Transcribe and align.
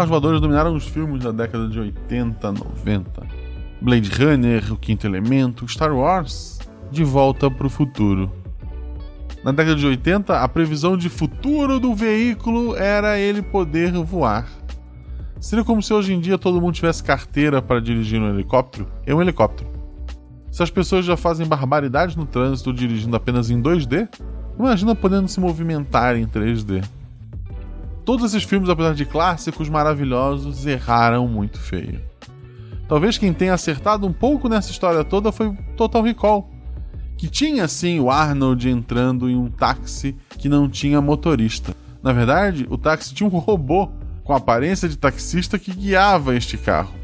carros 0.00 0.08
voadores 0.08 0.40
dominaram 0.40 0.74
os 0.74 0.86
filmes 0.86 1.22
da 1.22 1.30
década 1.30 1.68
de 1.68 1.78
80, 1.78 2.52
90. 2.52 3.26
Blade 3.82 4.10
Runner, 4.10 4.72
O 4.72 4.76
Quinto 4.76 5.06
Elemento, 5.06 5.68
Star 5.68 5.94
Wars, 5.94 6.58
De 6.90 7.04
Volta 7.04 7.50
para 7.50 7.66
o 7.66 7.70
Futuro. 7.70 8.32
Na 9.44 9.52
década 9.52 9.76
de 9.76 9.86
80, 9.86 10.40
a 10.40 10.48
previsão 10.48 10.96
de 10.96 11.10
futuro 11.10 11.78
do 11.78 11.94
veículo 11.94 12.74
era 12.76 13.18
ele 13.18 13.42
poder 13.42 13.92
voar. 13.92 14.48
Seria 15.38 15.64
como 15.64 15.82
se 15.82 15.92
hoje 15.92 16.14
em 16.14 16.20
dia 16.20 16.38
todo 16.38 16.60
mundo 16.62 16.74
tivesse 16.74 17.04
carteira 17.04 17.60
para 17.60 17.78
dirigir 17.78 18.18
um 18.22 18.30
helicóptero? 18.30 18.86
É 19.04 19.14
um 19.14 19.20
helicóptero. 19.20 19.68
Se 20.50 20.62
as 20.62 20.70
pessoas 20.70 21.04
já 21.04 21.16
fazem 21.16 21.46
barbaridades 21.46 22.16
no 22.16 22.24
trânsito 22.24 22.72
dirigindo 22.72 23.16
apenas 23.16 23.50
em 23.50 23.60
2D, 23.60 24.08
imagina 24.58 24.94
podendo 24.94 25.28
se 25.28 25.38
movimentar 25.40 26.16
em 26.16 26.26
3D. 26.26 26.82
Todos 28.04 28.32
esses 28.32 28.42
filmes, 28.42 28.68
apesar 28.68 28.94
de 28.94 29.04
clássicos 29.04 29.68
maravilhosos, 29.68 30.66
erraram 30.66 31.28
muito 31.28 31.58
feio. 31.60 32.00
Talvez 32.88 33.18
quem 33.18 33.32
tenha 33.32 33.54
acertado 33.54 34.06
um 34.06 34.12
pouco 34.12 34.48
nessa 34.48 34.70
história 34.70 35.04
toda 35.04 35.30
foi 35.30 35.52
Total 35.76 36.02
Recall, 36.02 36.50
que 37.16 37.28
tinha 37.28 37.68
sim 37.68 38.00
o 38.00 38.10
Arnold 38.10 38.68
entrando 38.68 39.28
em 39.28 39.36
um 39.36 39.48
táxi 39.48 40.16
que 40.38 40.48
não 40.48 40.68
tinha 40.68 41.00
motorista. 41.00 41.76
Na 42.02 42.12
verdade, 42.12 42.66
o 42.70 42.78
táxi 42.78 43.14
tinha 43.14 43.28
um 43.28 43.38
robô 43.38 43.90
com 44.24 44.34
aparência 44.34 44.88
de 44.88 44.96
taxista 44.96 45.58
que 45.58 45.72
guiava 45.72 46.34
este 46.34 46.56
carro. 46.56 46.94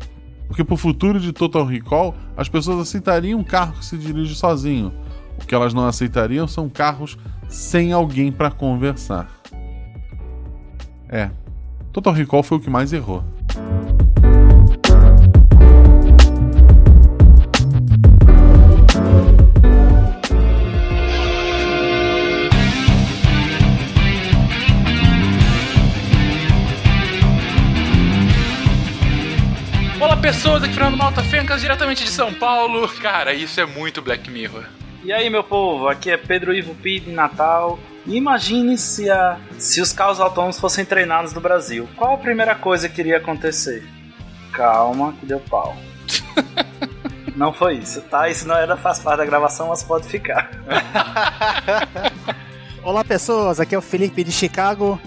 Porque 0.48 0.65
pro 0.65 0.76
futuro 0.76 1.20
de 1.20 1.32
Total 1.32 1.65
Recall, 1.65 2.15
as 2.37 2.48
pessoas 2.48 2.80
aceitariam 2.80 3.38
um 3.38 3.45
carro 3.45 3.74
que 3.74 3.84
se 3.84 3.98
dirige 3.98 4.34
sozinho. 4.34 4.92
O 5.40 5.45
que 5.45 5.54
elas 5.54 5.74
não 5.74 5.87
aceitariam 5.87 6.48
são 6.48 6.68
carros 6.68 7.18
sem 7.48 7.92
alguém 7.92 8.32
para 8.32 8.51
conversar. 8.51 9.35
É, 11.09 11.30
Total 11.93 12.12
Recall 12.12 12.43
foi 12.43 12.59
o 12.59 12.60
que 12.60 12.68
mais 12.68 12.93
errou. 12.93 13.23
Olá 30.01 30.16
pessoas, 30.16 30.65
aqui 30.65 30.74
Fernando 30.74 30.96
Malta 30.96 31.23
Fencas, 31.23 31.60
diretamente 31.60 32.02
de 32.02 32.10
São 32.10 32.35
Paulo. 32.35 32.88
Cara, 33.01 33.32
isso 33.32 33.60
é 33.60 33.66
muito 33.66 34.02
Black 34.02 34.29
Mirror. 34.29 34.65
E 35.04 35.13
aí, 35.13 35.30
meu 35.30 35.45
povo, 35.45 35.88
aqui 35.88 36.10
é 36.10 36.16
Pedro 36.16 36.52
Ivo 36.52 36.74
Pi 36.74 36.98
de 36.98 37.13
Natal. 37.13 37.79
Imagine 38.07 38.79
se, 38.79 39.10
a, 39.10 39.38
se 39.59 39.80
os 39.80 39.93
carros 39.93 40.21
autônomos 40.21 40.60
fossem 40.60 40.85
treinados 40.85 41.32
no 41.32 41.40
Brasil. 41.40 41.88
Qual 41.96 42.15
a 42.15 42.18
primeira 42.18 42.54
coisa 42.54 42.88
que 42.88 43.01
iria 43.01 43.16
acontecer? 43.16 43.85
Calma, 44.52 45.13
que 45.15 45.26
deu 45.26 45.40
pau. 45.40 45.76
não 47.35 47.52
foi 47.52 47.74
isso, 47.74 48.01
tá? 48.02 48.29
Isso 48.29 48.46
não 48.46 48.57
era 48.57 48.76
faz 48.76 49.01
parte 49.01 49.18
da 49.18 49.24
gravação, 49.24 49.68
mas 49.68 49.82
pode 49.82 50.07
ficar. 50.07 50.51
Olá, 52.85 53.04
pessoas, 53.04 53.59
aqui 53.59 53.74
é 53.74 53.79
o 53.79 53.82
Felipe 53.82 54.23
de 54.23 54.30
Chicago. 54.30 55.01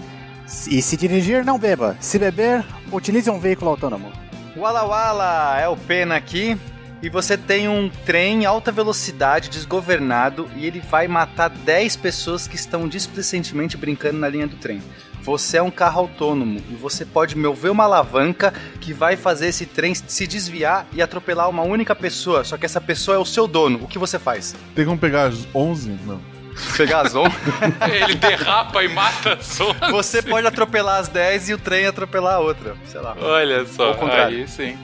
E 0.68 0.82
se 0.82 0.96
dirigir, 0.96 1.42
não 1.42 1.58
beba. 1.58 1.96
Se 2.00 2.18
beber, 2.18 2.64
utilize 2.92 3.30
um 3.30 3.40
veículo 3.40 3.70
autônomo. 3.70 4.12
Wala 4.54 4.84
Wala, 4.84 5.58
é 5.58 5.66
o 5.68 5.76
Pena 5.76 6.16
aqui. 6.16 6.58
E 7.02 7.08
você 7.08 7.34
tem 7.36 7.66
um 7.66 7.88
trem 7.88 8.42
em 8.42 8.44
alta 8.44 8.70
velocidade, 8.70 9.48
desgovernado, 9.48 10.50
e 10.54 10.66
ele 10.66 10.80
vai 10.80 11.08
matar 11.08 11.48
10 11.48 11.96
pessoas 11.96 12.46
que 12.46 12.56
estão 12.56 12.86
displicentemente 12.86 13.74
brincando 13.74 14.18
na 14.18 14.28
linha 14.28 14.46
do 14.46 14.56
trem. 14.56 14.82
Você 15.22 15.56
é 15.56 15.62
um 15.62 15.70
carro 15.70 16.00
autônomo 16.00 16.62
e 16.70 16.74
você 16.74 17.04
pode 17.06 17.36
mover 17.36 17.70
uma 17.70 17.84
alavanca 17.84 18.52
que 18.80 18.92
vai 18.92 19.16
fazer 19.16 19.48
esse 19.48 19.64
trem 19.64 19.94
se 19.94 20.26
desviar 20.26 20.86
e 20.92 21.00
atropelar 21.00 21.48
uma 21.48 21.62
única 21.62 21.94
pessoa, 21.94 22.44
só 22.44 22.58
que 22.58 22.66
essa 22.66 22.80
pessoa 22.80 23.16
é 23.16 23.18
o 23.18 23.24
seu 23.24 23.46
dono. 23.46 23.82
O 23.82 23.88
que 23.88 23.98
você 23.98 24.18
faz? 24.18 24.54
Tem 24.74 24.84
como 24.84 24.98
pegar 24.98 25.24
as 25.24 25.46
11? 25.54 25.98
Não. 26.06 26.29
Pegar 26.76 27.06
as 27.06 27.14
11? 27.14 27.30
Ele 27.92 28.14
derrapa 28.14 28.82
e 28.82 28.88
mata 28.88 29.34
as 29.34 29.60
11. 29.60 29.74
Você 29.90 30.22
pode 30.22 30.46
atropelar 30.46 31.00
as 31.00 31.08
10 31.08 31.50
e 31.50 31.54
o 31.54 31.58
trem 31.58 31.86
atropelar 31.86 32.34
a 32.34 32.40
outra, 32.40 32.74
sei 32.86 33.00
lá. 33.00 33.16
Olha 33.20 33.64
só, 33.66 33.96
aí 34.10 34.46
sim. 34.48 34.76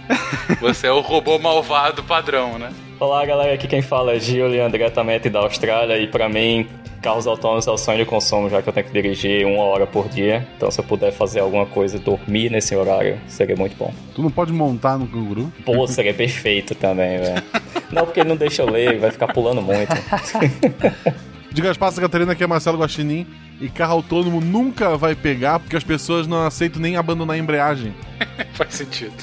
Você 0.61 0.87
é 0.87 0.93
o 0.93 1.01
robô 1.01 1.39
malvado 1.39 2.03
padrão, 2.03 2.59
né? 2.59 2.73
Olá 2.99 3.25
galera, 3.27 3.53
aqui 3.55 3.67
quem 3.67 3.83
fala 3.83 4.15
é 4.15 4.21
Julian, 4.21 4.71
diretamente 4.71 5.29
da 5.29 5.41
Austrália 5.41 5.99
e 5.99 6.07
pra 6.07 6.29
mim 6.29 6.67
carros 7.07 7.27
autônomos 7.27 7.67
é 7.67 7.71
o 7.71 7.79
sonho 7.79 7.99
de 7.99 8.05
consumo, 8.05 8.51
já 8.51 8.61
que 8.61 8.69
eu 8.69 8.73
tenho 8.73 8.87
que 8.87 8.93
dirigir 8.93 9.47
uma 9.47 9.63
hora 9.63 9.87
por 9.87 10.09
dia. 10.09 10.45
Então 10.57 10.71
se 10.71 10.81
eu 10.81 10.85
puder 10.85 11.13
fazer 11.13 11.39
alguma 11.39 11.65
coisa, 11.65 11.99
dormir 12.01 12.51
nesse 12.51 12.75
horário, 12.75 13.21
seria 13.29 13.55
muito 13.55 13.77
bom. 13.77 13.95
Tu 14.15 14.23
não 14.23 14.31
pode 14.31 14.53
montar 14.53 14.99
no 14.99 15.07
canguru? 15.07 15.53
Pô, 15.65 15.87
seria 15.87 16.13
perfeito 16.13 16.75
também, 16.75 17.19
velho. 17.19 17.43
Não, 17.93 18.05
porque 18.05 18.19
ele 18.19 18.29
não 18.29 18.37
deixa 18.37 18.63
eu 18.63 18.69
ler, 18.69 18.99
vai 18.99 19.13
ficar 19.13 19.29
pulando 19.29 19.63
muito. 19.63 19.95
Diga 21.57 21.71
as 21.71 21.79
passas, 21.79 21.99
Catarina, 21.99 22.35
que 22.35 22.45
é 22.45 22.47
Marcelo 22.47 22.77
Guaxinim. 22.77 23.27
E 23.59 23.71
carro 23.71 23.95
autônomo 23.95 24.43
nunca 24.43 24.95
vai 24.99 25.15
pegar 25.15 25.59
porque 25.59 25.75
as 25.75 25.83
pessoas 25.83 26.27
não 26.27 26.45
aceitam 26.45 26.83
nem 26.83 26.99
abandonar 26.99 27.35
a 27.35 27.39
embreagem. 27.39 27.95
Faz 28.53 28.75
sentido. 28.75 29.15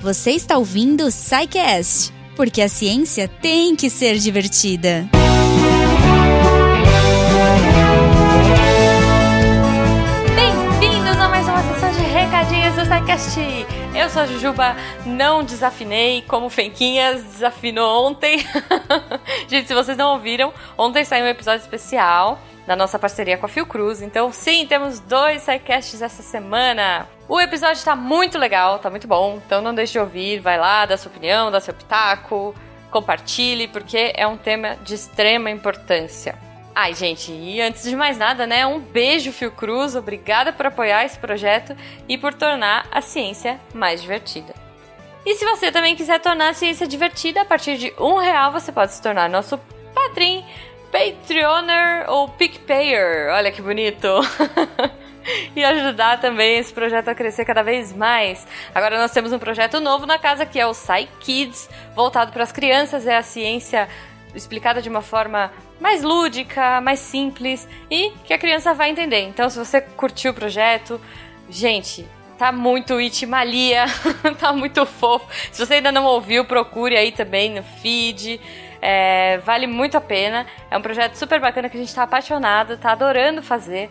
Você 0.00 0.30
está 0.30 0.56
ouvindo 0.56 1.04
o 1.04 1.10
SciCast, 1.10 2.10
porque 2.34 2.62
a 2.62 2.68
ciência 2.70 3.28
tem 3.28 3.76
que 3.76 3.90
ser 3.90 4.16
divertida. 4.16 5.06
Bem-vindos 10.34 11.16
a 11.18 11.28
mais 11.28 11.46
uma 11.46 11.74
sessão 11.74 11.92
de 11.92 12.10
recadinhos 12.10 12.74
do 12.74 12.86
SciCast. 12.86 13.81
Eu 14.02 14.10
sou 14.10 14.22
a 14.22 14.26
Jujuba, 14.26 14.74
não 15.06 15.44
desafinei 15.44 16.22
como 16.22 16.50
Fenquinhas 16.50 17.22
desafinou 17.22 18.08
ontem. 18.08 18.44
Gente, 19.46 19.68
se 19.68 19.74
vocês 19.74 19.96
não 19.96 20.14
ouviram, 20.14 20.52
ontem 20.76 21.04
saiu 21.04 21.24
um 21.24 21.28
episódio 21.28 21.62
especial 21.62 22.36
da 22.66 22.74
nossa 22.74 22.98
parceria 22.98 23.38
com 23.38 23.46
a 23.46 23.48
Fiocruz. 23.48 24.02
Então, 24.02 24.32
sim, 24.32 24.66
temos 24.66 24.98
dois 24.98 25.42
SciCasts 25.42 26.02
essa 26.02 26.20
semana. 26.20 27.08
O 27.28 27.40
episódio 27.40 27.84
tá 27.84 27.94
muito 27.94 28.38
legal, 28.38 28.80
tá 28.80 28.90
muito 28.90 29.06
bom. 29.06 29.40
Então 29.46 29.62
não 29.62 29.72
deixe 29.72 29.92
de 29.92 30.00
ouvir, 30.00 30.40
vai 30.40 30.58
lá, 30.58 30.84
dá 30.84 30.96
sua 30.96 31.08
opinião, 31.08 31.48
dá 31.52 31.60
seu 31.60 31.72
pitaco, 31.72 32.56
compartilhe, 32.90 33.68
porque 33.68 34.12
é 34.16 34.26
um 34.26 34.36
tema 34.36 34.76
de 34.82 34.94
extrema 34.94 35.48
importância. 35.48 36.36
Ai, 36.74 36.94
gente, 36.94 37.30
e 37.30 37.60
antes 37.60 37.82
de 37.82 37.94
mais 37.94 38.16
nada, 38.16 38.46
né, 38.46 38.66
um 38.66 38.80
beijo, 38.80 39.30
Fiocruz, 39.30 39.94
obrigada 39.94 40.52
por 40.52 40.66
apoiar 40.66 41.04
esse 41.04 41.18
projeto 41.18 41.76
e 42.08 42.16
por 42.16 42.32
tornar 42.32 42.86
a 42.90 43.02
ciência 43.02 43.60
mais 43.74 44.00
divertida. 44.00 44.54
E 45.24 45.34
se 45.34 45.44
você 45.44 45.70
também 45.70 45.94
quiser 45.94 46.18
tornar 46.18 46.48
a 46.48 46.54
ciência 46.54 46.86
divertida, 46.86 47.42
a 47.42 47.44
partir 47.44 47.76
de 47.76 47.92
um 47.98 48.16
real 48.16 48.50
você 48.50 48.72
pode 48.72 48.92
se 48.92 49.02
tornar 49.02 49.28
nosso 49.28 49.60
padrinho, 49.94 50.44
Patreoner 50.90 52.04
ou 52.10 52.28
PicPayer. 52.28 53.32
Olha 53.32 53.50
que 53.50 53.62
bonito! 53.62 54.08
e 55.56 55.64
ajudar 55.64 56.20
também 56.20 56.58
esse 56.58 56.72
projeto 56.72 57.08
a 57.08 57.14
crescer 57.14 57.44
cada 57.44 57.62
vez 57.62 57.92
mais. 57.94 58.46
Agora 58.74 58.98
nós 58.98 59.12
temos 59.12 59.32
um 59.32 59.38
projeto 59.38 59.80
novo 59.80 60.04
na 60.04 60.18
casa 60.18 60.44
que 60.44 60.58
é 60.58 60.66
o 60.66 60.74
Sci 60.74 61.08
Kids, 61.20 61.68
voltado 61.94 62.32
para 62.32 62.42
as 62.42 62.52
crianças, 62.52 63.06
é 63.06 63.16
a 63.16 63.22
ciência 63.22 63.88
explicada 64.34 64.80
de 64.80 64.88
uma 64.88 65.02
forma 65.02 65.52
mais 65.80 66.02
lúdica, 66.02 66.80
mais 66.80 67.00
simples 67.00 67.68
e 67.90 68.10
que 68.24 68.32
a 68.32 68.38
criança 68.38 68.72
vai 68.74 68.90
entender. 68.90 69.20
Então, 69.22 69.48
se 69.50 69.58
você 69.58 69.80
curtiu 69.80 70.32
o 70.32 70.34
projeto, 70.34 71.00
gente, 71.48 72.06
tá 72.38 72.50
muito 72.50 73.00
itimalia, 73.00 73.84
tá 74.38 74.52
muito 74.52 74.84
fofo. 74.86 75.26
Se 75.50 75.64
você 75.64 75.74
ainda 75.74 75.92
não 75.92 76.04
ouviu, 76.04 76.44
procure 76.44 76.96
aí 76.96 77.12
também 77.12 77.50
no 77.54 77.62
feed. 77.62 78.40
É, 78.80 79.38
vale 79.38 79.66
muito 79.66 79.96
a 79.96 80.00
pena. 80.00 80.46
É 80.70 80.76
um 80.76 80.82
projeto 80.82 81.14
super 81.14 81.40
bacana 81.40 81.68
que 81.68 81.76
a 81.76 81.80
gente 81.80 81.94
tá 81.94 82.02
apaixonado, 82.02 82.76
tá 82.76 82.92
adorando 82.92 83.42
fazer. 83.42 83.90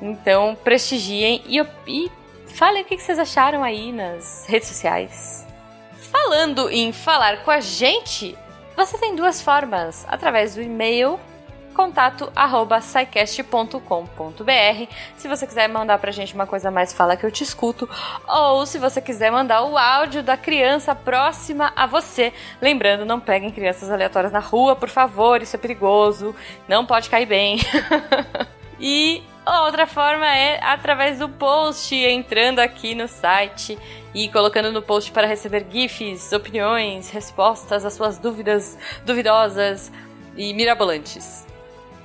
Então, 0.00 0.56
prestigiem 0.62 1.42
e, 1.46 1.60
e 1.86 2.10
falem 2.46 2.82
o 2.82 2.84
que 2.84 2.96
vocês 2.98 3.18
acharam 3.18 3.62
aí 3.64 3.92
nas 3.92 4.46
redes 4.48 4.68
sociais. 4.68 5.46
Falando 6.12 6.70
em 6.70 6.92
falar 6.92 7.42
com 7.42 7.50
a 7.50 7.60
gente, 7.60 8.36
você 8.80 8.96
tem 8.96 9.14
duas 9.14 9.42
formas, 9.42 10.06
através 10.08 10.54
do 10.54 10.62
e-mail 10.62 11.20
contato 11.74 12.32
arroba 12.34 12.80
scicast.com.br 12.80 13.78
se 15.16 15.28
você 15.28 15.46
quiser 15.46 15.68
mandar 15.68 15.98
pra 15.98 16.10
gente 16.10 16.34
uma 16.34 16.46
coisa 16.46 16.70
mais 16.70 16.92
fala 16.92 17.16
que 17.16 17.24
eu 17.24 17.30
te 17.30 17.44
escuto 17.44 17.88
ou 18.26 18.66
se 18.66 18.78
você 18.78 19.00
quiser 19.00 19.30
mandar 19.30 19.62
o 19.62 19.78
áudio 19.78 20.22
da 20.22 20.36
criança 20.36 20.94
próxima 20.94 21.72
a 21.76 21.86
você. 21.86 22.32
Lembrando 22.60 23.04
não 23.04 23.20
peguem 23.20 23.50
crianças 23.50 23.90
aleatórias 23.90 24.32
na 24.32 24.40
rua 24.40 24.74
por 24.74 24.88
favor 24.88 25.42
isso 25.42 25.56
é 25.56 25.58
perigoso 25.58 26.34
não 26.66 26.86
pode 26.86 27.10
cair 27.10 27.26
bem. 27.26 27.58
E 28.82 29.22
outra 29.46 29.86
forma 29.86 30.26
é 30.26 30.58
através 30.64 31.18
do 31.18 31.28
post 31.28 31.94
entrando 31.94 32.60
aqui 32.60 32.94
no 32.94 33.06
site 33.06 33.78
e 34.14 34.28
colocando 34.28 34.72
no 34.72 34.82
post 34.82 35.12
para 35.12 35.26
receber 35.26 35.66
GIFs, 35.70 36.32
opiniões, 36.32 37.10
respostas 37.10 37.84
às 37.84 37.94
suas 37.94 38.18
dúvidas 38.18 38.76
duvidosas 39.04 39.90
e 40.36 40.52
mirabolantes. 40.54 41.46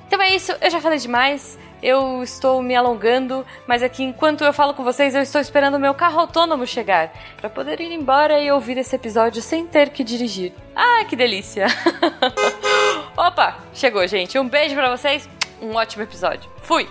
Então 0.07 0.21
é 0.21 0.29
isso, 0.29 0.53
eu 0.61 0.69
já 0.69 0.79
falei 0.79 0.99
demais. 0.99 1.57
eu 1.81 2.23
estou 2.23 2.61
me 2.63 2.75
alongando, 2.75 3.45
mas 3.67 3.83
aqui 3.83 4.03
enquanto 4.03 4.43
eu 4.43 4.53
falo 4.53 4.73
com 4.73 4.83
vocês, 4.83 5.13
eu 5.13 5.21
estou 5.21 5.39
esperando 5.39 5.75
o 5.75 5.79
meu 5.79 5.93
carro 5.93 6.19
autônomo 6.19 6.65
chegar 6.65 7.13
para 7.37 7.49
poder 7.49 7.79
ir 7.79 7.91
embora 7.91 8.39
e 8.39 8.51
ouvir 8.51 8.77
esse 8.77 8.95
episódio 8.95 9.41
sem 9.41 9.67
ter 9.67 9.89
que 9.89 10.03
dirigir. 10.03 10.51
Ah, 10.75 11.05
que 11.07 11.15
delícia! 11.15 11.67
Opa, 13.15 13.59
chegou, 13.73 14.05
gente. 14.07 14.37
Um 14.39 14.47
beijo 14.47 14.75
para 14.75 14.95
vocês. 14.95 15.29
Um 15.61 15.75
ótimo 15.75 16.03
episódio. 16.03 16.49
Fui. 16.61 16.87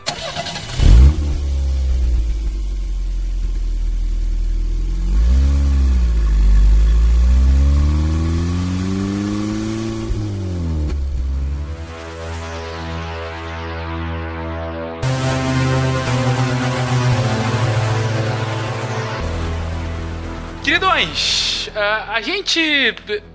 Queridões, 20.74 21.68
uh, 21.68 22.10
a 22.10 22.20
gente 22.20 22.60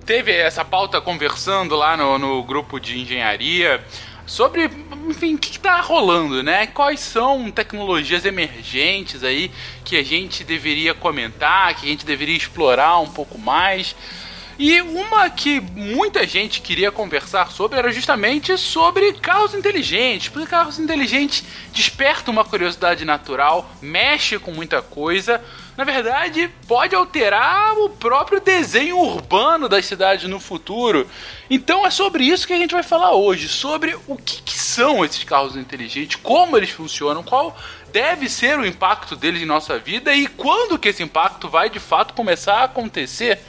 teve 0.06 0.30
essa 0.30 0.65
pauta 0.65 1.00
conversando 1.00 1.74
lá 1.74 1.95
no, 1.95 2.19
no 2.19 2.44
grupo 2.44 2.81
de 2.81 3.00
engenharia 3.00 3.81
sobre, 4.25 4.69
enfim, 5.07 5.36
o 5.36 5.38
que 5.38 5.51
está 5.51 5.80
rolando, 5.80 6.44
né? 6.44 6.68
Quais 6.68 7.00
são 7.00 7.50
tecnologias 7.50 8.25
emergentes 8.25 9.24
aí 9.24 9.50
que 9.86 9.95
a 9.95 10.03
gente 10.03 10.44
deveria 10.44 10.94
comentar, 10.94 11.74
que 11.75 11.86
a 11.86 11.89
gente 11.89 12.06
deveria 12.06 12.36
explorar 12.36 13.00
um 13.00 13.07
pouco 13.07 13.38
mais. 13.38 13.95
E 14.57 14.81
uma 14.81 15.30
que 15.30 15.62
muita 15.62 16.27
gente 16.27 16.59
queria 16.59 16.91
conversar 16.91 17.50
sobre 17.51 17.80
era 17.80 17.89
justamente 17.94 18.57
sobre 18.57 19.13
carros 19.13 19.53
inteligentes, 19.53 20.27
porque 20.27 20.45
carros 20.45 20.77
inteligentes 20.77 21.45
despertam 21.71 22.33
uma 22.33 22.44
curiosidade 22.44 23.06
natural, 23.06 23.71
mexe 23.81 24.38
com 24.38 24.51
muita 24.51 24.81
coisa, 24.81 25.41
na 25.80 25.86
verdade, 25.86 26.50
pode 26.68 26.94
alterar 26.94 27.74
o 27.78 27.88
próprio 27.88 28.42
desenho 28.42 28.98
urbano 28.98 29.70
das 29.70 29.86
cidades 29.86 30.30
no 30.30 30.38
futuro. 30.38 31.10
Então 31.50 31.88
é 31.88 31.90
sobre 31.90 32.26
isso 32.26 32.46
que 32.46 32.52
a 32.52 32.58
gente 32.58 32.74
vai 32.74 32.84
falar 32.84 33.14
hoje, 33.14 33.48
sobre 33.48 33.98
o 34.06 34.18
que, 34.18 34.42
que 34.42 34.60
são 34.60 35.06
esses 35.06 35.24
carros 35.24 35.56
inteligentes, 35.56 36.18
como 36.18 36.58
eles 36.58 36.72
funcionam, 36.72 37.24
qual 37.24 37.58
deve 37.94 38.28
ser 38.28 38.60
o 38.60 38.66
impacto 38.66 39.16
deles 39.16 39.42
em 39.42 39.46
nossa 39.46 39.80
vida 39.80 40.14
e 40.14 40.28
quando 40.28 40.78
que 40.78 40.90
esse 40.90 41.02
impacto 41.02 41.48
vai 41.48 41.70
de 41.70 41.80
fato 41.80 42.14
começar 42.14 42.56
a 42.56 42.64
acontecer. 42.66 43.40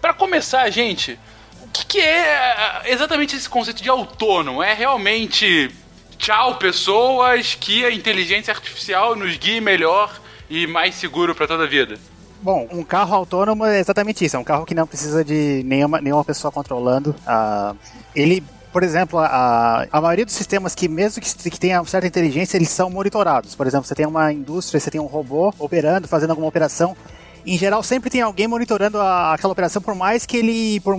Para 0.00 0.14
começar, 0.14 0.70
gente, 0.70 1.18
o 1.60 1.68
que, 1.70 1.84
que 1.86 1.98
é 1.98 2.82
exatamente 2.84 3.34
esse 3.34 3.48
conceito 3.48 3.82
de 3.82 3.90
autônomo? 3.90 4.62
É 4.62 4.74
realmente 4.74 5.68
tchau 6.16 6.54
pessoas 6.54 7.56
que 7.56 7.84
a 7.84 7.90
inteligência 7.90 8.54
artificial 8.54 9.16
nos 9.16 9.36
guie 9.36 9.60
melhor 9.60 10.20
e 10.50 10.66
mais 10.66 10.96
seguro 10.96 11.34
para 11.34 11.46
toda 11.46 11.64
a 11.64 11.66
vida? 11.66 11.96
Bom, 12.42 12.66
um 12.72 12.82
carro 12.82 13.14
autônomo 13.14 13.64
é 13.64 13.78
exatamente 13.78 14.24
isso. 14.24 14.36
É 14.36 14.38
um 14.38 14.44
carro 14.44 14.66
que 14.66 14.74
não 14.74 14.86
precisa 14.86 15.24
de 15.24 15.62
nenhuma, 15.64 16.00
nenhuma 16.00 16.24
pessoa 16.24 16.50
controlando. 16.50 17.14
Uh, 17.26 17.76
ele 18.14 18.42
por 18.72 18.84
exemplo, 18.84 19.18
a, 19.18 19.86
a 19.90 20.00
maioria 20.00 20.24
dos 20.24 20.34
sistemas 20.34 20.76
que, 20.76 20.88
mesmo 20.88 21.20
que, 21.20 21.50
que 21.50 21.58
tenha 21.58 21.82
certa 21.84 22.06
inteligência, 22.06 22.56
eles 22.56 22.68
são 22.68 22.88
monitorados. 22.88 23.54
Por 23.54 23.66
exemplo, 23.66 23.84
você 23.84 23.96
tem 23.96 24.06
uma 24.06 24.32
indústria, 24.32 24.78
você 24.78 24.90
tem 24.90 25.00
um 25.00 25.06
robô 25.06 25.52
operando, 25.58 26.06
fazendo 26.06 26.30
alguma 26.30 26.48
operação. 26.48 26.96
Em 27.44 27.58
geral, 27.58 27.82
sempre 27.82 28.10
tem 28.10 28.20
alguém 28.20 28.46
monitorando 28.46 28.98
a, 29.00 29.34
aquela 29.34 29.52
operação, 29.52 29.82
por 29.82 29.94
mais 29.94 30.24
que 30.24 30.36
ele, 30.36 30.78
por 30.80 30.96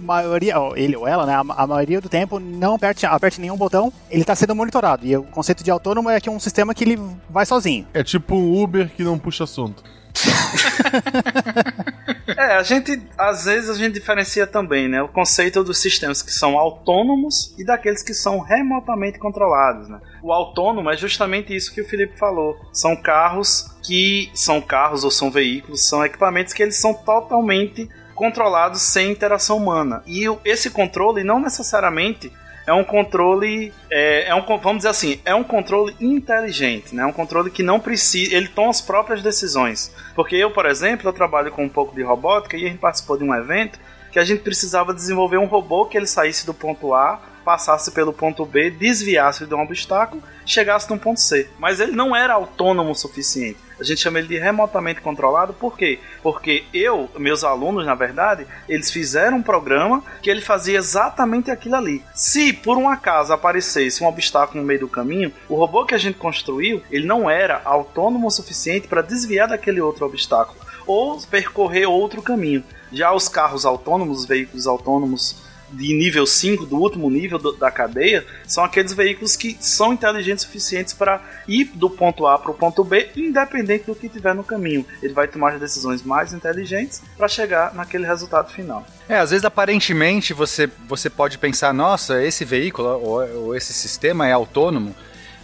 maioria, 0.00 0.54
ele 0.74 0.96
ou 0.96 1.06
ela, 1.06 1.26
né, 1.26 1.34
a, 1.34 1.66
maioria 1.66 2.00
do 2.00 2.08
tempo 2.08 2.38
não 2.38 2.74
aperte, 2.74 3.06
aperte 3.06 3.40
nenhum 3.40 3.56
botão, 3.56 3.92
ele 4.10 4.22
está 4.22 4.34
sendo 4.34 4.54
monitorado. 4.54 5.06
E 5.06 5.16
o 5.16 5.22
conceito 5.22 5.62
de 5.62 5.70
autônomo 5.70 6.10
é 6.10 6.20
que 6.20 6.28
é 6.28 6.32
um 6.32 6.40
sistema 6.40 6.74
que 6.74 6.84
ele 6.84 7.00
vai 7.28 7.46
sozinho. 7.46 7.86
É 7.94 8.02
tipo 8.02 8.34
um 8.34 8.62
Uber 8.62 8.90
que 8.90 9.02
não 9.02 9.18
puxa 9.18 9.44
assunto. 9.44 9.82
é, 12.36 12.56
a 12.56 12.62
gente, 12.62 13.00
às 13.16 13.44
vezes 13.44 13.70
a 13.70 13.74
gente 13.74 13.94
diferencia 13.94 14.46
também, 14.46 14.88
né, 14.88 15.02
o 15.02 15.08
conceito 15.08 15.62
dos 15.62 15.78
sistemas 15.78 16.22
que 16.22 16.32
são 16.32 16.58
autônomos 16.58 17.54
e 17.58 17.64
daqueles 17.64 18.02
que 18.02 18.12
são 18.12 18.40
remotamente 18.40 19.18
controlados, 19.18 19.88
né? 19.88 20.00
O 20.22 20.32
autônomo 20.32 20.90
é 20.90 20.96
justamente 20.96 21.54
isso 21.54 21.72
que 21.72 21.80
o 21.80 21.88
Felipe 21.88 22.18
falou. 22.18 22.56
São 22.72 22.96
carros 22.96 23.70
que 23.82 24.30
são 24.34 24.60
carros 24.60 25.04
ou 25.04 25.10
são 25.10 25.30
veículos, 25.30 25.88
são 25.88 26.04
equipamentos 26.04 26.52
que 26.52 26.62
eles 26.62 26.76
são 26.76 26.92
totalmente 26.92 27.88
controlados 28.20 28.82
sem 28.82 29.10
interação 29.10 29.56
humana. 29.56 30.02
E 30.06 30.26
esse 30.44 30.68
controle 30.68 31.24
não 31.24 31.40
necessariamente 31.40 32.30
é 32.66 32.74
um 32.74 32.84
controle, 32.84 33.72
é, 33.90 34.28
é, 34.28 34.34
um, 34.34 34.42
vamos 34.42 34.76
dizer 34.76 34.90
assim, 34.90 35.18
é 35.24 35.34
um 35.34 35.42
controle 35.42 35.96
inteligente, 35.98 36.94
né? 36.94 37.06
Um 37.06 37.12
controle 37.12 37.50
que 37.50 37.62
não 37.62 37.80
precisa, 37.80 38.36
ele 38.36 38.48
toma 38.48 38.68
as 38.68 38.82
próprias 38.82 39.22
decisões. 39.22 39.90
Porque 40.14 40.36
eu, 40.36 40.50
por 40.50 40.66
exemplo, 40.66 41.08
eu 41.08 41.14
trabalho 41.14 41.50
com 41.50 41.64
um 41.64 41.68
pouco 41.68 41.94
de 41.94 42.02
robótica 42.02 42.58
e 42.58 42.66
a 42.66 42.68
gente 42.68 42.78
participou 42.78 43.16
de 43.16 43.24
um 43.24 43.34
evento 43.34 43.80
que 44.12 44.18
a 44.18 44.24
gente 44.24 44.42
precisava 44.42 44.92
desenvolver 44.92 45.38
um 45.38 45.46
robô 45.46 45.86
que 45.86 45.96
ele 45.96 46.06
saísse 46.06 46.44
do 46.44 46.52
ponto 46.52 46.92
A 46.92 47.22
passasse 47.44 47.90
pelo 47.90 48.12
ponto 48.12 48.44
B, 48.44 48.70
desviasse 48.70 49.46
de 49.46 49.54
um 49.54 49.62
obstáculo, 49.62 50.22
chegasse 50.44 50.90
no 50.90 50.98
ponto 50.98 51.20
C. 51.20 51.48
Mas 51.58 51.80
ele 51.80 51.92
não 51.92 52.14
era 52.14 52.34
autônomo 52.34 52.90
o 52.90 52.94
suficiente. 52.94 53.58
A 53.80 53.82
gente 53.82 54.02
chama 54.02 54.18
ele 54.18 54.28
de 54.28 54.38
remotamente 54.38 55.00
controlado, 55.00 55.54
por 55.54 55.76
quê? 55.76 55.98
Porque 56.22 56.64
eu, 56.72 57.08
meus 57.16 57.42
alunos, 57.42 57.86
na 57.86 57.94
verdade, 57.94 58.46
eles 58.68 58.90
fizeram 58.90 59.38
um 59.38 59.42
programa 59.42 60.04
que 60.20 60.28
ele 60.28 60.42
fazia 60.42 60.76
exatamente 60.76 61.50
aquilo 61.50 61.76
ali. 61.76 62.04
Se 62.14 62.52
por 62.52 62.76
um 62.76 62.90
acaso 62.90 63.32
aparecesse 63.32 64.04
um 64.04 64.06
obstáculo 64.06 64.60
no 64.60 64.66
meio 64.66 64.80
do 64.80 64.88
caminho, 64.88 65.32
o 65.48 65.54
robô 65.54 65.86
que 65.86 65.94
a 65.94 65.98
gente 65.98 66.18
construiu, 66.18 66.82
ele 66.90 67.06
não 67.06 67.30
era 67.30 67.62
autônomo 67.64 68.26
o 68.26 68.30
suficiente 68.30 68.86
para 68.86 69.00
desviar 69.00 69.48
daquele 69.48 69.80
outro 69.80 70.04
obstáculo 70.04 70.60
ou 70.86 71.18
percorrer 71.22 71.86
outro 71.86 72.20
caminho. 72.20 72.64
Já 72.92 73.12
os 73.12 73.28
carros 73.28 73.64
autônomos, 73.64 74.20
os 74.20 74.26
veículos 74.26 74.66
autônomos 74.66 75.36
de 75.72 75.94
nível 75.94 76.26
5, 76.26 76.66
do 76.66 76.76
último 76.76 77.10
nível 77.10 77.38
do, 77.38 77.52
da 77.52 77.70
cadeia, 77.70 78.24
são 78.46 78.64
aqueles 78.64 78.92
veículos 78.92 79.36
que 79.36 79.56
são 79.60 79.92
inteligentes 79.92 80.44
suficientes 80.44 80.92
para 80.92 81.22
ir 81.46 81.70
do 81.74 81.88
ponto 81.88 82.26
A 82.26 82.38
para 82.38 82.50
o 82.50 82.54
ponto 82.54 82.82
B, 82.82 83.10
independente 83.16 83.84
do 83.86 83.94
que 83.94 84.08
tiver 84.08 84.34
no 84.34 84.44
caminho. 84.44 84.84
Ele 85.02 85.12
vai 85.12 85.28
tomar 85.28 85.54
as 85.54 85.60
decisões 85.60 86.02
mais 86.02 86.32
inteligentes 86.32 87.02
para 87.16 87.28
chegar 87.28 87.74
naquele 87.74 88.06
resultado 88.06 88.50
final. 88.50 88.84
É, 89.08 89.18
às 89.18 89.30
vezes 89.30 89.44
aparentemente 89.44 90.32
você, 90.32 90.68
você 90.88 91.08
pode 91.10 91.38
pensar, 91.38 91.72
nossa, 91.72 92.22
esse 92.22 92.44
veículo 92.44 92.88
ou, 92.88 93.46
ou 93.46 93.56
esse 93.56 93.72
sistema 93.72 94.26
é 94.26 94.32
autônomo, 94.32 94.94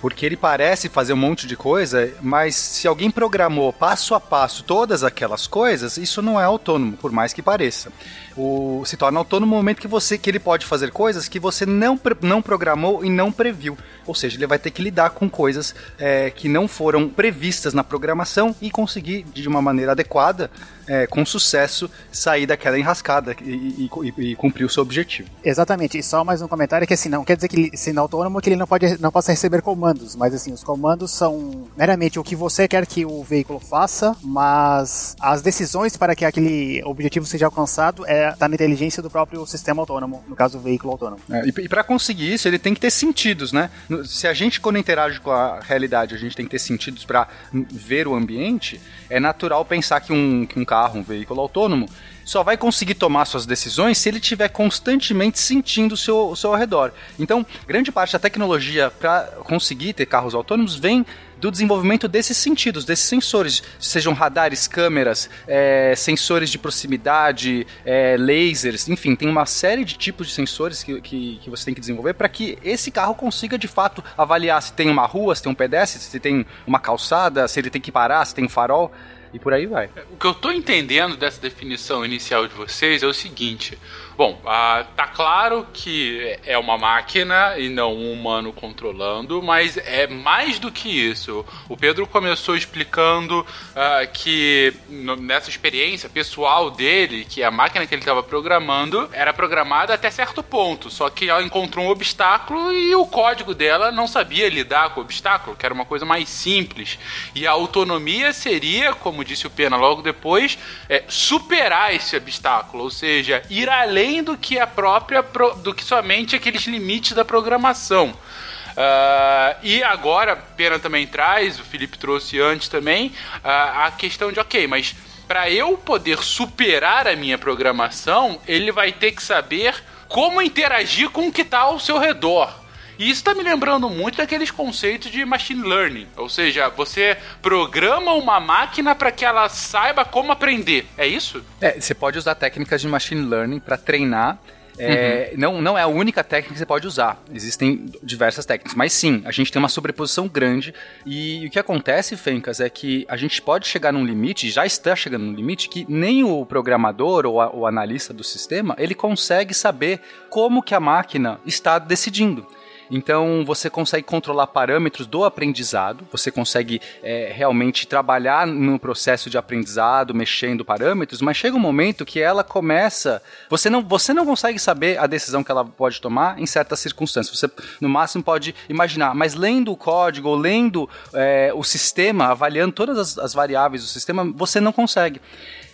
porque 0.00 0.26
ele 0.26 0.36
parece 0.36 0.88
fazer 0.88 1.14
um 1.14 1.16
monte 1.16 1.46
de 1.46 1.56
coisa, 1.56 2.12
mas 2.20 2.54
se 2.54 2.86
alguém 2.86 3.10
programou 3.10 3.72
passo 3.72 4.14
a 4.14 4.20
passo 4.20 4.62
todas 4.62 5.02
aquelas 5.02 5.46
coisas, 5.46 5.96
isso 5.96 6.20
não 6.22 6.40
é 6.40 6.44
autônomo, 6.44 6.96
por 6.96 7.10
mais 7.10 7.32
que 7.32 7.42
pareça 7.42 7.90
o, 8.36 8.82
se 8.84 8.96
torna 8.96 9.18
autônomo 9.18 9.46
no 9.46 9.56
momento 9.56 9.80
que 9.80 9.88
você 9.88 10.18
que 10.18 10.28
ele 10.28 10.38
pode 10.38 10.66
fazer 10.66 10.90
coisas 10.90 11.28
que 11.28 11.38
você 11.38 11.64
não, 11.64 11.98
não 12.20 12.42
programou 12.42 13.04
e 13.04 13.08
não 13.08 13.32
previu. 13.32 13.76
Ou 14.06 14.14
seja, 14.14 14.36
ele 14.36 14.46
vai 14.46 14.58
ter 14.58 14.70
que 14.70 14.82
lidar 14.82 15.10
com 15.10 15.28
coisas 15.28 15.74
é, 15.98 16.30
que 16.30 16.48
não 16.48 16.68
foram 16.68 17.08
previstas 17.08 17.74
na 17.74 17.82
programação 17.82 18.54
e 18.60 18.70
conseguir, 18.70 19.24
de 19.24 19.48
uma 19.48 19.60
maneira 19.60 19.92
adequada, 19.92 20.50
é, 20.86 21.06
com 21.06 21.24
sucesso, 21.26 21.90
sair 22.12 22.46
daquela 22.46 22.78
enrascada 22.78 23.34
e, 23.42 23.90
e, 24.04 24.14
e, 24.18 24.36
cumprir 24.36 24.64
o 24.64 24.68
seu 24.68 24.82
objetivo. 24.82 25.28
Exatamente. 25.44 25.98
E 25.98 26.02
só 26.02 26.24
mais 26.24 26.40
um 26.40 26.48
comentário 26.48 26.86
que 26.86 26.94
assim, 26.94 27.08
não 27.08 27.24
quer 27.24 27.36
dizer 27.36 27.48
que 27.48 27.56
ele, 27.56 27.76
sendo 27.76 28.00
autônomo 28.00 28.40
que 28.40 28.48
ele 28.48 28.56
não, 28.56 28.66
pode, 28.66 29.00
não 29.00 29.10
possa 29.10 29.32
receber 29.32 29.62
comandos, 29.62 30.14
mas 30.14 30.34
assim, 30.34 30.52
os 30.52 30.62
comandos 30.62 31.10
são 31.10 31.66
meramente 31.76 32.18
o 32.18 32.24
que 32.24 32.36
você 32.36 32.68
quer 32.68 32.86
que 32.86 33.04
o 33.04 33.22
veículo 33.24 33.58
faça, 33.58 34.16
mas 34.22 35.16
as 35.20 35.42
decisões 35.42 35.96
para 35.96 36.14
que 36.14 36.24
aquele 36.24 36.82
objetivo 36.84 37.26
seja 37.26 37.46
alcançado 37.46 38.06
é 38.06 38.25
está 38.32 38.48
na 38.48 38.54
inteligência 38.54 39.02
do 39.02 39.10
próprio 39.10 39.46
sistema 39.46 39.82
autônomo, 39.82 40.24
no 40.28 40.36
caso, 40.36 40.58
o 40.58 40.60
veículo 40.60 40.92
autônomo. 40.92 41.20
É, 41.30 41.46
e, 41.46 41.48
e 41.48 41.68
para 41.68 41.84
conseguir 41.84 42.32
isso, 42.32 42.48
ele 42.48 42.58
tem 42.58 42.74
que 42.74 42.80
ter 42.80 42.90
sentidos, 42.90 43.52
né? 43.52 43.70
Se 44.04 44.26
a 44.26 44.34
gente, 44.34 44.60
quando 44.60 44.78
interage 44.78 45.20
com 45.20 45.30
a 45.30 45.60
realidade, 45.60 46.14
a 46.14 46.18
gente 46.18 46.36
tem 46.36 46.44
que 46.44 46.50
ter 46.50 46.58
sentidos 46.58 47.04
para 47.04 47.28
ver 47.52 48.06
o 48.06 48.14
ambiente, 48.14 48.80
é 49.08 49.20
natural 49.20 49.64
pensar 49.64 50.00
que 50.00 50.12
um, 50.12 50.46
que 50.46 50.58
um 50.58 50.64
carro, 50.64 51.00
um 51.00 51.02
veículo 51.02 51.40
autônomo, 51.40 51.88
só 52.24 52.42
vai 52.42 52.56
conseguir 52.56 52.94
tomar 52.94 53.24
suas 53.24 53.46
decisões 53.46 53.98
se 53.98 54.08
ele 54.08 54.18
estiver 54.18 54.48
constantemente 54.48 55.38
sentindo 55.38 55.92
o 55.92 55.96
seu, 55.96 56.28
o 56.28 56.36
seu 56.36 56.50
ao 56.50 56.56
redor. 56.56 56.92
Então, 57.18 57.46
grande 57.68 57.92
parte 57.92 58.14
da 58.14 58.18
tecnologia 58.18 58.90
para 58.90 59.22
conseguir 59.44 59.92
ter 59.92 60.06
carros 60.06 60.34
autônomos 60.34 60.74
vem 60.74 61.06
do 61.38 61.50
desenvolvimento 61.50 62.08
desses 62.08 62.36
sentidos, 62.36 62.84
desses 62.84 63.06
sensores, 63.06 63.62
sejam 63.78 64.12
radares, 64.12 64.66
câmeras, 64.66 65.28
é, 65.46 65.94
sensores 65.96 66.50
de 66.50 66.58
proximidade, 66.58 67.66
é, 67.84 68.16
lasers, 68.18 68.88
enfim, 68.88 69.14
tem 69.14 69.28
uma 69.28 69.46
série 69.46 69.84
de 69.84 69.96
tipos 69.96 70.28
de 70.28 70.32
sensores 70.32 70.82
que, 70.82 71.00
que, 71.00 71.38
que 71.42 71.50
você 71.50 71.64
tem 71.66 71.74
que 71.74 71.80
desenvolver 71.80 72.14
para 72.14 72.28
que 72.28 72.58
esse 72.62 72.90
carro 72.90 73.14
consiga 73.14 73.58
de 73.58 73.68
fato 73.68 74.02
avaliar 74.16 74.62
se 74.62 74.72
tem 74.72 74.88
uma 74.88 75.06
rua, 75.06 75.34
se 75.34 75.42
tem 75.42 75.52
um 75.52 75.54
pedestre, 75.54 76.00
se 76.00 76.20
tem 76.20 76.46
uma 76.66 76.78
calçada, 76.78 77.46
se 77.48 77.60
ele 77.60 77.70
tem 77.70 77.80
que 77.80 77.92
parar, 77.92 78.24
se 78.24 78.34
tem 78.34 78.44
um 78.44 78.48
farol. 78.48 78.92
e 79.32 79.38
por 79.38 79.52
aí 79.52 79.66
vai. 79.66 79.90
O 80.10 80.16
que 80.16 80.26
eu 80.26 80.34
tô 80.34 80.50
entendendo 80.50 81.16
dessa 81.16 81.40
definição 81.40 82.04
inicial 82.04 82.46
de 82.46 82.54
vocês 82.54 83.02
é 83.02 83.06
o 83.06 83.12
seguinte: 83.12 83.78
Bom, 84.16 84.40
ah, 84.46 84.86
tá 84.96 85.06
claro 85.08 85.66
que 85.74 86.38
é 86.46 86.56
uma 86.56 86.78
máquina 86.78 87.58
e 87.58 87.68
não 87.68 87.92
um 87.92 88.10
humano 88.10 88.50
controlando, 88.50 89.42
mas 89.42 89.76
é 89.76 90.06
mais 90.06 90.58
do 90.58 90.72
que 90.72 90.88
isso. 90.88 91.44
O 91.68 91.76
Pedro 91.76 92.06
começou 92.06 92.56
explicando 92.56 93.46
ah, 93.74 94.06
que 94.06 94.72
nessa 94.88 95.50
experiência 95.50 96.08
pessoal 96.08 96.70
dele, 96.70 97.26
que 97.28 97.42
a 97.42 97.50
máquina 97.50 97.86
que 97.86 97.94
ele 97.94 98.00
estava 98.00 98.22
programando 98.22 99.06
era 99.12 99.34
programada 99.34 99.92
até 99.92 100.10
certo 100.10 100.42
ponto, 100.42 100.88
só 100.88 101.10
que 101.10 101.28
ela 101.28 101.42
encontrou 101.42 101.84
um 101.84 101.90
obstáculo 101.90 102.72
e 102.72 102.94
o 102.94 103.04
código 103.04 103.54
dela 103.54 103.92
não 103.92 104.06
sabia 104.06 104.48
lidar 104.48 104.94
com 104.94 105.00
o 105.00 105.04
obstáculo, 105.04 105.54
que 105.54 105.66
era 105.66 105.74
uma 105.74 105.84
coisa 105.84 106.06
mais 106.06 106.30
simples. 106.30 106.98
E 107.34 107.46
a 107.46 107.50
autonomia 107.50 108.32
seria, 108.32 108.94
como 108.94 109.22
disse 109.22 109.46
o 109.46 109.50
Pena 109.50 109.76
logo 109.76 110.00
depois, 110.00 110.56
é, 110.88 111.04
superar 111.06 111.94
esse 111.94 112.16
obstáculo, 112.16 112.84
ou 112.84 112.90
seja, 112.90 113.42
ir 113.50 113.68
além 113.68 114.05
além 114.06 114.22
do 114.22 114.36
que 114.36 114.58
a 114.58 114.66
própria 114.66 115.22
do 115.62 115.74
que 115.74 115.82
somente 115.82 116.36
aqueles 116.36 116.62
limites 116.66 117.12
da 117.12 117.24
programação. 117.24 118.10
Uh, 118.10 119.56
e 119.62 119.82
agora, 119.82 120.36
Pena 120.36 120.78
também 120.78 121.06
traz, 121.06 121.58
o 121.58 121.64
Felipe 121.64 121.98
trouxe 121.98 122.38
antes 122.38 122.68
também, 122.68 123.08
uh, 123.08 123.14
a 123.42 123.90
questão 123.90 124.30
de, 124.30 124.38
ok, 124.38 124.66
mas 124.66 124.94
para 125.26 125.50
eu 125.50 125.76
poder 125.78 126.22
superar 126.22 127.08
a 127.08 127.16
minha 127.16 127.38
programação, 127.38 128.38
ele 128.46 128.70
vai 128.70 128.92
ter 128.92 129.12
que 129.12 129.22
saber 129.22 129.74
como 130.08 130.40
interagir 130.40 131.10
com 131.10 131.26
o 131.28 131.32
que 131.32 131.40
está 131.42 131.60
ao 131.60 131.80
seu 131.80 131.98
redor. 131.98 132.65
E 132.98 133.04
isso 133.04 133.20
está 133.20 133.34
me 133.34 133.42
lembrando 133.42 133.88
muito 133.88 134.16
daqueles 134.16 134.50
conceitos 134.50 135.10
de 135.10 135.24
machine 135.24 135.62
learning. 135.62 136.06
Ou 136.16 136.28
seja, 136.28 136.68
você 136.68 137.16
programa 137.42 138.14
uma 138.14 138.40
máquina 138.40 138.94
para 138.94 139.12
que 139.12 139.24
ela 139.24 139.48
saiba 139.48 140.04
como 140.04 140.32
aprender. 140.32 140.86
É 140.96 141.06
isso? 141.06 141.44
É, 141.60 141.80
você 141.80 141.94
pode 141.94 142.18
usar 142.18 142.34
técnicas 142.34 142.80
de 142.80 142.88
machine 142.88 143.26
learning 143.26 143.60
para 143.60 143.76
treinar 143.76 144.38
é, 144.78 145.30
uhum. 145.32 145.38
não, 145.38 145.62
não 145.62 145.78
é 145.78 145.82
a 145.82 145.86
única 145.86 146.22
técnica 146.22 146.52
que 146.52 146.58
você 146.58 146.66
pode 146.66 146.86
usar. 146.86 147.22
Existem 147.32 147.86
diversas 148.02 148.44
técnicas. 148.44 148.74
Mas 148.74 148.92
sim, 148.92 149.22
a 149.24 149.30
gente 149.30 149.50
tem 149.50 149.60
uma 149.60 149.68
sobreposição 149.68 150.28
grande. 150.28 150.74
E 151.04 151.46
o 151.46 151.50
que 151.50 151.58
acontece, 151.58 152.16
Fencas, 152.16 152.60
é 152.60 152.68
que 152.68 153.06
a 153.08 153.16
gente 153.16 153.40
pode 153.40 153.66
chegar 153.66 153.92
num 153.92 154.04
limite, 154.04 154.50
já 154.50 154.66
está 154.66 154.94
chegando 154.94 155.24
num 155.24 155.32
limite, 155.32 155.68
que 155.68 155.86
nem 155.88 156.24
o 156.24 156.44
programador 156.44 157.26
ou 157.26 157.40
a, 157.40 157.54
o 157.54 157.66
analista 157.66 158.12
do 158.12 158.24
sistema, 158.24 158.74
ele 158.78 158.94
consegue 158.94 159.54
saber 159.54 160.00
como 160.28 160.62
que 160.62 160.74
a 160.74 160.80
máquina 160.80 161.40
está 161.46 161.78
decidindo. 161.78 162.46
Então 162.90 163.44
você 163.44 163.68
consegue 163.68 164.04
controlar 164.04 164.46
parâmetros 164.46 165.06
do 165.06 165.24
aprendizado, 165.24 166.06
você 166.10 166.30
consegue 166.30 166.80
é, 167.02 167.32
realmente 167.34 167.86
trabalhar 167.86 168.46
no 168.46 168.78
processo 168.78 169.28
de 169.28 169.36
aprendizado, 169.38 170.14
mexendo 170.14 170.64
parâmetros, 170.64 171.20
mas 171.20 171.36
chega 171.36 171.56
um 171.56 171.60
momento 171.60 172.04
que 172.04 172.20
ela 172.20 172.44
começa. 172.44 173.22
Você 173.48 173.68
não, 173.68 173.82
você 173.82 174.12
não 174.12 174.24
consegue 174.24 174.58
saber 174.58 174.98
a 174.98 175.06
decisão 175.06 175.42
que 175.42 175.50
ela 175.50 175.64
pode 175.64 176.00
tomar 176.00 176.38
em 176.40 176.46
certas 176.46 176.80
circunstâncias. 176.80 177.38
Você, 177.38 177.50
no 177.80 177.88
máximo, 177.88 178.22
pode 178.22 178.54
imaginar, 178.68 179.14
mas 179.14 179.34
lendo 179.34 179.72
o 179.72 179.76
código 179.76 180.28
ou 180.28 180.36
lendo 180.36 180.88
é, 181.12 181.52
o 181.54 181.62
sistema, 181.62 182.26
avaliando 182.26 182.72
todas 182.72 182.98
as, 182.98 183.18
as 183.18 183.34
variáveis 183.34 183.82
do 183.82 183.88
sistema, 183.88 184.24
você 184.24 184.60
não 184.60 184.72
consegue. 184.72 185.20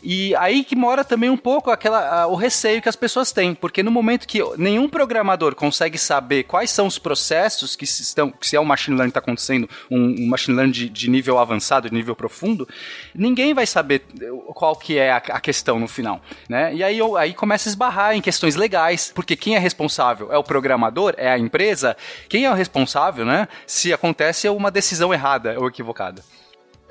E 0.02 0.34
aí 0.36 0.64
que 0.64 0.74
mora 0.74 1.04
também 1.04 1.30
um 1.30 1.36
pouco 1.36 1.70
aquela, 1.70 2.22
a, 2.22 2.26
o 2.26 2.34
receio 2.34 2.82
que 2.82 2.88
as 2.88 2.96
pessoas 2.96 3.30
têm, 3.30 3.54
porque 3.54 3.82
no 3.82 3.90
momento 3.90 4.26
que 4.26 4.40
nenhum 4.58 4.88
programador 4.88 5.54
consegue 5.54 5.96
saber 5.96 6.42
quais 6.42 6.70
são 6.70 6.88
os 6.88 6.98
processos 6.98 7.76
que 7.76 7.84
estão, 7.84 8.30
que 8.30 8.48
se 8.48 8.56
é 8.56 8.60
um 8.60 8.64
machine 8.64 8.96
learning 8.96 9.10
está 9.10 9.20
acontecendo, 9.20 9.68
um, 9.88 10.24
um, 10.24 10.26
machine 10.26 10.56
learning 10.56 10.72
de, 10.72 10.88
de, 10.88 11.08
nível 11.08 11.38
avançado, 11.38 11.88
de 11.88 11.94
nível 11.94 12.16
profundo, 12.16 12.68
ninguém 13.14 13.54
vai 13.54 13.64
saber 13.64 14.02
qual 14.54 14.74
que 14.74 14.98
é 14.98 15.12
a, 15.12 15.18
a 15.18 15.40
questão 15.40 15.78
no 15.78 15.86
final, 15.86 16.20
né? 16.48 16.74
E 16.74 16.82
aí, 16.82 16.98
aí 17.18 17.32
começa 17.32 17.68
a 17.68 17.70
esbarrar 17.70 18.16
em 18.16 18.20
questões 18.20 18.56
legais, 18.56 19.12
porque 19.14 19.36
quem 19.36 19.54
é 19.54 19.58
responsável 19.58 20.32
é 20.32 20.36
o 20.36 20.42
programador, 20.42 21.14
é 21.16 21.30
a 21.30 21.38
empresa, 21.38 21.96
quem 22.28 22.44
é 22.44 22.50
o 22.50 22.54
responsável, 22.54 23.24
né? 23.24 23.46
Se 23.66 23.92
acontece 23.92 24.48
uma 24.48 24.70
decisão 24.70 25.14
errada 25.14 25.54
ou 25.58 25.68
equivocada. 25.68 26.22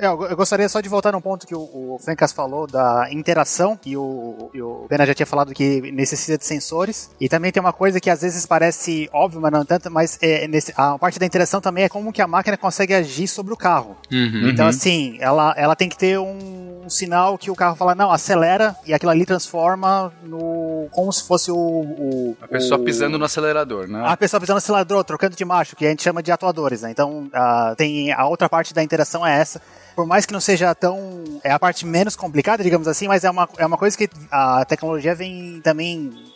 É, 0.01 0.08
eu 0.08 0.36
gostaria 0.36 0.67
só 0.67 0.81
de 0.81 0.89
voltar 0.89 1.12
num 1.12 1.22
ponto 1.22 1.46
que 1.46 1.53
o, 1.53 1.60
o 1.62 2.00
Fencas 2.03 2.31
falou 2.31 2.65
da 2.65 3.08
interação, 3.12 3.79
e 3.86 3.96
o, 3.96 4.50
e 4.51 4.60
o 4.60 4.88
Pena 4.89 5.05
já 5.05 5.13
tinha 5.13 5.27
falado 5.27 5.53
que 5.53 5.79
necessita 5.91 6.39
de 6.39 6.46
sensores. 6.46 7.12
E 7.22 7.29
também 7.29 7.51
tem 7.51 7.62
uma 7.62 7.72
coisa 7.72 8.00
que 8.00 8.10
às 8.10 8.24
vezes 8.24 8.43
parece 8.48 9.08
óbvio, 9.13 9.39
mas 9.39 9.51
não 9.51 9.63
tanto, 9.63 9.91
mas 9.91 10.17
é, 10.20 10.48
nesse, 10.48 10.74
a 10.75 10.98
parte 10.98 11.20
da 11.20 11.25
interação 11.25 11.62
também 11.62 11.84
é 11.84 11.89
como 11.89 12.12
que 12.12 12.20
a 12.20 12.25
máquina 12.25 12.58
consegue 12.58 12.96
agir 12.96 13.27
sobre 13.27 13.53
o 13.53 13.58
carro. 13.58 13.96
Uhum, 14.12 14.50
então, 14.50 14.65
uhum. 14.65 14.70
assim, 14.70 15.17
ela, 15.20 15.53
ela 15.55 15.75
tem 15.75 15.88
que 15.88 15.98
ter 15.98 16.17
um, 16.17 16.81
um, 16.84 16.89
sinal 16.89 17.38
que 17.38 17.51
o 17.51 17.55
carro 17.55 17.75
fala, 17.75 17.93
não, 17.93 18.12
acelera, 18.12 18.75
e 18.88 18.96
aquilo 18.96 19.12
ali 19.12 19.24
transforma 19.24 20.12
no. 20.24 20.88
como 20.89 21.13
se 21.13 21.24
fosse 21.27 21.51
o. 21.51 21.55
o 21.55 22.38
a 22.41 22.48
pessoa 22.48 22.79
o, 22.79 22.84
pisando 22.84 23.20
no 23.20 23.25
acelerador, 23.25 23.88
né? 23.88 24.01
A 24.03 24.17
pessoa 24.17 24.41
pisando 24.41 24.55
no 24.55 24.63
acelerador, 24.63 25.03
trocando 25.03 25.36
de 25.36 25.46
macho, 25.46 25.75
que 25.75 25.86
a 25.86 25.89
gente 25.89 26.01
chama 26.01 26.24
de 26.24 26.31
atuadores, 26.31 26.81
né? 26.81 26.89
Então, 26.89 27.25
uh, 27.25 27.75
tem 27.75 28.12
a 28.12 28.25
outra 28.25 28.50
parte 28.50 28.74
da 28.74 28.81
interação 28.81 29.25
é 29.25 29.39
essa 29.39 29.62
por 29.95 30.05
mais 30.05 30.25
que 30.25 30.33
não 30.33 30.39
seja 30.39 30.74
tão. 30.75 31.24
É 31.43 31.51
a 31.51 31.60
parte 31.60 31.86
menos 31.86 32.15
complicada, 32.15 32.63
digamos 32.63 32.88
assim, 32.88 33.07
mas 33.07 33.24
é 33.24 33.29
uma, 33.29 33.48
é 33.57 33.65
uma 33.65 33.77
coisa 33.77 33.98
que 33.98 34.10
a 34.31 34.65
tecnologia 34.65 35.15
vem 35.15 35.62
também. 35.62 36.31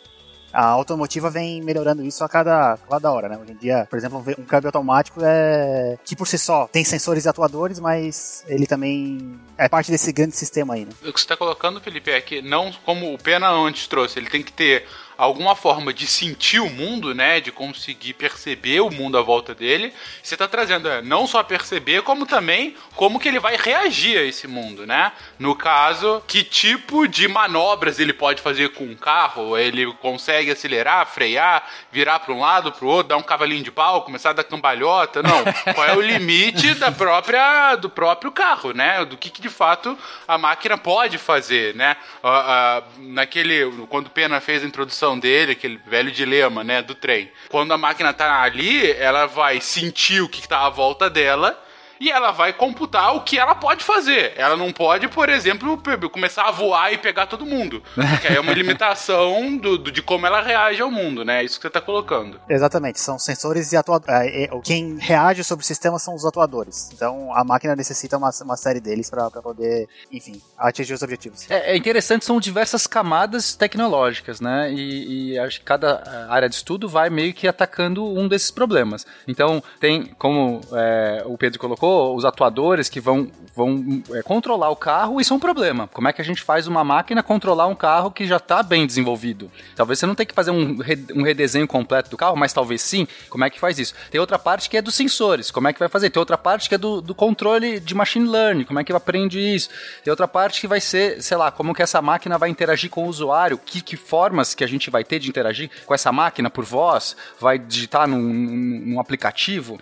A 0.52 0.64
automotiva 0.64 1.28
vem 1.28 1.60
melhorando 1.60 2.02
isso 2.02 2.24
a 2.24 2.28
cada, 2.28 2.78
cada 2.88 3.12
hora, 3.12 3.28
né? 3.28 3.36
Hoje 3.36 3.52
em 3.52 3.56
dia, 3.56 3.86
por 3.90 3.98
exemplo, 3.98 4.24
um 4.38 4.44
câmbio 4.44 4.68
automático 4.68 5.20
é. 5.22 5.98
que 6.02 6.16
por 6.16 6.26
si 6.26 6.38
só 6.38 6.66
tem 6.66 6.82
sensores 6.82 7.26
e 7.26 7.28
atuadores, 7.28 7.78
mas 7.78 8.42
ele 8.48 8.66
também 8.66 9.38
é 9.58 9.68
parte 9.68 9.90
desse 9.90 10.10
grande 10.12 10.34
sistema 10.34 10.74
aí, 10.74 10.86
né? 10.86 10.92
O 11.02 11.12
que 11.12 11.20
você 11.20 11.24
está 11.24 11.36
colocando, 11.36 11.78
Felipe, 11.78 12.10
é 12.10 12.20
que 12.22 12.40
não 12.40 12.72
como 12.86 13.12
o 13.12 13.18
Pena 13.18 13.50
antes 13.50 13.86
trouxe, 13.86 14.18
ele 14.18 14.30
tem 14.30 14.42
que 14.42 14.52
ter 14.52 14.86
alguma 15.16 15.54
forma 15.54 15.92
de 15.92 16.06
sentir 16.06 16.60
o 16.60 16.70
mundo, 16.70 17.14
né? 17.14 17.40
De 17.40 17.50
conseguir 17.50 18.14
perceber 18.14 18.80
o 18.80 18.90
mundo 18.90 19.16
à 19.16 19.22
volta 19.22 19.54
dele. 19.54 19.92
Você 20.22 20.34
está 20.34 20.46
trazendo 20.46 20.88
é, 20.88 21.00
não 21.00 21.26
só 21.26 21.42
perceber, 21.42 22.02
como 22.02 22.26
também 22.26 22.76
como 22.94 23.18
que 23.18 23.28
ele 23.28 23.38
vai 23.38 23.56
reagir 23.56 24.18
a 24.18 24.22
esse 24.22 24.46
mundo, 24.46 24.86
né? 24.86 25.12
No 25.38 25.54
caso, 25.54 26.22
que 26.26 26.42
tipo 26.42 27.06
de 27.06 27.28
manobras 27.28 27.98
ele 27.98 28.12
pode 28.12 28.42
fazer 28.42 28.70
com 28.70 28.84
o 28.84 28.96
carro? 28.96 29.56
Ele 29.56 29.92
consegue 29.94 30.50
acelerar, 30.50 31.06
frear, 31.06 31.66
virar 31.90 32.20
para 32.20 32.34
um 32.34 32.40
lado, 32.40 32.72
para 32.72 32.84
o 32.84 32.88
outro, 32.88 33.08
dar 33.08 33.16
um 33.16 33.22
cavalinho 33.22 33.62
de 33.62 33.70
pau, 33.70 34.02
começar 34.02 34.30
a 34.30 34.34
dar 34.34 34.44
cambalhota? 34.44 35.22
Não. 35.22 35.44
Qual 35.74 35.86
é 35.86 35.96
o 35.96 36.00
limite 36.00 36.74
da 36.74 36.90
própria 36.92 37.76
do 37.76 37.88
próprio 37.88 38.30
carro, 38.32 38.72
né? 38.72 39.04
Do 39.04 39.16
que, 39.16 39.30
que 39.30 39.40
de 39.40 39.48
fato 39.48 39.96
a 40.26 40.36
máquina 40.36 40.76
pode 40.76 41.18
fazer, 41.18 41.74
né? 41.74 41.96
Uh, 42.22 42.28
uh, 42.28 43.12
naquele 43.12 43.86
quando 43.88 44.06
o 44.06 44.10
Pena 44.10 44.40
fez 44.40 44.62
a 44.62 44.66
introdução 44.66 45.05
dele, 45.18 45.52
aquele 45.52 45.78
velho 45.86 46.10
dilema, 46.10 46.64
né, 46.64 46.80
do 46.80 46.94
trem. 46.94 47.30
Quando 47.50 47.72
a 47.72 47.78
máquina 47.78 48.14
tá 48.14 48.40
ali, 48.40 48.90
ela 48.92 49.26
vai 49.26 49.60
sentir 49.60 50.22
o 50.22 50.28
que 50.28 50.48
tá 50.48 50.64
à 50.64 50.70
volta 50.70 51.10
dela 51.10 51.62
e 52.00 52.10
ela 52.10 52.30
vai 52.30 52.52
computar 52.52 53.14
o 53.14 53.22
que 53.22 53.38
ela 53.38 53.54
pode 53.54 53.84
fazer. 53.84 54.32
Ela 54.36 54.56
não 54.56 54.72
pode, 54.72 55.08
por 55.08 55.28
exemplo, 55.28 55.80
começar 56.10 56.44
a 56.44 56.50
voar 56.50 56.92
e 56.92 56.98
pegar 56.98 57.26
todo 57.26 57.46
mundo. 57.46 57.82
Porque 57.94 58.28
aí 58.28 58.36
é 58.36 58.40
uma 58.40 58.52
limitação 58.52 59.56
do, 59.56 59.78
do, 59.78 59.92
de 59.92 60.02
como 60.02 60.26
ela 60.26 60.40
reage 60.40 60.80
ao 60.82 60.90
mundo, 60.90 61.24
né? 61.24 61.40
É 61.40 61.44
isso 61.44 61.56
que 61.56 61.62
você 61.62 61.68
está 61.68 61.80
colocando. 61.80 62.40
Exatamente, 62.48 63.00
são 63.00 63.18
sensores 63.18 63.72
e 63.72 63.76
atuadores. 63.76 64.14
É, 64.14 64.48
quem 64.62 64.98
reage 64.98 65.42
sobre 65.44 65.62
o 65.62 65.66
sistema 65.66 65.98
são 65.98 66.14
os 66.14 66.24
atuadores. 66.24 66.90
Então 66.92 67.34
a 67.34 67.44
máquina 67.44 67.74
necessita 67.76 68.16
uma, 68.16 68.30
uma 68.42 68.56
série 68.56 68.80
deles 68.80 69.10
para 69.10 69.30
poder, 69.30 69.88
enfim, 70.10 70.40
atingir 70.58 70.94
os 70.94 71.02
objetivos. 71.02 71.50
É, 71.50 71.72
é, 71.72 71.76
interessante, 71.76 72.24
são 72.24 72.40
diversas 72.40 72.86
camadas 72.86 73.54
tecnológicas, 73.54 74.40
né? 74.40 74.72
E, 74.72 75.32
e 75.32 75.38
acho 75.38 75.60
que 75.60 75.64
cada 75.64 76.02
eh, 76.06 76.32
área 76.32 76.48
de 76.48 76.54
estudo 76.54 76.88
vai 76.88 77.10
meio 77.10 77.32
que 77.32 77.46
atacando 77.46 78.04
um 78.04 78.28
desses 78.28 78.50
problemas. 78.50 79.06
Então, 79.26 79.62
tem, 79.80 80.06
como 80.18 80.60
é, 80.72 81.22
o 81.26 81.36
Pedro 81.36 81.58
colocou, 81.58 81.85
colocou, 81.86 82.16
os 82.16 82.24
atuadores 82.24 82.88
que 82.88 83.00
vão, 83.00 83.30
vão 83.54 84.02
é, 84.12 84.22
controlar 84.22 84.70
o 84.70 84.76
carro, 84.76 85.20
isso 85.20 85.32
é 85.32 85.36
um 85.36 85.40
problema. 85.40 85.88
Como 85.92 86.08
é 86.08 86.12
que 86.12 86.20
a 86.20 86.24
gente 86.24 86.42
faz 86.42 86.66
uma 86.66 86.82
máquina 86.82 87.22
controlar 87.22 87.66
um 87.66 87.74
carro 87.74 88.10
que 88.10 88.26
já 88.26 88.36
está 88.36 88.62
bem 88.62 88.86
desenvolvido? 88.86 89.50
Talvez 89.74 89.98
você 89.98 90.06
não 90.06 90.14
tenha 90.14 90.26
que 90.26 90.34
fazer 90.34 90.50
um, 90.50 90.78
um 91.14 91.22
redesenho 91.22 91.66
completo 91.66 92.10
do 92.10 92.16
carro, 92.16 92.36
mas 92.36 92.52
talvez 92.52 92.82
sim. 92.82 93.06
Como 93.30 93.44
é 93.44 93.50
que 93.50 93.60
faz 93.60 93.78
isso? 93.78 93.94
Tem 94.10 94.20
outra 94.20 94.38
parte 94.38 94.68
que 94.68 94.76
é 94.76 94.82
dos 94.82 94.94
sensores, 94.94 95.50
como 95.50 95.68
é 95.68 95.72
que 95.72 95.78
vai 95.78 95.88
fazer? 95.88 96.10
Tem 96.10 96.20
outra 96.20 96.36
parte 96.36 96.68
que 96.68 96.74
é 96.74 96.78
do, 96.78 97.00
do 97.00 97.14
controle 97.14 97.78
de 97.78 97.94
machine 97.94 98.28
learning, 98.28 98.64
como 98.64 98.80
é 98.80 98.84
que 98.84 98.92
aprende 98.92 99.38
isso? 99.38 99.68
Tem 100.02 100.10
outra 100.10 100.26
parte 100.26 100.60
que 100.60 100.66
vai 100.66 100.80
ser, 100.80 101.22
sei 101.22 101.36
lá, 101.36 101.50
como 101.50 101.74
que 101.74 101.82
essa 101.82 102.02
máquina 102.02 102.38
vai 102.38 102.48
interagir 102.48 102.90
com 102.90 103.04
o 103.04 103.08
usuário, 103.08 103.58
que, 103.58 103.80
que 103.80 103.96
formas 103.96 104.54
que 104.54 104.64
a 104.64 104.66
gente 104.66 104.90
vai 104.90 105.04
ter 105.04 105.18
de 105.18 105.28
interagir 105.28 105.70
com 105.84 105.94
essa 105.94 106.10
máquina 106.10 106.50
por 106.50 106.64
voz, 106.64 107.16
vai 107.38 107.58
digitar 107.58 108.08
num, 108.08 108.20
num, 108.20 108.82
num 108.86 109.00
aplicativo. 109.00 109.78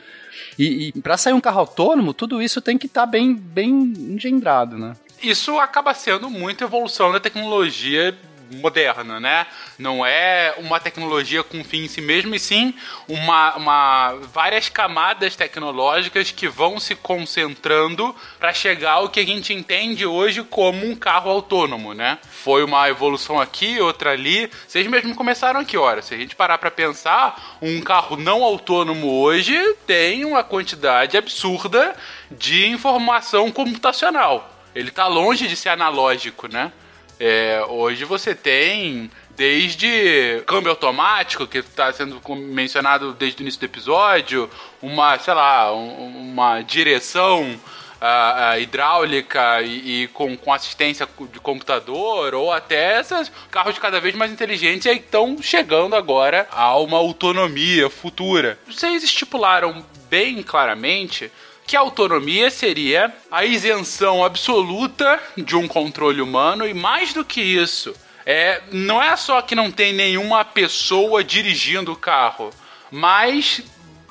E, 0.59 0.89
e 0.89 1.01
para 1.01 1.17
sair 1.17 1.33
um 1.33 1.41
carro 1.41 1.61
autônomo, 1.61 2.15
tudo 2.15 2.43
isso 2.43 2.61
tem 2.61 2.79
que 2.79 2.87
estar 2.87 3.03
tá 3.03 3.07
bem, 3.07 3.35
bem 3.35 3.71
engendrado, 3.71 4.79
né? 4.79 4.95
Isso 5.23 5.59
acaba 5.59 5.95
sendo 5.95 6.29
muito 6.29 6.65
evolução 6.65 7.11
da 7.13 7.19
tecnologia 7.19 8.17
moderna, 8.51 9.19
né? 9.21 9.47
Não 9.79 10.05
é 10.05 10.55
uma 10.59 10.81
tecnologia 10.81 11.43
com 11.43 11.65
fim 11.65 11.85
em 11.85 11.89
si 11.89 12.01
mesmo, 12.01 12.35
e 12.35 12.39
sim 12.39 12.75
uma, 13.09 13.55
uma 13.57 14.15
várias 14.33 14.69
camadas 14.69 15.37
tecnológicas 15.37 16.31
que 16.31 16.49
vão 16.49 16.79
se 16.79 16.95
concentrando 16.95 18.15
para 18.39 18.53
chegar 18.53 18.93
ao 18.93 19.09
que 19.09 19.21
a 19.21 19.27
gente 19.27 19.53
entende 19.53 20.07
hoje 20.07 20.43
como 20.43 20.87
um 20.87 20.95
carro 20.95 21.31
autônomo, 21.31 21.95
né? 21.95 22.19
Foi 22.31 22.65
uma 22.65 22.89
evolução 22.89 23.41
aqui, 23.41 23.81
outra 23.81 24.13
ali. 24.13 24.51
Vocês 24.67 24.87
mesmo 24.87 25.15
começaram 25.15 25.61
aqui, 25.61 25.77
ora. 25.77 26.03
Se 26.03 26.15
a 26.15 26.19
gente 26.19 26.37
parar 26.37 26.59
para 26.59 26.71
pensar, 26.71 27.59
um 27.61 27.81
carro 27.81 28.17
não 28.17 28.43
autônomo 28.43 29.21
hoje 29.21 29.57
tem 29.87 30.25
uma 30.25 30.45
quantidade 30.45 31.17
absurda 31.17 31.95
de 32.31 32.67
informação 32.67 33.51
computacional. 33.51 34.51
Ele 34.75 34.89
está 34.89 35.07
longe 35.07 35.47
de 35.47 35.57
ser 35.57 35.69
analógico, 35.69 36.49
né? 36.49 36.73
É, 37.19 37.65
hoje 37.69 38.05
você 38.05 38.35
tem 38.35 39.11
desde 39.37 40.43
câmbio 40.47 40.71
automático, 40.71 41.47
que 41.47 41.59
está 41.59 41.93
sendo 41.93 42.21
mencionado 42.37 43.13
desde 43.13 43.41
o 43.41 43.43
início 43.43 43.61
do 43.61 43.67
episódio, 43.67 44.49
uma, 44.81 45.19
sei 45.19 45.35
lá, 45.35 45.75
um, 45.75 46.31
uma 46.33 46.63
direção 46.63 47.43
uh, 47.43 48.57
uh, 48.57 48.61
hidráulica 48.61 49.63
e, 49.63 50.03
e, 50.03 50.09
com, 50.09 50.37
com 50.37 50.53
assistência 50.53 51.09
de 51.33 51.41
computador, 51.41 52.35
ou 52.35 52.53
até 52.53 53.01
esses 53.01 53.31
carros 53.51 53.79
cada 53.79 54.01
vez 54.01 54.15
mais 54.15 54.31
inteligentes 54.31 54.87
e 54.87 54.91
estão 54.93 55.41
chegando 55.41 55.97
agora 55.97 56.47
a 56.51 56.77
uma 56.79 56.99
autonomia 56.99 57.91
futura. 57.91 58.59
Vocês 58.67 59.03
estipularam 59.03 59.85
bem 60.09 60.43
claramente 60.43 61.31
que 61.67 61.77
a 61.77 61.81
autonomia 61.81 62.51
seria 62.51 63.13
a 63.31 63.45
isenção 63.45 64.25
absoluta 64.25 65.21
de 65.37 65.57
um 65.57 65.67
controle 65.67 66.21
humano 66.21 66.67
e 66.67 66.75
mais 66.75 67.13
do 67.13 67.25
que 67.25 67.41
isso, 67.41 67.95
é, 68.27 68.63
não 68.71 69.03
é 69.03 69.15
só 69.17 69.41
que 69.43 69.55
não 69.55 69.71
tem 69.71 69.93
nenhuma 69.93 70.45
pessoa 70.45 71.23
dirigindo 71.23 71.93
o 71.93 71.97
carro, 71.97 72.51
mas 72.91 73.63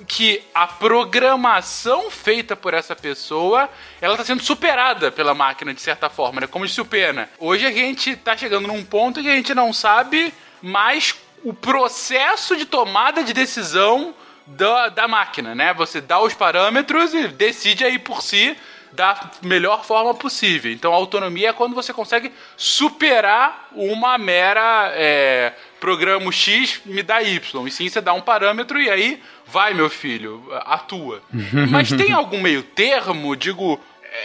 que 0.08 0.44
a 0.54 0.68
programação 0.68 2.12
feita 2.12 2.56
por 2.56 2.74
essa 2.74 2.96
pessoa, 2.96 3.70
ela 4.02 4.14
está 4.14 4.26
sendo 4.26 4.44
superada 4.44 5.12
pela 5.12 5.34
máquina 5.34 5.74
de 5.74 5.82
certa 5.82 6.10
forma, 6.10 6.42
né? 6.42 6.48
Como 6.48 6.66
disse 6.66 6.82
o 6.82 6.86
Pena. 6.86 7.30
Hoje 7.40 7.66
a 7.66 7.72
gente 7.72 8.12
está 8.12 8.36
chegando 8.36 8.68
num 8.68 8.84
ponto 8.84 9.22
que 9.22 9.30
a 9.30 9.36
gente 9.36 9.54
não 9.54 9.72
sabe 9.72 10.34
mais 10.62 11.16
o 11.44 11.54
processo 11.54 12.56
de 12.56 12.66
tomada 12.66 13.24
de 13.24 13.34
decisão 13.34 14.14
da, 14.46 14.90
da 14.90 15.08
máquina, 15.08 15.56
né? 15.56 15.74
Você 15.74 16.02
dá 16.02 16.20
os 16.20 16.34
parâmetros 16.34 17.14
e 17.14 17.28
decide 17.28 17.84
aí 17.84 17.98
por 17.98 18.22
si 18.22 18.56
da 18.92 19.32
melhor 19.42 19.84
forma 19.84 20.14
possível. 20.14 20.72
Então, 20.72 20.94
a 20.94 20.96
autonomia 20.96 21.50
é 21.50 21.54
quando 21.54 21.74
você 21.74 21.92
consegue 21.92 22.32
superar 22.56 23.70
uma 23.72 24.18
mera 24.18 24.92
é, 24.94 25.54
programa 25.80 26.32
X 26.32 26.82
me 26.86 27.02
dá 27.02 27.22
Y. 27.22 27.68
E 27.68 27.72
sim, 27.72 27.90
você 27.90 28.00
dá 28.00 28.14
um 28.14 28.22
parâmetro 28.22 28.80
e 28.80 28.90
aí 28.90 29.22
vai, 29.48 29.74
meu 29.74 29.90
filho, 29.90 30.44
atua. 30.66 31.22
Mas 31.70 31.90
tem 31.90 32.14
algum 32.14 32.40
meio 32.40 32.62
termo, 32.62 33.36
digo, 33.36 33.80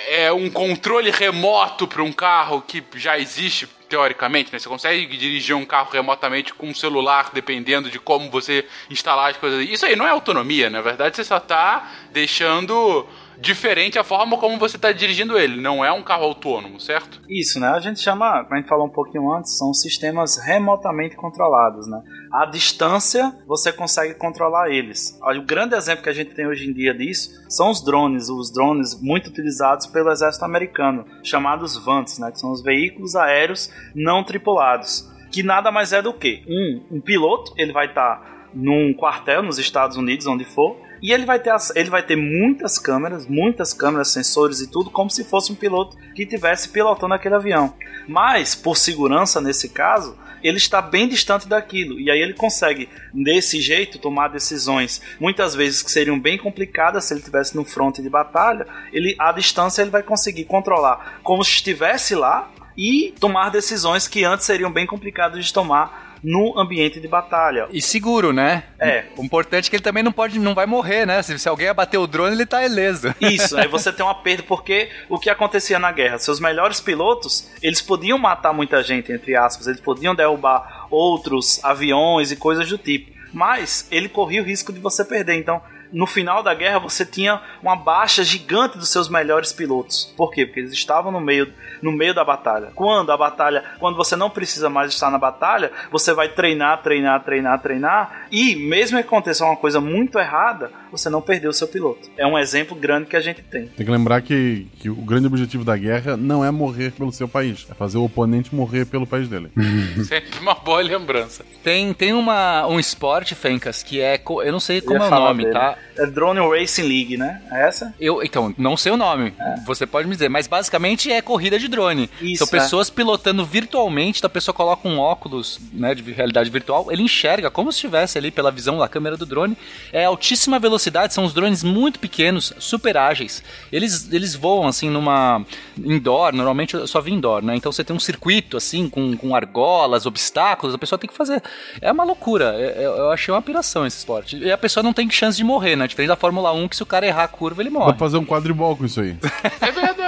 é 0.09 0.31
um 0.31 0.51
controle 0.51 1.11
remoto 1.11 1.89
para 1.89 2.03
um 2.03 2.13
carro 2.13 2.61
que 2.61 2.85
já 2.95 3.19
existe 3.19 3.69
teoricamente, 3.89 4.53
né? 4.53 4.59
Você 4.59 4.69
consegue 4.69 5.07
dirigir 5.17 5.57
um 5.57 5.65
carro 5.65 5.91
remotamente 5.91 6.53
com 6.55 6.69
um 6.69 6.75
celular, 6.75 7.31
dependendo 7.33 7.91
de 7.91 7.99
como 7.99 8.31
você 8.31 8.67
instalar 8.91 9.31
as 9.31 9.37
coisas. 9.37 9.69
Isso 9.69 9.87
aí 9.87 9.97
não 9.97 10.07
é 10.07 10.11
autonomia, 10.11 10.69
na 10.71 10.81
verdade 10.81 11.17
você 11.17 11.25
só 11.25 11.39
está 11.39 11.91
deixando 12.13 13.07
diferente 13.41 13.99
a 13.99 14.05
forma 14.05 14.37
como 14.37 14.59
você 14.59 14.77
está 14.77 14.93
dirigindo 14.93 15.39
ele. 15.39 15.61
Não 15.61 15.85
é 15.85 15.93
um 15.93 16.03
carro 16.03 16.25
autônomo, 16.25 16.81
certo? 16.81 17.21
Isso, 17.29 17.61
né? 17.61 17.69
A 17.69 17.81
gente 17.81 18.01
chama, 18.01 18.43
como 18.45 18.55
a 18.55 18.57
gente 18.57 18.69
falou 18.69 18.87
um 18.87 18.93
pouquinho 18.93 19.33
antes, 19.33 19.57
são 19.57 19.73
sistemas 19.73 20.37
remotamente 20.45 21.17
controlados, 21.17 21.87
né? 21.89 22.03
À 22.31 22.45
distância, 22.45 23.35
você 23.47 23.73
consegue 23.73 24.15
controlar 24.15 24.71
eles. 24.71 25.19
O 25.23 25.43
grande 25.43 25.75
exemplo 25.75 26.03
que 26.03 26.11
a 26.11 26.13
gente 26.13 26.35
tem 26.35 26.47
hoje 26.47 26.69
em 26.69 26.73
dia 26.73 26.93
disso 26.93 27.31
são 27.49 27.71
os 27.71 27.83
drones, 27.83 28.29
os 28.29 28.53
drones 28.53 29.01
muito 29.01 29.29
utilizados 29.29 29.87
pelo 29.87 30.11
exército 30.11 30.45
americano, 30.45 31.07
chamados 31.23 31.77
VANTs, 31.77 32.19
né? 32.19 32.31
Que 32.31 32.39
são 32.39 32.53
os 32.53 32.63
veículos 32.63 33.17
aéreos 33.17 33.71
não 33.95 34.23
tripulados. 34.23 35.09
Que 35.31 35.43
nada 35.43 35.71
mais 35.71 35.93
é 35.93 36.03
do 36.03 36.13
que 36.13 36.43
um, 36.47 36.97
um 36.97 37.01
piloto, 37.01 37.53
ele 37.57 37.73
vai 37.73 37.87
estar 37.87 38.17
tá 38.17 38.39
num 38.55 38.93
quartel 38.95 39.43
nos 39.43 39.59
Estados 39.59 39.97
Unidos, 39.97 40.27
onde 40.27 40.45
for, 40.45 40.77
e 41.01 41.13
ele 41.13 41.25
vai 41.25 41.39
ter 41.39 41.55
ele 41.75 41.91
vai 41.91 42.03
ter 42.03 42.17
muitas 42.17 42.79
câmeras, 42.79 43.27
muitas 43.27 43.73
câmeras, 43.73 44.09
sensores 44.09 44.61
e 44.61 44.71
tudo, 44.71 44.91
como 44.91 45.11
se 45.11 45.25
fosse 45.25 45.53
um 45.53 45.55
piloto 45.55 45.97
que 46.15 46.23
estivesse 46.23 46.69
pilotando 46.69 47.15
aquele 47.15 47.35
avião. 47.35 47.75
Mas, 48.07 48.55
por 48.55 48.77
segurança 48.77 49.41
nesse 49.41 49.69
caso, 49.69 50.17
ele 50.43 50.57
está 50.57 50.81
bem 50.81 51.09
distante 51.09 51.49
daquilo. 51.49 51.99
E 52.01 52.11
aí 52.11 52.21
ele 52.21 52.35
consegue, 52.35 52.89
desse 53.13 53.61
jeito, 53.61 53.99
tomar 53.99 54.29
decisões, 54.29 55.01
muitas 55.21 55.55
vezes 55.55 55.83
que 55.83 55.91
seriam 55.91 56.19
bem 56.19 56.39
complicadas 56.39 57.05
se 57.05 57.15
ele 57.15 57.21
estivesse 57.21 57.57
no 57.57 57.65
fronte 57.65 58.03
de 58.03 58.09
batalha. 58.09 58.67
Ele, 58.93 59.15
à 59.19 59.33
distância, 59.33 59.83
ele 59.83 59.91
vai 59.91 60.03
conseguir 60.03 60.45
controlar 60.45 61.21
como 61.23 61.45
se 61.45 61.53
estivesse 61.53 62.15
lá 62.15 62.51
e 62.77 63.13
tomar 63.19 63.51
decisões 63.51 64.07
que 64.07 64.25
antes 64.25 64.47
seriam 64.47 64.71
bem 64.71 64.87
complicadas 64.87 65.45
de 65.45 65.53
tomar 65.53 66.08
no 66.23 66.59
ambiente 66.59 67.01
de 67.01 67.09
batalha. 67.09 67.69
E 67.71 67.81
seguro, 67.81 68.33
né? 68.33 68.65
É. 68.79 69.05
O 69.17 69.25
importante 69.25 69.67
é 69.67 69.71
que 69.71 69.77
ele 69.77 69.83
também 69.83 70.03
não 70.03 70.13
pode, 70.13 70.39
não 70.39 70.55
vai 70.55 70.67
morrer, 70.67 71.07
né? 71.07 71.23
Se, 71.23 71.39
se 71.39 71.49
alguém 71.49 71.69
abater 71.69 71.99
o 71.99 72.07
drone, 72.07 72.35
ele 72.35 72.47
tá 72.47 72.65
ileso. 72.65 73.15
Isso, 73.21 73.57
aí 73.57 73.69
você 73.69 73.93
tem 73.93 74.05
uma 74.05 74.15
perda, 74.15 74.43
porque 74.43 74.89
o 75.09 75.19
que 75.19 75.31
acontecia 75.31 75.79
na 75.79 75.93
guerra? 75.93 76.19
Seus 76.19 76.41
melhores 76.41 76.81
pilotos, 76.81 77.51
eles 77.63 77.81
podiam 77.81 78.19
matar 78.19 78.53
muita 78.53 78.83
gente, 78.83 79.13
entre 79.13 79.37
aspas, 79.37 79.67
eles 79.67 79.81
podiam 79.81 80.15
derrubar 80.15 80.87
outros 80.91 81.63
aviões 81.65 82.33
e 82.33 82.37
coisas 82.37 82.69
do 82.69 82.79
tipo. 82.79 83.17
Mas 83.33 83.87
ele 83.91 84.09
corria 84.09 84.41
o 84.41 84.45
risco 84.45 84.73
de 84.73 84.81
você 84.81 85.05
perder. 85.05 85.35
Então, 85.35 85.61
no 85.93 86.07
final 86.07 86.43
da 86.43 86.55
guerra 86.55 86.79
você 86.79 87.05
tinha 87.05 87.41
uma 87.63 87.77
baixa 87.77 88.23
gigante 88.25 88.79
dos 88.79 88.91
seus 88.91 89.09
melhores 89.09 89.53
pilotos. 89.53 90.13
Por 90.17 90.31
quê? 90.31 90.47
Porque 90.47 90.61
eles 90.61 90.73
estavam 90.73 91.11
no 91.11 91.21
meio, 91.21 91.53
no 91.83 91.93
meio 91.93 92.15
da 92.15 92.25
batalha. 92.25 92.73
Quando 92.75 93.11
a 93.11 93.17
batalha, 93.17 93.65
quando 93.79 93.97
você 93.97 94.17
não 94.17 94.31
precisa 94.31 94.69
mais 94.69 94.93
estar 94.93 95.11
na 95.11 95.19
batalha, 95.19 95.73
você 95.91 96.13
vai 96.13 96.29
treinar, 96.29 96.83
treinar, 96.83 97.23
treinar, 97.25 97.61
treinar 97.61 98.27
e 98.31 98.57
mesmo 98.57 98.99
que 98.99 99.05
aconteça 99.05 99.45
uma 99.45 99.57
coisa 99.57 99.81
muito 99.81 100.19
errada, 100.19 100.71
você 100.91 101.09
não 101.09 101.21
perdeu 101.21 101.51
o 101.51 101.55
seu 101.55 101.69
piloto. 101.69 102.09
É 102.17 102.27
um 102.27 102.39
exemplo 102.39 102.77
grande 102.77 103.07
que 103.07 103.17
a 103.17 103.21
gente 103.21 103.43
tem. 103.43 103.67
Tem 103.67 103.87
que 103.87 103.93
lembrar 103.93 104.23
que, 104.23 104.67
que 104.79 104.89
o 104.91 104.95
grande 104.95 105.27
objetivo 105.27 105.65
da 105.65 105.77
guerra 105.77 106.17
não 106.17 106.45
é 106.45 106.51
morrer 106.51 106.93
pelo 106.93 107.13
seu 107.13 107.29
país, 107.29 107.67
é 107.71 107.75
fazer 107.75 107.99
o 107.99 108.05
oponente 108.05 108.55
morrer 108.55 108.85
pelo 108.87 109.07
país 109.07 109.29
dele. 109.29 109.51
Sempre 110.05 110.39
uma 110.41 110.55
boa 110.55 110.83
lembrança. 110.83 111.45
Tem, 111.63 111.93
tem 111.93 112.13
uma, 112.13 112.67
um 112.67 112.79
esporte, 112.79 113.35
Fencas, 113.35 113.83
que 113.83 114.01
é. 114.01 114.21
Eu 114.45 114.53
não 114.53 114.61
sei 114.61 114.81
como 114.81 115.03
é 115.03 115.07
o 115.07 115.11
nome, 115.11 115.45
dele. 115.45 115.55
tá? 115.55 115.77
É 115.97 116.07
Drone 116.07 116.41
Racing 116.41 116.83
League, 116.83 117.17
né? 117.17 117.43
É 117.51 117.67
essa? 117.67 117.95
Eu, 118.01 118.23
então, 118.23 118.55
não 118.57 118.77
sei 118.77 118.93
o 118.93 118.97
nome. 118.97 119.33
É. 119.39 119.61
Você 119.67 119.87
pode 119.87 120.07
me 120.07 120.15
dizer, 120.15 120.29
mas 120.29 120.47
basicamente 120.47 121.11
é 121.11 121.21
corrida 121.21 121.59
de 121.59 121.69
drone. 121.69 122.09
Isso, 122.21 122.39
São 122.39 122.47
pessoas 122.47 122.89
é. 122.89 122.93
pilotando 122.93 123.45
virtualmente, 123.45 124.19
então 124.19 124.29
a 124.29 124.31
pessoa 124.31 124.55
coloca 124.55 124.89
um 124.89 124.99
óculos 124.99 125.61
né, 125.73 125.95
de 125.95 126.13
realidade 126.13 126.51
virtual, 126.51 126.91
ele 126.91 127.03
enxerga 127.03 127.51
como 127.51 127.73
se 127.73 127.77
estivesse 127.77 128.19
ali 128.19 128.31
pela 128.31 128.51
visão 128.51 128.79
da 128.79 128.89
câmera 128.89 129.17
do 129.17 129.27
drone. 129.27 129.57
É 129.93 130.05
altíssima 130.05 130.59
velocidade, 130.59 130.78
são 131.11 131.25
os 131.25 131.33
drones 131.33 131.63
muito 131.63 131.99
pequenos, 131.99 132.53
super 132.59 132.97
ágeis. 132.97 133.43
Eles, 133.73 134.13
eles 134.13 134.35
voam 134.35 134.67
assim 134.67 134.89
numa 134.91 135.45
indoor, 135.77 136.35
normalmente 136.35 136.75
eu 136.75 136.87
só 136.87 137.01
vi 137.01 137.13
indoor, 137.13 137.43
né? 137.43 137.57
Então 137.57 137.71
você 137.71 137.85
tem 137.85 137.95
um 137.95 138.01
circuito 138.01 138.57
assim 138.57 138.89
com, 138.89 139.17
com 139.17 139.35
argolas, 139.35 140.07
obstáculos, 140.07 140.75
a 140.75 140.79
pessoa 140.79 140.99
tem 140.99 141.09
que 141.09 141.17
fazer. 141.17 141.43
É 141.81 141.91
uma 141.91 142.05
loucura. 142.05 142.55
É, 142.57 142.83
é, 142.83 142.87
eu 142.87 143.11
achei 143.11 143.33
uma 143.33 143.43
piração 143.43 143.87
esse 143.87 143.99
esporte. 143.99 144.37
E 144.37 144.51
a 144.51 144.59
pessoa 144.59 144.83
não 144.83 144.93
tem 144.93 145.11
chance 145.11 145.37
de 145.37 145.45
morrer, 145.45 145.77
né? 145.77 145.87
Diferente 145.87 146.09
da 146.09 146.17
Fórmula 146.17 146.53
1, 146.53 146.69
que 146.69 146.77
se 146.77 146.83
o 146.83 146.87
cara 146.87 147.07
errar 147.07 147.25
a 147.25 147.29
curva, 147.29 147.63
ele 147.63 147.71
morre. 147.71 147.93
Dá 147.93 147.99
fazer 147.99 148.19
um 148.19 148.25
quadribol 148.25 148.77
com 148.77 148.85
isso 148.85 149.01
aí. 149.01 149.17
é 149.61 149.71
verdade. 149.71 149.99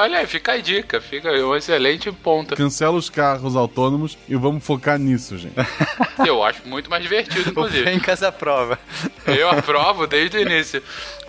Olha 0.00 0.18
aí, 0.18 0.26
fica 0.26 0.52
a 0.52 0.60
dica. 0.60 1.00
Fica 1.00 1.30
um 1.30 1.56
excelente 1.56 2.10
ponto. 2.12 2.54
Cancela 2.54 2.96
os 2.96 3.10
carros 3.10 3.56
autônomos 3.56 4.16
e 4.28 4.36
vamos 4.36 4.64
focar 4.64 4.98
nisso, 4.98 5.36
gente. 5.36 5.54
Eu 6.26 6.42
acho 6.42 6.66
muito 6.66 6.90
mais 6.90 7.02
divertido, 7.02 7.48
inclusive. 7.50 7.90
Em 7.90 7.98
casa 7.98 8.30
prova. 8.30 8.78
Eu 9.26 9.50
aprovo 9.50 10.06
desde 10.08 10.38
o 10.38 10.40
início. 10.40 10.82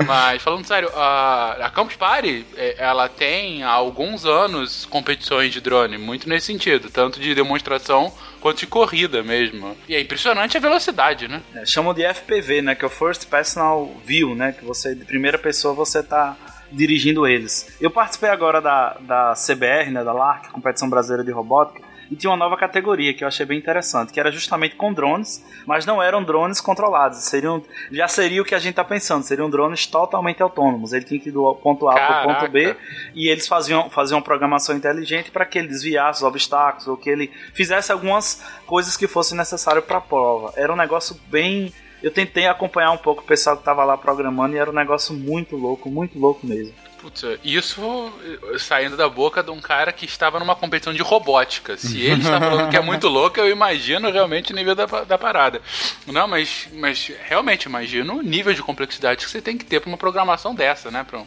Mas, 0.06 0.42
falando 0.42 0.66
sério, 0.66 0.90
a, 0.96 1.58
a 1.66 1.70
Campus 1.70 1.96
Party, 1.96 2.46
é, 2.56 2.76
ela 2.78 3.08
tem 3.08 3.64
há 3.64 3.70
alguns 3.70 4.26
anos 4.26 4.86
competições 4.86 5.54
de 5.54 5.62
drone, 5.62 5.98
muito 5.98 6.28
nesse 6.28 6.48
sentido. 6.48 6.90
Tanto 6.90 7.20
de 7.20 7.36
demonstração 7.36 8.12
quanto 8.40 8.60
de 8.60 8.68
corrida 8.68 9.22
mesmo. 9.22 9.76
E 9.88 9.96
é 9.96 10.02
impressionante 10.02 10.58
a 10.58 10.60
velocidade, 10.60 11.28
né? 11.28 11.42
É, 11.54 11.66
chamam 11.66 11.94
de 11.94 12.04
FPV, 12.04 12.62
né? 12.62 12.76
Que 12.76 12.84
é 12.86 12.88
o 12.88 12.92
First 12.92 13.28
Personal 13.28 13.92
View, 14.06 14.36
né? 14.36 14.54
Que 14.54 14.66
você, 14.66 14.96
de 14.96 15.06
primeira 15.06 15.38
pessoa, 15.38 15.74
você 15.74 16.02
tá 16.02 16.36
dirigindo 16.72 17.28
eles. 17.28 17.76
Eu 17.82 17.90
participei 17.90 18.30
agora 18.30 18.62
da, 18.62 18.98
da 19.02 19.34
CBR, 19.34 19.92
né? 19.92 20.04
Da 20.04 20.14
LARC, 20.14 20.50
Competição 20.52 20.90
Brasileira 20.90 21.24
de 21.24 21.32
Robótica, 21.32 21.89
e 22.10 22.16
tinha 22.16 22.30
uma 22.30 22.38
nova 22.38 22.58
categoria 22.58 23.14
que 23.14 23.24
eu 23.24 23.28
achei 23.28 23.46
bem 23.46 23.58
interessante, 23.58 24.12
que 24.12 24.20
era 24.20 24.32
justamente 24.32 24.76
com 24.76 24.92
drones, 24.92 25.44
mas 25.66 25.86
não 25.86 26.02
eram 26.02 26.24
drones 26.24 26.60
controlados, 26.60 27.20
seriam 27.20 27.64
já 27.92 28.08
seria 28.08 28.42
o 28.42 28.46
que 28.46 28.56
a 28.56 28.60
gente 28.60 28.72
está 28.72 28.84
pensando, 28.84 29.24
seriam 29.24 29.50
drones 29.50 29.86
totalmente 29.86 30.42
autônomos. 30.42 30.94
Ele 30.94 31.06
tinha 31.06 31.20
que 31.20 31.30
ir 31.30 31.32
do 31.32 31.54
ponto 31.56 31.88
A 31.88 31.94
para 31.94 32.22
o 32.22 32.28
ponto 32.28 32.52
B 32.52 32.76
e 33.14 33.30
eles 33.30 33.48
faziam 33.48 33.90
faziam 33.90 34.18
uma 34.18 34.24
programação 34.24 34.76
inteligente 34.76 35.32
para 35.32 35.46
que 35.46 35.60
ele 35.60 35.68
desviasse 35.68 36.20
os 36.20 36.28
obstáculos 36.28 36.88
ou 36.88 36.98
que 36.98 37.10
ele 37.10 37.32
fizesse 37.54 37.92
algumas 37.92 38.44
coisas 38.66 38.98
que 38.98 39.08
fossem 39.08 39.38
necessárias 39.38 39.86
para 39.86 39.98
a 39.98 40.02
prova. 40.02 40.54
Era 40.56 40.74
um 40.74 40.78
negócio 40.78 41.20
bem 41.28 41.72
eu 42.02 42.12
tentei 42.12 42.48
acompanhar 42.48 42.92
um 42.92 42.98
pouco 42.98 43.22
o 43.22 43.26
pessoal 43.26 43.58
que 43.58 43.62
estava 43.62 43.84
lá 43.84 43.98
programando 43.98 44.56
e 44.56 44.58
era 44.58 44.70
um 44.70 44.74
negócio 44.74 45.14
muito 45.14 45.58
louco, 45.58 45.90
muito 45.90 46.18
louco 46.18 46.48
mesmo. 46.48 46.74
Putz, 47.02 47.24
isso 47.44 48.12
saindo 48.58 48.98
da 48.98 49.08
boca 49.08 49.42
de 49.42 49.52
um 49.52 49.62
cara 49.62 49.92
que 49.92 50.06
estava 50.06 50.40
numa 50.40 50.56
competição 50.56 50.94
de 50.94 51.02
robótica. 51.02 51.78
Se 51.78 52.02
ele 52.02 52.22
está 52.22 52.40
falando 52.40 52.70
que 52.70 52.76
é 52.76 52.82
muito 52.82 53.08
louco, 53.10 53.40
eu 53.40 53.50
imagino 53.50 54.12
realmente 54.12 54.52
o 54.52 54.56
nível 54.56 54.76
da, 54.76 54.86
da 54.86 55.18
parada. 55.18 55.62
Não, 56.06 56.28
mas, 56.28 56.68
mas 56.74 57.12
realmente 57.24 57.64
imagino 57.64 58.18
o 58.18 58.22
nível 58.22 58.54
de 58.54 58.62
complexidade 58.62 59.26
que 59.26 59.32
você 59.32 59.42
tem 59.42 59.58
que 59.58 59.66
ter 59.66 59.80
para 59.80 59.88
uma 59.88 59.98
programação 59.98 60.54
dessa, 60.54 60.92
né? 60.92 61.04
Para 61.04 61.20
um, 61.20 61.26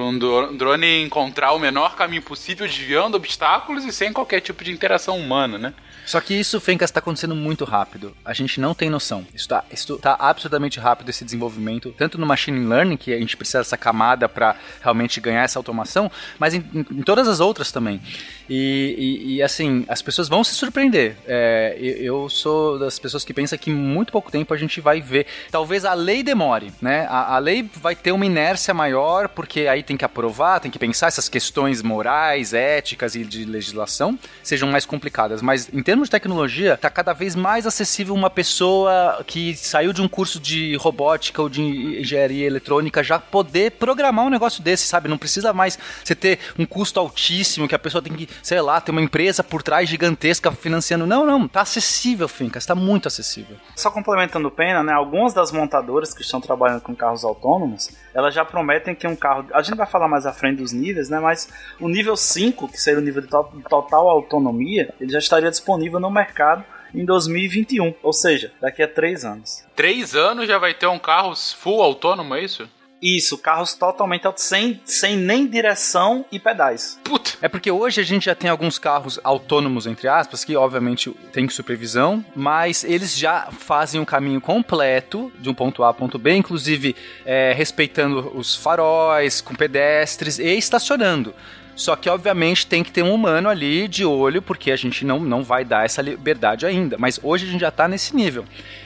para 0.00 0.06
um 0.06 0.56
drone 0.56 1.02
encontrar 1.02 1.52
o 1.52 1.58
menor 1.58 1.94
caminho 1.94 2.22
possível, 2.22 2.66
desviando 2.66 3.16
obstáculos 3.16 3.84
e 3.84 3.92
sem 3.92 4.12
qualquer 4.12 4.40
tipo 4.40 4.64
de 4.64 4.72
interação 4.72 5.18
humana, 5.18 5.58
né? 5.58 5.74
Só 6.06 6.20
que 6.20 6.34
isso, 6.34 6.58
Fencas, 6.60 6.90
está 6.90 6.98
acontecendo 6.98 7.36
muito 7.36 7.64
rápido. 7.64 8.16
A 8.24 8.32
gente 8.32 8.60
não 8.60 8.74
tem 8.74 8.88
noção. 8.88 9.24
Isso 9.34 9.44
está 9.44 9.62
tá 10.00 10.16
absurdamente 10.18 10.80
rápido 10.80 11.10
esse 11.10 11.24
desenvolvimento, 11.24 11.94
tanto 11.96 12.18
no 12.18 12.26
machine 12.26 12.66
learning, 12.66 12.96
que 12.96 13.12
a 13.12 13.18
gente 13.18 13.36
precisa 13.36 13.58
dessa 13.58 13.76
camada 13.76 14.28
para 14.28 14.56
realmente 14.82 15.20
ganhar 15.20 15.44
essa 15.44 15.58
automação, 15.58 16.10
mas 16.38 16.54
em, 16.54 16.64
em 16.74 17.02
todas 17.02 17.28
as 17.28 17.38
outras 17.38 17.70
também. 17.70 18.00
E, 18.48 18.96
e, 18.98 19.34
e, 19.36 19.42
assim, 19.42 19.84
as 19.86 20.02
pessoas 20.02 20.28
vão 20.28 20.42
se 20.42 20.54
surpreender. 20.54 21.16
É, 21.26 21.76
eu 21.78 22.28
sou 22.28 22.78
das 22.78 22.98
pessoas 22.98 23.24
que 23.24 23.32
pensam 23.32 23.56
que 23.56 23.70
muito 23.70 24.10
pouco 24.10 24.32
tempo 24.32 24.52
a 24.52 24.56
gente 24.56 24.80
vai 24.80 25.00
ver. 25.00 25.26
Talvez 25.52 25.84
a 25.84 25.94
lei 25.94 26.24
demore, 26.24 26.72
né? 26.82 27.06
A, 27.08 27.36
a 27.36 27.38
lei 27.38 27.70
vai 27.76 27.94
ter 27.94 28.10
uma 28.10 28.26
inércia 28.26 28.74
maior, 28.74 29.28
porque 29.28 29.68
aí 29.68 29.84
tem 29.90 29.96
que 29.96 30.04
aprovar, 30.04 30.60
tem 30.60 30.70
que 30.70 30.78
pensar 30.78 31.08
essas 31.08 31.28
questões 31.28 31.82
morais, 31.82 32.54
éticas 32.54 33.16
e 33.16 33.24
de 33.24 33.44
legislação 33.44 34.16
sejam 34.40 34.68
mais 34.70 34.86
complicadas. 34.86 35.42
Mas 35.42 35.68
em 35.72 35.82
termos 35.82 36.06
de 36.06 36.12
tecnologia, 36.12 36.74
está 36.74 36.88
cada 36.88 37.12
vez 37.12 37.34
mais 37.34 37.66
acessível 37.66 38.14
uma 38.14 38.30
pessoa 38.30 39.24
que 39.26 39.56
saiu 39.56 39.92
de 39.92 40.00
um 40.00 40.06
curso 40.06 40.38
de 40.38 40.76
robótica 40.76 41.42
ou 41.42 41.48
de 41.48 41.60
engenharia 41.60 42.46
eletrônica 42.46 43.02
já 43.02 43.18
poder 43.18 43.72
programar 43.72 44.24
um 44.24 44.30
negócio 44.30 44.62
desse, 44.62 44.86
sabe? 44.86 45.08
Não 45.08 45.18
precisa 45.18 45.52
mais 45.52 45.76
você 46.04 46.14
ter 46.14 46.38
um 46.56 46.64
custo 46.64 47.00
altíssimo 47.00 47.66
que 47.66 47.74
a 47.74 47.78
pessoa 47.78 48.00
tem 48.00 48.12
que, 48.12 48.28
sei 48.44 48.60
lá, 48.60 48.80
ter 48.80 48.92
uma 48.92 49.02
empresa 49.02 49.42
por 49.42 49.60
trás 49.60 49.88
gigantesca 49.88 50.52
financiando. 50.52 51.04
Não, 51.04 51.26
não, 51.26 51.48
tá 51.48 51.62
acessível, 51.62 52.28
Fincas, 52.28 52.62
está 52.62 52.76
muito 52.76 53.08
acessível. 53.08 53.56
Só 53.74 53.90
complementando 53.90 54.46
o 54.46 54.52
Pena, 54.52 54.84
né? 54.84 54.92
Algumas 54.92 55.34
das 55.34 55.50
montadoras 55.50 56.14
que 56.14 56.22
estão 56.22 56.40
trabalhando 56.40 56.80
com 56.80 56.94
carros 56.94 57.24
autônomos, 57.24 57.90
elas 58.14 58.34
já 58.34 58.44
prometem 58.44 58.94
que 58.94 59.06
um 59.06 59.16
carro. 59.16 59.46
A 59.52 59.62
gente 59.62 59.76
vai 59.76 59.86
falar 59.86 60.08
mais 60.08 60.26
à 60.26 60.32
frente 60.32 60.58
dos 60.58 60.72
níveis, 60.72 61.08
né? 61.08 61.18
Mas 61.20 61.48
o 61.78 61.88
nível 61.88 62.16
5, 62.16 62.68
que 62.68 62.80
seria 62.80 63.00
o 63.00 63.02
nível 63.02 63.22
de 63.22 63.28
total 63.28 64.08
autonomia, 64.08 64.92
ele 65.00 65.12
já 65.12 65.18
estaria 65.18 65.50
disponível 65.50 66.00
no 66.00 66.10
mercado 66.10 66.64
em 66.94 67.04
2021, 67.04 67.94
ou 68.02 68.12
seja, 68.12 68.52
daqui 68.60 68.82
a 68.82 68.88
três 68.88 69.24
anos. 69.24 69.64
Três 69.76 70.14
anos 70.16 70.48
já 70.48 70.58
vai 70.58 70.74
ter 70.74 70.86
um 70.86 70.98
carro 70.98 71.34
full 71.36 71.82
autônomo, 71.82 72.34
é 72.34 72.42
isso? 72.42 72.68
Isso, 73.02 73.38
carros 73.38 73.74
totalmente 73.74 74.20
sem, 74.36 74.80
sem 74.84 75.16
nem 75.16 75.46
direção 75.46 76.24
e 76.30 76.38
pedais. 76.38 76.98
Puta. 77.02 77.32
É 77.40 77.48
porque 77.48 77.70
hoje 77.70 78.00
a 78.00 78.04
gente 78.04 78.26
já 78.26 78.34
tem 78.34 78.50
alguns 78.50 78.78
carros 78.78 79.18
autônomos, 79.24 79.86
entre 79.86 80.06
aspas, 80.08 80.44
que 80.44 80.54
obviamente 80.54 81.10
tem 81.32 81.48
supervisão, 81.48 82.24
mas 82.36 82.84
eles 82.84 83.16
já 83.16 83.48
fazem 83.50 83.98
o 83.98 84.02
um 84.02 84.06
caminho 84.06 84.40
completo 84.40 85.32
de 85.38 85.48
um 85.48 85.54
ponto 85.54 85.82
A 85.82 85.90
a 85.90 85.94
ponto 85.94 86.18
B, 86.18 86.34
inclusive 86.34 86.94
é, 87.24 87.52
respeitando 87.52 88.32
os 88.36 88.54
faróis, 88.54 89.40
com 89.40 89.54
pedestres 89.54 90.38
e 90.38 90.56
estacionando. 90.56 91.34
Só 91.80 91.96
que, 91.96 92.10
obviamente, 92.10 92.66
tem 92.66 92.84
que 92.84 92.92
ter 92.92 93.02
um 93.02 93.14
humano 93.14 93.48
ali 93.48 93.88
de 93.88 94.04
olho, 94.04 94.42
porque 94.42 94.70
a 94.70 94.76
gente 94.76 95.02
não, 95.02 95.18
não 95.18 95.42
vai 95.42 95.64
dar 95.64 95.86
essa 95.86 96.02
liberdade 96.02 96.66
ainda. 96.66 96.98
Mas 96.98 97.18
hoje 97.22 97.46
a 97.46 97.50
gente 97.50 97.62
já 97.62 97.70
está 97.70 97.88
nesse 97.88 98.14
nível. 98.14 98.44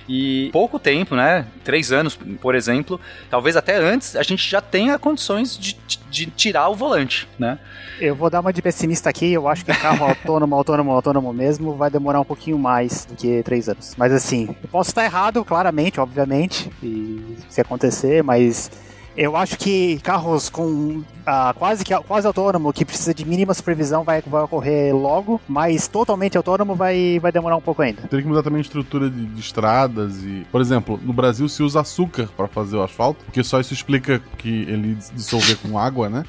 E 0.08 0.48
pouco 0.52 0.78
tempo, 0.78 1.16
né? 1.16 1.44
Três 1.64 1.90
anos, 1.90 2.16
por 2.40 2.54
exemplo, 2.54 3.00
talvez 3.28 3.56
até 3.56 3.74
antes, 3.74 4.14
a 4.14 4.22
gente 4.22 4.48
já 4.48 4.60
tenha 4.60 4.96
condições 4.96 5.58
de, 5.58 5.76
de 6.08 6.26
tirar 6.26 6.68
o 6.68 6.76
volante, 6.76 7.26
né? 7.36 7.58
Eu 7.98 8.14
vou 8.14 8.30
dar 8.30 8.38
uma 8.38 8.52
de 8.52 8.62
pessimista 8.62 9.10
aqui. 9.10 9.32
Eu 9.32 9.48
acho 9.48 9.64
que 9.64 9.74
carro 9.74 10.04
autônomo, 10.06 10.54
autônomo, 10.54 10.92
autônomo 10.92 11.32
mesmo 11.32 11.74
vai 11.74 11.90
demorar 11.90 12.20
um 12.20 12.24
pouquinho 12.24 12.60
mais 12.60 13.06
do 13.06 13.16
que 13.16 13.42
três 13.42 13.68
anos. 13.68 13.96
Mas 13.96 14.12
assim, 14.12 14.54
eu 14.62 14.68
posso 14.68 14.90
estar 14.90 15.04
errado, 15.04 15.44
claramente, 15.44 15.98
obviamente, 15.98 16.70
e 16.80 17.38
se 17.48 17.60
acontecer, 17.60 18.22
mas 18.22 18.70
eu 19.16 19.36
acho 19.36 19.56
que 19.58 19.98
carros 20.00 20.48
com 20.48 21.02
uh, 21.26 21.54
quase, 21.56 21.84
que, 21.84 21.94
quase 22.00 22.26
autônomo, 22.26 22.72
que 22.72 22.84
precisa 22.84 23.14
de 23.14 23.24
mínima 23.24 23.54
supervisão, 23.54 24.02
vai, 24.02 24.22
vai 24.26 24.42
ocorrer 24.42 24.94
logo, 24.94 25.40
mas 25.48 25.86
totalmente 25.86 26.36
autônomo 26.36 26.74
vai, 26.74 27.18
vai 27.20 27.30
demorar 27.30 27.56
um 27.56 27.60
pouco 27.60 27.82
ainda. 27.82 28.02
Teria 28.02 28.22
que 28.22 28.28
mudar 28.28 28.42
também 28.42 28.58
a 28.58 28.62
estrutura 28.62 29.08
de, 29.08 29.24
de 29.26 29.40
estradas 29.40 30.22
e. 30.22 30.46
Por 30.50 30.60
exemplo, 30.60 30.98
no 31.02 31.12
Brasil 31.12 31.48
se 31.48 31.62
usa 31.62 31.80
açúcar 31.80 32.28
para 32.36 32.48
fazer 32.48 32.76
o 32.76 32.82
asfalto, 32.82 33.24
porque 33.24 33.42
só 33.44 33.60
isso 33.60 33.72
explica 33.72 34.20
que 34.38 34.62
ele 34.62 34.96
dissolver 35.14 35.56
com 35.58 35.78
água, 35.78 36.08
né? 36.08 36.24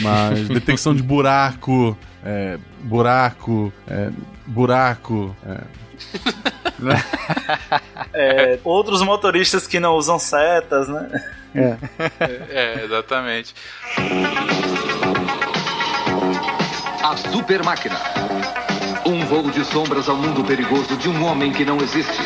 Mas 0.00 0.46
detecção 0.48 0.94
de 0.94 1.02
buraco, 1.02 1.96
é, 2.24 2.58
buraco, 2.84 3.72
é, 3.88 4.10
buraco. 4.46 5.34
É. 5.46 5.60
é, 8.12 8.58
outros 8.64 9.02
motoristas 9.02 9.66
que 9.66 9.78
não 9.78 9.94
usam 9.94 10.18
setas, 10.18 10.88
né? 10.88 11.24
É. 11.54 11.76
é, 12.50 12.84
exatamente. 12.84 13.54
A 17.02 17.16
Super 17.16 17.62
Máquina. 17.62 17.96
Um 19.04 19.24
voo 19.26 19.50
de 19.50 19.64
sombras 19.64 20.08
ao 20.08 20.16
mundo 20.16 20.44
perigoso 20.44 20.96
de 20.96 21.08
um 21.08 21.24
homem 21.24 21.52
que 21.52 21.64
não 21.64 21.78
existe. 21.78 22.22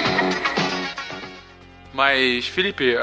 Mas, 1.92 2.46
Felipe, 2.46 2.94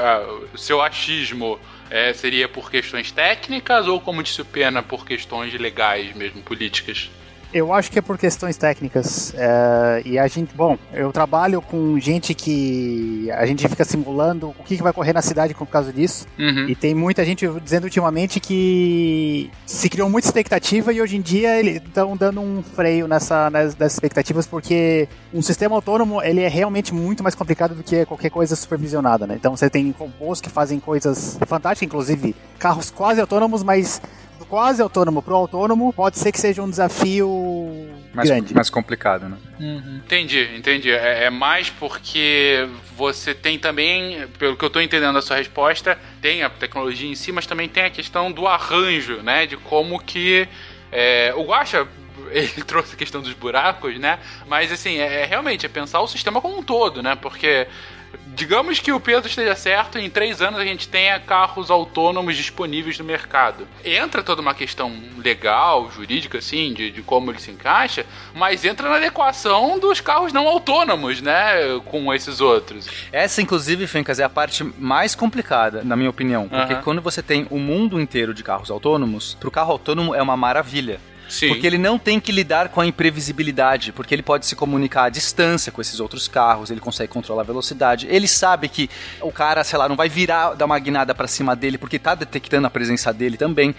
o 0.52 0.56
seu 0.56 0.80
achismo 0.80 1.58
é, 1.90 2.12
seria 2.12 2.48
por 2.48 2.70
questões 2.70 3.10
técnicas 3.10 3.88
ou, 3.88 4.00
como 4.00 4.22
disse 4.22 4.40
o 4.40 4.44
Pena, 4.44 4.82
por 4.82 5.04
questões 5.04 5.52
legais 5.54 6.14
mesmo, 6.14 6.42
políticas? 6.42 7.10
Eu 7.54 7.72
acho 7.72 7.88
que 7.88 8.00
é 8.00 8.02
por 8.02 8.18
questões 8.18 8.56
técnicas. 8.56 9.32
É, 9.36 10.02
e 10.04 10.18
a 10.18 10.26
gente, 10.26 10.52
bom, 10.56 10.76
eu 10.92 11.12
trabalho 11.12 11.62
com 11.62 11.96
gente 12.00 12.34
que 12.34 13.30
a 13.30 13.46
gente 13.46 13.68
fica 13.68 13.84
simulando 13.84 14.48
o 14.58 14.64
que, 14.64 14.76
que 14.76 14.82
vai 14.82 14.92
correr 14.92 15.12
na 15.12 15.22
cidade 15.22 15.54
por 15.54 15.68
causa 15.68 15.92
disso. 15.92 16.26
Uhum. 16.36 16.68
E 16.68 16.74
tem 16.74 16.96
muita 16.96 17.24
gente 17.24 17.48
dizendo 17.62 17.84
ultimamente 17.84 18.40
que 18.40 19.52
se 19.64 19.88
criou 19.88 20.10
muita 20.10 20.26
expectativa 20.26 20.92
e 20.92 21.00
hoje 21.00 21.16
em 21.16 21.20
dia 21.20 21.56
eles 21.56 21.76
estão 21.76 22.16
dando 22.16 22.40
um 22.40 22.60
freio 22.60 23.06
nessa, 23.06 23.48
nessas 23.50 23.76
expectativas 23.94 24.48
porque 24.48 25.08
um 25.32 25.40
sistema 25.40 25.76
autônomo 25.76 26.20
ele 26.22 26.40
é 26.40 26.48
realmente 26.48 26.92
muito 26.92 27.22
mais 27.22 27.36
complicado 27.36 27.76
do 27.76 27.84
que 27.84 28.04
qualquer 28.04 28.30
coisa 28.30 28.56
supervisionada, 28.56 29.28
né? 29.28 29.36
Então 29.38 29.56
você 29.56 29.70
tem 29.70 29.94
robôs 29.96 30.40
que 30.40 30.50
fazem 30.50 30.80
coisas 30.80 31.38
fantásticas, 31.46 31.86
inclusive 31.86 32.34
carros 32.58 32.90
quase 32.90 33.20
autônomos, 33.20 33.62
mas 33.62 34.02
do 34.38 34.46
quase 34.46 34.82
autônomo 34.82 35.22
pro 35.22 35.34
autônomo, 35.34 35.92
pode 35.92 36.18
ser 36.18 36.32
que 36.32 36.40
seja 36.40 36.62
um 36.62 36.70
desafio 36.70 37.28
mais, 38.14 38.28
grande. 38.28 38.54
Mais 38.54 38.70
complicado, 38.70 39.28
né? 39.28 39.36
Uhum. 39.58 39.96
Entendi, 40.04 40.48
entendi. 40.56 40.90
É, 40.90 41.24
é, 41.24 41.30
mais 41.30 41.70
porque 41.70 42.68
você 42.96 43.34
tem 43.34 43.58
também, 43.58 44.26
pelo 44.38 44.56
que 44.56 44.64
eu 44.64 44.68
estou 44.68 44.82
entendendo 44.82 45.14
da 45.14 45.22
sua 45.22 45.36
resposta, 45.36 45.98
tem 46.20 46.42
a 46.42 46.50
tecnologia 46.50 47.10
em 47.10 47.14
si, 47.14 47.32
mas 47.32 47.46
também 47.46 47.68
tem 47.68 47.84
a 47.84 47.90
questão 47.90 48.30
do 48.30 48.46
arranjo, 48.46 49.22
né? 49.22 49.46
De 49.46 49.56
como 49.56 49.98
que. 50.00 50.48
É, 50.92 51.32
o 51.36 51.42
Guacha 51.42 51.86
ele 52.30 52.62
trouxe 52.64 52.94
a 52.94 52.96
questão 52.96 53.20
dos 53.20 53.32
buracos, 53.32 53.98
né? 53.98 54.18
Mas 54.46 54.70
assim, 54.70 54.98
é, 54.98 55.22
é 55.22 55.24
realmente 55.24 55.66
é 55.66 55.68
pensar 55.68 56.00
o 56.00 56.06
sistema 56.06 56.40
como 56.40 56.58
um 56.58 56.62
todo, 56.62 57.02
né? 57.02 57.16
Porque 57.16 57.66
digamos 58.34 58.80
que 58.80 58.92
o 58.92 59.00
Pedro 59.00 59.28
esteja 59.28 59.54
certo, 59.54 59.98
em 59.98 60.10
três 60.10 60.40
anos 60.42 60.60
a 60.60 60.64
gente 60.64 60.88
tenha 60.88 61.18
carros 61.20 61.70
autônomos 61.70 62.36
disponíveis 62.36 62.98
no 62.98 63.04
mercado. 63.04 63.66
Entra 63.84 64.22
toda 64.22 64.42
uma 64.42 64.54
questão 64.54 64.92
legal, 65.18 65.90
jurídica, 65.90 66.38
assim, 66.38 66.72
de, 66.72 66.90
de 66.90 67.02
como 67.02 67.30
ele 67.30 67.40
se 67.40 67.50
encaixa, 67.50 68.04
mas 68.34 68.64
entra 68.64 68.88
na 68.88 68.96
adequação 68.96 69.78
dos 69.78 70.00
carros 70.00 70.32
não 70.32 70.46
autônomos, 70.46 71.20
né, 71.20 71.80
com 71.86 72.12
esses 72.12 72.40
outros. 72.40 72.86
Essa, 73.12 73.40
inclusive, 73.40 73.86
Fencas, 73.86 74.18
é 74.18 74.24
a 74.24 74.28
parte 74.28 74.64
mais 74.78 75.14
complicada, 75.14 75.82
na 75.84 75.96
minha 75.96 76.10
opinião, 76.10 76.48
porque 76.48 76.74
quando 76.76 77.00
você 77.00 77.22
tem 77.22 77.46
o 77.50 77.58
mundo 77.58 78.00
inteiro 78.00 78.34
de 78.34 78.42
carros 78.42 78.70
autônomos, 78.70 79.34
para 79.34 79.48
o 79.48 79.52
carro 79.52 79.72
autônomo 79.72 80.14
é 80.14 80.22
uma 80.22 80.36
maravilha 80.36 81.00
Sim. 81.28 81.48
Porque 81.48 81.66
ele 81.66 81.78
não 81.78 81.98
tem 81.98 82.20
que 82.20 82.30
lidar 82.30 82.68
com 82.68 82.80
a 82.80 82.86
imprevisibilidade, 82.86 83.92
porque 83.92 84.14
ele 84.14 84.22
pode 84.22 84.46
se 84.46 84.54
comunicar 84.54 85.04
à 85.04 85.08
distância 85.08 85.72
com 85.72 85.80
esses 85.80 86.00
outros 86.00 86.28
carros, 86.28 86.70
ele 86.70 86.80
consegue 86.80 87.12
controlar 87.12 87.42
a 87.42 87.44
velocidade. 87.44 88.06
Ele 88.08 88.28
sabe 88.28 88.68
que 88.68 88.88
o 89.20 89.32
cara, 89.32 89.64
sei 89.64 89.78
lá, 89.78 89.88
não 89.88 89.96
vai 89.96 90.08
virar, 90.08 90.54
dar 90.54 90.66
uma 90.66 90.78
guinada 90.78 91.14
para 91.14 91.26
cima 91.26 91.56
dele, 91.56 91.78
porque 91.78 91.98
tá 91.98 92.14
detectando 92.14 92.66
a 92.66 92.70
presença 92.70 93.12
dele 93.12 93.36
também. 93.36 93.74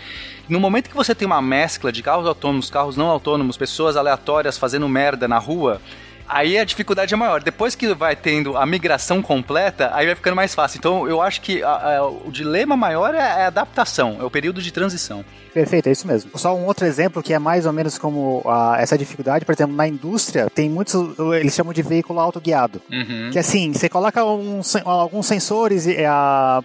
No 0.47 0.59
momento 0.59 0.89
que 0.89 0.95
você 0.95 1.15
tem 1.15 1.25
uma 1.25 1.41
mescla 1.41 1.91
de 1.91 2.03
carros 2.03 2.27
autônomos, 2.27 2.69
carros 2.69 2.95
não 2.95 3.07
autônomos, 3.07 3.57
pessoas 3.57 3.95
aleatórias 3.95 4.57
fazendo 4.57 4.87
merda 4.87 5.27
na 5.27 5.37
rua, 5.37 5.81
Aí 6.27 6.57
a 6.57 6.63
dificuldade 6.63 7.13
é 7.13 7.17
maior. 7.17 7.41
Depois 7.41 7.75
que 7.75 7.93
vai 7.93 8.15
tendo 8.15 8.57
a 8.57 8.65
migração 8.65 9.21
completa, 9.21 9.91
aí 9.93 10.05
vai 10.05 10.15
ficando 10.15 10.35
mais 10.35 10.55
fácil. 10.55 10.77
Então 10.77 11.07
eu 11.07 11.21
acho 11.21 11.41
que 11.41 11.61
a, 11.63 11.97
a, 11.97 12.07
o 12.07 12.31
dilema 12.31 12.75
maior 12.75 13.13
é 13.13 13.43
a 13.43 13.47
adaptação, 13.47 14.17
é 14.19 14.23
o 14.23 14.29
período 14.29 14.61
de 14.61 14.71
transição. 14.71 15.23
Perfeito, 15.53 15.87
é 15.87 15.91
isso 15.91 16.07
mesmo. 16.07 16.37
Só 16.37 16.55
um 16.55 16.65
outro 16.65 16.85
exemplo 16.85 17.23
que 17.23 17.33
é 17.33 17.39
mais 17.39 17.65
ou 17.65 17.71
menos 17.71 17.97
como 17.97 18.41
a, 18.45 18.77
essa 18.79 18.97
dificuldade, 18.97 19.45
por 19.45 19.53
exemplo, 19.53 19.75
na 19.75 19.87
indústria, 19.87 20.49
tem 20.53 20.69
muitos, 20.69 21.17
eles 21.39 21.53
chamam 21.53 21.73
de 21.73 21.81
veículo 21.81 22.19
autoguiado. 22.19 22.81
Uhum. 22.91 23.29
Que 23.31 23.39
assim, 23.39 23.71
você 23.71 23.87
coloca 23.87 24.23
um, 24.25 24.61
alguns 24.83 25.25
sensores 25.27 25.85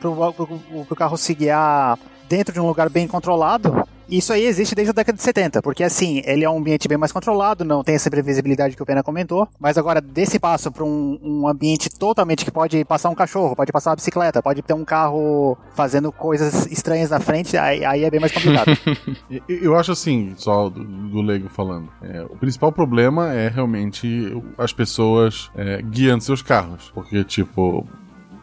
para 0.00 0.08
o 0.08 0.96
carro 0.96 1.16
se 1.16 1.34
guiar 1.34 1.98
dentro 2.28 2.52
de 2.52 2.60
um 2.60 2.66
lugar 2.66 2.88
bem 2.88 3.06
controlado, 3.06 3.86
isso 4.10 4.32
aí 4.32 4.44
existe 4.44 4.74
desde 4.74 4.90
a 4.90 4.94
década 4.94 5.16
de 5.16 5.22
70, 5.22 5.62
porque 5.62 5.84
assim, 5.84 6.22
ele 6.24 6.44
é 6.44 6.50
um 6.50 6.58
ambiente 6.58 6.88
bem 6.88 6.98
mais 6.98 7.12
controlado, 7.12 7.64
não 7.64 7.82
tem 7.82 7.94
essa 7.94 8.10
previsibilidade 8.10 8.76
que 8.76 8.82
o 8.82 8.86
Pena 8.86 9.02
comentou, 9.02 9.48
mas 9.58 9.78
agora 9.78 10.00
desse 10.00 10.38
passo 10.38 10.70
para 10.70 10.84
um, 10.84 11.18
um, 11.22 11.48
ambiente 11.48 11.88
totalmente 11.90 12.44
que 12.44 12.50
pode 12.50 12.84
passar 12.84 13.10
um 13.10 13.14
cachorro, 13.14 13.54
pode 13.54 13.72
passar 13.72 13.90
uma 13.90 13.96
bicicleta, 13.96 14.42
pode 14.42 14.62
ter 14.62 14.74
um 14.74 14.84
carro 14.84 15.56
fazendo 15.74 16.10
coisas 16.10 16.66
estranhas 16.66 17.10
na 17.10 17.20
frente, 17.20 17.56
aí, 17.56 17.84
aí 17.84 18.04
é 18.04 18.10
bem 18.10 18.20
mais 18.20 18.32
complicado. 18.32 18.70
Eu 19.48 19.76
acho 19.76 19.92
assim, 19.92 20.34
só 20.36 20.68
do, 20.68 20.82
do 20.82 21.22
leigo 21.22 21.48
falando, 21.48 21.88
é, 22.02 22.22
o 22.22 22.36
principal 22.36 22.72
problema 22.72 23.32
é 23.32 23.48
realmente 23.48 24.32
as 24.58 24.72
pessoas 24.72 25.50
é, 25.56 25.80
guiando 25.82 26.24
seus 26.24 26.42
carros, 26.42 26.90
porque 26.94 27.22
tipo, 27.24 27.86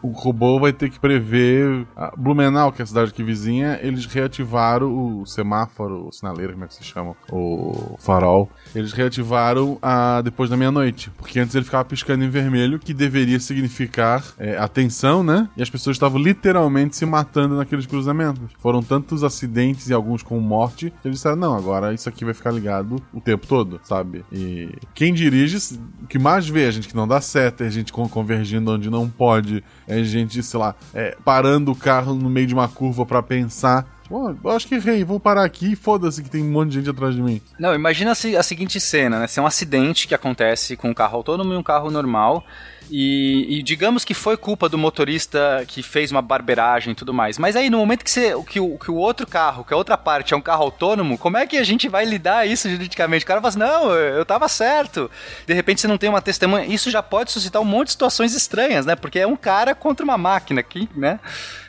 o 0.02 0.10
robô 0.10 0.58
vai 0.58 0.72
ter 0.72 0.90
que 0.90 0.98
prever. 0.98 1.86
Blumenau, 2.16 2.72
que 2.72 2.82
é 2.82 2.84
a 2.84 2.86
cidade 2.86 3.12
que 3.12 3.22
vizinha, 3.22 3.78
eles 3.82 4.06
reativaram 4.06 5.20
o 5.20 5.26
semáforo, 5.26 6.08
o 6.08 6.12
sinaleiro, 6.12 6.52
como 6.52 6.64
é 6.64 6.68
que 6.68 6.74
se 6.74 6.84
chama? 6.84 7.14
O 7.30 7.96
farol. 7.98 8.50
Eles 8.74 8.92
reativaram 8.92 9.78
a, 9.82 10.20
depois 10.22 10.50
da 10.50 10.56
meia-noite. 10.56 11.10
Porque 11.16 11.38
antes 11.40 11.54
ele 11.54 11.64
ficava 11.64 11.84
piscando 11.84 12.24
em 12.24 12.28
vermelho, 12.28 12.78
que 12.78 12.94
deveria 12.94 13.40
significar 13.40 14.24
é, 14.38 14.56
atenção, 14.56 15.22
né? 15.22 15.48
E 15.56 15.62
as 15.62 15.70
pessoas 15.70 15.96
estavam 15.96 16.18
literalmente 16.18 16.96
se 16.96 17.06
matando 17.06 17.56
naqueles 17.56 17.86
cruzamentos. 17.86 18.52
Foram 18.58 18.82
tantos 18.82 19.24
acidentes 19.24 19.88
e 19.88 19.94
alguns 19.94 20.22
com 20.22 20.38
morte, 20.40 20.92
que 21.02 21.08
eles 21.08 21.18
disseram: 21.18 21.36
não, 21.36 21.54
agora 21.54 21.92
isso 21.92 22.08
aqui 22.08 22.24
vai 22.24 22.34
ficar 22.34 22.50
ligado 22.50 23.02
o 23.12 23.20
tempo 23.20 23.46
todo, 23.46 23.80
sabe? 23.84 24.24
E 24.32 24.70
quem 24.94 25.12
dirige, 25.12 25.58
o 26.02 26.06
que 26.06 26.18
mais 26.18 26.48
vê 26.48 26.66
a 26.66 26.70
gente 26.70 26.88
que 26.88 26.96
não 26.96 27.06
dá 27.06 27.18
é 27.34 27.64
a 27.64 27.70
gente 27.70 27.92
convergindo 27.92 28.72
onde 28.72 28.88
não 28.88 29.08
pode, 29.08 29.62
é 29.88 30.04
gente, 30.04 30.42
sei 30.42 30.60
lá, 30.60 30.74
é, 30.94 31.16
parando 31.24 31.72
o 31.72 31.74
carro 31.74 32.14
no 32.14 32.28
meio 32.28 32.46
de 32.46 32.54
uma 32.54 32.68
curva 32.68 33.06
para 33.06 33.22
pensar. 33.22 33.86
Pô, 34.08 34.34
eu 34.42 34.50
acho 34.50 34.68
que 34.68 34.74
errei, 34.74 35.02
vou 35.02 35.18
parar 35.18 35.44
aqui 35.44 35.72
e 35.72 35.76
foda-se 35.76 36.22
que 36.22 36.30
tem 36.30 36.42
um 36.42 36.50
monte 36.50 36.70
de 36.70 36.74
gente 36.76 36.90
atrás 36.90 37.14
de 37.14 37.22
mim. 37.22 37.42
Não, 37.58 37.74
imagina 37.74 38.12
a 38.12 38.42
seguinte 38.42 38.80
cena, 38.80 39.18
né? 39.18 39.26
Se 39.26 39.38
é 39.38 39.42
um 39.42 39.46
acidente 39.46 40.06
que 40.06 40.14
acontece 40.14 40.76
com 40.76 40.90
um 40.90 40.94
carro 40.94 41.16
autônomo 41.16 41.52
e 41.52 41.56
um 41.56 41.62
carro 41.62 41.90
normal. 41.90 42.44
E, 42.90 43.58
e, 43.58 43.62
digamos 43.62 44.04
que 44.04 44.14
foi 44.14 44.36
culpa 44.36 44.68
do 44.68 44.78
motorista 44.78 45.64
que 45.66 45.82
fez 45.82 46.10
uma 46.10 46.22
barbeiragem 46.22 46.92
e 46.92 46.94
tudo 46.94 47.12
mais. 47.12 47.38
Mas 47.38 47.54
aí, 47.54 47.68
no 47.68 47.78
momento 47.78 48.02
que, 48.02 48.10
você, 48.10 48.32
que, 48.44 48.58
o, 48.58 48.78
que 48.78 48.90
o 48.90 48.94
outro 48.94 49.26
carro, 49.26 49.64
que 49.64 49.74
a 49.74 49.76
outra 49.76 49.96
parte 49.96 50.32
é 50.32 50.36
um 50.36 50.40
carro 50.40 50.64
autônomo, 50.64 51.18
como 51.18 51.36
é 51.36 51.46
que 51.46 51.58
a 51.58 51.64
gente 51.64 51.88
vai 51.88 52.04
lidar 52.04 52.46
isso 52.46 52.68
juridicamente? 52.68 53.24
O 53.24 53.28
cara 53.28 53.40
fala 53.40 53.48
assim, 53.48 53.58
não, 53.58 53.92
eu 53.92 54.24
tava 54.24 54.48
certo. 54.48 55.10
De 55.46 55.52
repente 55.52 55.80
você 55.80 55.88
não 55.88 55.98
tem 55.98 56.08
uma 56.08 56.22
testemunha. 56.22 56.64
Isso 56.64 56.90
já 56.90 57.02
pode 57.02 57.30
suscitar 57.30 57.60
um 57.60 57.64
monte 57.66 57.88
de 57.88 57.92
situações 57.92 58.34
estranhas, 58.34 58.86
né? 58.86 58.96
Porque 58.96 59.18
é 59.18 59.26
um 59.26 59.36
cara 59.36 59.74
contra 59.74 60.04
uma 60.04 60.16
máquina 60.16 60.60
aqui, 60.60 60.88
né? 60.96 61.20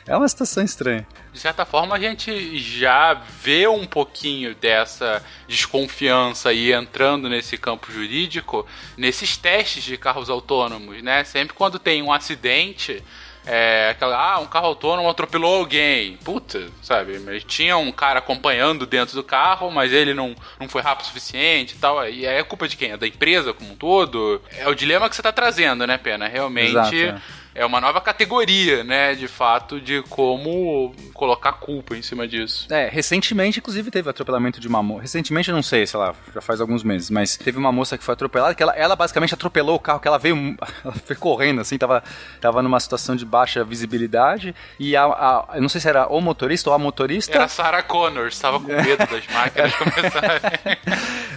É 0.06 0.16
uma 0.16 0.28
situação 0.28 0.64
estranha. 0.64 1.06
De 1.32 1.38
certa 1.38 1.64
forma, 1.64 1.94
a 1.94 2.00
gente 2.00 2.58
já 2.58 3.14
vê 3.14 3.66
um 3.68 3.86
pouquinho 3.86 4.54
dessa 4.54 5.24
desconfiança 5.46 6.48
aí 6.48 6.72
entrando 6.72 7.28
nesse 7.28 7.56
campo 7.56 7.92
jurídico 7.92 8.66
nesses 8.96 9.36
testes 9.36 9.84
de 9.84 9.96
carros 9.96 10.28
autônomos, 10.28 11.00
né? 11.02 11.22
Sempre 11.22 11.54
quando 11.54 11.78
tem 11.78 12.02
um 12.02 12.12
acidente, 12.12 13.02
é, 13.46 13.90
aquela, 13.90 14.34
ah, 14.34 14.38
um 14.40 14.46
carro 14.46 14.66
autônomo 14.66 15.08
atropelou 15.08 15.56
alguém. 15.56 16.16
Puta, 16.18 16.68
sabe? 16.82 17.18
Mas 17.20 17.44
tinha 17.44 17.76
um 17.76 17.92
cara 17.92 18.18
acompanhando 18.18 18.84
dentro 18.84 19.14
do 19.14 19.22
carro, 19.22 19.70
mas 19.70 19.92
ele 19.92 20.12
não, 20.12 20.34
não 20.58 20.68
foi 20.68 20.82
rápido 20.82 21.04
o 21.04 21.08
suficiente 21.08 21.74
e 21.74 21.78
tal. 21.78 22.06
E 22.08 22.26
aí 22.26 22.36
é 22.36 22.42
culpa 22.42 22.68
de 22.68 22.76
quem? 22.76 22.90
É 22.90 22.96
da 22.96 23.06
empresa 23.06 23.52
como 23.52 23.72
um 23.72 23.76
todo? 23.76 24.42
É 24.58 24.68
o 24.68 24.74
dilema 24.74 25.08
que 25.08 25.16
você 25.16 25.22
tá 25.22 25.32
trazendo, 25.32 25.86
né, 25.86 25.96
Pena? 25.96 26.26
Realmente. 26.26 26.70
Exato, 26.70 26.96
é 26.96 27.39
é 27.54 27.66
uma 27.66 27.80
nova 27.80 28.00
categoria, 28.00 28.84
né, 28.84 29.14
de 29.14 29.26
fato, 29.26 29.80
de 29.80 30.02
como 30.02 30.94
colocar 31.12 31.52
culpa 31.52 31.96
em 31.96 32.02
cima 32.02 32.26
disso. 32.26 32.66
É, 32.70 32.88
recentemente, 32.88 33.58
inclusive, 33.58 33.90
teve 33.90 34.08
atropelamento 34.08 34.60
de 34.60 34.68
uma 34.68 34.82
moça. 34.82 35.02
Recentemente, 35.02 35.48
eu 35.48 35.54
não 35.54 35.62
sei, 35.62 35.86
sei 35.86 35.98
lá, 35.98 36.14
já 36.32 36.40
faz 36.40 36.60
alguns 36.60 36.84
meses, 36.84 37.10
mas 37.10 37.36
teve 37.36 37.58
uma 37.58 37.72
moça 37.72 37.98
que 37.98 38.04
foi 38.04 38.12
atropelada, 38.12 38.54
que 38.54 38.62
ela, 38.62 38.74
ela 38.76 38.94
basicamente 38.94 39.34
atropelou 39.34 39.76
o 39.76 39.80
carro, 39.80 40.00
que 40.00 40.06
ela 40.06 40.18
veio, 40.18 40.36
ela 40.84 40.94
foi 41.04 41.16
correndo, 41.16 41.60
assim, 41.60 41.76
tava, 41.76 42.02
tava 42.40 42.62
numa 42.62 42.78
situação 42.78 43.16
de 43.16 43.24
baixa 43.24 43.64
visibilidade, 43.64 44.54
e 44.78 44.96
a, 44.96 45.04
a 45.04 45.48
eu 45.54 45.62
não 45.62 45.68
sei 45.68 45.80
se 45.80 45.88
era 45.88 46.06
o 46.06 46.20
motorista 46.20 46.70
ou 46.70 46.74
a 46.74 46.78
motorista... 46.78 47.34
Era 47.34 47.44
a 47.44 47.48
Sarah 47.48 47.82
Connor, 47.82 48.28
estava 48.28 48.60
com 48.60 48.68
medo 48.68 49.06
das 49.06 49.26
máquinas 49.26 49.74
começarem. 49.76 50.78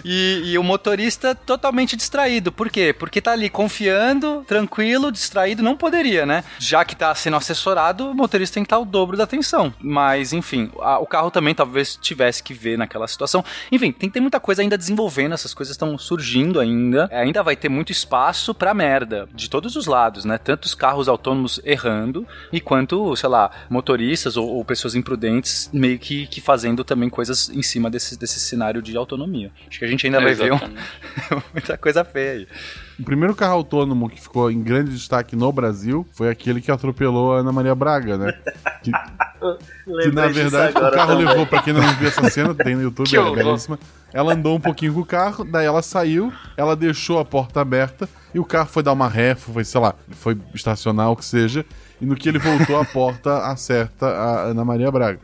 e, 0.04 0.42
e 0.52 0.58
o 0.58 0.62
motorista 0.62 1.34
totalmente 1.34 1.96
distraído, 1.96 2.52
por 2.52 2.70
quê? 2.70 2.92
Porque 2.92 3.20
tá 3.20 3.32
ali 3.32 3.50
confiando, 3.50 4.44
tranquilo, 4.46 5.10
distraído, 5.10 5.62
não 5.62 5.76
poderia 5.76 6.04
né? 6.24 6.44
Já 6.58 6.84
que 6.84 6.94
tá 6.94 7.12
sendo 7.14 7.36
assessorado, 7.36 8.10
o 8.10 8.14
motorista 8.14 8.54
tem 8.54 8.62
que 8.62 8.66
estar 8.66 8.78
o 8.78 8.84
dobro 8.84 9.16
da 9.16 9.24
atenção. 9.24 9.74
Mas, 9.80 10.32
enfim, 10.32 10.70
a, 10.80 10.98
o 10.98 11.06
carro 11.06 11.30
também 11.30 11.54
talvez 11.54 11.96
tivesse 11.96 12.42
que 12.42 12.54
ver 12.54 12.78
naquela 12.78 13.08
situação. 13.08 13.44
Enfim, 13.72 13.90
tem 13.90 14.08
que 14.08 14.14
ter 14.14 14.20
muita 14.20 14.38
coisa 14.38 14.62
ainda 14.62 14.78
desenvolvendo, 14.78 15.32
essas 15.32 15.52
coisas 15.52 15.74
estão 15.74 15.98
surgindo 15.98 16.60
ainda. 16.60 17.08
É, 17.10 17.20
ainda 17.20 17.42
vai 17.42 17.56
ter 17.56 17.68
muito 17.68 17.90
espaço 17.90 18.54
pra 18.54 18.72
merda, 18.72 19.28
de 19.34 19.50
todos 19.50 19.74
os 19.74 19.86
lados, 19.86 20.24
né? 20.24 20.38
Tanto 20.38 20.66
os 20.66 20.74
carros 20.74 21.08
autônomos 21.08 21.60
errando, 21.64 22.26
e 22.52 22.60
quanto, 22.60 23.16
sei 23.16 23.28
lá, 23.28 23.50
motoristas 23.68 24.36
ou, 24.36 24.48
ou 24.48 24.64
pessoas 24.64 24.94
imprudentes 24.94 25.68
meio 25.72 25.98
que, 25.98 26.26
que 26.26 26.40
fazendo 26.40 26.84
também 26.84 27.08
coisas 27.08 27.48
em 27.48 27.62
cima 27.62 27.90
desse, 27.90 28.18
desse 28.18 28.38
cenário 28.38 28.80
de 28.80 28.96
autonomia. 28.96 29.50
Acho 29.68 29.78
que 29.78 29.84
a 29.84 29.88
gente 29.88 30.06
ainda 30.06 30.18
é, 30.18 30.22
vai 30.22 30.32
exatamente. 30.32 30.74
ver 30.74 31.36
um, 31.36 31.42
muita 31.52 31.76
coisa 31.78 32.04
feia 32.04 32.32
aí. 32.32 32.48
O 32.98 33.02
primeiro 33.02 33.34
carro 33.34 33.54
autônomo 33.54 34.08
que 34.08 34.20
ficou 34.20 34.50
em 34.50 34.62
grande 34.62 34.92
destaque 34.92 35.34
no 35.34 35.50
Brasil 35.50 36.06
foi 36.12 36.30
aquele 36.30 36.60
que 36.60 36.70
atropelou 36.70 37.34
a 37.34 37.38
Ana 37.38 37.50
Maria 37.50 37.74
Braga, 37.74 38.16
né? 38.16 38.32
Que, 38.82 38.92
que 40.02 40.12
na 40.12 40.28
verdade 40.28 40.76
o 40.76 40.90
carro 40.92 41.12
também. 41.12 41.26
levou, 41.26 41.46
pra 41.46 41.60
quem 41.62 41.72
não 41.72 41.80
viu 41.94 42.08
essa 42.08 42.30
cena, 42.30 42.54
tem 42.54 42.76
no 42.76 42.82
YouTube, 42.82 43.08
que 43.08 43.16
é 43.16 43.34
belíssima. 43.34 43.78
Ela 44.12 44.34
andou 44.34 44.56
um 44.56 44.60
pouquinho 44.60 44.94
com 44.94 45.00
o 45.00 45.04
carro, 45.04 45.44
daí 45.44 45.66
ela 45.66 45.82
saiu, 45.82 46.32
ela 46.56 46.76
deixou 46.76 47.18
a 47.18 47.24
porta 47.24 47.60
aberta 47.60 48.08
e 48.32 48.38
o 48.38 48.44
carro 48.44 48.68
foi 48.68 48.82
dar 48.82 48.92
uma 48.92 49.08
ré, 49.08 49.34
foi, 49.34 49.64
sei 49.64 49.80
lá, 49.80 49.94
foi 50.10 50.38
estacionar, 50.54 51.10
o 51.10 51.16
que 51.16 51.24
seja. 51.24 51.66
E 52.00 52.06
no 52.06 52.14
que 52.14 52.28
ele 52.28 52.38
voltou, 52.38 52.78
a 52.78 52.84
porta 52.84 53.38
acerta 53.46 54.06
a 54.06 54.42
Ana 54.42 54.64
Maria 54.64 54.90
Braga. 54.90 55.18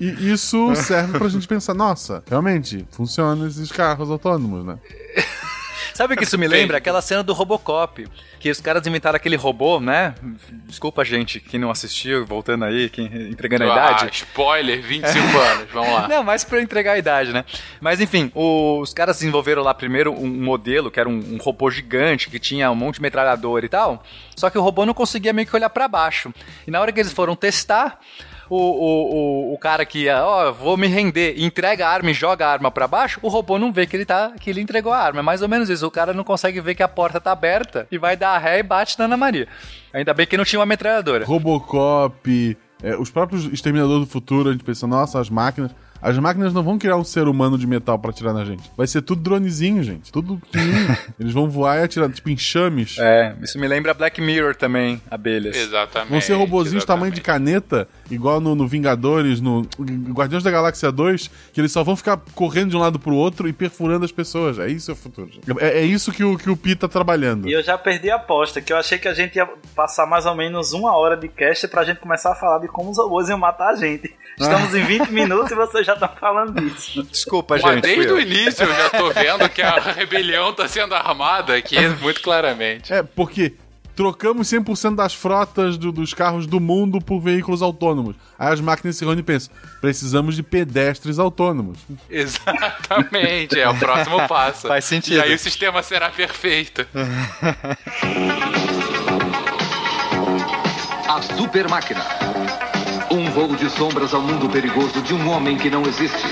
E 0.00 0.32
isso 0.32 0.74
serve 0.74 1.18
pra 1.18 1.28
gente 1.28 1.46
pensar, 1.46 1.74
nossa, 1.74 2.24
realmente, 2.28 2.86
funcionam 2.90 3.46
esses 3.46 3.70
carros 3.70 4.10
autônomos, 4.10 4.64
né? 4.64 4.78
Sabe 5.96 6.12
o 6.12 6.16
que 6.18 6.24
isso 6.24 6.36
me 6.36 6.46
lembra? 6.46 6.76
Aquela 6.76 7.00
cena 7.00 7.22
do 7.22 7.32
Robocop. 7.32 8.06
Que 8.38 8.50
os 8.50 8.60
caras 8.60 8.86
inventaram 8.86 9.16
aquele 9.16 9.34
robô, 9.34 9.80
né? 9.80 10.14
Desculpa, 10.66 11.02
gente, 11.02 11.40
que 11.40 11.56
não 11.56 11.70
assistiu, 11.70 12.26
voltando 12.26 12.66
aí, 12.66 12.90
quem, 12.90 13.06
entregando 13.06 13.64
a 13.64 13.68
ah, 13.68 13.92
idade. 13.92 14.16
Spoiler, 14.16 14.82
25 14.82 15.18
anos, 15.38 15.68
vamos 15.72 15.90
lá. 15.90 16.06
Não, 16.06 16.22
mais 16.22 16.44
pra 16.44 16.60
entregar 16.60 16.92
a 16.92 16.98
idade, 16.98 17.32
né? 17.32 17.46
Mas 17.80 17.98
enfim, 17.98 18.30
os 18.34 18.92
caras 18.92 19.16
desenvolveram 19.16 19.62
lá 19.62 19.72
primeiro 19.72 20.12
um 20.12 20.28
modelo, 20.28 20.90
que 20.90 21.00
era 21.00 21.08
um, 21.08 21.14
um 21.14 21.38
robô 21.38 21.70
gigante, 21.70 22.28
que 22.28 22.38
tinha 22.38 22.70
um 22.70 22.74
monte 22.74 22.96
de 22.96 23.02
metralhador 23.02 23.64
e 23.64 23.68
tal. 23.68 24.04
Só 24.36 24.50
que 24.50 24.58
o 24.58 24.62
robô 24.62 24.84
não 24.84 24.92
conseguia 24.92 25.32
meio 25.32 25.48
que 25.48 25.56
olhar 25.56 25.70
para 25.70 25.88
baixo. 25.88 26.30
E 26.66 26.70
na 26.70 26.78
hora 26.78 26.92
que 26.92 27.00
eles 27.00 27.12
foram 27.12 27.34
testar, 27.34 27.98
o, 28.48 28.56
o, 28.56 29.50
o, 29.50 29.54
o 29.54 29.58
cara 29.58 29.84
que, 29.84 30.08
ó, 30.08 30.48
oh, 30.48 30.52
vou 30.52 30.76
me 30.76 30.86
render, 30.86 31.34
entrega 31.38 31.86
a 31.86 31.90
arma 31.90 32.10
e 32.10 32.14
joga 32.14 32.46
a 32.46 32.52
arma 32.52 32.70
para 32.70 32.86
baixo, 32.86 33.18
o 33.22 33.28
robô 33.28 33.58
não 33.58 33.72
vê 33.72 33.86
que 33.86 33.96
ele 33.96 34.04
tá, 34.04 34.32
que 34.38 34.50
ele 34.50 34.60
entregou 34.60 34.92
a 34.92 34.98
arma. 34.98 35.20
É 35.20 35.22
mais 35.22 35.42
ou 35.42 35.48
menos 35.48 35.68
isso. 35.68 35.86
O 35.86 35.90
cara 35.90 36.12
não 36.12 36.24
consegue 36.24 36.60
ver 36.60 36.74
que 36.74 36.82
a 36.82 36.88
porta 36.88 37.20
tá 37.20 37.32
aberta 37.32 37.86
e 37.90 37.98
vai 37.98 38.16
dar 38.16 38.38
ré 38.38 38.58
e 38.58 38.62
bate 38.62 38.98
na 38.98 39.06
Ana 39.06 39.16
Maria. 39.16 39.48
Ainda 39.92 40.12
bem 40.14 40.26
que 40.26 40.36
não 40.36 40.44
tinha 40.44 40.60
uma 40.60 40.66
metralhadora. 40.66 41.24
Robocop, 41.24 42.56
é, 42.82 42.96
os 42.96 43.10
próprios 43.10 43.44
Exterminador 43.46 44.00
do 44.00 44.06
Futuro, 44.06 44.50
a 44.50 44.52
gente 44.52 44.64
pensa, 44.64 44.86
nossa, 44.86 45.20
as 45.20 45.30
máquinas. 45.30 45.74
As 46.06 46.16
máquinas 46.18 46.54
não 46.54 46.62
vão 46.62 46.78
criar 46.78 46.94
um 46.94 47.02
ser 47.02 47.26
humano 47.26 47.58
de 47.58 47.66
metal 47.66 47.98
pra 47.98 48.12
atirar 48.12 48.32
na 48.32 48.44
gente. 48.44 48.70
Vai 48.76 48.86
ser 48.86 49.02
tudo 49.02 49.20
dronezinho, 49.20 49.82
gente. 49.82 50.12
Tudo. 50.12 50.40
Eles 51.18 51.32
vão 51.32 51.50
voar 51.50 51.80
e 51.80 51.82
atirar, 51.82 52.08
tipo, 52.12 52.30
enxames. 52.30 52.96
É, 52.96 53.34
isso 53.42 53.58
me 53.58 53.66
lembra 53.66 53.92
Black 53.92 54.20
Mirror 54.20 54.54
também, 54.54 55.02
abelhas. 55.10 55.56
Exatamente. 55.56 56.10
Vão 56.12 56.20
ser 56.20 56.34
robozinhos 56.34 56.84
tamanho 56.84 57.12
de 57.12 57.20
caneta, 57.20 57.88
igual 58.08 58.40
no, 58.40 58.54
no 58.54 58.68
Vingadores, 58.68 59.40
no 59.40 59.62
Guardiões 60.12 60.44
da 60.44 60.50
Galáxia 60.52 60.92
2, 60.92 61.28
que 61.52 61.60
eles 61.60 61.72
só 61.72 61.82
vão 61.82 61.96
ficar 61.96 62.20
correndo 62.36 62.70
de 62.70 62.76
um 62.76 62.80
lado 62.80 63.00
pro 63.00 63.16
outro 63.16 63.48
e 63.48 63.52
perfurando 63.52 64.04
as 64.04 64.12
pessoas. 64.12 64.60
É 64.60 64.68
isso 64.68 64.92
é 64.92 64.94
o 64.94 64.96
futuro. 64.96 65.28
gente. 65.32 65.58
É, 65.58 65.80
é 65.80 65.82
isso 65.82 66.12
que 66.12 66.22
o, 66.22 66.38
que 66.38 66.48
o 66.48 66.56
Pi 66.56 66.76
tá 66.76 66.86
trabalhando. 66.86 67.48
E 67.48 67.52
eu 67.52 67.64
já 67.64 67.76
perdi 67.76 68.12
a 68.12 68.14
aposta, 68.14 68.60
que 68.60 68.72
eu 68.72 68.76
achei 68.76 68.96
que 68.96 69.08
a 69.08 69.14
gente 69.14 69.34
ia 69.34 69.48
passar 69.74 70.06
mais 70.06 70.24
ou 70.24 70.36
menos 70.36 70.72
uma 70.72 70.96
hora 70.96 71.16
de 71.16 71.26
cast 71.26 71.66
pra 71.66 71.82
gente 71.82 71.98
começar 71.98 72.30
a 72.30 72.36
falar 72.36 72.60
de 72.60 72.68
como 72.68 72.90
os 72.90 72.96
robôs 72.96 73.28
iam 73.28 73.38
matar 73.38 73.70
a 73.70 73.74
gente. 73.74 74.14
Estamos 74.38 74.74
em 74.74 74.84
20 74.84 75.08
minutos 75.10 75.50
e 75.50 75.54
vocês 75.54 75.86
já 75.86 75.94
estão 75.94 76.10
falando 76.20 76.60
disso. 76.60 77.02
Desculpa, 77.04 77.54
Mas 77.60 77.74
gente. 77.74 77.82
desde 77.82 78.12
o 78.12 78.20
início 78.20 78.64
eu 78.64 78.74
já 78.74 78.90
tô 78.90 79.10
vendo 79.10 79.48
que 79.48 79.62
a 79.62 79.78
rebelião 79.80 80.52
tá 80.52 80.68
sendo 80.68 80.94
armada 80.94 81.54
aqui 81.56 81.76
muito 82.02 82.20
claramente. 82.20 82.92
É, 82.92 83.02
porque 83.02 83.54
trocamos 83.94 84.46
100% 84.48 84.94
das 84.94 85.14
frotas 85.14 85.78
do- 85.78 85.90
dos 85.90 86.12
carros 86.12 86.46
do 86.46 86.60
mundo 86.60 87.00
por 87.00 87.18
veículos 87.18 87.62
autônomos. 87.62 88.14
Aí 88.38 88.52
as 88.52 88.60
máquinas 88.60 88.96
se 88.96 89.04
reúnem 89.06 89.20
e 89.20 89.24
pensam: 89.24 89.54
precisamos 89.80 90.36
de 90.36 90.42
pedestres 90.42 91.18
autônomos. 91.18 91.78
Exatamente, 92.10 93.58
é 93.58 93.66
o 93.66 93.74
próximo 93.78 94.28
passo. 94.28 94.68
Faz 94.68 94.84
sentido. 94.84 95.16
E 95.16 95.22
aí 95.22 95.34
o 95.34 95.38
sistema 95.38 95.82
será 95.82 96.10
perfeito. 96.10 96.86
A 101.08 101.22
Super 101.22 101.68
Máquina. 101.70 102.04
Um 103.10 103.30
voo 103.30 103.54
de 103.54 103.70
sombras 103.70 104.12
ao 104.12 104.20
mundo 104.20 104.48
perigoso 104.48 105.00
de 105.00 105.14
um 105.14 105.30
homem 105.30 105.56
que 105.56 105.70
não 105.70 105.82
existe. 105.82 106.26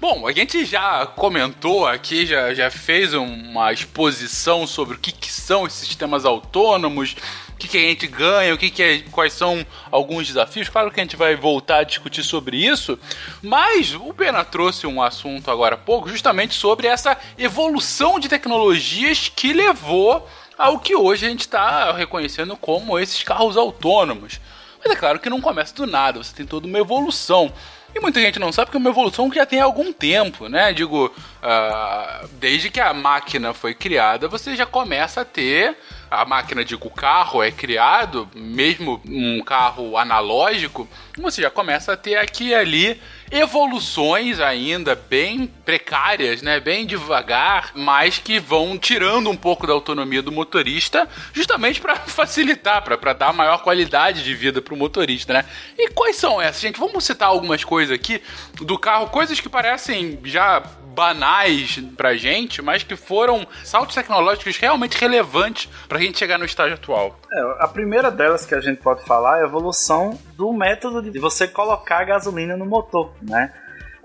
Bom, 0.00 0.26
a 0.26 0.32
gente 0.32 0.64
já 0.64 1.04
comentou 1.04 1.86
aqui, 1.86 2.24
já, 2.24 2.54
já 2.54 2.70
fez 2.70 3.12
uma 3.12 3.72
exposição 3.72 4.66
sobre 4.66 4.96
o 4.96 4.98
que, 4.98 5.12
que 5.12 5.30
são 5.30 5.66
esses 5.66 5.86
sistemas 5.86 6.24
autônomos, 6.24 7.14
o 7.50 7.56
que, 7.56 7.68
que 7.68 7.76
a 7.76 7.80
gente 7.80 8.06
ganha, 8.06 8.54
o 8.54 8.58
que, 8.58 8.70
que 8.70 8.82
é, 8.82 8.98
quais 9.12 9.34
são 9.34 9.64
alguns 9.90 10.26
desafios. 10.26 10.70
Claro 10.70 10.90
que 10.90 10.98
a 10.98 11.04
gente 11.04 11.14
vai 11.14 11.36
voltar 11.36 11.78
a 11.78 11.84
discutir 11.84 12.24
sobre 12.24 12.56
isso, 12.56 12.98
mas 13.42 13.94
o 13.94 14.14
Pena 14.14 14.42
trouxe 14.44 14.86
um 14.86 15.02
assunto 15.02 15.50
agora 15.50 15.74
há 15.74 15.78
pouco, 15.78 16.08
justamente 16.08 16.54
sobre 16.54 16.86
essa 16.86 17.16
evolução 17.36 18.18
de 18.18 18.30
tecnologias 18.30 19.28
que 19.28 19.52
levou 19.52 20.26
ao 20.56 20.78
que 20.78 20.96
hoje 20.96 21.26
a 21.26 21.28
gente 21.28 21.40
está 21.40 21.92
reconhecendo 21.92 22.56
como 22.56 22.98
esses 22.98 23.22
carros 23.22 23.56
autônomos. 23.56 24.40
Mas 24.84 24.92
é 24.92 24.96
claro 24.96 25.18
que 25.18 25.30
não 25.30 25.40
começa 25.40 25.74
do 25.74 25.86
nada, 25.86 26.22
você 26.22 26.34
tem 26.34 26.46
toda 26.46 26.66
uma 26.66 26.78
evolução. 26.78 27.52
E 27.94 28.00
muita 28.00 28.20
gente 28.20 28.38
não 28.38 28.50
sabe 28.50 28.70
que 28.70 28.76
é 28.76 28.80
uma 28.80 28.88
evolução 28.88 29.28
que 29.28 29.36
já 29.36 29.44
tem 29.44 29.60
algum 29.60 29.92
tempo, 29.92 30.48
né? 30.48 30.72
Digo, 30.72 31.14
ah, 31.42 32.24
desde 32.32 32.70
que 32.70 32.80
a 32.80 32.92
máquina 32.94 33.52
foi 33.52 33.74
criada, 33.74 34.28
você 34.28 34.56
já 34.56 34.64
começa 34.64 35.20
a 35.20 35.24
ter. 35.24 35.76
A 36.12 36.26
máquina, 36.26 36.62
digo, 36.62 36.88
o 36.88 36.90
carro 36.90 37.42
é 37.42 37.50
criado, 37.50 38.28
mesmo 38.34 39.00
um 39.06 39.42
carro 39.42 39.96
analógico, 39.96 40.86
você 41.16 41.40
já 41.40 41.50
começa 41.50 41.94
a 41.94 41.96
ter 41.96 42.16
aqui 42.16 42.48
e 42.48 42.54
ali 42.54 43.00
evoluções 43.30 44.38
ainda 44.38 44.94
bem 44.94 45.46
precárias, 45.46 46.42
né? 46.42 46.60
Bem 46.60 46.84
devagar, 46.84 47.72
mas 47.74 48.18
que 48.18 48.38
vão 48.38 48.76
tirando 48.76 49.30
um 49.30 49.36
pouco 49.36 49.66
da 49.66 49.72
autonomia 49.72 50.20
do 50.20 50.30
motorista, 50.30 51.08
justamente 51.32 51.80
para 51.80 51.96
facilitar, 52.04 52.82
para 52.82 53.14
dar 53.14 53.32
maior 53.32 53.62
qualidade 53.62 54.22
de 54.22 54.34
vida 54.34 54.60
para 54.60 54.74
o 54.74 54.76
motorista, 54.76 55.32
né? 55.32 55.46
E 55.78 55.88
quais 55.88 56.16
são 56.16 56.40
essas, 56.42 56.60
gente? 56.60 56.78
Vamos 56.78 57.04
citar 57.04 57.28
algumas 57.28 57.64
coisas 57.64 57.94
aqui 57.94 58.20
do 58.54 58.78
carro, 58.78 59.06
coisas 59.08 59.40
que 59.40 59.48
parecem 59.48 60.20
já 60.24 60.62
banais 60.94 61.82
pra 61.96 62.14
gente, 62.14 62.62
mas 62.62 62.82
que 62.82 62.96
foram 62.96 63.46
saltos 63.64 63.94
tecnológicos 63.94 64.56
realmente 64.56 64.98
relevantes 64.98 65.68
pra 65.88 65.98
gente 65.98 66.18
chegar 66.18 66.38
no 66.38 66.44
estágio 66.44 66.74
atual. 66.74 67.18
É, 67.32 67.64
a 67.64 67.68
primeira 67.68 68.10
delas 68.10 68.44
que 68.44 68.54
a 68.54 68.60
gente 68.60 68.80
pode 68.80 69.04
falar 69.04 69.38
é 69.38 69.42
a 69.42 69.46
evolução 69.46 70.18
do 70.36 70.52
método 70.52 71.02
de 71.02 71.18
você 71.18 71.48
colocar 71.48 72.04
gasolina 72.04 72.56
no 72.56 72.66
motor, 72.66 73.12
né? 73.22 73.52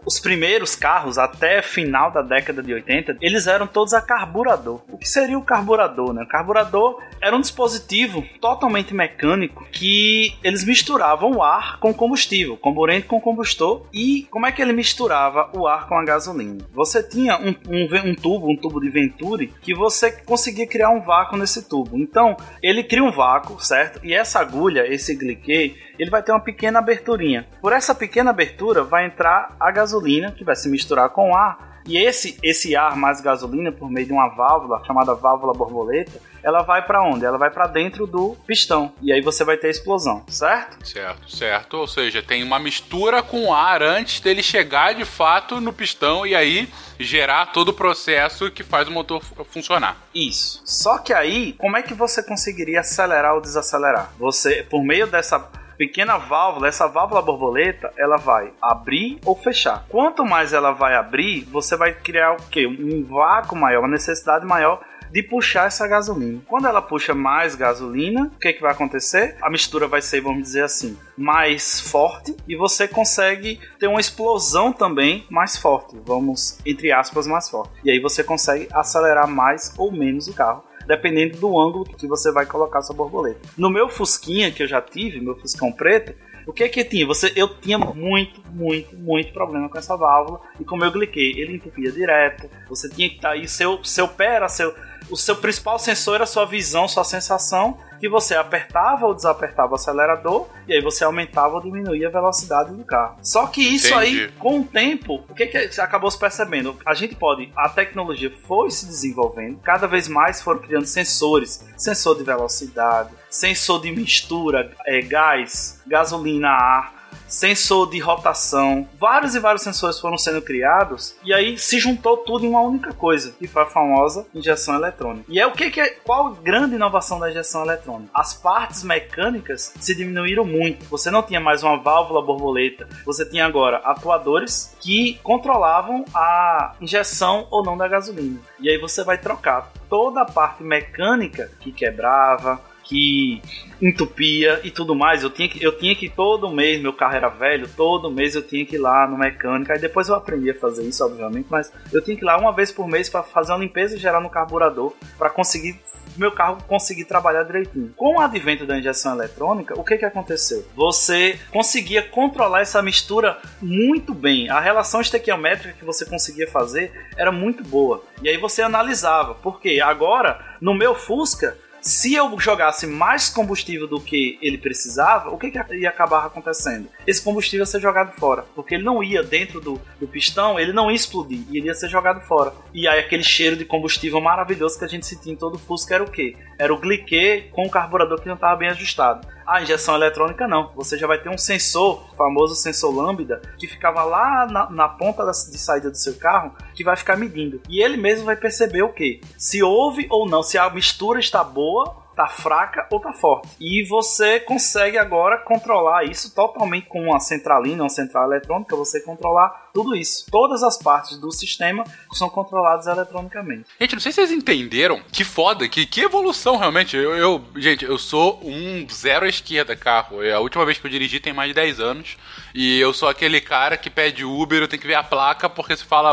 Os 0.07 0.21
primeiros 0.21 0.73
carros, 0.73 1.17
até 1.17 1.61
final 1.61 2.09
da 2.09 2.21
década 2.21 2.63
de 2.63 2.73
80, 2.73 3.17
eles 3.19 3.45
eram 3.45 3.67
todos 3.67 3.93
a 3.93 4.01
carburador. 4.01 4.81
O 4.89 4.97
que 4.97 5.05
seria 5.05 5.37
o 5.37 5.43
carburador, 5.43 6.13
né? 6.13 6.23
O 6.23 6.27
carburador 6.27 7.03
era 7.21 7.35
um 7.35 7.41
dispositivo 7.41 8.23
totalmente 8.39 8.93
mecânico 8.93 9.67
que 9.69 10.33
eles 10.41 10.63
misturavam 10.63 11.31
o 11.31 11.43
ar 11.43 11.77
com 11.81 11.93
combustível, 11.93 12.55
comburente 12.55 13.05
com 13.05 13.19
combustor. 13.19 13.85
E 13.91 14.25
como 14.31 14.45
é 14.45 14.51
que 14.53 14.61
ele 14.61 14.71
misturava 14.71 15.51
o 15.53 15.67
ar 15.67 15.89
com 15.89 15.95
a 15.95 16.05
gasolina? 16.05 16.65
Você 16.73 17.03
tinha 17.03 17.37
um, 17.37 17.53
um 17.67 17.87
um 17.97 18.15
tubo, 18.15 18.49
um 18.49 18.55
tubo 18.55 18.79
de 18.79 18.89
Venturi, 18.89 19.53
que 19.61 19.73
você 19.73 20.09
conseguia 20.09 20.67
criar 20.67 20.89
um 20.89 21.01
vácuo 21.01 21.35
nesse 21.35 21.67
tubo. 21.67 21.97
Então, 21.97 22.37
ele 22.63 22.81
cria 22.81 23.03
um 23.03 23.11
vácuo, 23.11 23.59
certo? 23.59 23.99
E 24.05 24.13
essa 24.13 24.39
agulha, 24.39 24.87
esse 24.87 25.13
gliquê, 25.15 25.75
ele 25.99 26.09
vai 26.09 26.21
ter 26.21 26.31
uma 26.31 26.39
pequena 26.39 26.79
aberturinha. 26.79 27.47
Por 27.61 27.73
essa 27.73 27.93
pequena 27.95 28.29
abertura 28.29 28.83
vai 28.83 29.05
entrar 29.05 29.55
a 29.59 29.71
gasolina, 29.71 29.96
que 30.31 30.43
vai 30.43 30.55
se 30.55 30.69
misturar 30.69 31.09
com 31.09 31.35
ar. 31.35 31.77
E 31.87 31.97
esse, 31.97 32.37
esse 32.43 32.75
ar 32.75 32.97
mais 32.97 33.21
gasolina, 33.21 33.71
por 33.71 33.89
meio 33.89 34.05
de 34.05 34.11
uma 34.11 34.27
válvula 34.27 34.83
chamada 34.85 35.15
válvula 35.15 35.53
borboleta, 35.53 36.19
ela 36.43 36.61
vai 36.61 36.81
para 36.85 37.01
onde? 37.01 37.23
Ela 37.25 37.37
vai 37.37 37.49
para 37.49 37.65
dentro 37.65 38.05
do 38.05 38.35
pistão. 38.45 38.91
E 39.01 39.11
aí 39.13 39.21
você 39.21 39.45
vai 39.45 39.55
ter 39.55 39.69
explosão, 39.69 40.21
certo? 40.27 40.85
Certo, 40.85 41.31
certo. 41.31 41.77
Ou 41.77 41.87
seja, 41.87 42.21
tem 42.21 42.43
uma 42.43 42.59
mistura 42.59 43.23
com 43.23 43.53
ar 43.53 43.81
antes 43.81 44.19
dele 44.19 44.43
chegar 44.43 44.95
de 44.95 45.05
fato 45.05 45.61
no 45.61 45.71
pistão 45.71 46.27
e 46.27 46.35
aí 46.35 46.67
gerar 46.99 47.47
todo 47.53 47.69
o 47.69 47.73
processo 47.73 48.51
que 48.51 48.63
faz 48.63 48.89
o 48.89 48.91
motor 48.91 49.23
fu- 49.23 49.45
funcionar. 49.45 49.95
Isso. 50.13 50.61
Só 50.65 50.97
que 50.97 51.13
aí, 51.13 51.53
como 51.53 51.77
é 51.77 51.81
que 51.81 51.93
você 51.93 52.21
conseguiria 52.21 52.81
acelerar 52.81 53.33
ou 53.35 53.39
desacelerar? 53.41 54.11
Você, 54.19 54.61
por 54.69 54.83
meio 54.83 55.07
dessa 55.07 55.39
pequena 55.77 56.17
válvula, 56.17 56.67
essa 56.67 56.87
válvula 56.87 57.21
borboleta, 57.21 57.91
ela 57.97 58.17
vai 58.17 58.51
abrir 58.61 59.19
ou 59.25 59.35
fechar. 59.35 59.85
Quanto 59.89 60.25
mais 60.25 60.53
ela 60.53 60.71
vai 60.71 60.95
abrir, 60.95 61.43
você 61.45 61.77
vai 61.77 61.93
criar 61.93 62.33
o 62.33 62.49
quê? 62.49 62.67
Um 62.67 63.03
vácuo 63.03 63.55
maior, 63.55 63.79
uma 63.79 63.87
necessidade 63.87 64.45
maior 64.45 64.81
de 65.11 65.23
puxar 65.23 65.67
essa 65.67 65.87
gasolina. 65.87 66.41
Quando 66.47 66.67
ela 66.67 66.81
puxa 66.81 67.13
mais 67.13 67.55
gasolina, 67.55 68.31
o 68.35 68.39
que, 68.39 68.53
que 68.53 68.61
vai 68.61 68.71
acontecer? 68.71 69.37
A 69.41 69.49
mistura 69.49 69.87
vai 69.87 70.01
ser, 70.01 70.21
vamos 70.21 70.43
dizer 70.43 70.63
assim, 70.63 70.97
mais 71.17 71.79
forte 71.79 72.35
e 72.47 72.55
você 72.55 72.87
consegue 72.87 73.59
ter 73.79 73.87
uma 73.87 73.99
explosão 73.99 74.71
também 74.71 75.25
mais 75.29 75.57
forte, 75.57 75.95
vamos 76.05 76.59
entre 76.65 76.91
aspas 76.91 77.25
mais 77.25 77.49
forte. 77.49 77.71
E 77.83 77.91
aí 77.91 77.99
você 77.99 78.23
consegue 78.23 78.67
acelerar 78.73 79.27
mais 79.27 79.73
ou 79.77 79.91
menos 79.91 80.27
o 80.27 80.33
carro 80.33 80.66
dependendo 80.87 81.37
do 81.37 81.59
ângulo 81.59 81.85
que 81.85 82.07
você 82.07 82.31
vai 82.31 82.45
colocar 82.45 82.81
sua 82.81 82.95
borboleta. 82.95 83.41
No 83.57 83.69
meu 83.69 83.89
Fusquinha 83.89 84.51
que 84.51 84.63
eu 84.63 84.67
já 84.67 84.81
tive, 84.81 85.19
meu 85.19 85.35
Fuscão 85.35 85.71
preto, 85.71 86.13
o 86.47 86.53
que 86.53 86.63
é 86.63 86.69
que 86.69 86.83
tinha? 86.85 87.05
Você, 87.05 87.31
eu 87.35 87.49
tinha 87.59 87.77
muito, 87.77 88.41
muito, 88.51 88.95
muito 88.95 89.33
problema 89.33 89.69
com 89.69 89.77
essa 89.77 89.95
válvula 89.95 90.41
e 90.59 90.63
com 90.63 90.75
o 90.75 90.79
meu 90.79 90.91
gliquê, 90.91 91.33
ele 91.37 91.55
entupia 91.55 91.91
direto. 91.91 92.49
Você 92.69 92.89
tinha 92.89 93.09
que 93.09 93.15
estar 93.15 93.31
aí, 93.31 93.47
seu, 93.47 93.83
seu 93.83 94.07
pé 94.07 94.35
era 94.35 94.49
seu, 94.49 94.73
o 95.09 95.15
seu 95.15 95.35
principal 95.35 95.79
sensor 95.79 96.15
era 96.15 96.25
sua 96.25 96.45
visão, 96.45 96.87
sua 96.87 97.03
sensação, 97.03 97.77
que 97.99 98.07
você 98.07 98.35
apertava 98.35 99.05
ou 99.05 99.13
desapertava 99.13 99.71
o 99.71 99.75
acelerador 99.75 100.47
e 100.67 100.73
aí 100.73 100.81
você 100.81 101.03
aumentava 101.03 101.55
ou 101.55 101.61
diminuía 101.61 102.07
a 102.07 102.11
velocidade 102.11 102.73
do 102.73 102.83
carro. 102.83 103.17
Só 103.21 103.47
que 103.47 103.61
isso 103.61 103.93
Entendi. 103.93 104.21
aí, 104.21 104.31
com 104.33 104.59
o 104.59 104.63
tempo, 104.63 105.23
o 105.27 105.33
que, 105.33 105.47
que 105.47 105.71
você 105.71 105.81
acabou 105.81 106.09
se 106.11 106.19
percebendo? 106.19 106.77
A 106.85 106.93
gente 106.93 107.15
pode, 107.15 107.51
a 107.55 107.69
tecnologia 107.69 108.31
foi 108.47 108.69
se 108.69 108.85
desenvolvendo, 108.85 109.59
cada 109.59 109.87
vez 109.87 110.07
mais 110.07 110.41
foram 110.41 110.59
criando 110.59 110.85
sensores, 110.85 111.65
sensor 111.75 112.17
de 112.17 112.23
velocidade, 112.23 113.09
sensor 113.29 113.81
de 113.81 113.91
mistura, 113.91 114.71
é, 114.85 115.01
gás, 115.01 115.81
gasolina, 115.87 116.49
ar, 116.49 116.96
sensor 117.27 117.89
de 117.89 117.99
rotação, 117.99 118.87
vários 118.97 119.35
e 119.35 119.39
vários 119.39 119.61
sensores 119.61 119.99
foram 119.99 120.17
sendo 120.17 120.41
criados 120.41 121.15
e 121.23 121.33
aí 121.33 121.57
se 121.57 121.79
juntou 121.79 122.17
tudo 122.17 122.45
em 122.45 122.49
uma 122.49 122.61
única 122.61 122.93
coisa, 122.93 123.31
que 123.37 123.47
foi 123.47 123.63
a 123.63 123.67
famosa 123.67 124.25
injeção 124.33 124.75
eletrônica. 124.75 125.25
E 125.29 125.39
é 125.39 125.45
o 125.45 125.51
que, 125.51 125.69
que 125.69 125.81
é 125.81 125.89
qual 125.89 126.27
a 126.27 126.33
grande 126.33 126.75
inovação 126.75 127.19
da 127.19 127.29
injeção 127.29 127.63
eletrônica? 127.63 128.09
As 128.13 128.33
partes 128.33 128.83
mecânicas 128.83 129.73
se 129.79 129.95
diminuíram 129.95 130.45
muito. 130.45 130.85
Você 130.85 131.11
não 131.11 131.23
tinha 131.23 131.39
mais 131.39 131.63
uma 131.63 131.77
válvula 131.77 132.21
borboleta, 132.21 132.87
você 133.05 133.25
tinha 133.25 133.45
agora 133.45 133.77
atuadores 133.77 134.75
que 134.81 135.19
controlavam 135.23 136.05
a 136.13 136.75
injeção 136.81 137.47
ou 137.51 137.63
não 137.63 137.77
da 137.77 137.87
gasolina. 137.87 138.39
E 138.59 138.69
aí 138.69 138.77
você 138.77 139.03
vai 139.03 139.17
trocar 139.17 139.71
toda 139.89 140.21
a 140.21 140.25
parte 140.25 140.63
mecânica 140.63 141.51
que 141.59 141.71
quebrava, 141.71 142.61
que 142.87 143.41
entupia 143.81 144.61
e 144.63 144.71
tudo 144.71 144.95
mais. 144.95 145.23
Eu 145.23 145.29
tinha 145.29 145.47
que, 145.47 145.63
eu 145.63 145.77
tinha 145.77 145.95
que 145.95 146.09
todo 146.09 146.49
mês, 146.49 146.81
meu 146.81 146.93
carro 146.93 147.15
era 147.15 147.29
velho, 147.29 147.67
todo 147.75 148.11
mês 148.11 148.35
eu 148.35 148.41
tinha 148.41 148.65
que 148.65 148.75
ir 148.75 148.79
lá 148.79 149.07
no 149.07 149.17
mecânico. 149.17 149.71
Aí 149.71 149.79
depois 149.79 150.07
eu 150.07 150.15
aprendi 150.15 150.49
a 150.49 150.55
fazer 150.55 150.83
isso, 150.87 151.03
obviamente, 151.03 151.47
mas 151.49 151.71
eu 151.91 152.03
tinha 152.03 152.15
que 152.15 152.23
ir 152.23 152.25
lá 152.25 152.37
uma 152.37 152.53
vez 152.53 152.71
por 152.71 152.87
mês 152.87 153.09
para 153.09 153.23
fazer 153.23 153.51
uma 153.51 153.59
limpeza 153.59 153.97
geral 153.97 154.21
no 154.21 154.29
carburador 154.29 154.93
para 155.17 155.29
conseguir 155.29 155.79
meu 156.17 156.31
carro 156.31 156.57
conseguir 156.67 157.05
trabalhar 157.05 157.43
direitinho. 157.43 157.93
Com 157.95 158.15
o 158.15 158.19
advento 158.19 158.65
da 158.65 158.77
injeção 158.77 159.13
eletrônica, 159.13 159.79
o 159.79 159.83
que 159.83 159.97
que 159.97 160.05
aconteceu? 160.05 160.65
Você 160.75 161.39
conseguia 161.51 162.01
controlar 162.01 162.61
essa 162.61 162.81
mistura 162.81 163.37
muito 163.61 164.13
bem. 164.15 164.49
A 164.49 164.59
relação 164.59 164.99
estequiométrica 164.99 165.77
que 165.77 165.85
você 165.85 166.05
conseguia 166.05 166.47
fazer 166.49 166.91
era 167.15 167.31
muito 167.31 167.63
boa. 167.63 168.03
E 168.21 168.29
aí 168.29 168.37
você 168.37 168.61
analisava, 168.61 169.35
porque 169.35 169.79
agora 169.79 170.57
no 170.59 170.73
meu 170.73 170.95
Fusca 170.95 171.55
se 171.87 172.13
eu 172.13 172.37
jogasse 172.39 172.85
mais 172.85 173.29
combustível 173.29 173.87
do 173.87 173.99
que 173.99 174.37
ele 174.41 174.57
precisava, 174.57 175.29
o 175.29 175.37
que, 175.37 175.49
que 175.49 175.75
ia 175.75 175.89
acabar 175.89 176.25
acontecendo? 176.25 176.89
Esse 177.05 177.21
combustível 177.21 177.61
ia 177.61 177.65
ser 177.65 177.79
jogado 177.79 178.11
fora, 178.11 178.43
porque 178.53 178.75
ele 178.75 178.83
não 178.83 179.01
ia 179.01 179.23
dentro 179.23 179.61
do, 179.61 179.79
do 179.99 180.07
pistão, 180.07 180.59
ele 180.59 180.73
não 180.73 180.91
ia 180.91 180.95
explodir, 180.95 181.39
e 181.49 181.57
ele 181.57 181.67
ia 181.67 181.73
ser 181.73 181.87
jogado 181.87 182.19
fora. 182.21 182.53
E 182.73 182.87
aí 182.87 182.99
aquele 182.99 183.23
cheiro 183.23 183.55
de 183.55 183.63
combustível 183.63 184.19
maravilhoso 184.19 184.77
que 184.77 184.85
a 184.85 184.87
gente 184.87 185.05
sentia 185.05 185.31
em 185.31 185.35
todo 185.35 185.55
o 185.55 185.59
Fusca 185.59 185.95
era 185.95 186.03
o 186.03 186.11
quê? 186.11 186.35
Era 186.59 186.73
o 186.73 186.77
gliquê 186.77 187.47
com 187.51 187.65
o 187.65 187.69
carburador 187.69 188.19
que 188.19 188.27
não 188.27 188.35
estava 188.35 188.57
bem 188.57 188.69
ajustado. 188.69 189.25
A 189.47 189.61
injeção 189.61 189.95
eletrônica 189.95 190.45
não. 190.45 190.73
Você 190.75 190.97
já 190.97 191.07
vai 191.07 191.17
ter 191.19 191.29
um 191.29 191.37
sensor, 191.37 192.03
o 192.11 192.15
famoso 192.17 192.53
sensor 192.53 192.93
lambda, 192.93 193.41
que 193.57 193.65
ficava 193.65 194.03
lá 194.03 194.45
na, 194.45 194.69
na 194.69 194.89
ponta 194.89 195.23
da, 195.23 195.31
de 195.31 195.57
saída 195.57 195.89
do 195.89 195.95
seu 195.95 196.15
carro, 196.15 196.53
que 196.75 196.83
vai 196.83 196.97
ficar 196.97 197.15
medindo. 197.15 197.61
E 197.69 197.81
ele 197.81 197.95
mesmo 197.95 198.25
vai 198.25 198.35
perceber 198.35 198.81
o 198.81 198.91
que? 198.91 199.21
Se 199.37 199.63
houve 199.63 200.05
ou 200.09 200.27
não, 200.27 200.43
se 200.43 200.57
a 200.57 200.69
mistura 200.69 201.21
está 201.21 201.45
boa 201.45 202.06
tá 202.17 202.27
fraca 202.27 202.87
ou 202.91 202.99
tá 202.99 203.13
forte. 203.13 203.47
E 203.61 203.87
você 203.87 204.39
consegue 204.39 204.97
agora 204.97 205.37
controlar 205.37 206.03
isso 206.03 206.33
totalmente 206.33 206.87
com 206.87 207.03
uma 207.03 207.19
centralina, 207.19 207.83
uma 207.83 207.89
central 207.89 208.25
eletrônica, 208.25 208.75
você 208.75 208.99
controlar 209.01 209.69
tudo 209.71 209.95
isso. 209.95 210.25
Todas 210.31 210.63
as 210.63 210.81
partes 210.81 211.19
do 211.19 211.31
sistema 211.31 211.83
são 212.13 212.27
controladas 212.27 212.87
eletronicamente. 212.87 213.69
Gente, 213.79 213.93
não 213.93 214.01
sei 214.01 214.11
se 214.11 214.15
vocês 214.15 214.31
entenderam 214.31 214.99
que 215.11 215.23
foda, 215.23 215.69
que, 215.69 215.85
que 215.85 216.01
evolução 216.01 216.57
realmente. 216.57 216.97
Eu, 216.97 217.15
eu, 217.15 217.43
gente, 217.55 217.85
eu 217.85 217.99
sou 217.99 218.41
um 218.43 218.87
zero 218.89 219.27
à 219.27 219.29
esquerda 219.29 219.75
carro. 219.75 220.19
A 220.21 220.39
última 220.39 220.65
vez 220.65 220.79
que 220.79 220.87
eu 220.87 220.91
dirigi 220.91 221.19
tem 221.19 221.33
mais 221.33 221.49
de 221.49 221.53
10 221.53 221.79
anos. 221.79 222.17
E 222.55 222.79
eu 222.79 222.91
sou 222.91 223.07
aquele 223.07 223.39
cara 223.39 223.77
que 223.77 223.91
pede 223.91 224.25
Uber, 224.25 224.63
eu 224.63 224.67
tenho 224.67 224.81
que 224.81 224.87
ver 224.87 224.95
a 224.95 225.03
placa, 225.03 225.47
porque 225.47 225.77
se 225.77 225.83
fala 225.83 226.11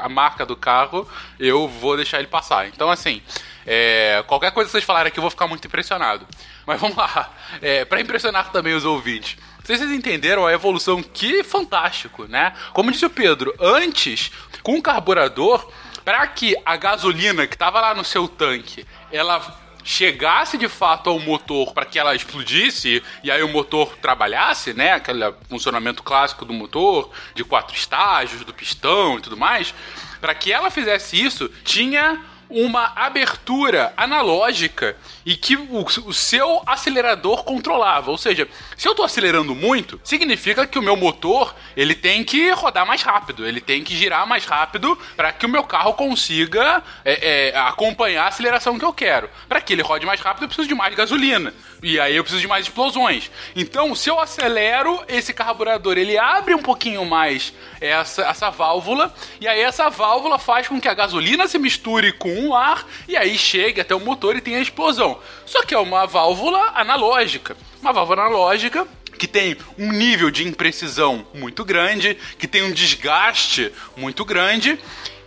a 0.00 0.08
marca 0.08 0.44
do 0.44 0.56
carro, 0.56 1.06
eu 1.38 1.68
vou 1.68 1.94
deixar 1.94 2.18
ele 2.18 2.26
passar. 2.26 2.66
Então, 2.66 2.90
assim, 2.90 3.22
é, 3.66 4.22
qualquer 4.26 4.52
coisa 4.52 4.68
que 4.68 4.72
vocês 4.72 4.84
falarem 4.84 5.08
aqui 5.08 5.18
eu 5.18 5.22
vou 5.22 5.30
ficar 5.30 5.46
muito 5.46 5.66
impressionado. 5.66 6.26
Mas 6.66 6.80
vamos 6.80 6.96
lá. 6.96 7.32
É, 7.60 7.84
para 7.84 8.00
impressionar 8.00 8.50
também 8.50 8.74
os 8.74 8.84
ouvintes. 8.84 9.36
Vocês 9.62 9.80
entenderam 9.80 10.46
a 10.46 10.52
evolução? 10.52 11.02
Que 11.02 11.42
fantástico, 11.42 12.24
né? 12.24 12.52
Como 12.72 12.92
disse 12.92 13.06
o 13.06 13.10
Pedro, 13.10 13.54
antes, 13.58 14.30
com 14.62 14.76
o 14.76 14.82
carburador, 14.82 15.70
para 16.04 16.26
que 16.26 16.54
a 16.64 16.76
gasolina 16.76 17.46
que 17.46 17.54
estava 17.54 17.80
lá 17.80 17.94
no 17.94 18.04
seu 18.04 18.28
tanque, 18.28 18.86
ela 19.10 19.40
chegasse 19.82 20.56
de 20.56 20.68
fato 20.68 21.10
ao 21.10 21.20
motor 21.20 21.74
para 21.74 21.84
que 21.84 21.98
ela 21.98 22.14
explodisse 22.14 23.02
e 23.22 23.30
aí 23.30 23.42
o 23.42 23.48
motor 23.48 23.96
trabalhasse, 23.98 24.72
né? 24.72 24.92
Aquele 24.92 25.32
funcionamento 25.48 26.02
clássico 26.02 26.44
do 26.44 26.52
motor, 26.52 27.10
de 27.34 27.44
quatro 27.44 27.76
estágios, 27.76 28.44
do 28.44 28.52
pistão 28.52 29.18
e 29.18 29.22
tudo 29.22 29.36
mais. 29.36 29.74
Para 30.20 30.34
que 30.34 30.52
ela 30.52 30.70
fizesse 30.70 31.22
isso, 31.22 31.50
tinha 31.64 32.20
uma 32.48 32.92
abertura 32.96 33.92
analógica 33.96 34.96
e 35.24 35.36
que 35.36 35.56
o, 35.56 35.84
o, 36.06 36.12
seu 36.12 36.62
acelerador 36.66 37.44
controlava. 37.44 38.10
Ou 38.10 38.18
seja, 38.18 38.48
se 38.76 38.86
eu 38.86 38.92
estou 38.92 39.04
acelerando 39.04 39.54
muito, 39.54 40.00
significa 40.04 40.66
que 40.66 40.78
o 40.78 40.82
meu 40.82 40.96
motor 40.96 41.54
ele 41.76 41.94
tem 41.94 42.22
que 42.22 42.50
rodar 42.50 42.86
mais 42.86 43.02
rápido, 43.02 43.46
ele 43.46 43.60
tem 43.60 43.82
que 43.82 43.96
girar 43.96 44.26
mais 44.26 44.44
rápido 44.44 44.98
para 45.16 45.32
que 45.32 45.46
o 45.46 45.48
meu 45.48 45.64
carro 45.64 45.94
consiga 45.94 46.82
é, 47.04 47.50
é, 47.52 47.58
acompanhar 47.58 48.24
a 48.24 48.28
aceleração 48.28 48.78
que 48.78 48.84
eu 48.84 48.92
quero. 48.92 49.28
Para 49.48 49.60
que 49.60 49.72
ele 49.72 49.82
rode 49.82 50.06
mais 50.06 50.20
rápido, 50.20 50.44
eu 50.44 50.48
preciso 50.48 50.68
de 50.68 50.74
mais 50.74 50.94
gasolina. 50.94 51.52
E 51.84 52.00
aí 52.00 52.16
eu 52.16 52.24
preciso 52.24 52.40
de 52.40 52.48
mais 52.48 52.64
explosões. 52.64 53.30
Então, 53.54 53.94
se 53.94 54.08
eu 54.08 54.18
acelero 54.18 55.04
esse 55.06 55.34
carburador, 55.34 55.98
ele 55.98 56.16
abre 56.16 56.54
um 56.54 56.62
pouquinho 56.62 57.04
mais 57.04 57.52
essa, 57.78 58.22
essa 58.22 58.48
válvula, 58.48 59.14
e 59.38 59.46
aí 59.46 59.60
essa 59.60 59.90
válvula 59.90 60.38
faz 60.38 60.66
com 60.66 60.80
que 60.80 60.88
a 60.88 60.94
gasolina 60.94 61.46
se 61.46 61.58
misture 61.58 62.10
com 62.12 62.48
o 62.48 62.54
ar, 62.54 62.88
e 63.06 63.18
aí 63.18 63.36
chegue 63.36 63.82
até 63.82 63.94
o 63.94 64.00
motor 64.00 64.34
e 64.34 64.40
tenha 64.40 64.60
explosão. 64.60 65.20
Só 65.44 65.62
que 65.62 65.74
é 65.74 65.78
uma 65.78 66.06
válvula 66.06 66.72
analógica. 66.74 67.54
Uma 67.82 67.92
válvula 67.92 68.22
analógica 68.22 68.88
que 69.18 69.28
tem 69.28 69.54
um 69.78 69.92
nível 69.92 70.30
de 70.30 70.48
imprecisão 70.48 71.26
muito 71.34 71.66
grande, 71.66 72.16
que 72.38 72.48
tem 72.48 72.62
um 72.62 72.72
desgaste 72.72 73.70
muito 73.94 74.24
grande 74.24 74.78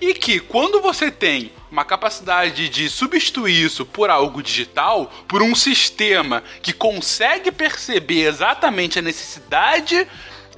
e 0.02 0.16
que 0.16 0.40
quando 0.40 0.82
você 0.82 1.12
tem 1.12 1.52
uma 1.72 1.84
capacidade 1.84 2.70
de 2.70 2.90
substituir 2.90 3.66
isso 3.66 3.86
por 3.86 4.10
algo 4.10 4.42
digital, 4.42 5.12
por 5.28 5.42
um 5.42 5.54
sistema 5.54 6.44
que 6.62 6.74
consegue 6.74 7.52
perceber 7.52 8.28
exatamente 8.28 9.00
a 9.00 9.02
necessidade 9.02 10.08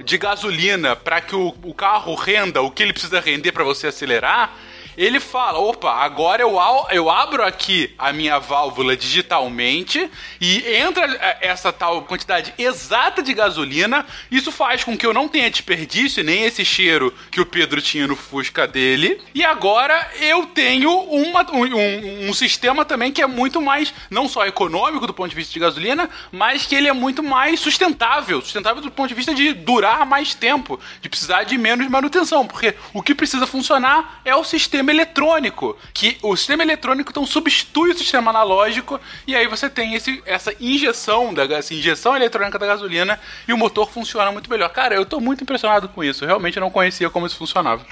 de 0.04 0.18
gasolina 0.18 0.96
para 0.96 1.20
que 1.20 1.34
o, 1.34 1.54
o, 1.62 1.74
carro 1.74 2.14
renda 2.14 2.62
o 2.62 2.70
que 2.70 2.82
ele 2.82 2.92
precisa 2.92 3.20
render 3.20 3.52
para 3.52 3.64
você 3.64 3.88
acelerar, 3.88 4.56
ele 4.96 5.20
fala: 5.20 5.58
opa, 5.58 5.92
agora 5.92 6.42
eu, 6.42 6.58
eu 6.90 7.10
abro 7.10 7.42
aqui 7.42 7.94
a 7.98 8.12
minha 8.12 8.38
válvula 8.38 8.96
digitalmente 8.96 10.10
e 10.40 10.64
entra 10.76 11.04
é, 11.06 11.48
essa 11.48 11.72
tal 11.72 12.02
quantidade 12.02 12.52
exata 12.58 13.22
de 13.22 13.32
gasolina. 13.32 14.06
Isso 14.30 14.50
faz 14.50 14.84
com 14.84 14.96
que 14.96 15.06
eu 15.06 15.14
não 15.14 15.28
tenha 15.28 15.50
desperdício, 15.50 16.24
nem 16.24 16.44
esse 16.44 16.64
cheiro 16.64 17.14
que 17.30 17.40
o 17.40 17.46
Pedro 17.46 17.80
tinha 17.80 18.06
no 18.06 18.16
Fusca 18.16 18.66
dele. 18.66 19.20
E 19.34 19.44
agora 19.44 20.10
eu 20.20 20.46
tenho 20.46 20.90
uma, 20.90 21.46
um, 21.52 22.28
um 22.28 22.34
sistema 22.34 22.84
também 22.84 23.12
que 23.12 23.22
é 23.22 23.26
muito 23.26 23.60
mais, 23.60 23.92
não 24.10 24.28
só 24.28 24.46
econômico 24.46 25.06
do 25.06 25.14
ponto 25.14 25.30
de 25.30 25.36
vista 25.36 25.52
de 25.52 25.60
gasolina, 25.60 26.10
mas 26.32 26.66
que 26.66 26.74
ele 26.74 26.88
é 26.88 26.92
muito 26.92 27.22
mais 27.22 27.60
sustentável. 27.60 28.40
Sustentável 28.40 28.82
do 28.82 28.90
ponto 28.90 29.08
de 29.08 29.14
vista 29.14 29.34
de 29.34 29.52
durar 29.52 30.04
mais 30.06 30.34
tempo, 30.34 30.80
de 31.00 31.08
precisar 31.08 31.44
de 31.44 31.56
menos 31.56 31.88
manutenção. 31.88 32.46
Porque 32.46 32.74
o 32.92 33.02
que 33.02 33.14
precisa 33.14 33.46
funcionar 33.46 34.20
é 34.24 34.34
o 34.34 34.44
sistema 34.44 34.79
sistema 34.80 34.92
eletrônico, 34.92 35.76
que 35.92 36.16
o 36.22 36.34
sistema 36.36 36.62
eletrônico 36.62 37.10
então 37.10 37.26
substitui 37.26 37.90
o 37.90 37.98
sistema 37.98 38.30
analógico 38.30 38.98
e 39.26 39.36
aí 39.36 39.46
você 39.46 39.68
tem 39.68 39.94
esse, 39.94 40.22
essa 40.24 40.54
injeção 40.58 41.34
da 41.34 41.44
essa 41.50 41.74
injeção 41.74 42.16
eletrônica 42.16 42.58
da 42.58 42.66
gasolina 42.66 43.20
e 43.46 43.52
o 43.52 43.58
motor 43.58 43.90
funciona 43.90 44.32
muito 44.32 44.48
melhor. 44.48 44.70
Cara, 44.70 44.94
eu 44.94 45.04
tô 45.04 45.20
muito 45.20 45.42
impressionado 45.42 45.88
com 45.88 46.02
isso. 46.02 46.24
Eu 46.24 46.28
realmente 46.28 46.58
não 46.58 46.70
conhecia 46.70 47.10
como 47.10 47.26
isso 47.26 47.36
funcionava. 47.36 47.84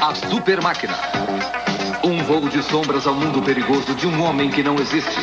A 0.00 0.14
super 0.14 0.60
máquina. 0.60 0.98
Um 2.02 2.24
voo 2.24 2.48
de 2.48 2.62
sombras 2.62 3.06
ao 3.06 3.14
mundo 3.14 3.42
perigoso 3.42 3.94
de 3.94 4.06
um 4.06 4.22
homem 4.24 4.50
que 4.50 4.62
não 4.62 4.76
existe. 4.76 5.20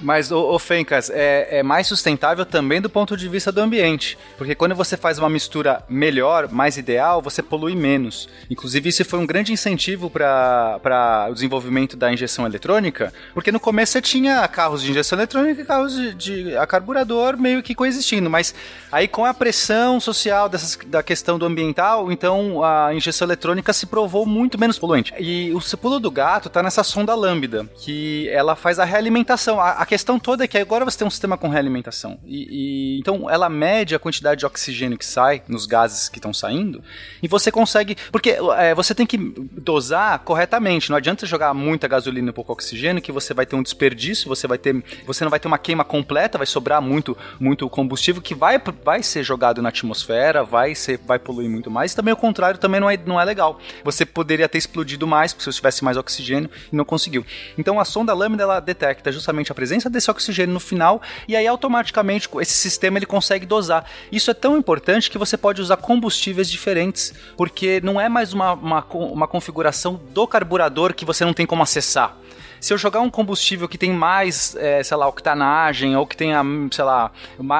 Mas, 0.00 0.30
ô, 0.30 0.50
ô 0.50 0.58
Fencas, 0.58 1.10
é, 1.10 1.58
é, 1.58 1.62
mais 1.62 1.86
sustentável 1.86 2.44
também 2.44 2.80
do 2.80 2.90
ponto 2.90 3.16
de 3.16 3.28
vista 3.28 3.50
do 3.50 3.60
ambiente. 3.60 4.18
Porque 4.36 4.54
quando 4.54 4.74
você 4.74 4.96
faz 4.96 5.18
uma 5.18 5.28
mistura 5.28 5.82
melhor, 5.88 6.50
mais 6.50 6.76
ideal, 6.76 7.22
você 7.22 7.42
polui 7.42 7.74
menos. 7.74 8.28
Inclusive, 8.50 8.88
isso 8.88 9.04
foi 9.04 9.18
um 9.18 9.26
grande 9.26 9.52
incentivo 9.52 10.10
para 10.10 11.28
o 11.30 11.34
desenvolvimento 11.34 11.96
da 11.96 12.12
injeção 12.12 12.46
eletrônica, 12.46 13.12
porque 13.32 13.52
no 13.52 13.60
começo 13.60 13.92
você 13.92 14.02
tinha 14.02 14.46
carros 14.48 14.82
de 14.82 14.90
injeção 14.90 15.18
eletrônica 15.18 15.60
e 15.60 15.64
carros 15.64 15.94
de, 15.94 16.14
de 16.14 16.56
a 16.56 16.66
carburador 16.66 17.36
meio 17.36 17.62
que 17.62 17.74
coexistindo. 17.74 18.28
Mas 18.28 18.54
aí, 18.90 19.08
com 19.08 19.24
a 19.24 19.32
pressão 19.32 20.00
social 20.00 20.48
dessas, 20.48 20.78
da 20.86 21.02
questão 21.02 21.38
do 21.38 21.46
ambiental, 21.46 22.12
então 22.12 22.62
a 22.62 22.94
injeção 22.94 23.26
eletrônica 23.26 23.72
se 23.72 23.86
provou 23.86 24.26
muito 24.26 24.58
menos 24.58 24.78
poluente. 24.78 25.12
E 25.18 25.52
o 25.54 25.60
pulo 25.76 26.00
do 26.00 26.10
gato 26.10 26.48
está 26.48 26.62
nessa 26.62 26.82
sonda 26.82 27.14
lambda, 27.14 27.68
que 27.76 28.28
ela 28.30 28.56
faz 28.56 28.78
a 28.78 28.84
realimentação. 28.84 29.60
A, 29.60 29.72
a 29.82 29.85
a 29.86 29.88
questão 29.88 30.18
toda 30.18 30.42
é 30.42 30.48
que 30.48 30.58
agora 30.58 30.84
você 30.84 30.98
tem 30.98 31.06
um 31.06 31.10
sistema 31.10 31.38
com 31.38 31.48
realimentação. 31.48 32.18
E, 32.26 32.96
e, 32.96 32.98
então 32.98 33.30
ela 33.30 33.48
mede 33.48 33.94
a 33.94 34.00
quantidade 34.00 34.40
de 34.40 34.46
oxigênio 34.46 34.98
que 34.98 35.06
sai 35.06 35.42
nos 35.46 35.64
gases 35.64 36.08
que 36.08 36.18
estão 36.18 36.34
saindo 36.34 36.82
e 37.22 37.28
você 37.28 37.52
consegue. 37.52 37.96
Porque 38.10 38.36
é, 38.58 38.74
você 38.74 38.94
tem 38.96 39.06
que 39.06 39.16
dosar 39.16 40.18
corretamente. 40.20 40.90
Não 40.90 40.96
adianta 40.96 41.24
jogar 41.24 41.54
muita 41.54 41.86
gasolina 41.86 42.30
e 42.30 42.32
pouco 42.32 42.52
oxigênio, 42.52 43.00
que 43.00 43.12
você 43.12 43.32
vai 43.32 43.46
ter 43.46 43.54
um 43.54 43.62
desperdício, 43.62 44.28
você 44.28 44.48
vai 44.48 44.58
ter. 44.58 44.82
Você 45.06 45.22
não 45.22 45.30
vai 45.30 45.38
ter 45.38 45.46
uma 45.46 45.58
queima 45.58 45.84
completa, 45.84 46.36
vai 46.36 46.48
sobrar 46.48 46.82
muito, 46.82 47.16
muito 47.38 47.70
combustível 47.70 48.20
que 48.20 48.34
vai, 48.34 48.60
vai 48.84 49.04
ser 49.04 49.22
jogado 49.22 49.62
na 49.62 49.68
atmosfera, 49.68 50.42
vai, 50.42 50.74
ser, 50.74 50.98
vai 50.98 51.20
poluir 51.20 51.48
muito 51.48 51.70
mais. 51.70 51.92
E 51.92 51.96
também 51.96 52.12
o 52.12 52.16
contrário 52.16 52.58
também 52.58 52.80
não 52.80 52.90
é, 52.90 52.96
não 52.96 53.20
é 53.20 53.24
legal. 53.24 53.60
Você 53.84 54.04
poderia 54.04 54.48
ter 54.48 54.58
explodido 54.58 55.06
mais 55.06 55.30
se 55.30 55.44
você 55.44 55.52
tivesse 55.52 55.84
mais 55.84 55.96
oxigênio 55.96 56.50
e 56.72 56.74
não 56.74 56.84
conseguiu. 56.84 57.24
Então 57.56 57.78
a 57.78 57.84
sonda 57.84 58.12
lambda 58.12 58.42
ela 58.42 58.58
detecta 58.58 59.12
justamente 59.12 59.52
a 59.52 59.54
presença 59.54 59.75
presença 59.76 59.90
desse 59.90 60.10
oxigênio 60.10 60.54
no 60.54 60.60
final 60.60 61.00
e 61.28 61.36
aí 61.36 61.46
automaticamente 61.46 62.28
esse 62.40 62.54
sistema 62.54 62.98
ele 62.98 63.06
consegue 63.06 63.46
dosar. 63.46 63.84
Isso 64.10 64.30
é 64.30 64.34
tão 64.34 64.56
importante 64.56 65.10
que 65.10 65.18
você 65.18 65.36
pode 65.36 65.60
usar 65.60 65.76
combustíveis 65.76 66.50
diferentes, 66.50 67.12
porque 67.36 67.80
não 67.82 68.00
é 68.00 68.08
mais 68.08 68.32
uma, 68.32 68.54
uma, 68.54 68.84
uma 68.90 69.28
configuração 69.28 70.00
do 70.12 70.26
carburador 70.26 70.94
que 70.94 71.04
você 71.04 71.24
não 71.24 71.32
tem 71.32 71.46
como 71.46 71.62
acessar 71.62 72.16
se 72.60 72.72
eu 72.72 72.78
jogar 72.78 73.00
um 73.00 73.10
combustível 73.10 73.68
que 73.68 73.78
tem 73.78 73.92
mais, 73.92 74.56
é, 74.56 74.82
sei 74.82 74.96
lá, 74.96 75.08
octanagem 75.08 75.96
ou 75.96 76.06
que 76.06 76.16
tenha, 76.16 76.42
sei 76.70 76.84
lá, 76.84 77.10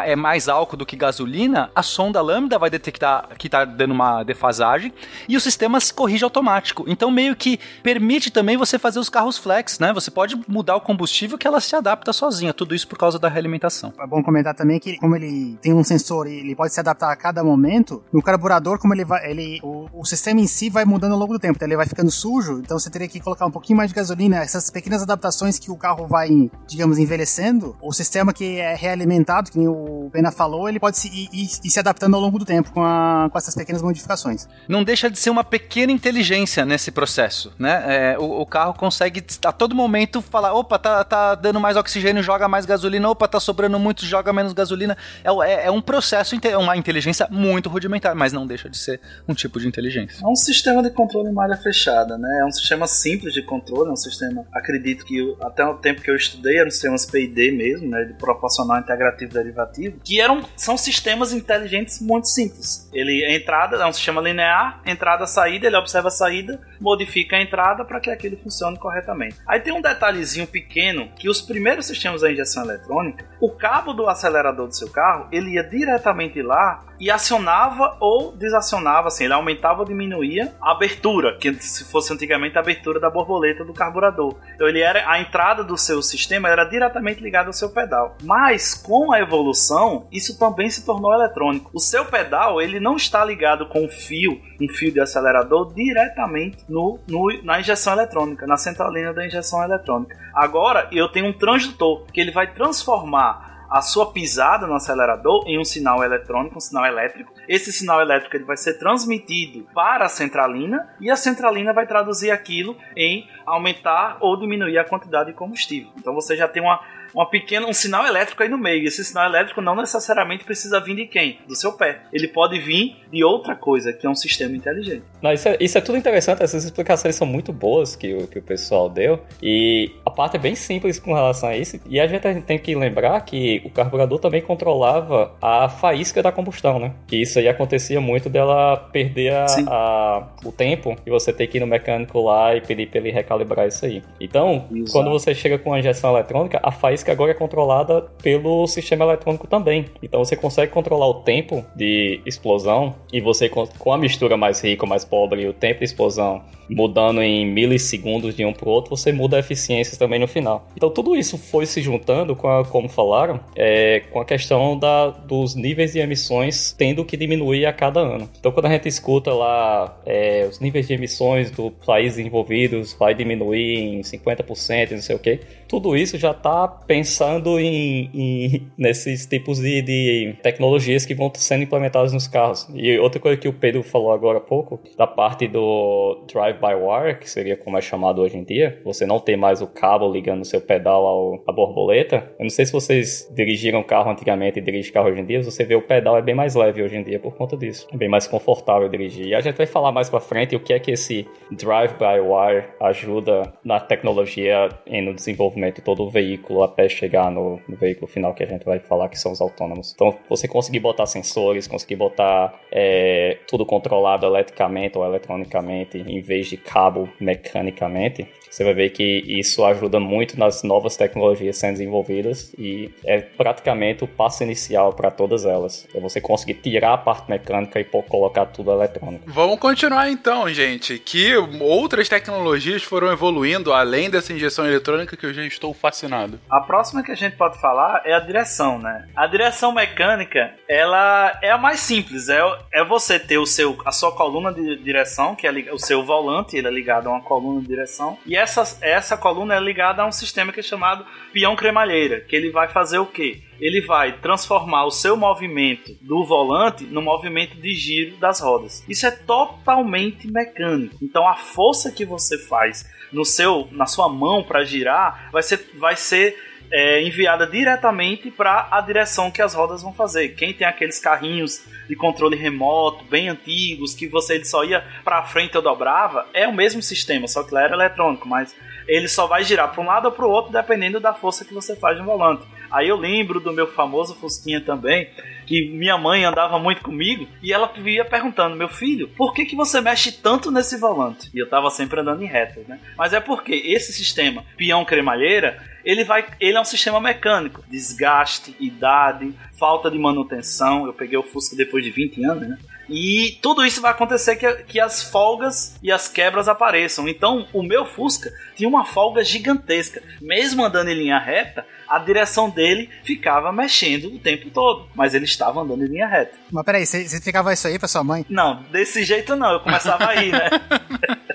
é 0.04 0.16
mais 0.16 0.48
álcool 0.48 0.76
do 0.76 0.86
que 0.86 0.96
gasolina, 0.96 1.70
a 1.74 1.82
sonda 1.82 2.20
lambda 2.20 2.58
vai 2.58 2.70
detectar 2.70 3.28
que 3.38 3.46
está 3.46 3.64
dando 3.64 3.92
uma 3.92 4.22
defasagem 4.22 4.92
e 5.28 5.36
o 5.36 5.40
sistema 5.40 5.80
se 5.80 5.92
corrige 5.92 6.24
automático. 6.24 6.84
Então 6.86 7.10
meio 7.10 7.36
que 7.36 7.58
permite 7.82 8.30
também 8.30 8.56
você 8.56 8.78
fazer 8.78 8.98
os 8.98 9.08
carros 9.08 9.38
flex, 9.38 9.78
né? 9.78 9.92
Você 9.92 10.10
pode 10.10 10.40
mudar 10.48 10.76
o 10.76 10.80
combustível 10.80 11.38
que 11.38 11.46
ela 11.46 11.60
se 11.60 11.74
adapta 11.76 12.12
sozinha. 12.12 12.52
Tudo 12.52 12.74
isso 12.74 12.88
por 12.88 12.98
causa 12.98 13.18
da 13.18 13.28
realimentação. 13.28 13.92
É 13.98 14.06
bom 14.06 14.22
comentar 14.22 14.54
também 14.54 14.78
que 14.78 14.98
como 14.98 15.16
ele 15.16 15.58
tem 15.60 15.72
um 15.72 15.84
sensor 15.84 16.26
e 16.26 16.38
ele 16.40 16.54
pode 16.54 16.72
se 16.72 16.80
adaptar 16.80 17.12
a 17.12 17.16
cada 17.16 17.42
momento, 17.42 18.02
no 18.12 18.22
carburador 18.22 18.78
como 18.78 18.94
ele 18.94 19.04
vai, 19.04 19.30
ele 19.30 19.60
o, 19.62 19.88
o 19.92 20.04
sistema 20.04 20.40
em 20.40 20.46
si 20.46 20.70
vai 20.70 20.84
mudando 20.84 21.12
ao 21.12 21.18
longo 21.18 21.32
do 21.32 21.38
tempo, 21.38 21.56
então 21.56 21.68
ele 21.68 21.76
vai 21.76 21.86
ficando 21.86 22.10
sujo, 22.10 22.60
então 22.60 22.78
você 22.78 22.90
teria 22.90 23.08
que 23.08 23.20
colocar 23.20 23.46
um 23.46 23.50
pouquinho 23.50 23.76
mais 23.76 23.90
de 23.90 23.94
gasolina, 23.94 24.38
essas 24.38 24.70
pequenas 24.70 24.85
adaptações 24.94 25.58
que 25.58 25.70
o 25.70 25.76
carro 25.76 26.06
vai, 26.06 26.50
digamos, 26.66 26.98
envelhecendo, 26.98 27.76
o 27.80 27.92
sistema 27.92 28.32
que 28.32 28.58
é 28.58 28.74
realimentado, 28.74 29.50
que 29.50 29.66
o 29.66 30.08
Pena 30.12 30.30
falou, 30.30 30.68
ele 30.68 30.78
pode 30.78 30.98
se, 30.98 31.08
ir, 31.08 31.28
ir, 31.32 31.48
ir 31.64 31.70
se 31.70 31.78
adaptando 31.78 32.14
ao 32.14 32.20
longo 32.20 32.38
do 32.38 32.44
tempo 32.44 32.70
com, 32.72 32.82
a, 32.82 33.28
com 33.30 33.38
essas 33.38 33.54
pequenas 33.54 33.82
modificações. 33.82 34.48
Não 34.68 34.84
deixa 34.84 35.10
de 35.10 35.18
ser 35.18 35.30
uma 35.30 35.44
pequena 35.44 35.92
inteligência 35.92 36.64
nesse 36.64 36.90
processo, 36.90 37.52
né? 37.58 38.12
É, 38.12 38.18
o, 38.18 38.40
o, 38.40 38.46
carro 38.46 38.74
consegue 38.74 39.24
a 39.44 39.52
todo 39.52 39.74
momento 39.74 40.20
falar, 40.22 40.54
opa, 40.54 40.78
tá, 40.78 41.04
tá 41.04 41.34
dando 41.34 41.60
mais 41.60 41.76
oxigênio, 41.76 42.22
joga 42.22 42.48
mais 42.48 42.66
gasolina, 42.66 43.08
opa, 43.08 43.26
tá 43.28 43.40
sobrando 43.40 43.78
muito, 43.78 44.04
joga 44.04 44.32
menos 44.32 44.52
gasolina. 44.52 44.96
É, 45.24 45.30
é, 45.30 45.66
é 45.66 45.70
um 45.70 45.80
processo, 45.80 46.36
uma 46.58 46.76
inteligência 46.76 47.26
muito 47.30 47.68
rudimentar, 47.68 48.14
mas 48.14 48.32
não 48.32 48.46
deixa 48.46 48.68
de 48.68 48.78
ser 48.78 49.00
um 49.28 49.34
tipo 49.34 49.58
de 49.58 49.66
inteligência. 49.66 50.22
É 50.22 50.28
um 50.28 50.36
sistema 50.36 50.82
de 50.82 50.90
controle 50.90 51.28
em 51.28 51.32
malha 51.32 51.56
fechada, 51.56 52.16
né? 52.16 52.40
É 52.40 52.44
um 52.44 52.52
sistema 52.52 52.86
simples 52.86 53.34
de 53.34 53.42
controle, 53.42 53.90
é 53.90 53.92
um 53.92 53.96
sistema, 53.96 54.44
acredito 54.52 54.75
que 55.04 55.18
eu, 55.18 55.36
até 55.40 55.64
o 55.64 55.74
tempo 55.74 56.02
que 56.02 56.10
eu 56.10 56.16
estudei, 56.16 56.58
eram 56.58 56.70
sistemas 56.70 57.06
PID 57.06 57.52
mesmo, 57.52 57.88
né? 57.88 58.04
De 58.04 58.14
proporcional 58.14 58.78
integrativo 58.78 59.32
derivativo, 59.32 60.00
que 60.04 60.20
eram, 60.20 60.42
são 60.56 60.76
sistemas 60.76 61.32
inteligentes 61.32 62.00
muito 62.00 62.28
simples. 62.28 62.88
Ele, 62.92 63.24
a 63.24 63.34
entrada 63.34 63.76
é 63.76 63.86
um 63.86 63.92
sistema 63.92 64.20
linear, 64.20 64.80
entrada, 64.84 65.26
saída, 65.26 65.66
ele 65.66 65.76
observa 65.76 66.08
a 66.08 66.10
saída, 66.10 66.60
modifica 66.80 67.36
a 67.36 67.42
entrada 67.42 67.84
para 67.84 68.00
que 68.00 68.10
aquilo 68.10 68.36
funcione 68.36 68.78
corretamente. 68.78 69.36
Aí 69.46 69.60
tem 69.60 69.72
um 69.72 69.80
detalhezinho 69.80 70.46
pequeno 70.46 71.08
que 71.16 71.28
os 71.28 71.40
primeiros 71.40 71.86
sistemas 71.86 72.20
da 72.20 72.30
injeção 72.30 72.64
eletrônica, 72.64 73.24
o 73.40 73.50
cabo 73.50 73.92
do 73.92 74.08
acelerador 74.08 74.68
do 74.68 74.74
seu 74.74 74.90
carro, 74.90 75.28
ele 75.32 75.52
ia 75.54 75.62
diretamente 75.62 76.40
lá 76.42 76.84
e 76.98 77.10
acionava 77.10 77.96
ou 78.00 78.32
desacionava, 78.32 79.08
assim, 79.08 79.24
ele 79.24 79.34
aumentava 79.34 79.80
ou 79.80 79.84
diminuía 79.86 80.54
a 80.60 80.72
abertura, 80.72 81.36
que 81.38 81.52
se 81.54 81.84
fosse 81.84 82.12
antigamente 82.12 82.56
a 82.56 82.60
abertura 82.60 82.98
da 82.98 83.10
borboleta 83.10 83.64
do 83.64 83.72
carburador. 83.72 84.34
Então 84.54 84.66
ele 84.66 84.80
era 84.80 85.08
a 85.10 85.20
entrada 85.20 85.62
do 85.62 85.76
seu 85.76 86.02
sistema 86.02 86.48
era 86.48 86.64
diretamente 86.64 87.20
ligada 87.20 87.48
ao 87.48 87.52
seu 87.52 87.70
pedal. 87.70 88.16
Mas 88.22 88.74
com 88.74 89.12
a 89.12 89.20
evolução, 89.20 90.06
isso 90.10 90.38
também 90.38 90.70
se 90.70 90.84
tornou 90.84 91.12
eletrônico. 91.12 91.70
O 91.72 91.80
seu 91.80 92.04
pedal, 92.04 92.60
ele 92.60 92.80
não 92.80 92.96
está 92.96 93.24
ligado 93.24 93.66
com 93.66 93.84
um 93.84 93.88
fio, 93.88 94.40
um 94.60 94.68
fio 94.68 94.92
de 94.92 95.00
acelerador 95.00 95.72
diretamente 95.74 96.64
no, 96.68 96.98
no 97.08 97.26
na 97.42 97.60
injeção 97.60 97.92
eletrônica, 97.92 98.46
na 98.46 98.56
centralina 98.56 99.12
da 99.12 99.26
injeção 99.26 99.62
eletrônica. 99.62 100.16
Agora 100.34 100.88
eu 100.92 101.08
tenho 101.08 101.26
um 101.26 101.32
transdutor 101.32 102.04
que 102.12 102.20
ele 102.20 102.30
vai 102.30 102.52
transformar 102.52 103.55
a 103.76 103.82
sua 103.82 104.10
pisada 104.10 104.66
no 104.66 104.74
acelerador 104.74 105.44
em 105.46 105.58
um 105.58 105.64
sinal 105.64 106.02
eletrônico, 106.02 106.56
um 106.56 106.60
sinal 106.60 106.86
elétrico. 106.86 107.34
Esse 107.46 107.70
sinal 107.70 108.00
elétrico 108.00 108.34
ele 108.34 108.44
vai 108.44 108.56
ser 108.56 108.78
transmitido 108.78 109.68
para 109.74 110.06
a 110.06 110.08
centralina 110.08 110.88
e 110.98 111.10
a 111.10 111.16
centralina 111.16 111.74
vai 111.74 111.86
traduzir 111.86 112.30
aquilo 112.30 112.74
em 112.96 113.28
aumentar 113.44 114.16
ou 114.20 114.34
diminuir 114.34 114.78
a 114.78 114.84
quantidade 114.84 115.30
de 115.30 115.36
combustível. 115.36 115.90
Então 115.98 116.14
você 116.14 116.34
já 116.34 116.48
tem 116.48 116.62
uma 116.62 116.80
uma 117.16 117.24
pequena, 117.24 117.66
um 117.66 117.72
sinal 117.72 118.06
elétrico 118.06 118.42
aí 118.42 118.48
no 118.50 118.58
meio. 118.58 118.86
Esse 118.86 119.02
sinal 119.02 119.24
elétrico 119.24 119.62
não 119.62 119.74
necessariamente 119.74 120.44
precisa 120.44 120.78
vir 120.78 120.96
de 120.96 121.06
quem? 121.06 121.38
Do 121.48 121.56
seu 121.56 121.72
pé. 121.72 122.02
Ele 122.12 122.28
pode 122.28 122.60
vir 122.60 122.94
de 123.10 123.24
outra 123.24 123.56
coisa, 123.56 123.90
que 123.90 124.06
é 124.06 124.10
um 124.10 124.14
sistema 124.14 124.54
inteligente. 124.54 125.02
Não, 125.22 125.32
isso, 125.32 125.48
é, 125.48 125.56
isso 125.58 125.78
é 125.78 125.80
tudo 125.80 125.96
interessante, 125.96 126.42
essas 126.42 126.62
explicações 126.64 127.16
são 127.16 127.26
muito 127.26 127.54
boas 127.54 127.96
que 127.96 128.12
o, 128.12 128.26
que 128.26 128.38
o 128.38 128.42
pessoal 128.42 128.90
deu. 128.90 129.18
E 129.42 129.90
a 130.04 130.10
parte 130.10 130.36
é 130.36 130.38
bem 130.38 130.54
simples 130.54 130.98
com 130.98 131.14
relação 131.14 131.48
a 131.48 131.56
isso. 131.56 131.80
E 131.88 131.98
a 131.98 132.06
gente 132.06 132.42
tem 132.42 132.58
que 132.58 132.74
lembrar 132.74 133.18
que 133.22 133.62
o 133.64 133.70
carburador 133.70 134.18
também 134.18 134.42
controlava 134.42 135.34
a 135.40 135.70
faísca 135.70 136.22
da 136.22 136.30
combustão, 136.30 136.78
né? 136.78 136.92
Que 137.06 137.22
isso 137.22 137.38
aí 137.38 137.48
acontecia 137.48 137.98
muito 137.98 138.28
dela 138.28 138.76
perder 138.92 139.32
a, 139.32 139.46
a, 139.68 140.28
o 140.44 140.52
tempo 140.52 140.94
e 141.06 141.10
você 141.10 141.32
ter 141.32 141.46
que 141.46 141.56
ir 141.56 141.60
no 141.60 141.66
mecânico 141.66 142.20
lá 142.20 142.54
e 142.54 142.60
pedir 142.60 142.90
para 142.90 143.00
ele 143.00 143.10
recalibrar 143.10 143.66
isso 143.66 143.86
aí. 143.86 144.02
Então, 144.20 144.68
quando 144.92 145.08
você 145.08 145.34
chega 145.34 145.58
com 145.58 145.72
a 145.72 145.78
injeção 145.78 146.12
eletrônica, 146.12 146.60
a 146.62 146.70
faísca 146.70 147.05
que 147.06 147.10
agora 147.10 147.30
é 147.30 147.34
controlada 147.34 148.02
pelo 148.22 148.66
sistema 148.66 149.04
eletrônico 149.04 149.46
também. 149.46 149.86
Então 150.02 150.22
você 150.22 150.36
consegue 150.36 150.72
controlar 150.72 151.06
o 151.06 151.14
tempo 151.22 151.64
de 151.74 152.20
explosão 152.26 152.94
e 153.12 153.20
você 153.20 153.48
com 153.48 153.92
a 153.92 153.96
mistura 153.96 154.36
mais 154.36 154.60
rica, 154.60 154.84
mais 154.84 155.04
pobre 155.04 155.42
e 155.42 155.48
o 155.48 155.52
tempo 155.52 155.78
de 155.78 155.84
explosão 155.84 156.42
mudando 156.68 157.22
em 157.22 157.46
milissegundos 157.46 158.34
de 158.34 158.44
um 158.44 158.52
para 158.52 158.68
o 158.68 158.72
outro, 158.72 158.96
você 158.96 159.12
muda 159.12 159.36
a 159.36 159.40
eficiência 159.40 159.98
também 159.98 160.18
no 160.18 160.28
final. 160.28 160.68
Então 160.76 160.90
tudo 160.90 161.16
isso 161.16 161.38
foi 161.38 161.66
se 161.66 161.80
juntando 161.80 162.34
com 162.34 162.48
a, 162.48 162.64
como 162.64 162.88
falaram, 162.88 163.40
é, 163.54 164.00
com 164.10 164.20
a 164.20 164.24
questão 164.24 164.78
da, 164.78 165.08
dos 165.08 165.54
níveis 165.54 165.92
de 165.92 165.98
emissões 165.98 166.74
tendo 166.76 167.04
que 167.04 167.16
diminuir 167.16 167.66
a 167.66 167.72
cada 167.72 168.00
ano. 168.00 168.28
Então 168.38 168.52
quando 168.52 168.66
a 168.66 168.70
gente 168.70 168.88
escuta 168.88 169.32
lá 169.32 170.00
é, 170.04 170.46
os 170.48 170.60
níveis 170.60 170.86
de 170.86 170.94
emissões 170.94 171.50
do 171.50 171.70
países 171.70 172.18
envolvidos 172.18 172.94
vai 172.98 173.14
diminuir 173.14 173.78
em 173.78 174.00
50%, 174.00 174.92
não 174.92 174.98
sei 174.98 175.16
o 175.16 175.18
que, 175.18 175.40
tudo 175.68 175.96
isso 175.96 176.16
já 176.18 176.30
está 176.30 176.68
pensando 176.68 177.58
em, 177.58 178.10
em, 178.14 178.66
nesses 178.76 179.26
tipos 179.26 179.58
de, 179.58 179.82
de, 179.82 180.34
tecnologias 180.42 181.04
que 181.04 181.14
vão 181.14 181.30
sendo 181.34 181.64
implementadas 181.64 182.12
nos 182.12 182.26
carros. 182.26 182.68
E 182.74 182.98
outra 182.98 183.20
coisa 183.20 183.36
que 183.36 183.48
o 183.48 183.52
Pedro 183.52 183.82
falou 183.82 184.12
agora 184.12 184.38
há 184.38 184.40
pouco, 184.40 184.80
da 184.96 185.06
parte 185.06 185.48
do 185.48 186.24
drive-by-wire, 186.56 187.18
que 187.18 187.28
seria 187.28 187.56
como 187.56 187.78
é 187.78 187.80
chamado 187.80 188.22
hoje 188.22 188.36
em 188.36 188.44
dia, 188.44 188.80
você 188.84 189.06
não 189.06 189.18
tem 189.18 189.36
mais 189.36 189.60
o 189.62 189.66
cabo 189.66 190.10
ligando 190.10 190.42
o 190.42 190.44
seu 190.44 190.60
pedal 190.60 191.06
ao, 191.06 191.42
à 191.46 191.52
borboleta. 191.52 192.30
Eu 192.38 192.44
não 192.44 192.50
sei 192.50 192.66
se 192.66 192.72
vocês 192.72 193.30
dirigiram 193.34 193.82
carro 193.82 194.10
antigamente 194.10 194.58
e 194.58 194.62
dirigem 194.62 194.92
carro 194.92 195.08
hoje 195.08 195.20
em 195.20 195.26
dia, 195.26 195.42
você 195.42 195.64
vê 195.64 195.74
o 195.74 195.82
pedal 195.82 196.16
é 196.16 196.22
bem 196.22 196.34
mais 196.34 196.54
leve 196.54 196.82
hoje 196.82 196.96
em 196.96 197.02
dia 197.02 197.18
por 197.18 197.34
conta 197.34 197.56
disso. 197.56 197.86
É 197.92 197.96
bem 197.96 198.08
mais 198.08 198.26
confortável 198.26 198.88
dirigir. 198.88 199.26
E 199.26 199.34
a 199.34 199.40
gente 199.40 199.56
vai 199.56 199.66
falar 199.66 199.92
mais 199.92 200.08
pra 200.08 200.20
frente 200.20 200.56
o 200.56 200.60
que 200.60 200.72
é 200.72 200.78
que 200.78 200.90
esse 200.90 201.26
drive-by-wire 201.50 202.64
ajuda 202.80 203.52
na 203.64 203.78
tecnologia 203.80 204.68
e 204.86 205.00
no 205.00 205.14
desenvolvimento 205.14 205.76
de 205.76 205.82
todo 205.82 206.04
o 206.04 206.10
veículo 206.10 206.62
até 206.62 206.88
chegar 206.88 207.30
no, 207.30 207.60
no, 207.68 207.76
veículo 207.76 208.06
final 208.06 208.34
que 208.34 208.42
a 208.42 208.46
gente 208.46 208.64
vai 208.64 208.78
falar, 208.78 209.08
que 209.08 209.18
são 209.18 209.32
os 209.32 209.40
autônomos. 209.40 209.92
Então, 209.94 210.16
você 210.28 210.48
conseguir 210.48 210.80
botar 210.80 211.06
sensores, 211.06 211.66
conseguir 211.66 211.96
botar 211.96 212.54
é, 212.70 213.38
tudo 213.48 213.66
controlado 213.66 214.26
eletricamente 214.26 214.96
ou 214.96 215.04
eletronicamente, 215.04 215.98
em 215.98 216.20
vez 216.20 216.45
de 216.50 216.58
cabo 216.58 217.08
mecanicamente, 217.18 218.28
você 218.56 218.64
vai 218.64 218.72
ver 218.72 218.88
que 218.88 219.22
isso 219.26 219.62
ajuda 219.66 220.00
muito 220.00 220.38
nas 220.38 220.62
novas 220.62 220.96
tecnologias 220.96 221.58
sendo 221.58 221.72
desenvolvidas 221.72 222.54
e 222.58 222.90
é 223.04 223.20
praticamente 223.20 224.02
o 224.02 224.08
passo 224.08 224.42
inicial 224.42 224.94
para 224.94 225.10
todas 225.10 225.44
elas. 225.44 225.86
É 225.94 226.00
você 226.00 226.22
conseguir 226.22 226.54
tirar 226.54 226.94
a 226.94 226.96
parte 226.96 227.28
mecânica 227.30 227.78
e 227.78 227.84
colocar 227.84 228.46
tudo 228.46 228.72
eletrônico. 228.72 229.24
Vamos 229.26 229.58
continuar 229.58 230.08
então, 230.08 230.48
gente, 230.48 230.98
que 230.98 231.36
outras 231.60 232.08
tecnologias 232.08 232.82
foram 232.82 233.12
evoluindo 233.12 233.74
além 233.74 234.08
dessa 234.08 234.32
injeção 234.32 234.66
eletrônica 234.66 235.18
que 235.18 235.26
eu 235.26 235.34
já 235.34 235.44
estou 235.44 235.74
fascinado. 235.74 236.40
A 236.48 236.62
próxima 236.62 237.02
que 237.02 237.12
a 237.12 237.16
gente 237.16 237.36
pode 237.36 237.60
falar 237.60 238.00
é 238.06 238.14
a 238.14 238.20
direção, 238.20 238.78
né? 238.78 239.06
A 239.14 239.26
direção 239.26 239.70
mecânica, 239.70 240.54
ela 240.66 241.38
é 241.42 241.50
a 241.50 241.58
mais 241.58 241.80
simples, 241.80 242.30
é, 242.30 242.40
é 242.72 242.82
você 242.82 243.18
ter 243.18 243.36
o 243.36 243.44
seu, 243.44 243.76
a 243.84 243.92
sua 243.92 244.12
coluna 244.12 244.50
de 244.50 244.76
direção, 244.76 245.36
que 245.36 245.46
é 245.46 245.52
o 245.70 245.78
seu 245.78 246.02
volante, 246.02 246.56
ele 246.56 246.68
é 246.68 246.70
ligado 246.70 247.08
a 247.08 247.10
uma 247.10 247.20
coluna 247.20 247.60
de 247.60 247.66
direção, 247.66 248.16
e 248.24 248.45
essa, 248.46 248.78
essa 248.80 249.16
coluna 249.16 249.56
é 249.56 249.60
ligada 249.60 250.02
a 250.02 250.06
um 250.06 250.12
sistema 250.12 250.52
que 250.52 250.60
é 250.60 250.62
chamado 250.62 251.04
peão 251.32 251.56
cremalheira, 251.56 252.20
que 252.20 252.36
ele 252.36 252.50
vai 252.50 252.68
fazer 252.68 252.98
o 252.98 253.06
quê? 253.06 253.42
Ele 253.60 253.80
vai 253.80 254.18
transformar 254.18 254.84
o 254.84 254.90
seu 254.90 255.16
movimento 255.16 255.96
do 256.00 256.24
volante 256.24 256.84
no 256.84 257.02
movimento 257.02 257.56
de 257.56 257.74
giro 257.74 258.16
das 258.18 258.40
rodas. 258.40 258.84
Isso 258.88 259.06
é 259.06 259.10
totalmente 259.10 260.30
mecânico. 260.30 260.96
Então 261.02 261.26
a 261.26 261.34
força 261.34 261.90
que 261.90 262.04
você 262.04 262.38
faz 262.38 262.88
no 263.12 263.24
seu, 263.24 263.68
na 263.72 263.86
sua 263.86 264.08
mão 264.08 264.42
para 264.42 264.64
girar 264.64 265.28
vai 265.32 265.42
ser, 265.42 265.70
vai 265.74 265.96
ser 265.96 266.36
é, 266.72 267.02
enviada 267.02 267.46
diretamente 267.46 268.30
para 268.30 268.68
a 268.70 268.80
direção 268.80 269.30
que 269.30 269.42
as 269.42 269.54
rodas 269.54 269.82
vão 269.82 269.92
fazer. 269.92 270.30
Quem 270.30 270.52
tem 270.52 270.66
aqueles 270.66 270.98
carrinhos 270.98 271.64
de 271.88 271.94
controle 271.94 272.36
remoto 272.36 273.04
bem 273.04 273.28
antigos 273.28 273.94
que 273.94 274.06
você 274.08 274.44
só 274.44 274.64
ia 274.64 274.84
para 275.04 275.24
frente 275.24 275.56
ou 275.56 275.62
dobrava, 275.62 276.26
é 276.34 276.46
o 276.46 276.54
mesmo 276.54 276.82
sistema, 276.82 277.28
só 277.28 277.42
que 277.42 277.54
lá 277.54 277.62
era 277.62 277.74
eletrônico, 277.74 278.28
mas 278.28 278.54
ele 278.88 279.08
só 279.08 279.26
vai 279.26 279.42
girar 279.44 279.72
para 279.72 279.82
um 279.82 279.86
lado 279.86 280.06
ou 280.06 280.12
para 280.12 280.26
o 280.26 280.30
outro 280.30 280.52
dependendo 280.52 281.00
da 281.00 281.12
força 281.12 281.44
que 281.44 281.54
você 281.54 281.74
faz 281.76 281.98
no 281.98 282.04
volante. 282.04 282.46
Aí 282.70 282.88
eu 282.88 282.96
lembro 282.96 283.40
do 283.40 283.52
meu 283.52 283.66
famoso 283.66 284.14
Fusquinha 284.14 284.60
também, 284.60 285.08
que 285.46 285.68
minha 285.70 285.96
mãe 285.96 286.24
andava 286.24 286.58
muito 286.58 286.82
comigo 286.82 287.26
e 287.42 287.52
ela 287.52 287.68
vivia 287.68 288.04
perguntando: 288.04 288.56
Meu 288.56 288.68
filho, 288.68 289.08
por 289.08 289.32
que, 289.32 289.44
que 289.44 289.56
você 289.56 289.80
mexe 289.80 290.12
tanto 290.12 290.50
nesse 290.50 290.76
volante? 290.78 291.30
E 291.32 291.38
eu 291.38 291.48
tava 291.48 291.70
sempre 291.70 292.00
andando 292.00 292.22
em 292.22 292.26
retas, 292.26 292.66
né? 292.66 292.80
Mas 292.96 293.12
é 293.12 293.20
porque 293.20 293.54
esse 293.54 293.92
sistema 293.92 294.44
peão 294.56 294.84
cremalheira 294.84 295.62
ele 295.86 296.02
vai, 296.02 296.26
ele 296.40 296.58
é 296.58 296.60
um 296.60 296.64
sistema 296.64 297.00
mecânico, 297.00 297.62
desgaste, 297.68 298.56
idade, 298.58 299.32
falta 299.56 299.88
de 299.88 299.96
manutenção. 299.96 300.84
Eu 300.84 300.92
peguei 300.92 301.16
o 301.16 301.22
Fusca 301.22 301.54
depois 301.54 301.84
de 301.84 301.92
20 301.92 302.24
anos, 302.24 302.48
né? 302.48 302.58
E 302.88 303.38
tudo 303.40 303.64
isso 303.64 303.80
vai 303.80 303.92
acontecer 303.92 304.36
que, 304.36 304.52
que 304.64 304.80
as 304.80 305.02
folgas 305.02 305.76
e 305.82 305.92
as 305.92 306.08
quebras 306.08 306.48
apareçam. 306.48 307.08
Então, 307.08 307.46
o 307.52 307.62
meu 307.62 307.84
Fusca 307.84 308.32
tinha 308.56 308.68
uma 308.68 308.84
folga 308.84 309.22
gigantesca. 309.24 310.02
Mesmo 310.20 310.64
andando 310.64 310.90
em 310.90 310.94
linha 310.94 311.18
reta, 311.18 311.64
a 311.88 311.98
direção 311.98 312.50
dele 312.50 312.90
ficava 313.04 313.52
mexendo 313.52 314.08
o 314.08 314.18
tempo 314.18 314.50
todo. 314.50 314.88
Mas 314.94 315.14
ele 315.14 315.24
estava 315.24 315.60
andando 315.60 315.84
em 315.84 315.88
linha 315.88 316.06
reta. 316.06 316.36
Mas 316.50 316.64
peraí, 316.64 316.86
você 316.86 317.02
explicava 317.02 317.52
isso 317.52 317.66
aí 317.66 317.78
pra 317.78 317.88
sua 317.88 318.04
mãe? 318.04 318.24
Não, 318.28 318.62
desse 318.70 319.04
jeito 319.04 319.34
não. 319.36 319.52
Eu 319.52 319.60
começava 319.60 320.08
aí, 320.08 320.30
né? 320.30 320.48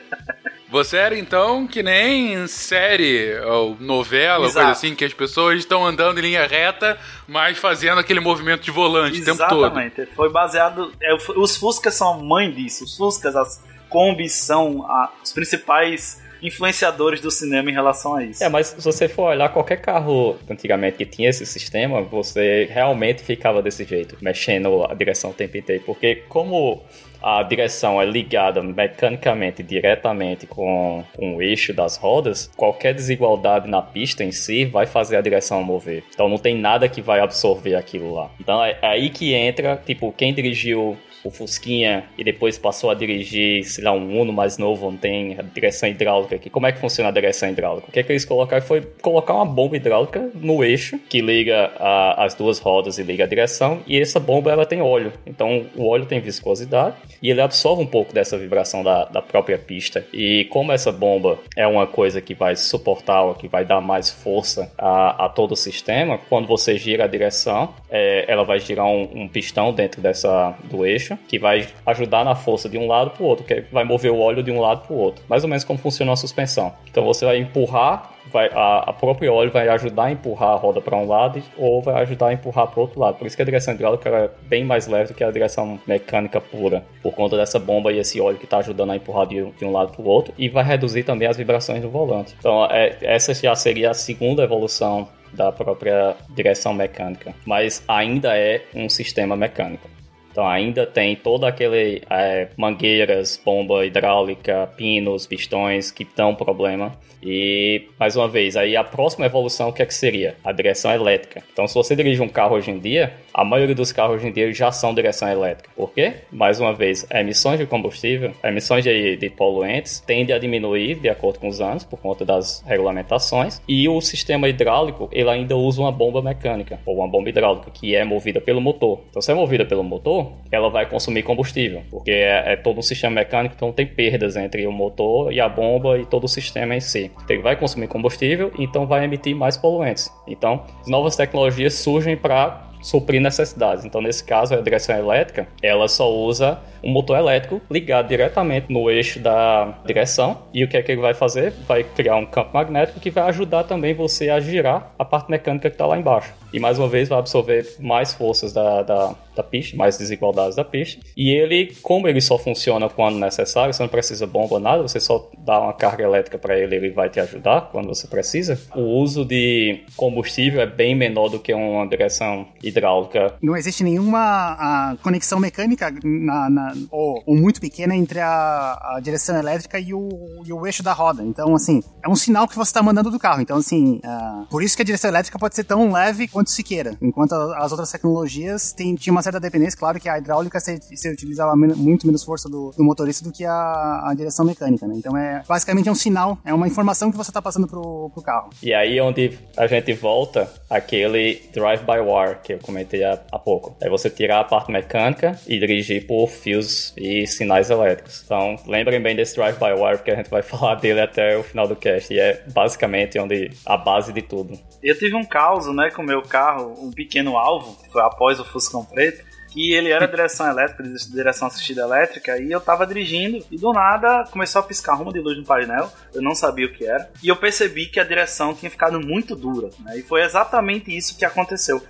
Você 0.71 0.95
era 0.95 1.19
então 1.19 1.67
que 1.67 1.83
nem 1.83 2.47
série 2.47 3.37
ou 3.41 3.75
novela, 3.77 4.45
Exato. 4.45 4.65
coisa 4.65 4.71
assim, 4.71 4.95
que 4.95 5.03
as 5.03 5.13
pessoas 5.13 5.59
estão 5.59 5.85
andando 5.85 6.19
em 6.19 6.21
linha 6.21 6.47
reta, 6.47 6.97
mas 7.27 7.57
fazendo 7.57 7.99
aquele 7.99 8.21
movimento 8.21 8.61
de 8.61 8.71
volante 8.71 9.19
Exatamente. 9.19 9.35
o 9.35 9.37
tempo 9.37 9.49
todo. 9.49 9.65
Exatamente. 9.65 10.15
Foi 10.15 10.29
baseado. 10.29 10.93
É, 11.01 11.13
os 11.35 11.57
Fuscas 11.57 11.93
são 11.95 12.13
a 12.13 12.23
mãe 12.23 12.49
disso. 12.49 12.85
Os 12.85 12.95
Fuscas, 12.95 13.35
as 13.35 13.61
combis 13.89 14.33
são 14.33 14.85
a, 14.89 15.11
os 15.21 15.33
principais 15.33 16.21
influenciadores 16.41 17.21
do 17.21 17.31
cinema 17.31 17.69
em 17.69 17.73
relação 17.73 18.15
a 18.15 18.23
isso. 18.23 18.43
É, 18.43 18.49
mas 18.49 18.67
se 18.67 18.83
você 18.83 19.07
for 19.07 19.29
olhar 19.29 19.49
qualquer 19.49 19.77
carro 19.77 20.37
antigamente 20.49 20.97
que 20.97 21.05
tinha 21.05 21.29
esse 21.29 21.45
sistema, 21.45 22.01
você 22.01 22.67
realmente 22.71 23.23
ficava 23.23 23.61
desse 23.61 23.83
jeito, 23.83 24.17
mexendo 24.21 24.85
a 24.85 24.93
direção 24.93 25.31
o 25.31 25.33
tempo 25.33 25.57
inteiro. 25.57 25.83
Porque 25.85 26.23
como 26.27 26.81
a 27.21 27.43
direção 27.43 28.01
é 28.01 28.05
ligada 28.05 28.63
mecanicamente 28.63 29.61
diretamente 29.61 30.47
com, 30.47 31.03
com 31.15 31.35
o 31.35 31.41
eixo 31.41 31.73
das 31.73 31.95
rodas, 31.97 32.51
qualquer 32.55 32.93
desigualdade 32.93 33.69
na 33.69 33.81
pista 33.81 34.23
em 34.23 34.31
si 34.31 34.65
vai 34.65 34.87
fazer 34.87 35.17
a 35.17 35.21
direção 35.21 35.63
mover. 35.63 36.03
Então 36.13 36.27
não 36.27 36.37
tem 36.37 36.57
nada 36.57 36.89
que 36.89 37.01
vai 37.01 37.19
absorver 37.19 37.75
aquilo 37.75 38.13
lá. 38.13 38.31
Então 38.39 38.63
é, 38.63 38.77
é 38.81 38.87
aí 38.87 39.09
que 39.09 39.33
entra, 39.33 39.77
tipo, 39.85 40.11
quem 40.11 40.33
dirigiu 40.33 40.97
o 41.23 41.29
Fusquinha 41.29 42.05
e 42.17 42.23
depois 42.23 42.57
passou 42.57 42.89
a 42.89 42.93
dirigir, 42.93 43.63
sei 43.63 43.83
lá, 43.83 43.91
um 43.91 44.19
Uno 44.19 44.33
mais 44.33 44.57
novo, 44.57 44.87
onde 44.87 44.97
tem 44.97 45.37
direção 45.53 45.89
hidráulica 45.89 46.35
aqui. 46.35 46.49
Como 46.49 46.67
é 46.67 46.71
que 46.71 46.79
funciona 46.79 47.09
a 47.09 47.11
direção 47.11 47.49
hidráulica? 47.49 47.87
O 47.87 47.91
que, 47.91 47.99
é 47.99 48.03
que 48.03 48.11
eles 48.11 48.25
colocaram 48.25 48.63
foi 48.63 48.81
colocar 49.01 49.33
uma 49.33 49.45
bomba 49.45 49.75
hidráulica 49.75 50.29
no 50.35 50.63
eixo 50.63 50.99
que 51.09 51.21
liga 51.21 51.71
a, 51.77 52.25
as 52.25 52.33
duas 52.33 52.59
rodas 52.59 52.97
e 52.97 53.03
liga 53.03 53.23
a 53.23 53.27
direção, 53.27 53.81
e 53.87 53.99
essa 53.99 54.19
bomba 54.19 54.51
ela 54.51 54.65
tem 54.65 54.81
óleo. 54.81 55.13
Então 55.25 55.65
o 55.75 55.87
óleo 55.87 56.05
tem 56.05 56.19
viscosidade 56.19 56.95
e 57.21 57.29
ele 57.29 57.41
absorve 57.41 57.81
um 57.83 57.87
pouco 57.87 58.13
dessa 58.13 58.37
vibração 58.37 58.83
da, 58.83 59.05
da 59.05 59.21
própria 59.21 59.57
pista. 59.57 60.05
E 60.13 60.45
como 60.45 60.71
essa 60.71 60.91
bomba 60.91 61.39
é 61.55 61.67
uma 61.67 61.85
coisa 61.87 62.21
que 62.21 62.33
vai 62.33 62.55
suportar, 62.55 63.35
que 63.35 63.47
vai 63.47 63.65
dar 63.65 63.81
mais 63.81 64.09
força 64.09 64.71
a, 64.77 65.25
a 65.25 65.29
todo 65.29 65.51
o 65.51 65.55
sistema, 65.55 66.17
quando 66.29 66.47
você 66.47 66.77
gira 66.77 67.05
a 67.05 67.07
direção, 67.07 67.73
é, 67.89 68.25
ela 68.27 68.43
vai 68.43 68.59
girar 68.59 68.87
um, 68.87 69.23
um 69.23 69.27
pistão 69.27 69.73
dentro 69.73 70.01
dessa 70.01 70.55
do 70.63 70.85
eixo 70.85 71.10
que 71.27 71.39
vai 71.39 71.67
ajudar 71.85 72.23
na 72.23 72.35
força 72.35 72.69
de 72.69 72.77
um 72.77 72.87
lado 72.87 73.11
para 73.11 73.23
o 73.23 73.25
outro, 73.25 73.45
que 73.45 73.63
vai 73.71 73.83
mover 73.83 74.11
o 74.11 74.19
óleo 74.19 74.43
de 74.43 74.51
um 74.51 74.59
lado 74.59 74.85
para 74.85 74.95
o 74.95 74.97
outro. 74.97 75.23
Mais 75.27 75.43
ou 75.43 75.49
menos 75.49 75.63
como 75.63 75.79
funciona 75.79 76.11
a 76.11 76.15
suspensão. 76.15 76.73
Então 76.89 77.03
você 77.03 77.25
vai 77.25 77.37
empurrar, 77.37 78.11
vai, 78.31 78.49
a, 78.53 78.89
a 78.89 78.93
própria 78.93 79.31
óleo 79.31 79.51
vai 79.51 79.67
ajudar 79.69 80.05
a 80.05 80.11
empurrar 80.11 80.49
a 80.49 80.55
roda 80.55 80.81
para 80.81 80.95
um 80.95 81.07
lado 81.07 81.41
ou 81.57 81.81
vai 81.81 82.01
ajudar 82.03 82.27
a 82.27 82.33
empurrar 82.33 82.67
para 82.67 82.79
o 82.79 82.81
outro 82.81 82.99
lado. 82.99 83.17
Por 83.17 83.27
isso 83.27 83.35
que 83.35 83.41
a 83.41 83.45
direção 83.45 83.73
hidráulica 83.73 84.09
é 84.09 84.29
bem 84.47 84.63
mais 84.63 84.87
leve 84.87 85.09
do 85.09 85.13
que 85.13 85.23
a 85.23 85.31
direção 85.31 85.79
mecânica 85.87 86.39
pura, 86.39 86.83
por 87.01 87.13
conta 87.13 87.37
dessa 87.37 87.59
bomba 87.59 87.91
e 87.91 87.99
esse 87.99 88.19
óleo 88.19 88.37
que 88.37 88.45
está 88.45 88.57
ajudando 88.57 88.91
a 88.91 88.95
empurrar 88.95 89.27
de, 89.27 89.43
de 89.43 89.65
um 89.65 89.71
lado 89.71 89.91
para 89.91 90.01
o 90.01 90.07
outro 90.07 90.33
e 90.37 90.49
vai 90.49 90.63
reduzir 90.63 91.03
também 91.03 91.27
as 91.27 91.37
vibrações 91.37 91.81
do 91.81 91.89
volante. 91.89 92.35
Então 92.39 92.65
é, 92.65 92.97
essa 93.01 93.33
já 93.33 93.55
seria 93.55 93.91
a 93.91 93.93
segunda 93.93 94.43
evolução 94.43 95.07
da 95.33 95.51
própria 95.51 96.15
direção 96.29 96.73
mecânica, 96.73 97.33
mas 97.45 97.83
ainda 97.87 98.37
é 98.37 98.63
um 98.75 98.89
sistema 98.89 99.35
mecânico. 99.35 99.89
Então 100.31 100.47
ainda 100.47 100.85
tem 100.85 101.15
todo 101.15 101.45
aquele 101.45 102.01
é, 102.09 102.47
mangueiras, 102.57 103.41
bomba 103.43 103.85
hidráulica, 103.85 104.69
pinos, 104.77 105.27
pistões 105.27 105.91
que 105.91 106.07
dão 106.15 106.33
problema. 106.33 106.93
E 107.23 107.87
mais 107.99 108.15
uma 108.15 108.27
vez, 108.27 108.57
aí 108.57 108.75
a 108.75 108.83
próxima 108.83 109.27
evolução 109.27 109.69
o 109.69 109.73
que 109.73 109.83
é 109.83 109.85
que 109.85 109.93
seria? 109.93 110.35
A 110.43 110.51
direção 110.51 110.91
elétrica. 110.91 111.43
Então 111.53 111.67
se 111.67 111.75
você 111.75 111.95
dirige 111.95 112.21
um 112.21 112.27
carro 112.27 112.55
hoje 112.55 112.71
em 112.71 112.79
dia, 112.79 113.13
a 113.33 113.43
maioria 113.43 113.75
dos 113.75 113.91
carros 113.91 114.15
hoje 114.15 114.27
em 114.27 114.31
dia 114.31 114.51
já 114.51 114.71
são 114.71 114.93
direção 114.93 115.29
elétrica. 115.29 115.69
Por 115.75 115.91
quê? 115.93 116.13
Mais 116.31 116.59
uma 116.59 116.73
vez, 116.73 117.05
emissões 117.11 117.59
de 117.59 117.65
combustível, 117.65 118.31
emissões 118.43 118.83
de, 118.83 119.17
de 119.17 119.29
poluentes 119.29 119.99
tende 119.99 120.33
a 120.33 120.39
diminuir 120.39 120.95
de 120.95 121.09
acordo 121.09 121.39
com 121.39 121.47
os 121.47 121.61
anos 121.61 121.83
por 121.83 121.99
conta 121.99 122.25
das 122.25 122.63
regulamentações. 122.65 123.61
E 123.67 123.87
o 123.87 124.01
sistema 124.01 124.49
hidráulico 124.49 125.09
ele 125.11 125.29
ainda 125.29 125.55
usa 125.55 125.81
uma 125.81 125.91
bomba 125.91 126.21
mecânica 126.21 126.79
ou 126.85 126.97
uma 126.97 127.07
bomba 127.07 127.29
hidráulica 127.29 127.69
que 127.69 127.95
é 127.95 128.03
movida 128.03 128.41
pelo 128.41 128.59
motor. 128.59 129.01
Então 129.09 129.21
se 129.21 129.31
é 129.31 129.35
movida 129.35 129.65
pelo 129.65 129.83
motor 129.83 130.20
ela 130.51 130.69
vai 130.69 130.85
consumir 130.85 131.23
combustível, 131.23 131.81
porque 131.89 132.11
é, 132.11 132.53
é, 132.53 132.55
todo 132.55 132.79
um 132.79 132.81
sistema 132.81 133.15
mecânico, 133.15 133.55
então 133.55 133.71
tem 133.71 133.85
perdas 133.85 134.35
entre 134.35 134.67
o 134.67 134.71
motor 134.71 135.31
e 135.31 135.39
a 135.39 135.47
bomba 135.47 135.97
e 135.97 136.05
todo 136.05 136.25
o 136.25 136.27
sistema 136.27 136.75
em 136.75 136.79
si. 136.79 137.11
Então 137.23 137.35
ele 137.35 137.43
vai 137.43 137.55
consumir 137.55 137.87
combustível, 137.87 138.51
então 138.59 138.85
vai 138.85 139.05
emitir 139.05 139.35
mais 139.35 139.57
poluentes. 139.57 140.11
Então, 140.27 140.65
novas 140.87 141.15
tecnologias 141.15 141.75
surgem 141.75 142.17
para 142.17 142.71
suprir 142.81 143.21
necessidades. 143.21 143.85
Então, 143.85 144.01
nesse 144.01 144.23
caso, 144.23 144.53
a 144.53 144.61
direção 144.61 144.97
elétrica, 144.97 145.47
ela 145.61 145.87
só 145.87 146.11
usa 146.11 146.59
um 146.83 146.89
motor 146.89 147.17
elétrico 147.17 147.61
ligado 147.69 148.07
diretamente 148.07 148.71
no 148.73 148.89
eixo 148.89 149.19
da 149.19 149.79
direção. 149.85 150.39
E 150.53 150.63
o 150.63 150.67
que 150.67 150.75
é 150.75 150.81
que 150.81 150.91
ele 150.91 151.01
vai 151.01 151.13
fazer? 151.13 151.53
Vai 151.67 151.83
criar 151.83 152.15
um 152.15 152.25
campo 152.25 152.51
magnético 152.53 152.99
que 152.99 153.11
vai 153.11 153.25
ajudar 153.25 153.63
também 153.63 153.93
você 153.93 154.29
a 154.29 154.39
girar 154.39 154.91
a 154.97 155.05
parte 155.05 155.29
mecânica 155.29 155.69
que 155.69 155.75
está 155.75 155.85
lá 155.85 155.97
embaixo. 155.97 156.33
E 156.51 156.59
mais 156.59 156.79
uma 156.79 156.87
vez 156.87 157.07
vai 157.07 157.19
absorver 157.19 157.75
mais 157.79 158.13
forças 158.13 158.51
da, 158.51 158.81
da, 158.81 159.15
da 159.35 159.43
pista, 159.43 159.75
mais 159.75 159.97
desigualdades 159.97 160.55
da 160.55 160.63
pista. 160.63 161.01
E 161.15 161.29
ele, 161.29 161.75
como 161.81 162.07
ele 162.07 162.21
só 162.21 162.37
funciona 162.37 162.89
quando 162.89 163.17
necessário, 163.17 163.73
você 163.73 163.81
não 163.81 163.89
precisa 163.89 164.27
bomba 164.27 164.59
nada, 164.59 164.81
você 164.81 164.99
só 164.99 165.29
dá 165.37 165.59
uma 165.59 165.73
carga 165.73 166.03
elétrica 166.03 166.37
para 166.37 166.57
ele, 166.57 166.75
ele 166.75 166.89
vai 166.89 167.09
te 167.09 167.19
ajudar 167.19 167.69
quando 167.71 167.87
você 167.87 168.07
precisa. 168.07 168.59
O 168.75 168.81
uso 168.81 169.25
de 169.25 169.83
combustível 169.95 170.61
é 170.61 170.65
bem 170.65 170.95
menor 170.95 171.29
do 171.29 171.39
que 171.39 171.53
uma 171.53 171.87
direção 171.87 172.47
hidráulica. 172.63 173.35
Não 173.41 173.55
existe 173.55 173.83
nenhuma 173.83 174.97
conexão 175.01 175.39
mecânica 175.39 175.93
na, 176.03 176.49
na 176.49 176.73
ou, 176.89 177.21
ou, 177.25 177.35
muito 177.35 177.59
pequena 177.59 177.95
entre 177.95 178.19
a, 178.19 178.95
a 178.95 178.99
direção 179.01 179.37
elétrica 179.37 179.79
e 179.79 179.93
o, 179.93 180.09
e 180.45 180.53
o, 180.53 180.65
eixo 180.65 180.83
da 180.83 180.93
roda. 180.93 181.23
Então, 181.23 181.55
assim, 181.55 181.81
é 182.03 182.09
um 182.09 182.15
sinal 182.15 182.47
que 182.47 182.55
você 182.55 182.69
está 182.69 182.83
mandando 182.83 183.09
do 183.09 183.19
carro. 183.19 183.41
Então, 183.41 183.57
assim, 183.57 183.99
uh, 184.05 184.45
por 184.49 184.63
isso 184.63 184.75
que 184.75 184.81
a 184.81 184.85
direção 184.85 185.09
elétrica 185.09 185.37
pode 185.39 185.55
ser 185.55 185.63
tão 185.63 185.91
leve 185.91 186.27
quanto 186.27 186.49
se 186.49 186.63
queira. 186.63 186.97
Enquanto 187.01 187.33
as 187.33 187.71
outras 187.71 187.91
tecnologias 187.91 188.73
tem, 188.73 188.95
tinha 188.95 189.11
uma 189.11 189.20
uma 189.21 189.23
certa 189.23 189.39
dependência, 189.39 189.77
claro 189.77 189.99
que 189.99 190.09
a 190.09 190.17
hidráulica 190.17 190.59
você, 190.59 190.79
utilizava 191.11 191.55
muito 191.55 192.07
menos 192.07 192.23
força 192.23 192.49
do, 192.49 192.71
do, 192.75 192.83
motorista 192.83 193.23
do 193.23 193.31
que 193.31 193.45
a, 193.45 194.09
a 194.09 194.13
direção 194.15 194.43
mecânica, 194.43 194.87
né? 194.87 194.95
Então 194.97 195.15
é 195.15 195.43
basicamente 195.47 195.87
é 195.87 195.91
um 195.91 195.95
sinal, 195.95 196.39
é 196.43 196.53
uma 196.53 196.67
informação 196.67 197.11
que 197.11 197.17
você 197.17 197.29
está 197.29 197.41
passando 197.41 197.67
pro, 197.67 198.09
pro 198.09 198.23
carro. 198.23 198.49
E 198.63 198.73
aí 198.73 198.99
onde 198.99 199.37
a 199.55 199.67
gente 199.67 199.93
volta 199.93 200.51
aquele 200.69 201.41
drive 201.53 201.81
by 201.83 201.99
wire 201.99 202.39
que 202.43 202.53
eu 202.53 202.59
comentei 202.59 203.03
há, 203.03 203.19
há 203.31 203.37
pouco. 203.37 203.75
É 203.79 203.89
você 203.89 204.09
tirar 204.09 204.39
a 204.39 204.43
parte 204.43 204.71
mecânica 204.71 205.39
e 205.47 205.59
dirigir 205.59 206.07
por 206.07 206.27
fios 206.27 206.93
e 206.97 207.27
sinais 207.27 207.69
elétricos. 207.69 208.23
Então 208.25 208.55
lembrem 208.65 209.01
bem 209.01 209.15
desse 209.15 209.35
drive 209.35 209.57
by 209.57 209.73
wire 209.73 209.97
porque 209.97 210.11
a 210.11 210.15
gente 210.15 210.29
vai 210.29 210.41
falar 210.43 210.75
dele 210.75 211.01
até 211.01 211.37
o 211.37 211.43
final 211.43 211.67
do 211.67 211.75
cast 211.75 212.11
e 212.11 212.19
é 212.19 212.43
basicamente 212.51 213.19
onde 213.19 213.51
a 213.65 213.77
base 213.77 214.11
de 214.11 214.21
tudo. 214.21 214.57
Eu 214.81 214.97
tive 214.97 215.15
um 215.15 215.23
caos, 215.23 215.67
né, 215.75 215.91
com 215.91 216.01
o 216.01 216.05
meu 216.05 216.23
carro, 216.23 216.73
um 216.79 216.91
pequeno 216.91 217.37
alvo, 217.37 217.77
que 217.83 217.91
foi 217.91 218.01
após 218.01 218.39
o 218.39 218.45
Fuscão 218.45 218.83
3 218.83 219.10
e 219.55 219.75
ele 219.75 219.89
era 219.89 220.07
direção 220.07 220.47
elétrica, 220.49 220.83
direção 221.11 221.47
assistida 221.47 221.81
elétrica, 221.81 222.37
e 222.37 222.51
eu 222.51 222.61
tava 222.61 222.87
dirigindo, 222.87 223.45
e 223.51 223.57
do 223.57 223.73
nada 223.73 224.23
começou 224.31 224.59
a 224.59 224.63
piscar 224.63 224.95
rumo 224.95 225.11
de 225.11 225.19
luz 225.19 225.37
no 225.37 225.43
painel, 225.43 225.91
eu 226.13 226.21
não 226.21 226.33
sabia 226.33 226.67
o 226.67 226.73
que 226.73 226.85
era, 226.85 227.09
e 227.21 227.27
eu 227.27 227.35
percebi 227.35 227.87
que 227.87 227.99
a 227.99 228.03
direção 228.03 228.53
tinha 228.53 228.71
ficado 228.71 228.99
muito 228.99 229.35
dura, 229.35 229.69
né? 229.79 229.97
E 229.97 230.03
foi 230.03 230.23
exatamente 230.23 230.95
isso 230.95 231.17
que 231.17 231.25
aconteceu 231.25 231.81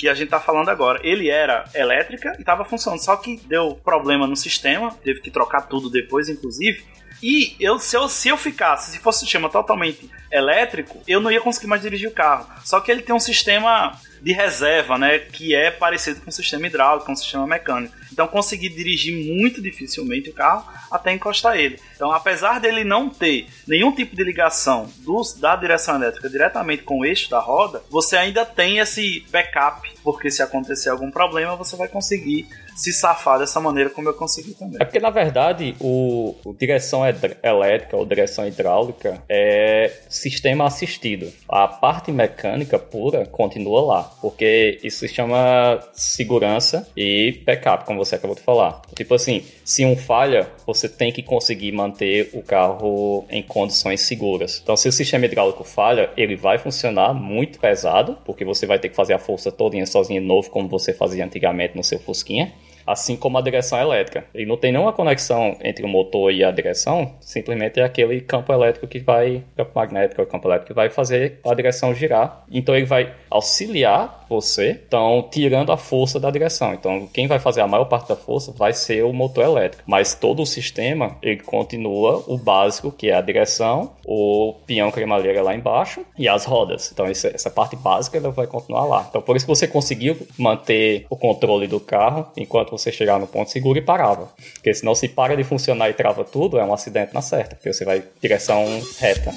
que 0.00 0.08
a 0.08 0.14
gente 0.14 0.30
tá 0.30 0.40
falando 0.40 0.70
agora. 0.70 0.98
Ele 1.02 1.28
era 1.28 1.64
elétrica 1.74 2.34
e 2.38 2.42
tava 2.42 2.64
funcionando, 2.64 3.04
só 3.04 3.16
que 3.16 3.36
deu 3.46 3.78
problema 3.84 4.26
no 4.26 4.34
sistema, 4.34 4.90
teve 5.04 5.20
que 5.20 5.30
trocar 5.30 5.68
tudo 5.68 5.90
depois, 5.90 6.30
inclusive. 6.30 6.82
E 7.22 7.54
eu 7.60 7.78
se, 7.78 7.96
eu, 7.96 8.08
se 8.08 8.30
eu 8.30 8.36
ficasse, 8.38 8.92
se 8.92 8.98
fosse 8.98 9.18
um 9.18 9.20
sistema 9.26 9.50
totalmente 9.50 10.10
elétrico, 10.32 11.02
eu 11.06 11.20
não 11.20 11.30
ia 11.30 11.40
conseguir 11.40 11.66
mais 11.66 11.82
dirigir 11.82 12.08
o 12.08 12.14
carro. 12.14 12.48
Só 12.64 12.80
que 12.80 12.90
ele 12.90 13.02
tem 13.02 13.14
um 13.14 13.20
sistema 13.20 13.92
de 14.20 14.32
reserva, 14.32 14.98
né, 14.98 15.18
que 15.18 15.54
é 15.54 15.70
parecido 15.70 16.20
com 16.20 16.30
o 16.30 16.32
sistema 16.32 16.66
hidráulico, 16.66 17.06
com 17.06 17.12
o 17.12 17.16
sistema 17.16 17.46
mecânico. 17.46 17.94
Então 18.12 18.26
conseguir 18.26 18.70
dirigir 18.70 19.34
muito 19.36 19.62
dificilmente 19.62 20.30
o 20.30 20.34
carro 20.34 20.64
até 20.90 21.12
encostar 21.12 21.56
ele. 21.56 21.78
Então, 21.94 22.10
apesar 22.12 22.60
dele 22.60 22.82
não 22.82 23.08
ter 23.08 23.46
nenhum 23.66 23.92
tipo 23.92 24.16
de 24.16 24.24
ligação 24.24 24.90
dos, 24.98 25.34
da 25.34 25.54
direção 25.54 25.96
elétrica 25.96 26.28
diretamente 26.28 26.82
com 26.82 27.00
o 27.00 27.04
eixo 27.04 27.30
da 27.30 27.38
roda, 27.38 27.82
você 27.90 28.16
ainda 28.16 28.44
tem 28.44 28.78
esse 28.78 29.24
backup, 29.30 29.88
porque 30.02 30.30
se 30.30 30.42
acontecer 30.42 30.88
algum 30.88 31.10
problema, 31.10 31.56
você 31.56 31.76
vai 31.76 31.88
conseguir 31.88 32.46
se 32.80 32.92
safar 32.92 33.38
dessa 33.38 33.60
maneira 33.60 33.90
como 33.90 34.08
eu 34.08 34.14
consegui 34.14 34.54
também. 34.54 34.78
É 34.80 34.84
porque, 34.84 34.98
na 34.98 35.10
verdade, 35.10 35.76
o, 35.78 36.34
o 36.44 36.54
direção 36.54 37.02
elétrica 37.42 37.96
ou 37.96 38.06
direção 38.06 38.46
hidráulica 38.46 39.22
é 39.28 39.92
sistema 40.08 40.64
assistido. 40.64 41.30
A 41.46 41.68
parte 41.68 42.10
mecânica 42.10 42.78
pura 42.78 43.26
continua 43.26 43.82
lá, 43.82 44.02
porque 44.22 44.78
isso 44.82 45.00
se 45.00 45.08
chama 45.08 45.78
segurança 45.92 46.88
e 46.96 47.42
backup, 47.44 47.84
como 47.84 47.99
você 48.04 48.16
acabou 48.16 48.34
de 48.34 48.42
falar. 48.42 48.82
Tipo 48.94 49.14
assim, 49.14 49.44
se 49.64 49.84
um 49.84 49.96
falha, 49.96 50.48
você 50.66 50.88
tem 50.88 51.12
que 51.12 51.22
conseguir 51.22 51.72
manter 51.72 52.30
o 52.32 52.42
carro 52.42 53.24
em 53.30 53.42
condições 53.42 54.00
seguras. 54.00 54.60
Então, 54.62 54.76
se 54.76 54.88
o 54.88 54.92
sistema 54.92 55.26
hidráulico 55.26 55.64
falha, 55.64 56.10
ele 56.16 56.36
vai 56.36 56.58
funcionar 56.58 57.12
muito 57.14 57.58
pesado, 57.58 58.18
porque 58.24 58.44
você 58.44 58.66
vai 58.66 58.78
ter 58.78 58.88
que 58.88 58.96
fazer 58.96 59.14
a 59.14 59.18
força 59.18 59.52
todinha 59.52 59.86
sozinho 59.86 60.20
de 60.20 60.26
novo, 60.26 60.50
como 60.50 60.68
você 60.68 60.92
fazia 60.92 61.24
antigamente 61.24 61.76
no 61.76 61.84
seu 61.84 61.98
Fusquinha 61.98 62.52
assim 62.86 63.16
como 63.16 63.38
a 63.38 63.40
direção 63.40 63.78
elétrica. 63.78 64.24
Ele 64.34 64.46
não 64.46 64.56
tem 64.56 64.72
nenhuma 64.72 64.92
conexão 64.92 65.56
entre 65.62 65.84
o 65.84 65.88
motor 65.88 66.32
e 66.32 66.42
a 66.42 66.50
direção, 66.50 67.14
simplesmente 67.20 67.80
é 67.80 67.84
aquele 67.84 68.20
campo 68.20 68.52
elétrico 68.52 68.86
que 68.86 68.98
vai, 68.98 69.44
campo 69.56 69.72
magnético, 69.74 70.26
campo 70.26 70.48
elétrico 70.48 70.68
que 70.68 70.74
vai 70.74 70.90
fazer 70.90 71.38
a 71.44 71.54
direção 71.54 71.94
girar. 71.94 72.44
Então 72.50 72.74
ele 72.74 72.86
vai 72.86 73.14
auxiliar 73.30 74.26
você, 74.28 74.80
então 74.86 75.26
tirando 75.30 75.72
a 75.72 75.76
força 75.76 76.20
da 76.20 76.30
direção. 76.30 76.74
Então 76.74 77.08
quem 77.12 77.26
vai 77.26 77.38
fazer 77.38 77.60
a 77.60 77.66
maior 77.66 77.84
parte 77.84 78.08
da 78.08 78.16
força 78.16 78.52
vai 78.52 78.72
ser 78.72 79.04
o 79.04 79.12
motor 79.12 79.44
elétrico, 79.44 79.82
mas 79.86 80.14
todo 80.14 80.42
o 80.42 80.46
sistema 80.46 81.16
ele 81.22 81.40
continua 81.40 82.22
o 82.26 82.38
básico 82.38 82.92
que 82.92 83.10
é 83.10 83.14
a 83.14 83.20
direção, 83.20 83.92
o 84.04 84.54
peão 84.66 84.90
cremalheira 84.90 85.42
lá 85.42 85.54
embaixo 85.54 86.02
e 86.18 86.28
as 86.28 86.44
rodas. 86.44 86.90
Então 86.92 87.06
essa 87.06 87.50
parte 87.50 87.76
básica 87.76 88.18
ela 88.18 88.30
vai 88.30 88.46
continuar 88.46 88.84
lá. 88.84 89.06
Então 89.08 89.20
por 89.20 89.36
isso 89.36 89.46
que 89.46 89.50
você 89.50 89.66
conseguiu 89.66 90.16
manter 90.38 91.06
o 91.10 91.16
controle 91.16 91.66
do 91.66 91.80
carro 91.80 92.26
enquanto 92.36 92.70
você 92.70 92.92
chegar 92.92 93.18
no 93.18 93.26
ponto 93.26 93.50
seguro 93.50 93.78
e 93.78 93.82
parava. 93.82 94.28
Porque 94.54 94.72
senão 94.72 94.94
se 94.94 95.08
para 95.08 95.36
de 95.36 95.44
funcionar 95.44 95.90
e 95.90 95.94
trava 95.94 96.24
tudo, 96.24 96.58
é 96.58 96.64
um 96.64 96.72
acidente 96.72 97.12
na 97.12 97.22
certa, 97.22 97.56
porque 97.56 97.72
você 97.72 97.84
vai 97.84 98.02
direção 98.20 98.64
reta. 98.98 99.34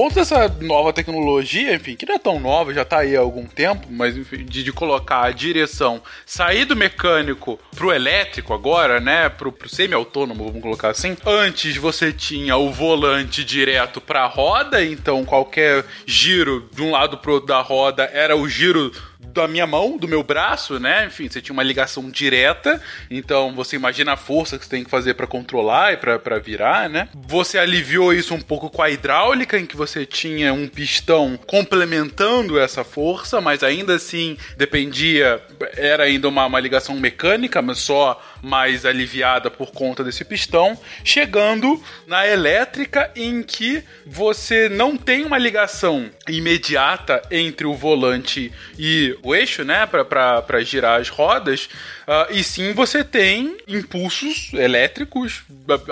Ponto 0.00 0.14
dessa 0.14 0.48
nova 0.62 0.94
tecnologia, 0.94 1.74
enfim, 1.74 1.94
que 1.94 2.06
não 2.06 2.14
é 2.14 2.18
tão 2.18 2.40
nova, 2.40 2.72
já 2.72 2.86
tá 2.86 3.00
aí 3.00 3.14
há 3.14 3.20
algum 3.20 3.44
tempo, 3.44 3.86
mas 3.90 4.16
enfim, 4.16 4.46
de, 4.46 4.64
de 4.64 4.72
colocar 4.72 5.24
a 5.24 5.30
direção, 5.30 6.00
sair 6.24 6.64
do 6.64 6.74
mecânico 6.74 7.60
pro 7.76 7.92
elétrico 7.92 8.54
agora, 8.54 8.98
né, 8.98 9.28
pro, 9.28 9.52
pro 9.52 9.68
semi-autônomo, 9.68 10.46
vamos 10.46 10.62
colocar 10.62 10.88
assim. 10.88 11.18
Antes 11.26 11.76
você 11.76 12.14
tinha 12.14 12.56
o 12.56 12.72
volante 12.72 13.44
direto 13.44 14.00
pra 14.00 14.24
roda, 14.24 14.82
então 14.82 15.22
qualquer 15.22 15.84
giro 16.06 16.66
de 16.72 16.80
um 16.80 16.92
lado 16.92 17.18
pro 17.18 17.34
outro 17.34 17.48
da 17.48 17.60
roda 17.60 18.04
era 18.10 18.34
o 18.34 18.48
giro 18.48 18.90
da 19.32 19.48
minha 19.48 19.66
mão, 19.66 19.96
do 19.96 20.08
meu 20.08 20.22
braço, 20.22 20.78
né? 20.78 21.06
Enfim, 21.06 21.28
você 21.28 21.40
tinha 21.40 21.52
uma 21.52 21.62
ligação 21.62 22.10
direta. 22.10 22.80
Então 23.10 23.54
você 23.54 23.76
imagina 23.76 24.12
a 24.12 24.16
força 24.16 24.58
que 24.58 24.64
você 24.64 24.70
tem 24.70 24.84
que 24.84 24.90
fazer 24.90 25.14
para 25.14 25.26
controlar 25.26 25.92
e 25.92 25.96
para 25.96 26.38
virar, 26.38 26.88
né? 26.88 27.08
Você 27.14 27.58
aliviou 27.58 28.12
isso 28.12 28.34
um 28.34 28.40
pouco 28.40 28.70
com 28.70 28.82
a 28.82 28.90
hidráulica, 28.90 29.58
em 29.58 29.66
que 29.66 29.76
você 29.76 30.04
tinha 30.06 30.52
um 30.52 30.68
pistão 30.68 31.38
complementando 31.46 32.58
essa 32.58 32.84
força, 32.84 33.40
mas 33.40 33.62
ainda 33.62 33.94
assim 33.94 34.36
dependia, 34.56 35.42
era 35.76 36.04
ainda 36.04 36.28
uma, 36.28 36.46
uma 36.46 36.60
ligação 36.60 36.94
mecânica, 36.96 37.62
mas 37.62 37.78
só 37.78 38.20
mais 38.42 38.84
aliviada 38.84 39.50
por 39.50 39.70
conta 39.72 40.02
desse 40.04 40.24
pistão, 40.24 40.78
chegando 41.04 41.82
na 42.06 42.26
elétrica 42.26 43.10
em 43.14 43.42
que 43.42 43.82
você 44.06 44.68
não 44.68 44.96
tem 44.96 45.24
uma 45.24 45.38
ligação 45.38 46.10
imediata 46.28 47.22
entre 47.30 47.66
o 47.66 47.74
volante 47.74 48.52
e 48.78 49.16
o 49.22 49.34
eixo, 49.34 49.64
né, 49.64 49.86
para 49.86 50.62
girar 50.62 51.00
as 51.00 51.08
rodas, 51.08 51.68
uh, 52.06 52.32
e 52.32 52.42
sim 52.42 52.72
você 52.72 53.04
tem 53.04 53.56
impulsos 53.66 54.52
elétricos 54.52 55.42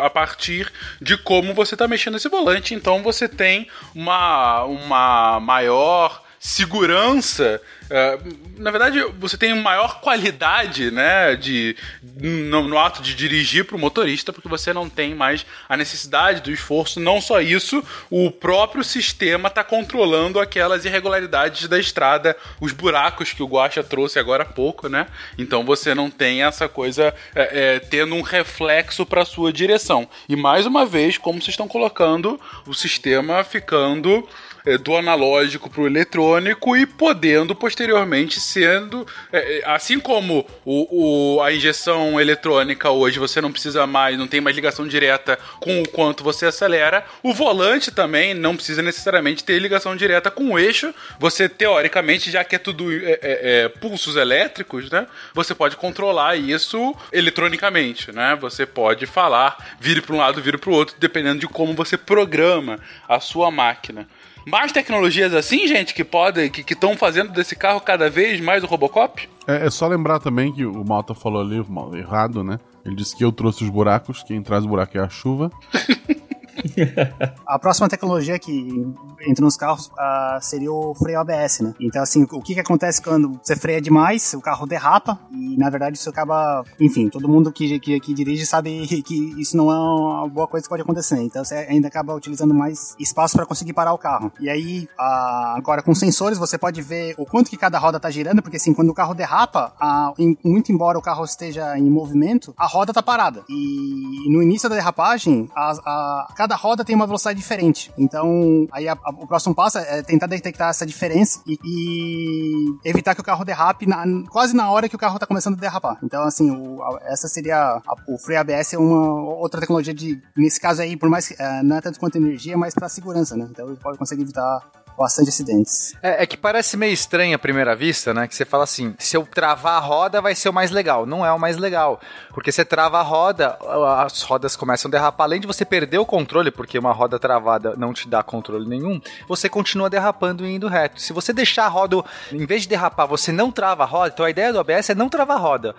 a 0.01 0.11
partir 0.11 0.71
de 1.01 1.17
como 1.17 1.55
você 1.55 1.75
está 1.75 1.87
mexendo 1.87 2.17
esse 2.17 2.29
volante. 2.29 2.75
Então 2.75 3.03
você 3.03 3.29
tem 3.29 3.69
uma, 3.95 4.65
uma 4.65 5.41
maior 5.41 6.28
segurança. 6.39 7.61
Uh, 7.85 8.49
na 8.59 8.71
verdade, 8.71 9.03
você 9.19 9.37
tem 9.37 9.55
maior 9.55 10.01
qualidade, 10.01 10.91
né, 10.91 11.35
de, 11.37 11.77
no, 12.03 12.69
no 12.69 12.79
ato 12.79 13.01
de 13.01 13.15
dirigir 13.15 13.65
para 13.65 13.77
o 13.77 13.79
motorista, 13.79 14.33
porque 14.33 14.49
você 14.49 14.73
não 14.73 14.89
tem 14.89 15.15
mais 15.15 15.47
a 15.69 15.77
necessidade 15.77 16.43
do 16.43 16.51
esforço. 16.51 17.01
Não 17.01 17.21
só 17.21 17.41
isso, 17.41 17.83
o 18.11 18.31
próprio 18.31 18.85
sistema 18.85 19.49
está 19.49 19.65
controlando 19.65 20.39
aquelas 20.39 20.85
irregularidades 20.85 21.69
da 21.69 21.79
estrada, 21.79 22.37
os 22.61 22.73
buracos 22.73 23.33
que 23.33 23.43
o 23.43 23.47
Guacha 23.47 23.83
trouxe 23.83 24.19
agora 24.19 24.43
há 24.43 24.47
pouco, 24.47 24.89
né? 24.89 25.07
Então 25.37 25.65
você 25.65 25.95
não 25.95 26.11
tem 26.11 26.43
essa 26.43 26.69
coisa 26.69 27.15
é, 27.35 27.77
é, 27.77 27.81
tendo 27.81 28.15
um 28.15 28.23
reflexo 28.23 29.07
para 29.07 29.25
sua 29.25 29.53
direção. 29.53 30.09
E 30.29 30.37
mais 30.37 30.67
uma 30.67 30.85
vez, 30.85 31.17
como 31.17 31.41
vocês 31.41 31.55
estão 31.55 31.69
colocando, 31.69 32.41
o 32.67 32.75
sistema 32.75 33.43
ficando 33.45 34.29
do 34.77 34.97
analógico 34.97 35.71
para 35.71 35.81
o 35.81 35.87
eletrônico 35.87 36.77
e 36.77 36.85
podendo 36.85 37.55
posteriormente 37.55 38.41
sendo 38.41 39.07
é, 39.33 39.59
é, 39.59 39.63
assim 39.65 39.99
como 39.99 40.47
o, 40.65 41.37
o, 41.37 41.43
a 41.43 41.53
injeção 41.53 42.21
eletrônica 42.21 42.91
hoje 42.91 43.19
você 43.19 43.41
não 43.41 43.53
precisa 43.53 43.87
mais, 43.87 44.19
não 44.19 44.27
tem 44.27 44.41
mais 44.41 44.55
ligação 44.55 44.87
direta 44.87 45.39
com 45.61 45.81
o 45.81 45.89
quanto 45.89 46.25
você 46.25 46.47
acelera, 46.47 47.05
o 47.23 47.33
volante 47.33 47.91
também 47.91 48.35
não 48.35 48.57
precisa 48.57 48.83
necessariamente 48.83 49.45
ter 49.45 49.59
ligação 49.59 49.97
direta 49.97 50.31
com 50.31 50.53
o 50.53 50.59
eixo. 50.59 50.95
Você 51.19 51.49
teoricamente 51.49 52.31
já 52.31 52.45
que 52.45 52.57
é 52.57 52.59
tudo 52.59 52.93
é, 52.93 53.13
é, 53.13 53.19
é 53.23 53.69
pulsos 53.69 54.17
elétricos, 54.17 54.91
né? 54.91 55.07
Você 55.35 55.55
pode 55.55 55.77
controlar 55.77 56.37
isso 56.37 56.95
eletronicamente, 57.13 58.13
né? 58.13 58.37
Você 58.41 58.67
pode 58.67 59.07
falar, 59.07 59.77
vire 59.81 60.01
para 60.01 60.15
um 60.15 60.19
lado, 60.19 60.43
vire 60.43 60.59
para 60.59 60.71
o 60.71 60.75
outro, 60.75 60.97
dependendo 60.99 61.41
de 61.41 61.47
como 61.47 61.75
você 61.75 61.97
programa 61.97 62.79
a 63.09 63.21
sua 63.21 63.51
máquina 63.51 64.07
mais 64.49 64.73
tecnologias 64.73 65.35
assim, 65.35 65.67
gente, 65.67 65.95
que 65.95 66.03
podem, 66.03 66.51
que 66.51 66.73
estão 66.73 66.97
fazendo 66.97 67.31
desse 67.31 67.55
carro 67.55 67.81
cada 67.81 68.09
vez 68.09 68.41
mais 68.41 68.65
o 68.65 68.67
Robocop? 68.67 69.29
É, 69.47 69.67
é, 69.67 69.71
só 69.71 69.87
lembrar 69.87 70.19
também 70.19 70.53
que 70.53 70.65
o 70.65 70.85
Malta 70.85 71.15
falou 71.15 71.43
ali 71.43 71.65
errado, 71.95 72.43
né? 72.43 72.59
Ele 72.85 72.97
disse 72.97 73.17
que 73.17 73.25
eu 73.25 73.31
trouxe 73.31 73.65
os 73.65 73.71
buracos, 73.71 74.23
quem 74.23 74.43
traz 74.43 74.65
o 74.65 74.69
buraco 74.69 74.97
é 74.97 75.01
a 75.01 75.09
chuva. 75.09 75.51
a 77.47 77.59
próxima 77.59 77.89
tecnologia 77.89 78.39
que 78.39 78.87
entra 79.27 79.45
nos 79.45 79.57
carros 79.57 79.87
uh, 79.89 80.41
seria 80.41 80.73
o 80.73 80.95
freio 80.95 81.21
ABS, 81.21 81.61
né? 81.61 81.75
Então, 81.81 82.03
assim, 82.03 82.27
o 82.31 82.41
que, 82.41 82.55
que 82.55 82.61
acontece 82.61 83.03
quando 83.03 83.39
você 83.43 83.57
freia 83.57 83.81
demais, 83.81 84.35
o 84.35 84.41
carro 84.41 84.67
derrapa 84.67 85.19
e, 85.33 85.57
na 85.57 85.71
verdade, 85.71 85.97
isso 85.97 86.09
acaba... 86.11 86.65
Enfim, 86.81 87.09
todo 87.09 87.29
mundo 87.29 87.53
que, 87.53 87.79
que, 87.79 88.01
que 88.01 88.15
dirige 88.15 88.47
sabe 88.47 88.87
que 89.03 89.41
isso 89.41 89.57
não 89.57 89.71
é 89.71 89.79
uma 89.79 90.29
boa 90.29 90.47
coisa 90.47 90.65
que 90.65 90.69
pode 90.69 90.83
acontecer. 90.83 91.21
Então, 91.21 91.45
você 91.45 91.55
ainda 91.55 91.89
acaba 91.89 92.15
utilizando 92.15 92.55
mais 92.55 92.95
espaço 92.99 93.37
para 93.37 93.47
conseguir 93.47 93.73
parar 93.73 93.93
o 93.93 93.99
carro. 93.99 94.33
E 94.41 94.49
aí, 94.49 94.89
uh, 94.99 95.57
agora, 95.57 95.83
com 95.83 95.95
sensores, 95.95 96.39
você 96.39 96.59
pode 96.59 96.81
ver 96.83 97.15
o 97.19 97.27
quanto 97.27 97.51
que 97.51 97.57
cada 97.57 97.79
roda 97.79 97.99
tá 97.99 98.11
girando, 98.11 98.43
porque, 98.43 98.57
assim, 98.57 98.75
quando 98.75 98.91
o 98.91 98.95
carro 98.95 99.15
derrapa, 99.15 99.73
uh, 99.81 100.39
muito 100.45 100.73
embora 100.73 100.99
o 100.99 101.03
carro 101.03 101.25
esteja 101.25 101.79
em 101.79 101.89
movimento, 101.91 102.55
a 102.57 102.67
roda 102.67 102.93
tá 102.93 103.03
parada. 103.03 103.45
E 103.49 104.31
no 104.31 104.43
início 104.43 104.69
da 104.69 104.75
derrapagem, 104.75 105.49
a, 105.55 105.73
a, 105.73 106.29
cada 106.35 106.48
roda 106.57 106.85
tem 106.85 106.95
uma 106.95 107.07
velocidade 107.07 107.39
diferente. 107.39 107.93
Então, 107.97 108.67
aí 108.73 108.89
a, 108.89 108.93
a, 108.93 109.11
o 109.11 109.27
próximo 109.27 109.55
passo 109.55 109.79
é 109.79 110.03
tentar 110.03 110.27
detectar 110.27 110.71
essa 110.71 110.87
diferença 110.87 111.41
e, 111.47 111.59
e 111.65 112.89
evitar 112.89 113.15
que 113.15 113.21
o 113.21 113.25
carro 113.25 113.45
derrape 113.45 113.87
na, 113.87 114.05
quase 114.31 114.55
na 114.55 114.71
hora 114.71 114.89
que 114.89 114.97
o 114.97 114.99
carro 114.99 115.17
está 115.17 115.27
começando 115.27 115.55
a 115.55 115.61
derrapar. 115.61 115.99
Então, 116.03 116.23
assim, 116.23 116.51
o, 116.51 116.81
essa 117.03 117.29
seria 117.29 117.81
o 118.07 118.19
Free 118.19 118.37
ABS 118.37 118.75
é 118.75 118.79
uma 118.79 119.23
outra 119.37 119.61
tecnologia 119.61 119.95
de 119.95 120.21
nesse 120.37 120.61
caso 120.61 120.83
aí, 120.83 120.97
por 120.97 121.09
mais 121.09 121.31
uh, 121.31 121.65
não 121.65 121.77
é 121.77 121.81
tanto 121.81 121.99
quanto 121.99 122.17
energia, 122.17 122.57
mas 122.57 122.75
para 122.75 122.89
segurança, 122.89 123.37
né? 123.37 123.49
Então, 123.51 123.69
ele 123.69 123.77
pode 123.77 123.99
conseguir 123.99 124.23
evitar 124.23 124.61
bastante 124.99 125.29
acidentes. 125.29 125.95
É, 126.03 126.23
é 126.23 126.27
que 126.27 126.37
parece 126.37 126.77
meio 126.77 126.93
estranho 126.93 127.37
à 127.37 127.39
primeira 127.39 127.75
vista, 127.75 128.13
né? 128.13 128.27
Que 128.27 128.35
você 128.35 128.45
fala 128.45 128.65
assim, 128.65 128.95
se 128.99 129.17
eu 129.17 129.25
travar 129.25 129.75
a 129.75 129.85
roda 129.85 130.21
vai 130.21 130.35
ser 130.35 130.49
o 130.49 130.53
mais 130.53 130.71
legal. 130.71 131.07
Não 131.07 131.25
é 131.25 131.33
o 131.33 131.39
mais 131.39 131.57
legal. 131.57 132.01
Porque 132.35 132.53
você 132.53 132.65
trava 132.65 132.99
a 132.99 133.03
roda, 133.03 133.57
as 134.05 134.23
rodas 134.23 134.57
começam 134.57 134.89
a 134.89 134.93
derrapar. 134.93 135.25
Além 135.25 135.41
de 135.41 135.47
você 135.47 135.65
perder 135.65 135.99
o 135.99 136.07
controle, 136.07 136.51
porque 136.51 136.79
uma 136.79 136.93
roda 136.93 137.19
travada 137.19 137.75
não 137.77 137.93
te 137.93 138.09
dá 138.09 138.23
controle 138.23 138.69
nenhum, 138.69 139.01
você 139.29 139.49
continua 139.49 139.89
derrapando 139.89 140.47
e 140.47 140.55
indo 140.55 140.69
reto. 140.69 141.01
Se 141.01 141.13
você 141.13 141.33
deixar 141.33 141.67
a 141.67 141.69
roda, 141.69 142.03
em 142.33 142.47
vez 142.47 142.63
de 142.63 142.69
derrapar, 142.69 143.07
você 143.07 143.31
não 143.31 143.51
trava 143.51 143.85
a 143.85 143.87
roda, 143.87 144.13
então 144.13 144.27
a 144.27 144.31
ideia 144.31 144.53
do 144.53 144.59
ABS 144.59 144.91
é 144.91 144.95
não 144.95 145.09
travar 145.09 145.37
a 145.37 145.41
roda. 145.41 145.75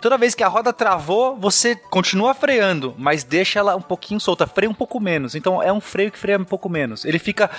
Toda 0.00 0.18
vez 0.18 0.34
que 0.34 0.42
a 0.42 0.48
roda 0.48 0.72
travou, 0.72 1.36
você 1.36 1.76
continua 1.76 2.34
freando, 2.34 2.94
mas 2.98 3.24
deixa 3.24 3.58
ela 3.58 3.76
um 3.76 3.82
pouquinho 3.82 4.20
solta, 4.20 4.46
freia 4.46 4.70
um 4.70 4.74
pouco 4.74 4.98
menos. 4.98 5.34
Então 5.34 5.62
é 5.62 5.72
um 5.72 5.80
freio 5.80 6.10
que 6.10 6.18
freia 6.18 6.38
um 6.38 6.44
pouco 6.44 6.68
menos. 6.68 7.04
Ele 7.04 7.18
fica. 7.18 7.50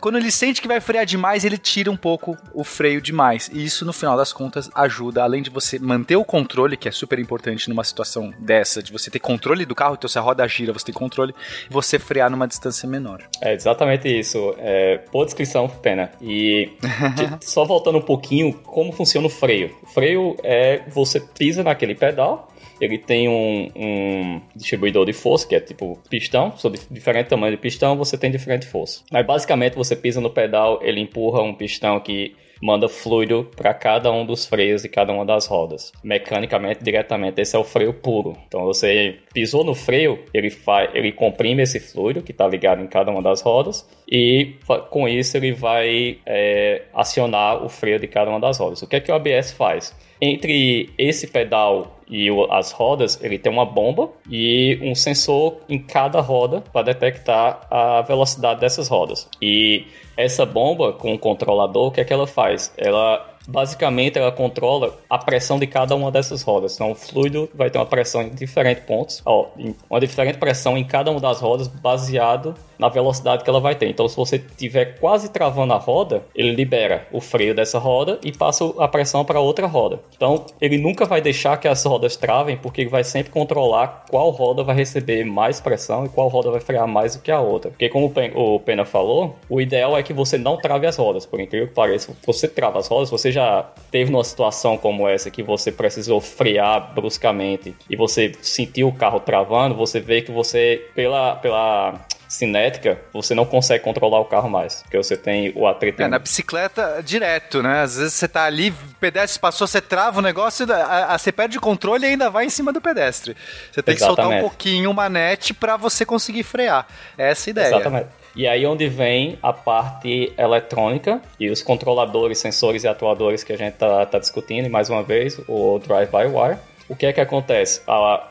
Quando 0.00 0.16
ele 0.16 0.30
sente 0.30 0.61
que 0.62 0.68
vai 0.68 0.80
frear 0.80 1.04
demais, 1.04 1.44
ele 1.44 1.58
tira 1.58 1.90
um 1.90 1.96
pouco 1.96 2.36
o 2.54 2.64
freio 2.64 3.00
demais. 3.00 3.50
E 3.52 3.62
isso, 3.64 3.84
no 3.84 3.92
final 3.92 4.16
das 4.16 4.32
contas, 4.32 4.70
ajuda, 4.74 5.22
além 5.22 5.42
de 5.42 5.50
você 5.50 5.78
manter 5.78 6.16
o 6.16 6.24
controle, 6.24 6.76
que 6.76 6.88
é 6.88 6.92
super 6.92 7.18
importante 7.18 7.68
numa 7.68 7.84
situação 7.84 8.32
dessa, 8.38 8.82
de 8.82 8.90
você 8.92 9.10
ter 9.10 9.18
controle 9.18 9.66
do 9.66 9.74
carro, 9.74 9.94
então 9.98 10.08
se 10.08 10.18
a 10.18 10.22
roda 10.22 10.46
gira, 10.48 10.72
você 10.72 10.86
tem 10.86 10.94
controle, 10.94 11.34
você 11.68 11.98
frear 11.98 12.30
numa 12.30 12.46
distância 12.48 12.88
menor. 12.88 13.22
É 13.42 13.52
exatamente 13.52 14.08
isso. 14.08 14.54
É, 14.58 15.00
boa 15.12 15.24
descrição, 15.24 15.68
Pena. 15.68 16.10
E 16.20 16.70
de- 17.16 17.44
só 17.44 17.64
voltando 17.64 17.98
um 17.98 18.02
pouquinho, 18.02 18.52
como 18.54 18.92
funciona 18.92 19.26
o 19.26 19.30
freio? 19.30 19.76
O 19.82 19.86
freio 19.86 20.36
é 20.42 20.82
você 20.88 21.18
pisa 21.20 21.62
naquele 21.62 21.94
pedal. 21.94 22.51
Ele 22.82 22.98
tem 22.98 23.28
um, 23.28 23.70
um 23.76 24.40
distribuidor 24.56 25.06
de 25.06 25.12
força, 25.12 25.46
que 25.46 25.54
é 25.54 25.60
tipo 25.60 26.00
pistão, 26.10 26.56
sobre 26.56 26.80
diferente 26.90 27.28
tamanho 27.28 27.52
de 27.52 27.62
pistão, 27.62 27.96
você 27.96 28.18
tem 28.18 28.28
diferente 28.28 28.66
força. 28.66 29.02
Aí 29.12 29.22
basicamente 29.22 29.76
você 29.76 29.94
pisa 29.94 30.20
no 30.20 30.28
pedal, 30.28 30.80
ele 30.82 31.00
empurra 31.00 31.40
um 31.42 31.54
pistão 31.54 32.00
que 32.00 32.34
manda 32.62 32.88
fluido 32.88 33.50
para 33.56 33.74
cada 33.74 34.12
um 34.12 34.24
dos 34.24 34.46
freios 34.46 34.82
de 34.82 34.88
cada 34.88 35.12
uma 35.12 35.26
das 35.26 35.46
rodas. 35.46 35.90
Mecanicamente, 36.04 36.84
diretamente, 36.84 37.40
esse 37.40 37.56
é 37.56 37.58
o 37.58 37.64
freio 37.64 37.92
puro. 37.92 38.36
Então 38.46 38.62
você 38.62 39.16
pisou 39.34 39.64
no 39.64 39.74
freio, 39.74 40.20
ele, 40.32 40.48
faz, 40.48 40.90
ele 40.94 41.10
comprime 41.10 41.62
esse 41.62 41.80
fluido 41.80 42.22
que 42.22 42.30
está 42.30 42.46
ligado 42.46 42.80
em 42.80 42.86
cada 42.86 43.10
uma 43.10 43.20
das 43.20 43.40
rodas 43.40 43.84
e 44.08 44.54
com 44.90 45.08
isso 45.08 45.36
ele 45.36 45.52
vai 45.52 46.18
é, 46.24 46.82
acionar 46.94 47.64
o 47.64 47.68
freio 47.68 47.98
de 47.98 48.06
cada 48.06 48.30
uma 48.30 48.38
das 48.38 48.58
rodas. 48.58 48.80
O 48.80 48.86
que 48.86 48.96
é 48.96 49.00
que 49.00 49.10
o 49.10 49.14
ABS 49.14 49.50
faz? 49.50 49.92
Entre 50.20 50.90
esse 50.96 51.26
pedal 51.26 51.98
e 52.08 52.28
as 52.50 52.70
rodas, 52.70 53.18
ele 53.24 53.38
tem 53.38 53.50
uma 53.50 53.66
bomba 53.66 54.10
e 54.30 54.78
um 54.80 54.94
sensor 54.94 55.56
em 55.68 55.80
cada 55.80 56.20
roda 56.20 56.60
para 56.72 56.92
detectar 56.92 57.66
a 57.68 58.02
velocidade 58.02 58.60
dessas 58.60 58.86
rodas. 58.86 59.28
E 59.40 59.84
essa 60.16 60.44
bomba 60.44 60.92
com 60.92 61.14
o 61.14 61.18
controlador, 61.18 61.88
o 61.88 61.90
que 61.90 62.00
é 62.00 62.04
que 62.04 62.12
ela 62.12 62.26
faz? 62.26 62.72
Ela 62.76 63.31
basicamente 63.46 64.18
ela 64.18 64.32
controla 64.32 64.98
a 65.08 65.18
pressão 65.18 65.58
de 65.58 65.66
cada 65.66 65.94
uma 65.94 66.10
dessas 66.10 66.42
rodas. 66.42 66.74
Então 66.74 66.92
o 66.92 66.94
fluido 66.94 67.48
vai 67.54 67.70
ter 67.70 67.78
uma 67.78 67.86
pressão 67.86 68.22
em 68.22 68.30
diferentes 68.30 68.84
pontos, 68.84 69.22
ó, 69.24 69.48
uma 69.88 70.00
diferente 70.00 70.38
pressão 70.38 70.76
em 70.76 70.84
cada 70.84 71.10
uma 71.10 71.20
das 71.20 71.40
rodas 71.40 71.68
baseado 71.68 72.54
na 72.78 72.88
velocidade 72.88 73.44
que 73.44 73.50
ela 73.50 73.60
vai 73.60 73.74
ter. 73.74 73.88
Então 73.88 74.08
se 74.08 74.16
você 74.16 74.38
tiver 74.38 74.98
quase 74.98 75.30
travando 75.30 75.72
a 75.72 75.78
roda, 75.78 76.22
ele 76.34 76.52
libera 76.52 77.06
o 77.12 77.20
freio 77.20 77.54
dessa 77.54 77.78
roda 77.78 78.18
e 78.24 78.32
passa 78.32 78.64
a 78.78 78.88
pressão 78.88 79.24
para 79.24 79.40
outra 79.40 79.66
roda. 79.66 80.00
Então 80.16 80.46
ele 80.60 80.78
nunca 80.78 81.04
vai 81.04 81.20
deixar 81.20 81.56
que 81.58 81.68
as 81.68 81.84
rodas 81.84 82.16
travem, 82.16 82.56
porque 82.56 82.80
ele 82.80 82.90
vai 82.90 83.04
sempre 83.04 83.32
controlar 83.32 84.04
qual 84.10 84.30
roda 84.30 84.64
vai 84.64 84.74
receber 84.74 85.24
mais 85.24 85.60
pressão 85.60 86.04
e 86.04 86.08
qual 86.08 86.28
roda 86.28 86.50
vai 86.50 86.60
frear 86.60 86.86
mais 86.86 87.16
do 87.16 87.22
que 87.22 87.30
a 87.30 87.40
outra. 87.40 87.70
Porque 87.70 87.88
como 87.88 88.12
o 88.34 88.60
Pena 88.60 88.84
falou, 88.84 89.36
o 89.48 89.60
ideal 89.60 89.96
é 89.96 90.02
que 90.02 90.12
você 90.12 90.36
não 90.36 90.56
trave 90.56 90.86
as 90.86 90.96
rodas. 90.96 91.24
Por 91.24 91.40
incrível 91.40 91.68
que 91.68 91.74
pareça, 91.74 92.12
você 92.26 92.48
trava 92.48 92.78
as 92.78 92.88
rodas, 92.88 93.10
você 93.10 93.31
já 93.32 93.66
teve 93.90 94.10
numa 94.10 94.22
situação 94.24 94.76
como 94.78 95.08
essa 95.08 95.30
que 95.30 95.42
você 95.42 95.72
precisou 95.72 96.20
frear 96.20 96.94
bruscamente 96.94 97.74
e 97.90 97.96
você 97.96 98.32
sentiu 98.40 98.88
o 98.88 98.92
carro 98.94 99.18
travando, 99.20 99.74
você 99.74 99.98
vê 100.00 100.22
que 100.22 100.30
você, 100.30 100.88
pela, 100.94 101.36
pela 101.36 101.94
cinética, 102.28 102.98
você 103.12 103.34
não 103.34 103.44
consegue 103.44 103.84
controlar 103.84 104.18
o 104.18 104.24
carro 104.24 104.48
mais, 104.48 104.80
porque 104.82 104.96
você 104.96 105.16
tem 105.18 105.52
o 105.54 105.66
atrito. 105.66 106.02
É, 106.02 106.08
na 106.08 106.18
bicicleta, 106.18 107.02
direto, 107.04 107.62
né? 107.62 107.82
Às 107.82 107.96
vezes 107.98 108.14
você 108.14 108.26
tá 108.26 108.44
ali, 108.44 108.70
o 108.70 108.74
pedestre 108.98 109.38
passou, 109.38 109.66
você 109.66 109.82
trava 109.82 110.18
o 110.18 110.22
negócio, 110.22 110.66
a, 110.72 111.12
a- 111.14 111.18
você 111.18 111.30
perde 111.30 111.58
o 111.58 111.60
controle 111.60 112.06
e 112.06 112.10
ainda 112.10 112.30
vai 112.30 112.46
em 112.46 112.50
cima 112.50 112.72
do 112.72 112.80
pedestre. 112.80 113.36
Você 113.70 113.82
tem 113.82 113.94
que 113.94 114.00
soltar 114.00 114.24
um 114.24 114.28
Exatamente. 114.30 114.48
pouquinho 114.48 114.90
o 114.90 114.94
manete 114.94 115.52
pra 115.52 115.76
você 115.76 116.06
conseguir 116.06 116.42
frear. 116.42 116.86
Essa 117.18 117.48
é 117.48 117.50
a 117.50 117.52
ideia. 117.52 117.66
Exatamente. 117.66 118.06
E 118.34 118.46
aí 118.46 118.66
onde 118.66 118.88
vem 118.88 119.38
a 119.42 119.52
parte 119.52 120.32
eletrônica 120.38 121.20
e 121.38 121.50
os 121.50 121.62
controladores, 121.62 122.38
sensores 122.38 122.84
e 122.84 122.88
atuadores 122.88 123.44
que 123.44 123.52
a 123.52 123.58
gente 123.58 123.74
tá, 123.74 124.06
tá 124.06 124.18
discutindo, 124.18 124.66
e 124.66 124.68
mais 124.70 124.88
uma 124.88 125.02
vez, 125.02 125.38
o 125.46 125.78
drive-by-wire. 125.78 126.58
O 126.88 126.96
que 126.96 127.06
é 127.06 127.12
que 127.12 127.20
acontece? 127.20 127.82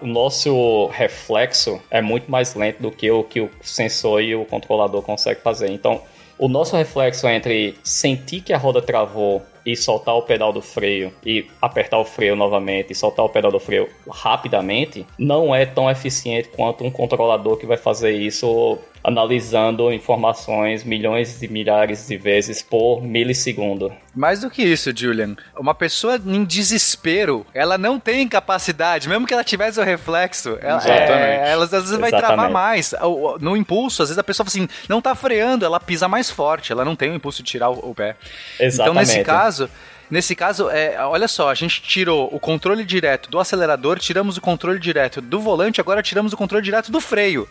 O 0.02 0.06
nosso 0.06 0.88
reflexo 0.88 1.82
é 1.90 2.02
muito 2.02 2.30
mais 2.30 2.54
lento 2.54 2.82
do 2.82 2.92
que 2.92 3.10
o 3.10 3.24
que 3.24 3.42
o 3.42 3.50
sensor 3.62 4.22
e 4.22 4.36
o 4.36 4.46
controlador 4.46 5.02
conseguem 5.02 5.42
fazer. 5.42 5.72
Então, 5.72 6.02
o 6.38 6.48
nosso 6.48 6.76
reflexo 6.76 7.28
entre 7.28 7.78
sentir 7.84 8.42
que 8.42 8.52
a 8.52 8.58
roda 8.58 8.82
travou 8.82 9.44
e 9.64 9.76
soltar 9.76 10.16
o 10.16 10.24
pedal 10.24 10.52
do 10.52 10.62
freio 10.62 11.14
e 11.24 11.46
apertar 11.62 12.00
o 12.00 12.06
freio 12.06 12.36
novamente 12.36 12.92
e 12.92 12.96
soltar 12.96 13.24
o 13.24 13.30
pedal 13.30 13.52
do 13.52 13.60
freio 13.60 13.88
rapidamente 14.10 15.06
não 15.20 15.54
é 15.54 15.66
tão 15.66 15.90
eficiente 15.90 16.50
quanto 16.50 16.84
um 16.84 16.90
controlador 16.90 17.58
que 17.58 17.68
vai 17.68 17.78
fazer 17.78 18.12
isso 18.12 18.80
analisando 19.04 19.92
informações 19.92 20.84
milhões 20.84 21.42
e 21.42 21.48
milhares 21.48 22.08
de 22.08 22.18
vezes 22.18 22.62
por 22.62 23.02
milissegundo. 23.02 23.92
Mais 24.16 24.42
do 24.42 24.50
que 24.50 24.62
isso, 24.62 24.92
Julian. 24.96 25.36
Uma 25.58 25.74
pessoa 25.74 26.20
em 26.26 26.44
desespero, 26.44 27.46
ela 27.54 27.78
não 27.78 28.00
tem 28.00 28.28
capacidade, 28.28 29.08
mesmo 29.08 29.26
que 29.26 29.34
ela 29.34 29.44
tivesse 29.44 29.80
o 29.80 29.84
reflexo, 29.84 30.58
ela, 30.62 30.78
Exatamente. 30.78 31.12
é, 31.12 31.52
ela 31.52 31.66
às 31.66 31.72
vezes 31.72 31.90
vai 31.92 32.10
Exatamente. 32.10 32.26
travar 32.26 32.52
mais. 32.52 32.94
No 33.40 33.56
impulso, 33.56 34.04
às 34.04 34.10
vezes 34.10 34.20
a 34.20 34.24
pessoa 34.24 34.46
fala 34.46 34.66
assim, 34.66 34.70
não 34.88 35.02
tá 35.02 35.16
freando, 35.16 35.66
ela 35.66 35.80
pisa 35.80 36.08
mais 36.08 36.30
forte, 36.30 36.72
ela 36.72 36.86
não 36.86 36.96
tem 36.96 37.10
o 37.12 37.16
impulso 37.16 37.42
de 37.42 37.50
tirar 37.50 37.70
o, 37.70 37.96
pé. 37.96 38.16
Então, 38.60 38.94
nesse 38.94 39.14
Exatamente. 39.14 39.24
caso. 39.24 39.70
Nesse 40.12 40.36
caso, 40.36 40.70
é, 40.70 40.98
olha 41.06 41.26
só, 41.26 41.50
a 41.50 41.56
gente 41.56 41.82
tirou 41.82 42.30
o 42.34 42.38
controle 42.38 42.84
direto 42.84 43.32
do 43.32 43.40
acelerador, 43.40 43.98
tiramos 43.98 44.36
o 44.36 44.42
controle 44.42 44.78
direto 44.78 45.22
do 45.22 45.40
volante, 45.40 45.80
agora 45.80 46.04
tiramos 46.04 46.34
o 46.34 46.38
controle 46.38 46.62
direto 46.62 46.92
do 46.92 47.00
freio. 47.00 47.48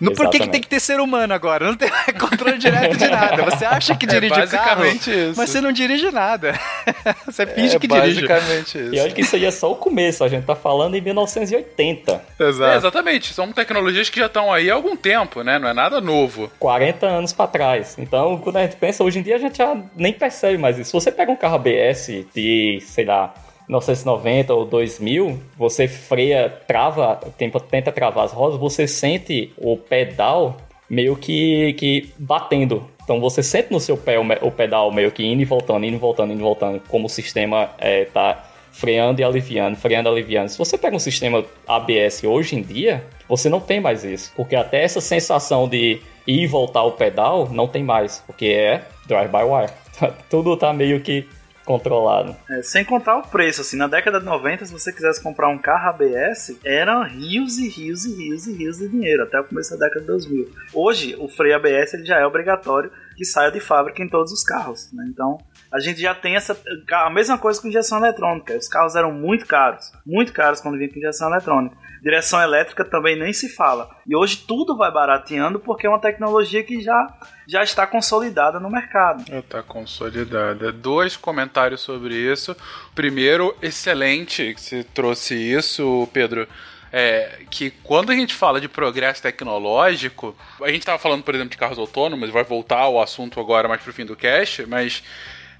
No, 0.00 0.14
por 0.14 0.30
que, 0.30 0.48
tem 0.48 0.60
que 0.60 0.66
ter 0.68 0.80
ser 0.80 0.98
humano 0.98 1.34
agora? 1.34 1.66
Não 1.66 1.76
tem 1.76 1.90
controle 2.18 2.56
direto 2.58 2.96
de 2.96 3.06
nada. 3.08 3.42
Você 3.44 3.64
acha 3.64 3.94
que 3.94 4.06
É 4.06 4.08
dirige 4.08 4.32
o 4.32 4.36
carro, 4.48 4.50
basicamente 4.80 5.10
isso. 5.10 5.34
mas 5.36 5.50
você 5.50 5.60
não 5.60 5.72
dirige 5.72 6.10
nada. 6.10 6.58
Você 7.26 7.46
finge 7.46 7.76
É 7.76 7.78
que 7.78 7.86
dirige. 7.86 8.26
basicamente 8.26 8.78
isso. 8.78 8.94
E 8.94 9.00
olha 9.00 9.12
que 9.12 9.20
isso 9.20 9.36
aí 9.36 9.44
é 9.44 9.50
só 9.50 9.70
o 9.70 9.76
começo, 9.76 10.24
a 10.24 10.28
gente 10.28 10.44
tá 10.46 10.54
falando 10.56 10.94
em 10.96 11.00
1980. 11.00 12.22
É, 12.38 12.44
Exato. 12.48 12.76
exatamente, 12.76 13.32
são 13.34 13.52
tecnologias 13.52 14.08
que 14.08 14.18
já 14.18 14.26
estão 14.26 14.52
aí 14.52 14.70
há 14.70 14.74
algum 14.74 14.96
tempo, 14.96 15.42
né? 15.42 15.58
Não 15.58 15.68
é 15.68 15.72
nada 15.74 16.00
novo. 16.00 16.50
40 16.58 17.06
anos 17.06 17.32
pra 17.32 17.46
trás. 17.46 17.96
Então, 17.98 18.38
quando 18.38 18.56
a 18.56 18.62
gente 18.62 18.76
pensa, 18.76 19.04
hoje 19.04 19.18
em 19.18 19.22
dia 19.22 19.36
a 19.36 19.38
gente 19.38 19.58
já 19.58 19.76
nem 19.96 20.12
percebe 20.12 20.56
mais 20.58 20.78
isso. 20.78 20.90
Se 20.90 20.92
você 20.94 21.12
pega 21.12 21.30
um 21.30 21.36
carro 21.36 21.56
ABS 21.56 22.06
de, 22.34 22.80
sei 22.86 23.04
lá, 23.04 23.34
1990 23.68 24.54
ou 24.54 24.64
2000, 24.64 25.38
você 25.56 25.86
freia, 25.86 26.48
trava, 26.66 27.20
tenta, 27.36 27.92
travar 27.92 28.24
as 28.24 28.32
rodas, 28.32 28.58
você 28.58 28.86
sente 28.86 29.52
o 29.56 29.76
pedal 29.76 30.56
meio 30.88 31.16
que, 31.16 31.72
que 31.74 32.12
batendo. 32.18 32.88
Então 33.04 33.20
você 33.20 33.42
sente 33.42 33.72
no 33.72 33.80
seu 33.80 33.96
pé 33.96 34.18
o, 34.18 34.24
o 34.46 34.50
pedal 34.50 34.92
meio 34.92 35.10
que 35.12 35.24
indo 35.24 35.42
e 35.42 35.44
voltando, 35.44 35.84
indo 35.84 35.96
e 35.96 35.98
voltando, 35.98 36.32
indo 36.32 36.40
e 36.40 36.42
voltando, 36.42 36.82
como 36.88 37.06
o 37.06 37.10
sistema 37.10 37.70
é, 37.78 38.04
tá 38.04 38.50
freando 38.72 39.20
e 39.20 39.24
aliviando, 39.24 39.76
freando 39.76 40.08
e 40.08 40.12
aliviando. 40.12 40.48
Se 40.48 40.58
você 40.58 40.78
pega 40.78 40.96
um 40.96 41.00
sistema 41.00 41.44
ABS 41.66 42.24
hoje 42.24 42.56
em 42.56 42.62
dia, 42.62 43.04
você 43.28 43.48
não 43.48 43.60
tem 43.60 43.80
mais 43.80 44.04
isso. 44.04 44.32
Porque 44.34 44.56
até 44.56 44.82
essa 44.82 45.00
sensação 45.00 45.68
de 45.68 46.00
ir 46.26 46.42
e 46.42 46.46
voltar 46.46 46.82
o 46.82 46.92
pedal 46.92 47.48
não 47.50 47.68
tem 47.68 47.82
mais. 47.82 48.22
Porque 48.26 48.46
é 48.46 48.82
drive-by-wire. 49.06 49.72
Tudo 50.30 50.56
tá 50.56 50.72
meio 50.72 51.00
que 51.00 51.28
controlado. 51.64 52.36
É, 52.48 52.62
sem 52.62 52.84
contar 52.84 53.16
o 53.16 53.22
preço, 53.22 53.60
assim, 53.60 53.76
na 53.76 53.86
década 53.86 54.18
de 54.18 54.26
90, 54.26 54.66
se 54.66 54.72
você 54.72 54.92
quisesse 54.92 55.22
comprar 55.22 55.48
um 55.48 55.58
carro 55.58 55.90
ABS, 55.90 56.58
eram 56.64 57.04
rios 57.04 57.58
e 57.58 57.68
rios 57.68 58.04
e 58.04 58.14
rios 58.14 58.46
e 58.46 58.52
rios 58.52 58.78
de 58.78 58.88
dinheiro, 58.88 59.22
até 59.22 59.40
o 59.40 59.44
começo 59.44 59.70
da 59.70 59.86
década 59.86 60.00
de 60.00 60.06
2000. 60.06 60.50
Hoje, 60.74 61.16
o 61.18 61.28
freio 61.28 61.56
ABS 61.56 61.94
ele 61.94 62.04
já 62.04 62.18
é 62.18 62.26
obrigatório 62.26 62.90
que 63.16 63.24
saia 63.24 63.50
de 63.50 63.60
fábrica 63.60 64.02
em 64.02 64.08
todos 64.08 64.32
os 64.32 64.42
carros, 64.42 64.90
né? 64.92 65.04
Então, 65.08 65.38
a 65.72 65.78
gente 65.78 66.00
já 66.00 66.14
tem 66.14 66.34
essa 66.34 66.56
a 66.92 67.10
mesma 67.10 67.38
coisa 67.38 67.60
com 67.60 67.68
injeção 67.68 67.98
eletrônica. 67.98 68.56
Os 68.56 68.68
carros 68.68 68.96
eram 68.96 69.12
muito 69.12 69.46
caros, 69.46 69.92
muito 70.04 70.32
caros 70.32 70.60
quando 70.60 70.78
vinha 70.78 70.90
com 70.90 70.98
injeção 70.98 71.28
eletrônica. 71.30 71.76
Direção 72.02 72.40
elétrica 72.40 72.84
também 72.84 73.16
nem 73.16 73.32
se 73.32 73.48
fala. 73.54 73.90
E 74.06 74.16
hoje 74.16 74.38
tudo 74.48 74.76
vai 74.76 74.90
barateando 74.90 75.60
porque 75.60 75.86
é 75.86 75.90
uma 75.90 76.00
tecnologia 76.00 76.64
que 76.64 76.80
já, 76.80 77.14
já 77.46 77.62
está 77.62 77.86
consolidada 77.86 78.58
no 78.58 78.70
mercado. 78.70 79.24
Tá 79.42 79.62
consolidada. 79.62 80.72
Dois 80.72 81.16
comentários 81.16 81.82
sobre 81.82 82.14
isso. 82.14 82.56
Primeiro, 82.94 83.54
excelente 83.60 84.54
que 84.54 84.60
você 84.60 84.82
trouxe 84.82 85.34
isso, 85.34 86.08
Pedro. 86.12 86.48
é, 86.92 87.40
que 87.50 87.70
quando 87.82 88.10
a 88.10 88.14
gente 88.14 88.34
fala 88.34 88.60
de 88.60 88.68
progresso 88.68 89.22
tecnológico, 89.22 90.34
a 90.60 90.68
gente 90.68 90.80
estava 90.80 90.98
falando, 90.98 91.22
por 91.22 91.34
exemplo, 91.34 91.50
de 91.50 91.56
carros 91.56 91.78
autônomos, 91.78 92.30
vai 92.30 92.42
voltar 92.42 92.80
ao 92.80 93.00
assunto 93.00 93.38
agora 93.38 93.68
mais 93.68 93.80
pro 93.80 93.92
fim 93.92 94.04
do 94.04 94.16
cast, 94.16 94.66
mas 94.66 95.02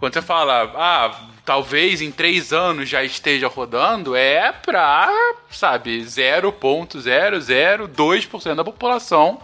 quando 0.00 0.14
você 0.14 0.22
fala, 0.22 0.72
ah, 0.76 1.14
talvez 1.44 2.00
em 2.00 2.10
três 2.10 2.54
anos 2.54 2.88
já 2.88 3.04
esteja 3.04 3.48
rodando, 3.48 4.16
é 4.16 4.50
pra, 4.50 5.12
sabe, 5.50 6.00
0,002% 6.00 8.54
da 8.54 8.64
população 8.64 9.38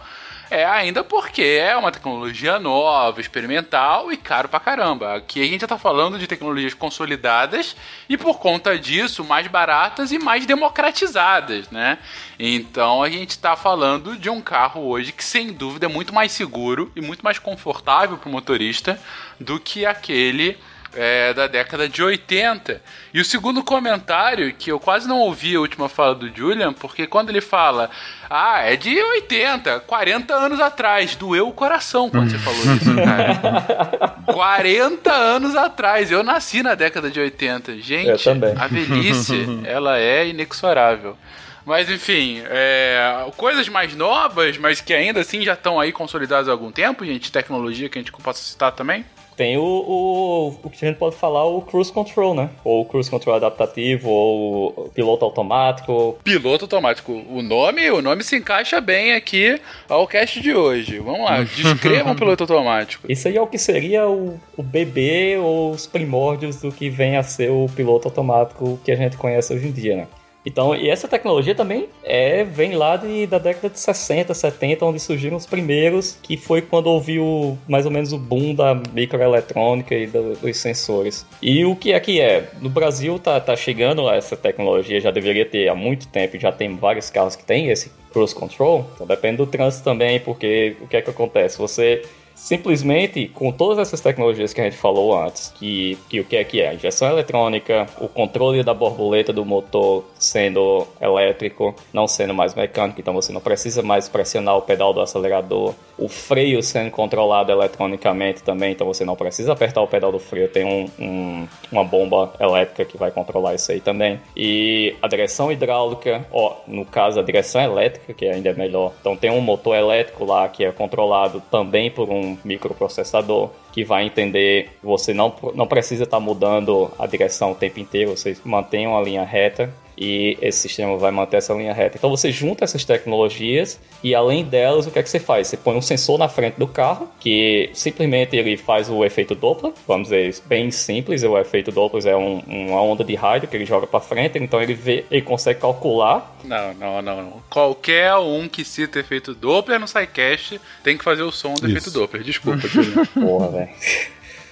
é 0.49 0.65
ainda 0.65 1.03
porque 1.03 1.41
é 1.41 1.75
uma 1.75 1.91
tecnologia 1.91 2.59
nova, 2.59 3.19
experimental 3.19 4.11
e 4.11 4.17
caro 4.17 4.47
pra 4.47 4.59
caramba. 4.59 5.15
Aqui 5.15 5.41
a 5.41 5.45
gente 5.45 5.61
já 5.61 5.67
tá 5.67 5.77
falando 5.77 6.17
de 6.17 6.27
tecnologias 6.27 6.73
consolidadas 6.73 7.75
e 8.07 8.17
por 8.17 8.39
conta 8.39 8.77
disso 8.77 9.23
mais 9.23 9.47
baratas 9.47 10.11
e 10.11 10.19
mais 10.19 10.45
democratizadas, 10.45 11.69
né? 11.69 11.97
Então 12.39 13.03
a 13.03 13.09
gente 13.09 13.37
tá 13.37 13.55
falando 13.55 14.17
de 14.17 14.29
um 14.29 14.41
carro 14.41 14.87
hoje 14.87 15.11
que 15.11 15.23
sem 15.23 15.51
dúvida 15.51 15.85
é 15.85 15.89
muito 15.89 16.13
mais 16.13 16.31
seguro 16.31 16.91
e 16.95 17.01
muito 17.01 17.23
mais 17.23 17.39
confortável 17.39 18.17
para 18.17 18.29
o 18.29 18.31
motorista 18.31 18.99
do 19.39 19.59
que 19.59 19.85
aquele 19.85 20.57
é, 20.97 21.31
da 21.33 21.45
década 21.45 21.87
de 21.87 22.01
80. 22.01 22.81
E 23.13 23.21
o 23.21 23.25
segundo 23.25 23.63
comentário, 23.63 24.51
que 24.53 24.71
eu 24.71 24.79
quase 24.79 25.07
não 25.07 25.19
ouvi 25.19 25.55
a 25.55 25.59
última 25.59 25.87
fala 25.87 26.15
do 26.15 26.35
Julian, 26.35 26.73
porque 26.73 27.05
quando 27.05 27.29
ele 27.29 27.39
fala, 27.39 27.89
ah, 28.29 28.61
é 28.61 28.75
de 28.75 28.99
80, 28.99 29.81
40 29.81 30.33
anos 30.33 30.59
atrás, 30.59 31.15
doeu 31.15 31.47
o 31.47 31.53
coração 31.53 32.09
quando 32.09 32.31
você 32.31 32.39
falou 32.39 32.75
isso, 32.75 32.95
cara. 32.97 34.15
40 34.25 35.13
anos 35.13 35.55
atrás, 35.55 36.11
eu 36.11 36.23
nasci 36.23 36.63
na 36.63 36.73
década 36.73 37.11
de 37.11 37.19
80. 37.19 37.77
Gente, 37.77 38.29
a 38.57 38.67
velhice, 38.67 39.47
ela 39.63 39.99
é 39.99 40.27
inexorável. 40.27 41.15
Mas 41.63 41.89
enfim, 41.91 42.41
é, 42.45 43.29
coisas 43.35 43.67
mais 43.67 43.93
novas, 43.93 44.57
mas 44.57 44.79
que 44.79 44.93
ainda 44.93 45.19
assim 45.19 45.41
já 45.41 45.51
estão 45.51 45.77
aí 45.77 45.91
consolidadas 45.91 46.47
há 46.47 46.51
algum 46.53 46.71
tempo, 46.71 47.05
gente, 47.05 47.29
tecnologia 47.29 47.89
que 47.89 47.99
a 47.99 48.01
gente 48.01 48.11
possa 48.13 48.41
citar 48.41 48.71
também? 48.71 49.05
Tem 49.37 49.55
o, 49.55 49.61
o, 49.61 50.47
o 50.63 50.69
que 50.71 50.83
a 50.83 50.87
gente 50.87 50.97
pode 50.97 51.15
falar, 51.15 51.45
o 51.45 51.61
Cruise 51.61 51.93
Control, 51.93 52.33
né? 52.33 52.49
Ou 52.63 52.83
Cruise 52.83 53.07
Control 53.07 53.35
adaptativo, 53.35 54.09
ou 54.09 54.89
piloto 54.95 55.23
automático. 55.23 56.17
Piloto 56.23 56.65
automático. 56.65 57.11
O 57.29 57.43
nome, 57.43 57.87
o 57.91 58.01
nome 58.01 58.23
se 58.23 58.35
encaixa 58.35 58.81
bem 58.81 59.13
aqui 59.13 59.61
ao 59.87 60.07
cast 60.07 60.41
de 60.41 60.55
hoje. 60.55 60.97
Vamos 60.97 61.21
lá, 61.21 61.43
descreva 61.55 62.09
um 62.09 62.15
piloto 62.15 62.45
automático. 62.45 63.05
Isso 63.07 63.27
aí 63.27 63.37
é 63.37 63.41
o 63.41 63.45
que 63.45 63.59
seria 63.59 64.07
o, 64.07 64.39
o 64.57 64.63
bebê 64.63 65.37
ou 65.37 65.69
os 65.69 65.85
primórdios 65.85 66.59
do 66.59 66.71
que 66.71 66.89
vem 66.89 67.15
a 67.15 67.21
ser 67.21 67.51
o 67.51 67.67
piloto 67.75 68.07
automático 68.07 68.79
que 68.83 68.91
a 68.91 68.95
gente 68.95 69.17
conhece 69.17 69.53
hoje 69.53 69.67
em 69.67 69.71
dia, 69.71 69.97
né? 69.97 70.07
Então, 70.47 70.73
e 70.73 70.89
essa 70.89 71.09
tecnologia 71.09 71.53
também 71.53 71.89
é, 72.05 72.45
vem 72.45 72.73
lá 72.73 72.95
de, 72.95 73.27
da 73.27 73.37
década 73.37 73.69
de 73.69 73.77
60, 73.77 74.33
70, 74.33 74.85
onde 74.85 74.97
surgiram 74.97 75.35
os 75.35 75.45
primeiros, 75.45 76.17
que 76.23 76.37
foi 76.37 76.61
quando 76.61 76.87
houve 76.87 77.19
o, 77.19 77.57
mais 77.67 77.85
ou 77.85 77.91
menos 77.91 78.13
o 78.13 78.17
boom 78.17 78.55
da 78.55 78.73
microeletrônica 78.93 79.93
e 79.93 80.07
do, 80.07 80.37
dos 80.37 80.55
sensores. 80.55 81.25
E 81.41 81.65
o 81.65 81.75
que 81.75 81.91
é 81.91 81.99
que 81.99 82.21
é? 82.21 82.49
No 82.61 82.69
Brasil 82.69 83.19
tá, 83.19 83.37
tá 83.41 83.57
chegando 83.57 84.09
essa 84.09 84.37
tecnologia, 84.37 85.01
já 85.01 85.11
deveria 85.11 85.45
ter 85.45 85.67
há 85.67 85.75
muito 85.75 86.07
tempo, 86.07 86.39
já 86.39 86.49
tem 86.53 86.77
vários 86.77 87.09
carros 87.09 87.35
que 87.35 87.43
tem 87.43 87.69
esse 87.69 87.91
cruise 88.13 88.33
control, 88.33 88.85
então 88.95 89.05
depende 89.05 89.37
do 89.37 89.45
trânsito 89.45 89.83
também, 89.83 90.17
porque 90.17 90.77
o 90.79 90.87
que 90.87 90.95
é 90.95 91.01
que 91.01 91.09
acontece? 91.09 91.57
Você 91.57 92.03
simplesmente 92.37 93.27
com 93.27 93.51
todas 93.51 93.79
essas 93.79 93.99
tecnologias 93.99 94.53
que 94.53 94.61
a 94.61 94.63
gente 94.63 94.77
falou 94.77 95.19
antes, 95.19 95.51
que, 95.55 95.97
que 96.07 96.19
o 96.19 96.23
que 96.23 96.37
é 96.37 96.43
que 96.43 96.61
é? 96.61 96.75
Injeção 96.75 97.09
eletrônica, 97.09 97.87
o 97.99 98.07
controle 98.07 98.63
da 98.63 98.75
borboleta 98.75 99.33
do 99.33 99.43
motor 99.43 100.05
sendo 100.19 100.87
elétrico, 101.01 101.75
não 101.91 102.07
sendo 102.07 102.35
mais 102.35 102.53
mecânico, 102.53 103.01
então 103.01 103.13
você 103.13 103.33
não 103.33 103.41
precisa 103.41 103.81
mais 103.81 104.07
pressionar 104.07 104.55
o 104.55 104.61
pedal 104.61 104.93
do 104.93 105.01
acelerador, 105.01 105.73
o 105.97 106.07
freio 106.07 106.61
sendo 106.61 106.91
controlado 106.91 107.51
eletronicamente 107.51 108.43
também, 108.43 108.71
então 108.71 108.85
você 108.85 109.03
não 109.03 109.15
precisa 109.15 109.53
apertar 109.53 109.81
o 109.81 109.87
pedal 109.87 110.11
do 110.11 110.19
freio, 110.19 110.47
tem 110.47 110.63
um, 110.63 111.03
um, 111.03 111.47
uma 111.71 111.83
bomba 111.83 112.31
elétrica 112.39 112.85
que 112.85 112.97
vai 112.97 113.09
controlar 113.09 113.55
isso 113.55 113.71
aí 113.71 113.81
também. 113.81 114.19
E 114.35 114.95
a 115.01 115.07
direção 115.07 115.51
hidráulica, 115.51 116.25
ó, 116.31 116.57
no 116.67 116.85
caso 116.85 117.19
a 117.19 117.23
direção 117.23 117.61
elétrica, 117.61 118.13
que 118.13 118.27
ainda 118.27 118.49
é 118.49 118.53
melhor, 118.53 118.93
então 119.01 119.17
tem 119.17 119.31
um 119.31 119.41
motor 119.41 119.75
elétrico 119.75 120.23
lá 120.23 120.47
que 120.47 120.63
é 120.63 120.71
controlado 120.71 121.41
também 121.49 121.89
por 121.89 122.09
um 122.09 122.26
microprocessador 122.43 123.49
que 123.71 123.83
vai 123.83 124.05
entender 124.05 124.69
você 124.81 125.13
não, 125.13 125.33
não 125.53 125.67
precisa 125.67 126.03
estar 126.03 126.17
tá 126.17 126.21
mudando 126.21 126.91
a 126.97 127.05
direção 127.05 127.51
o 127.51 127.55
tempo 127.55 127.79
inteiro, 127.79 128.15
você 128.15 128.35
mantém 128.43 128.87
uma 128.87 129.01
linha 129.01 129.23
reta 129.23 129.71
e 129.97 130.37
esse 130.41 130.59
sistema 130.59 130.97
vai 130.97 131.11
manter 131.11 131.37
essa 131.37 131.53
linha 131.53 131.73
reta. 131.73 131.97
Então 131.97 132.09
você 132.09 132.31
junta 132.31 132.63
essas 132.63 132.85
tecnologias 132.85 133.79
e 134.03 134.13
além 134.13 134.43
delas, 134.43 134.85
o 134.85 134.91
que 134.91 134.99
é 134.99 135.03
que 135.03 135.09
você 135.09 135.19
faz? 135.19 135.47
Você 135.47 135.57
põe 135.57 135.75
um 135.75 135.81
sensor 135.81 136.17
na 136.19 136.29
frente 136.29 136.55
do 136.55 136.67
carro 136.67 137.09
que 137.19 137.69
simplesmente 137.73 138.35
ele 138.35 138.55
faz 138.57 138.89
o 138.89 139.03
efeito 139.03 139.33
Doppler, 139.33 139.73
vamos 139.87 140.09
dizer, 140.09 140.35
bem 140.45 140.69
simples, 140.69 141.23
o 141.23 141.37
efeito 141.37 141.71
Doppler 141.71 142.05
é 142.07 142.15
um, 142.15 142.39
uma 142.47 142.81
onda 142.81 143.03
de 143.03 143.15
rádio 143.15 143.47
que 143.47 143.55
ele 143.55 143.65
joga 143.65 143.87
para 143.87 143.99
frente, 143.99 144.37
então 144.37 144.61
ele 144.61 144.73
vê, 144.73 145.05
ele 145.09 145.21
consegue 145.21 145.59
calcular. 145.59 146.37
Não, 146.43 146.73
não, 146.75 147.01
não, 147.01 147.21
não. 147.23 147.43
Qualquer 147.49 148.15
um 148.17 148.47
que 148.47 148.63
cita 148.63 148.99
efeito 148.99 149.33
Doppler 149.33 149.79
no 149.79 149.87
SciCast 149.87 150.61
tem 150.83 150.97
que 150.97 151.03
fazer 151.03 151.23
o 151.23 151.31
som 151.31 151.53
do 151.53 151.67
Isso. 151.67 151.77
efeito 151.77 151.91
Doppler. 151.91 152.23
Desculpa, 152.23 152.67
Porra, 153.19 153.47
velho 153.49 153.69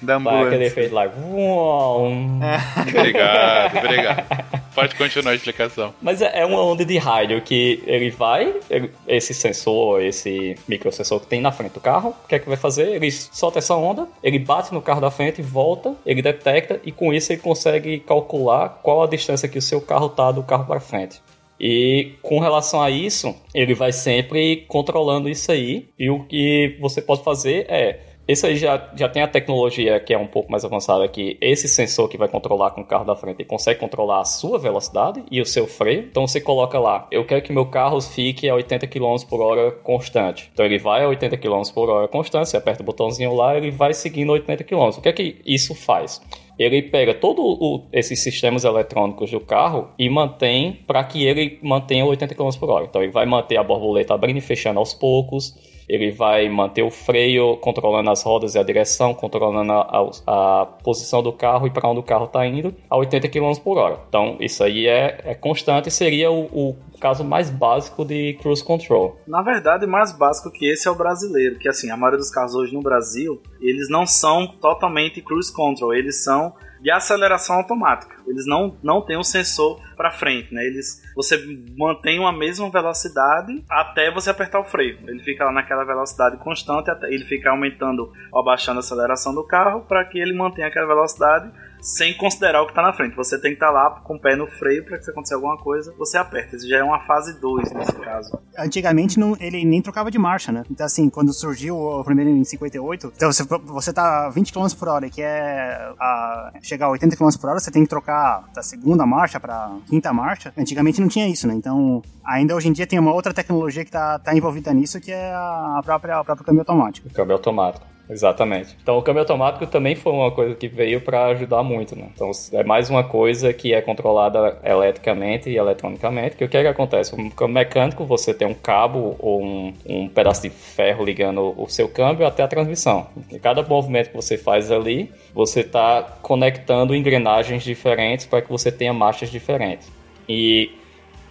da 0.05 0.15
ambulância. 0.15 0.43
Vai 0.43 0.53
aquele 0.53 0.65
efeito 0.65 0.93
lá. 0.93 1.05
obrigado, 2.97 3.77
obrigado. 3.77 4.55
Pode 4.75 4.95
continuar 4.95 5.31
a 5.31 5.35
explicação. 5.35 5.93
Mas 6.01 6.21
é, 6.21 6.41
é 6.41 6.45
uma 6.45 6.61
onda 6.61 6.83
de 6.83 6.97
rádio 6.97 7.41
que 7.41 7.81
ele 7.87 8.09
vai, 8.09 8.53
ele, 8.69 8.91
esse 9.07 9.33
sensor, 9.33 10.01
esse 10.01 10.55
microsensor 10.67 11.19
que 11.21 11.27
tem 11.27 11.39
na 11.39 11.51
frente 11.51 11.73
do 11.73 11.79
carro, 11.79 12.15
o 12.23 12.27
que 12.27 12.35
é 12.35 12.39
que 12.39 12.47
vai 12.47 12.57
fazer? 12.57 12.95
Ele 12.95 13.09
solta 13.09 13.59
essa 13.59 13.75
onda, 13.75 14.07
ele 14.21 14.37
bate 14.37 14.73
no 14.73 14.81
carro 14.81 14.99
da 15.01 15.09
frente, 15.09 15.41
volta, 15.41 15.95
ele 16.05 16.21
detecta 16.21 16.79
e 16.83 16.91
com 16.91 17.13
isso 17.13 17.31
ele 17.31 17.41
consegue 17.41 17.99
calcular 17.99 18.69
qual 18.83 19.01
a 19.01 19.07
distância 19.07 19.47
que 19.47 19.57
o 19.57 19.61
seu 19.61 19.79
carro 19.79 20.09
tá 20.09 20.31
do 20.31 20.43
carro 20.43 20.65
para 20.65 20.79
frente. 20.79 21.21
E 21.59 22.13
com 22.21 22.39
relação 22.39 22.81
a 22.81 22.89
isso, 22.89 23.33
ele 23.53 23.73
vai 23.73 23.91
sempre 23.91 24.65
controlando 24.67 25.29
isso 25.29 25.51
aí. 25.51 25.87
E 25.97 26.09
o 26.09 26.23
que 26.25 26.77
você 26.79 27.01
pode 27.01 27.23
fazer 27.23 27.65
é 27.69 27.99
esse 28.27 28.45
aí 28.45 28.55
já, 28.55 28.91
já 28.95 29.07
tem 29.07 29.21
a 29.21 29.27
tecnologia 29.27 29.99
que 29.99 30.13
é 30.13 30.17
um 30.17 30.27
pouco 30.27 30.51
mais 30.51 30.65
avançada 30.65 31.07
que 31.07 31.37
esse 31.39 31.67
sensor 31.67 32.09
que 32.09 32.17
vai 32.17 32.27
controlar 32.27 32.71
com 32.71 32.81
o 32.81 32.85
carro 32.85 33.05
da 33.05 33.15
frente 33.15 33.43
consegue 33.43 33.79
controlar 33.79 34.21
a 34.21 34.25
sua 34.25 34.57
velocidade 34.57 35.23
e 35.29 35.41
o 35.41 35.45
seu 35.45 35.67
freio. 35.67 36.01
Então 36.01 36.27
você 36.27 36.41
coloca 36.41 36.79
lá, 36.79 37.07
eu 37.11 37.25
quero 37.25 37.41
que 37.41 37.53
meu 37.53 37.65
carro 37.65 38.01
fique 38.01 38.49
a 38.49 38.55
80 38.55 38.87
km 38.87 39.15
por 39.29 39.41
hora 39.41 39.71
constante. 39.71 40.49
Então 40.53 40.65
ele 40.65 40.79
vai 40.79 41.03
a 41.03 41.07
80 41.07 41.37
km 41.37 41.61
por 41.73 41.89
hora 41.89 42.07
constante, 42.07 42.49
você 42.49 42.57
aperta 42.57 42.81
o 42.81 42.85
botãozinho 42.85 43.33
lá, 43.35 43.55
ele 43.55 43.71
vai 43.71 43.93
seguindo 43.93 44.31
80 44.31 44.63
km. 44.63 44.89
O 44.97 45.01
que 45.01 45.09
é 45.09 45.13
que 45.13 45.41
isso 45.45 45.75
faz? 45.75 46.21
ele 46.57 46.81
pega 46.81 47.13
todos 47.13 47.83
esses 47.91 48.19
sistemas 48.21 48.63
eletrônicos 48.63 49.29
do 49.29 49.39
carro 49.39 49.89
e 49.99 50.09
mantém 50.09 50.79
para 50.87 51.03
que 51.03 51.25
ele 51.25 51.59
mantenha 51.61 52.05
80 52.05 52.33
km 52.33 52.49
por 52.57 52.69
hora. 52.69 52.85
Então 52.85 53.03
ele 53.03 53.11
vai 53.11 53.25
manter 53.25 53.57
a 53.57 53.63
borboleta 53.63 54.13
abrindo 54.13 54.37
e 54.37 54.41
fechando 54.41 54.79
aos 54.79 54.93
poucos, 54.93 55.53
ele 55.87 56.11
vai 56.11 56.49
manter 56.49 56.83
o 56.83 56.89
freio, 56.89 57.57
controlando 57.57 58.09
as 58.09 58.23
rodas 58.23 58.55
e 58.55 58.59
a 58.59 58.63
direção, 58.63 59.13
controlando 59.13 59.71
a, 59.71 59.81
a, 59.81 60.61
a 60.61 60.65
posição 60.65 61.21
do 61.21 61.31
carro 61.31 61.67
e 61.67 61.69
para 61.69 61.87
onde 61.87 61.99
o 61.99 62.03
carro 62.03 62.25
está 62.25 62.45
indo 62.45 62.73
a 62.89 62.97
80 62.97 63.27
km 63.29 63.53
por 63.63 63.77
hora. 63.77 63.99
Então, 64.07 64.37
isso 64.39 64.63
aí 64.63 64.87
é, 64.87 65.21
é 65.23 65.35
constante 65.35 65.89
e 65.89 65.91
seria 65.91 66.31
o, 66.31 66.45
o, 66.45 66.75
caso 66.99 67.23
mais 67.23 67.49
básico 67.49 68.03
de 68.03 68.33
cruise 68.41 68.63
control. 68.63 69.19
Na 69.27 69.41
verdade, 69.41 69.85
mais 69.85 70.11
básico 70.17 70.51
que 70.51 70.65
esse 70.65 70.87
é 70.87 70.91
o 70.91 70.95
brasileiro, 70.95 71.59
que 71.59 71.69
assim, 71.69 71.91
a 71.91 71.97
maioria 71.97 72.17
dos 72.17 72.31
carros 72.31 72.55
hoje 72.55 72.73
no 72.73 72.81
Brasil, 72.81 73.41
eles 73.61 73.89
não 73.89 74.05
são 74.05 74.47
totalmente 74.47 75.21
cruise 75.21 75.53
control, 75.53 75.93
eles 75.93 76.23
são 76.23 76.53
de 76.85 76.91
aceleração 76.91 77.55
automática. 77.55 78.15
Eles 78.27 78.45
não, 78.45 78.77
não 78.83 79.01
têm 79.01 79.17
um 79.17 79.23
sensor 79.23 79.81
para 79.97 80.11
frente, 80.11 80.53
né? 80.53 80.63
Eles 80.63 81.01
você 81.15 81.35
mantém 81.75 82.19
uma 82.19 82.31
mesma 82.31 82.69
velocidade 82.69 83.65
até 83.67 84.11
você 84.11 84.29
apertar 84.29 84.59
o 84.59 84.65
freio. 84.65 84.99
Ele 85.07 85.19
fica 85.23 85.45
lá 85.45 85.51
naquela 85.51 85.83
velocidade 85.83 86.37
constante 86.37 86.91
até 86.91 87.07
ele 87.07 87.25
fica 87.25 87.49
aumentando 87.49 88.13
ou 88.31 88.39
abaixando 88.39 88.77
a 88.77 88.81
aceleração 88.81 89.33
do 89.33 89.43
carro 89.43 89.81
para 89.81 90.05
que 90.05 90.19
ele 90.19 90.37
mantenha 90.37 90.67
aquela 90.67 90.85
velocidade 90.85 91.51
sem 91.85 92.17
considerar 92.17 92.63
o 92.63 92.65
que 92.65 92.71
está 92.71 92.81
na 92.81 92.91
frente. 92.91 93.15
Você 93.15 93.39
tem 93.39 93.51
que 93.51 93.57
estar 93.57 93.67
tá 93.67 93.71
lá 93.71 93.91
com 94.03 94.15
o 94.15 94.19
pé 94.19 94.35
no 94.35 94.47
freio 94.47 94.83
para 94.83 94.97
que 94.97 95.05
se 95.05 95.11
acontecer 95.11 95.35
alguma 95.35 95.55
coisa, 95.55 95.93
você 95.99 96.17
aperta. 96.17 96.55
Isso 96.55 96.67
já 96.67 96.79
é 96.79 96.83
uma 96.83 96.99
fase 97.01 97.39
2 97.39 97.71
nesse 97.73 97.93
caso. 97.93 98.39
Antigamente 98.57 99.19
não, 99.19 99.37
ele 99.39 99.63
nem 99.63 99.81
trocava 99.83 100.09
de 100.09 100.17
marcha, 100.17 100.51
né? 100.51 100.63
Então 100.69 100.83
assim, 100.83 101.09
quando 101.11 101.31
surgiu 101.31 101.77
o 101.77 102.03
primeiro 102.03 102.31
em 102.31 102.43
58, 102.43 103.13
então 103.15 103.31
você, 103.31 103.43
você 103.43 103.93
tá 103.93 104.29
20 104.29 104.51
km 104.51 104.65
por 104.79 104.87
hora, 104.87 105.09
que 105.09 105.21
é 105.21 105.93
a, 105.99 106.53
chegar 106.61 106.87
a 106.87 106.89
80 106.89 107.15
km 107.15 107.29
por 107.39 107.51
hora, 107.51 107.59
você 107.59 107.69
tem 107.69 107.83
que 107.83 107.89
trocar 107.89 108.49
da 108.53 108.63
segunda 108.63 109.05
marcha 109.05 109.39
para 109.39 109.77
quinta 109.87 110.11
marcha. 110.11 110.51
Antigamente 110.57 110.99
não 110.99 111.07
tinha 111.07 111.27
isso, 111.27 111.47
né? 111.47 111.53
Então, 111.53 112.01
ainda 112.23 112.55
hoje 112.55 112.67
em 112.67 112.73
dia 112.73 112.87
tem 112.87 112.97
uma 112.97 113.13
outra 113.13 113.31
tecnologia 113.31 113.83
que 113.83 113.89
está 113.89 114.17
tá 114.17 114.35
envolvida 114.35 114.73
nisso, 114.73 114.99
que 114.99 115.11
é 115.11 115.31
a 115.31 115.81
própria, 115.85 116.19
o 116.19 116.25
próprio 116.25 116.45
câmbio 116.45 116.61
automático. 116.61 117.09
Câmbio 117.13 117.35
automático. 117.35 117.94
Exatamente. 118.09 118.75
Então 118.81 118.97
o 118.97 119.01
câmbio 119.01 119.21
automático 119.21 119.65
também 119.65 119.95
foi 119.95 120.13
uma 120.13 120.31
coisa 120.31 120.55
que 120.55 120.67
veio 120.67 121.01
para 121.01 121.25
ajudar 121.27 121.63
muito, 121.63 121.95
né? 121.95 122.09
Então 122.13 122.31
é 122.53 122.63
mais 122.63 122.89
uma 122.89 123.03
coisa 123.03 123.51
que 123.53 123.73
é 123.73 123.81
controlada 123.81 124.57
eletricamente 124.63 125.49
e 125.49 125.57
eletronicamente. 125.57 126.35
Que 126.35 126.43
o 126.43 126.49
que, 126.49 126.57
é 126.57 126.61
que 126.61 126.67
acontece? 126.67 127.15
No 127.15 127.31
câmbio 127.31 127.55
mecânico 127.55 128.05
você 128.05 128.33
tem 128.33 128.47
um 128.47 128.53
cabo 128.53 129.15
ou 129.19 129.41
um, 129.41 129.73
um 129.85 130.07
pedaço 130.07 130.43
de 130.43 130.49
ferro 130.49 131.03
ligando 131.03 131.53
o 131.57 131.67
seu 131.67 131.89
câmbio 131.89 132.25
até 132.25 132.43
a 132.43 132.47
transmissão. 132.47 133.07
E 133.31 133.39
cada 133.39 133.63
movimento 133.63 134.09
que 134.09 134.15
você 134.15 134.37
faz 134.37 134.71
ali, 134.71 135.11
você 135.33 135.61
está 135.61 136.03
conectando 136.21 136.95
engrenagens 136.95 137.63
diferentes 137.63 138.25
para 138.25 138.41
que 138.41 138.49
você 138.49 138.71
tenha 138.71 138.93
marchas 138.93 139.31
diferentes. 139.31 139.91
E 140.27 140.71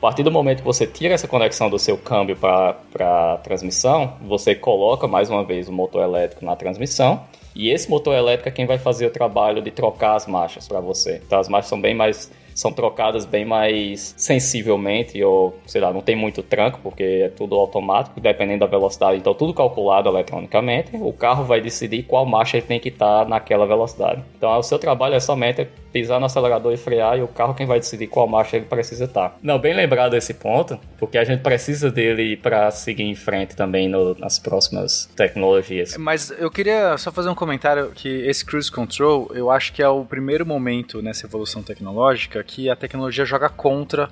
partir 0.04 0.22
do 0.22 0.30
momento 0.30 0.58
que 0.58 0.66
você 0.66 0.86
tira 0.86 1.14
essa 1.14 1.26
conexão 1.26 1.70
do 1.70 1.78
seu 1.78 1.96
câmbio 1.96 2.36
para 2.36 2.76
a 3.00 3.38
transmissão, 3.38 4.18
você 4.20 4.54
coloca 4.54 5.08
mais 5.08 5.30
uma 5.30 5.42
vez 5.42 5.66
o 5.66 5.72
motor 5.72 6.02
elétrico 6.02 6.44
na 6.44 6.54
transmissão. 6.54 7.22
E 7.56 7.70
esse 7.70 7.88
motor 7.88 8.14
elétrico 8.14 8.50
é 8.50 8.52
quem 8.52 8.66
vai 8.66 8.76
fazer 8.76 9.06
o 9.06 9.10
trabalho 9.10 9.62
de 9.62 9.70
trocar 9.70 10.14
as 10.14 10.26
marchas 10.26 10.68
para 10.68 10.78
você. 10.78 11.22
Então 11.26 11.38
as 11.38 11.48
marchas 11.48 11.70
são 11.70 11.80
bem 11.80 11.94
mais 11.94 12.30
são 12.54 12.70
trocadas 12.70 13.24
bem 13.24 13.46
mais 13.46 14.14
sensivelmente, 14.16 15.20
ou 15.24 15.56
sei 15.66 15.80
lá, 15.80 15.92
não 15.92 16.02
tem 16.02 16.14
muito 16.14 16.42
tranco, 16.42 16.78
porque 16.82 17.22
é 17.24 17.28
tudo 17.28 17.56
automático, 17.56 18.20
dependendo 18.20 18.60
da 18.60 18.66
velocidade, 18.66 19.18
então 19.18 19.34
tudo 19.34 19.52
calculado 19.52 20.08
eletronicamente. 20.08 20.96
O 20.96 21.12
carro 21.14 21.44
vai 21.44 21.60
decidir 21.60 22.04
qual 22.04 22.26
marcha 22.26 22.58
ele 22.58 22.66
tem 22.66 22.78
que 22.78 22.90
estar 22.90 23.26
naquela 23.26 23.66
velocidade. 23.66 24.22
Então 24.36 24.56
o 24.56 24.62
seu 24.62 24.78
trabalho 24.78 25.14
é 25.14 25.20
somente 25.20 25.66
pisar 25.94 26.18
no 26.18 26.26
acelerador 26.26 26.72
e 26.72 26.76
frear, 26.76 27.16
e 27.16 27.22
o 27.22 27.28
carro 27.28 27.54
quem 27.54 27.66
vai 27.66 27.78
decidir 27.78 28.08
qual 28.08 28.26
marcha 28.26 28.56
ele 28.56 28.66
precisa 28.66 29.04
estar. 29.04 29.38
Não, 29.40 29.60
bem 29.60 29.72
lembrado 29.72 30.16
esse 30.16 30.34
ponto, 30.34 30.76
porque 30.98 31.16
a 31.16 31.22
gente 31.22 31.40
precisa 31.40 31.88
dele 31.88 32.36
para 32.36 32.68
seguir 32.72 33.04
em 33.04 33.14
frente 33.14 33.54
também 33.54 33.88
no, 33.88 34.12
nas 34.18 34.36
próximas 34.36 35.08
tecnologias. 35.14 35.96
Mas 35.96 36.32
eu 36.36 36.50
queria 36.50 36.98
só 36.98 37.12
fazer 37.12 37.28
um 37.28 37.34
comentário 37.34 37.92
que 37.94 38.08
esse 38.08 38.44
cruise 38.44 38.72
control, 38.72 39.30
eu 39.36 39.52
acho 39.52 39.72
que 39.72 39.80
é 39.80 39.88
o 39.88 40.04
primeiro 40.04 40.44
momento 40.44 41.00
nessa 41.00 41.26
evolução 41.26 41.62
tecnológica 41.62 42.42
que 42.42 42.68
a 42.68 42.74
tecnologia 42.74 43.24
joga 43.24 43.48
contra 43.48 44.10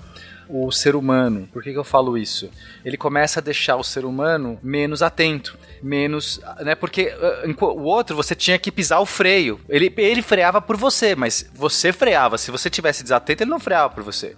o 0.48 0.70
ser 0.70 0.94
humano. 0.96 1.48
Por 1.52 1.62
que, 1.62 1.72
que 1.72 1.78
eu 1.78 1.84
falo 1.84 2.16
isso? 2.16 2.50
Ele 2.84 2.96
começa 2.96 3.40
a 3.40 3.42
deixar 3.42 3.76
o 3.76 3.84
ser 3.84 4.04
humano 4.04 4.58
menos 4.62 5.02
atento, 5.02 5.58
menos, 5.82 6.40
né? 6.60 6.74
Porque 6.74 7.14
uh, 7.44 7.64
o 7.64 7.82
outro 7.84 8.16
você 8.16 8.34
tinha 8.34 8.58
que 8.58 8.70
pisar 8.70 9.00
o 9.00 9.06
freio. 9.06 9.60
Ele, 9.68 9.92
ele 9.96 10.22
freava 10.22 10.60
por 10.60 10.76
você, 10.76 11.14
mas 11.14 11.50
você 11.54 11.92
freava. 11.92 12.38
Se 12.38 12.50
você 12.50 12.68
tivesse 12.70 13.02
desatento, 13.02 13.42
ele 13.42 13.50
não 13.50 13.60
freava 13.60 13.90
por 13.90 14.02
você. 14.02 14.34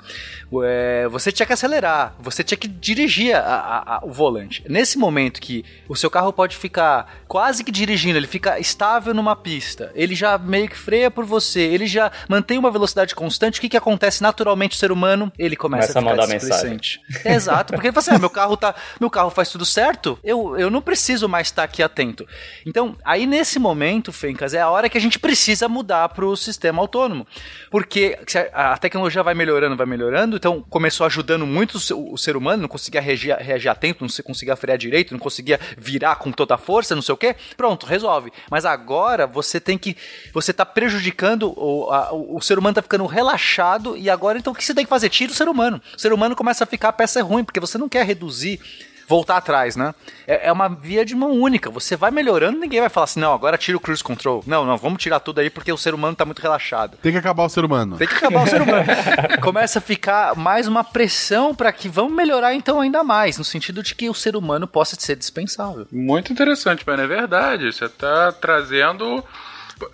É, 0.62 1.08
você 1.08 1.32
tinha 1.32 1.46
que 1.46 1.52
acelerar, 1.52 2.14
você 2.20 2.44
tinha 2.44 2.58
que 2.58 2.68
dirigir 2.68 3.34
a, 3.34 3.40
a, 3.40 3.96
a, 3.96 4.00
o 4.04 4.12
volante. 4.12 4.62
Nesse 4.68 4.98
momento 4.98 5.40
que 5.40 5.64
o 5.88 5.96
seu 5.96 6.10
carro 6.10 6.32
pode 6.32 6.56
ficar 6.56 7.22
quase 7.26 7.64
que 7.64 7.72
dirigindo, 7.72 8.18
ele 8.18 8.26
fica 8.26 8.58
estável 8.58 9.14
numa 9.14 9.34
pista, 9.34 9.90
ele 9.94 10.14
já 10.14 10.38
meio 10.38 10.68
que 10.68 10.76
freia 10.76 11.10
por 11.10 11.24
você, 11.24 11.60
ele 11.60 11.86
já 11.86 12.12
mantém 12.28 12.58
uma 12.58 12.70
velocidade 12.70 13.14
constante. 13.14 13.58
O 13.58 13.60
que, 13.60 13.68
que 13.68 13.76
acontece 13.76 14.22
naturalmente 14.22 14.76
o 14.76 14.78
ser 14.78 14.92
humano? 14.92 15.32
Ele 15.38 15.56
começa, 15.56 15.88
começa 15.88 15.93
ficar 16.00 16.10
mandar 16.10 16.26
mensagem. 16.26 16.78
Exato, 17.24 17.72
porque 17.72 17.88
ele 17.88 17.94
fala 17.94 18.02
assim: 18.02 18.16
ah, 18.16 18.18
meu 18.18 18.30
carro 18.30 18.56
tá, 18.56 18.74
meu 19.00 19.10
carro 19.10 19.30
faz 19.30 19.50
tudo 19.50 19.64
certo, 19.64 20.18
eu, 20.22 20.58
eu 20.58 20.70
não 20.70 20.82
preciso 20.82 21.28
mais 21.28 21.48
estar 21.48 21.64
aqui 21.64 21.82
atento. 21.82 22.26
Então, 22.66 22.96
aí 23.04 23.26
nesse 23.26 23.58
momento, 23.58 24.12
Fencas, 24.12 24.54
é 24.54 24.60
a 24.60 24.68
hora 24.68 24.88
que 24.88 24.98
a 24.98 25.00
gente 25.00 25.18
precisa 25.18 25.68
mudar 25.68 26.08
para 26.10 26.24
o 26.24 26.36
sistema 26.36 26.80
autônomo, 26.80 27.26
porque 27.70 28.18
a 28.52 28.76
tecnologia 28.78 29.22
vai 29.22 29.34
melhorando, 29.34 29.76
vai 29.76 29.86
melhorando. 29.86 30.36
Então, 30.36 30.62
começou 30.68 31.06
ajudando 31.06 31.46
muito 31.46 31.76
o 31.76 32.18
ser 32.18 32.36
humano, 32.36 32.62
não 32.62 32.68
conseguia 32.68 33.00
reagir, 33.00 33.34
reagir 33.36 33.68
atento, 33.68 34.04
não 34.04 34.24
conseguia 34.24 34.56
frear 34.56 34.78
direito, 34.78 35.12
não 35.12 35.18
conseguia 35.18 35.58
virar 35.76 36.16
com 36.16 36.30
toda 36.32 36.54
a 36.54 36.58
força, 36.58 36.94
não 36.94 37.02
sei 37.02 37.14
o 37.14 37.16
que. 37.16 37.34
Pronto, 37.56 37.86
resolve. 37.86 38.32
Mas 38.50 38.64
agora 38.64 39.26
você 39.26 39.60
tem 39.60 39.78
que, 39.78 39.96
você 40.32 40.52
tá 40.52 40.64
prejudicando 40.64 41.52
o, 41.56 41.90
a, 41.90 42.12
o, 42.12 42.36
o 42.36 42.40
ser 42.40 42.58
humano 42.58 42.74
tá 42.74 42.82
ficando 42.82 43.06
relaxado 43.06 43.96
e 43.96 44.10
agora 44.10 44.38
então 44.38 44.52
o 44.52 44.56
que 44.56 44.64
você 44.64 44.74
tem 44.74 44.84
que 44.84 44.90
fazer? 44.90 45.08
Tira 45.08 45.32
o 45.32 45.34
ser 45.34 45.48
humano. 45.48 45.80
O 45.96 46.00
ser 46.00 46.12
humano 46.12 46.36
começa 46.36 46.64
a 46.64 46.66
ficar 46.66 46.88
a 46.88 46.92
peça 46.92 47.22
ruim, 47.22 47.44
porque 47.44 47.60
você 47.60 47.78
não 47.78 47.88
quer 47.88 48.04
reduzir 48.04 48.60
voltar 49.06 49.36
atrás, 49.36 49.76
né? 49.76 49.94
É, 50.26 50.48
é, 50.48 50.52
uma 50.52 50.68
via 50.68 51.04
de 51.04 51.14
mão 51.14 51.32
única. 51.32 51.70
Você 51.70 51.96
vai 51.96 52.10
melhorando, 52.10 52.58
ninguém 52.58 52.80
vai 52.80 52.88
falar 52.88 53.04
assim, 53.04 53.20
não, 53.20 53.32
agora 53.32 53.58
tira 53.58 53.76
o 53.76 53.80
cruise 53.80 54.02
control. 54.02 54.42
Não, 54.46 54.64
não, 54.64 54.76
vamos 54.76 55.02
tirar 55.02 55.20
tudo 55.20 55.40
aí 55.40 55.50
porque 55.50 55.72
o 55.72 55.76
ser 55.76 55.94
humano 55.94 56.16
tá 56.16 56.24
muito 56.24 56.40
relaxado. 56.40 56.96
Tem 56.98 57.12
que 57.12 57.18
acabar 57.18 57.44
o 57.44 57.48
ser 57.48 57.64
humano. 57.64 57.96
Tem 57.96 58.06
que 58.06 58.14
acabar 58.14 58.42
o 58.42 58.46
ser 58.46 58.62
humano. 58.62 58.86
Começa 59.42 59.78
a 59.78 59.82
ficar 59.82 60.34
mais 60.36 60.66
uma 60.66 60.82
pressão 60.82 61.54
para 61.54 61.72
que 61.72 61.88
vamos 61.88 62.12
melhorar 62.12 62.54
então 62.54 62.80
ainda 62.80 63.02
mais, 63.02 63.38
no 63.38 63.44
sentido 63.44 63.82
de 63.82 63.94
que 63.94 64.08
o 64.08 64.14
ser 64.14 64.36
humano 64.36 64.66
possa 64.66 64.96
ser 64.98 65.16
dispensável. 65.16 65.86
Muito 65.92 66.32
interessante, 66.32 66.84
mas 66.86 66.98
é 66.98 67.06
verdade. 67.06 67.72
Você 67.72 67.88
tá 67.88 68.32
trazendo 68.32 69.22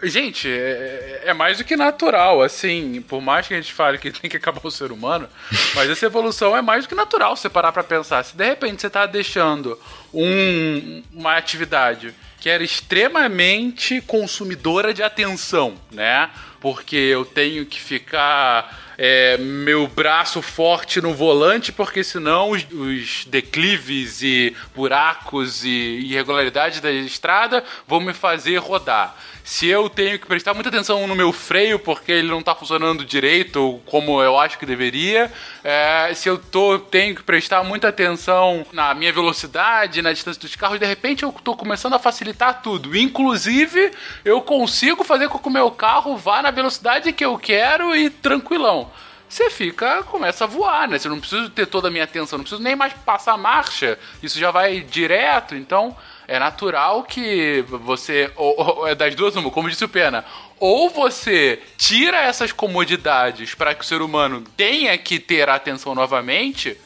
Gente, 0.02 0.48
é, 0.48 1.22
é, 1.26 1.34
mais 1.34 1.58
do 1.58 1.64
que 1.64 1.76
natural, 1.76 2.42
assim, 2.42 3.02
por 3.08 3.20
mais 3.20 3.46
que 3.46 3.54
a 3.54 3.56
gente 3.56 3.72
fale 3.72 3.98
que 3.98 4.10
tem 4.12 4.30
que 4.30 4.36
acabar 4.36 4.60
o 4.64 4.70
ser 4.70 4.92
humano, 4.92 5.28
mas 5.74 5.90
essa 5.90 6.06
evolução 6.06 6.56
é 6.56 6.62
mais 6.62 6.84
do 6.84 6.88
que 6.88 6.94
natural 6.94 7.36
você 7.36 7.48
parar 7.48 7.72
pra 7.72 7.82
pensar. 7.82 8.24
Se 8.24 8.36
de 8.36 8.44
repente 8.44 8.80
você 8.80 8.90
tá 8.90 9.06
deixando 9.06 9.78
um, 10.12 11.02
uma 11.12 11.36
atividade 11.36 12.14
que 12.40 12.48
era 12.48 12.64
extremamente 12.64 14.00
consumidora 14.00 14.94
de 14.94 15.02
atenção, 15.02 15.74
né? 15.90 16.30
Porque 16.58 16.96
eu 16.96 17.24
tenho 17.24 17.66
que 17.66 17.78
ficar 17.78 18.94
é, 18.96 19.38
meu 19.38 19.86
braço 19.86 20.42
forte 20.42 21.00
no 21.00 21.14
volante, 21.14 21.72
porque 21.72 22.04
senão 22.04 22.50
os, 22.50 22.66
os 22.70 23.24
declives 23.26 24.22
e 24.22 24.54
buracos 24.74 25.64
e 25.64 26.00
irregularidades 26.04 26.80
da 26.80 26.90
estrada 26.90 27.64
vão 27.86 28.00
me 28.00 28.12
fazer 28.12 28.56
rodar 28.58 29.16
se 29.50 29.66
eu 29.66 29.90
tenho 29.90 30.16
que 30.16 30.28
prestar 30.28 30.54
muita 30.54 30.68
atenção 30.68 31.08
no 31.08 31.16
meu 31.16 31.32
freio 31.32 31.76
porque 31.76 32.12
ele 32.12 32.28
não 32.28 32.38
está 32.38 32.54
funcionando 32.54 33.04
direito 33.04 33.80
como 33.84 34.22
eu 34.22 34.38
acho 34.38 34.56
que 34.56 34.64
deveria, 34.64 35.28
é, 35.64 36.12
se 36.14 36.28
eu 36.28 36.38
tô, 36.38 36.78
tenho 36.78 37.16
que 37.16 37.22
prestar 37.24 37.64
muita 37.64 37.88
atenção 37.88 38.64
na 38.72 38.94
minha 38.94 39.12
velocidade, 39.12 40.02
na 40.02 40.12
distância 40.12 40.40
dos 40.40 40.54
carros, 40.54 40.78
de 40.78 40.86
repente 40.86 41.24
eu 41.24 41.30
estou 41.30 41.56
começando 41.56 41.94
a 41.94 41.98
facilitar 41.98 42.62
tudo. 42.62 42.96
Inclusive, 42.96 43.90
eu 44.24 44.40
consigo 44.40 45.02
fazer 45.02 45.28
com 45.28 45.36
que 45.36 45.48
o 45.48 45.50
meu 45.50 45.68
carro 45.72 46.16
vá 46.16 46.40
na 46.40 46.52
velocidade 46.52 47.12
que 47.12 47.24
eu 47.24 47.36
quero 47.36 47.96
e 47.96 48.08
tranquilão 48.08 48.88
você 49.30 49.48
fica, 49.48 50.02
começa 50.02 50.42
a 50.42 50.46
voar, 50.48 50.88
né? 50.88 50.98
Você 50.98 51.08
não 51.08 51.20
precisa 51.20 51.48
ter 51.50 51.64
toda 51.64 51.86
a 51.86 51.90
minha 51.90 52.02
atenção, 52.02 52.36
não 52.36 52.42
preciso 52.42 52.60
nem 52.60 52.74
mais 52.74 52.92
passar 52.92 53.38
marcha, 53.38 53.96
isso 54.20 54.36
já 54.36 54.50
vai 54.50 54.80
direto, 54.80 55.54
então 55.54 55.96
é 56.30 56.38
natural 56.38 57.02
que 57.02 57.64
você. 57.68 58.30
Ou, 58.36 58.54
ou, 58.56 58.86
é 58.86 58.94
das 58.94 59.16
duas, 59.16 59.34
uma, 59.34 59.50
como 59.50 59.68
disse 59.68 59.84
o 59.84 59.88
Pena. 59.88 60.24
Ou 60.60 60.88
você 60.88 61.58
tira 61.76 62.18
essas 62.18 62.52
comodidades 62.52 63.56
para 63.56 63.74
que 63.74 63.82
o 63.82 63.84
ser 63.84 64.00
humano 64.00 64.44
tenha 64.56 64.96
que 64.96 65.18
ter 65.18 65.48
a 65.48 65.56
atenção 65.56 65.92
novamente 65.92 66.76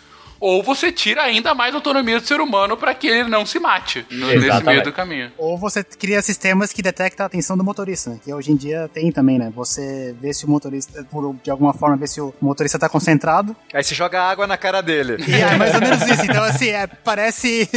ou 0.40 0.62
você 0.62 0.92
tira 0.92 1.22
ainda 1.22 1.54
mais 1.54 1.74
autonomia 1.74 2.20
do 2.20 2.26
ser 2.26 2.40
humano 2.40 2.76
para 2.76 2.94
que 2.94 3.06
ele 3.06 3.28
não 3.28 3.46
se 3.46 3.58
mate 3.58 4.04
no, 4.10 4.26
nesse 4.28 4.62
meio 4.62 4.82
do 4.82 4.92
caminho. 4.92 5.32
Ou 5.38 5.56
você 5.56 5.82
cria 5.82 6.20
sistemas 6.20 6.72
que 6.72 6.82
detectam 6.82 7.24
a 7.24 7.26
atenção 7.26 7.56
do 7.56 7.64
motorista, 7.64 8.18
que 8.22 8.32
hoje 8.32 8.52
em 8.52 8.56
dia 8.56 8.88
tem 8.92 9.10
também, 9.10 9.38
né? 9.38 9.50
Você 9.54 10.14
vê 10.20 10.34
se 10.34 10.44
o 10.44 10.50
motorista, 10.50 11.02
por, 11.10 11.34
de 11.42 11.50
alguma 11.50 11.72
forma, 11.72 11.96
vê 11.96 12.06
se 12.06 12.20
o 12.20 12.34
motorista 12.42 12.78
tá 12.78 12.90
concentrado. 12.90 13.56
Aí 13.72 13.82
você 13.82 13.94
joga 13.94 14.22
água 14.22 14.46
na 14.46 14.58
cara 14.58 14.82
dele. 14.82 15.16
E 15.26 15.34
é 15.34 15.56
mais 15.56 15.74
ou 15.74 15.80
menos 15.80 16.02
isso. 16.02 16.24
Então, 16.24 16.42
assim, 16.44 16.68
é, 16.68 16.86
parece. 16.86 17.68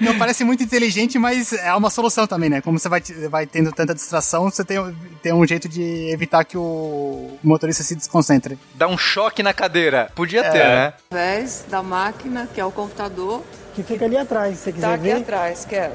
Não 0.00 0.18
parece 0.18 0.44
muito 0.44 0.62
inteligente, 0.62 1.18
mas 1.18 1.52
é 1.52 1.74
uma 1.74 1.90
solução 1.90 2.26
também, 2.26 2.48
né? 2.48 2.60
Como 2.60 2.78
você 2.78 2.88
vai, 2.88 3.02
vai 3.30 3.46
tendo 3.46 3.70
tanta 3.72 3.94
distração, 3.94 4.50
você 4.50 4.64
tem, 4.64 4.78
tem 5.22 5.32
um 5.32 5.46
jeito 5.46 5.68
de 5.68 6.10
evitar 6.10 6.44
que 6.44 6.56
o 6.56 7.38
motorista 7.42 7.82
se 7.82 7.94
desconcentre. 7.94 8.58
Dá 8.74 8.88
um 8.88 8.96
choque 8.96 9.42
na 9.42 9.52
cadeira. 9.52 10.10
Podia 10.14 10.40
é. 10.40 10.50
ter, 10.50 10.58
né? 10.58 10.86
Através 11.10 11.64
da 11.68 11.82
máquina, 11.82 12.48
que 12.52 12.60
é 12.60 12.64
o 12.64 12.72
computador. 12.72 13.42
Que 13.74 13.82
fica 13.82 14.04
ali 14.04 14.16
atrás, 14.16 14.56
se 14.56 14.64
você 14.64 14.72
quiser 14.72 14.86
tá 14.86 14.96
ver. 14.96 15.10
Tá 15.10 15.14
aqui 15.16 15.22
atrás, 15.22 15.64
quero. 15.64 15.94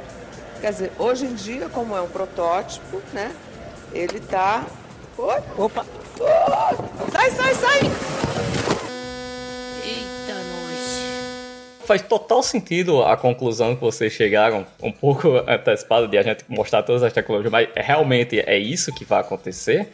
Quer 0.60 0.72
dizer, 0.72 0.92
hoje 1.00 1.26
em 1.26 1.34
dia, 1.34 1.70
como 1.70 1.96
é 1.96 2.02
um 2.02 2.10
protótipo, 2.10 3.02
né? 3.14 3.32
Ele 3.94 4.20
tá... 4.20 4.66
Oi? 5.18 5.40
Opa! 5.58 5.86
Sai, 7.12 7.32
sai, 7.32 7.56
sai! 7.56 7.80
Faz 11.90 12.04
total 12.04 12.44
sentido 12.44 13.02
a 13.02 13.18
conclusão 13.18 13.76
que 13.76 13.82
vocês 13.82 14.14
chegaram, 14.14 14.64
um 14.80 14.92
pouco 14.92 15.28
antecipada 15.50 16.08
de 16.08 16.20
a 16.20 16.22
gente 16.22 16.46
mostrar 16.48 16.84
todas 16.84 17.02
as 17.02 17.12
tecnologias, 17.12 17.52
mas 17.52 17.68
realmente 17.76 18.40
é 18.40 18.60
isso 18.60 18.94
que 18.94 19.04
vai 19.04 19.22
acontecer. 19.22 19.88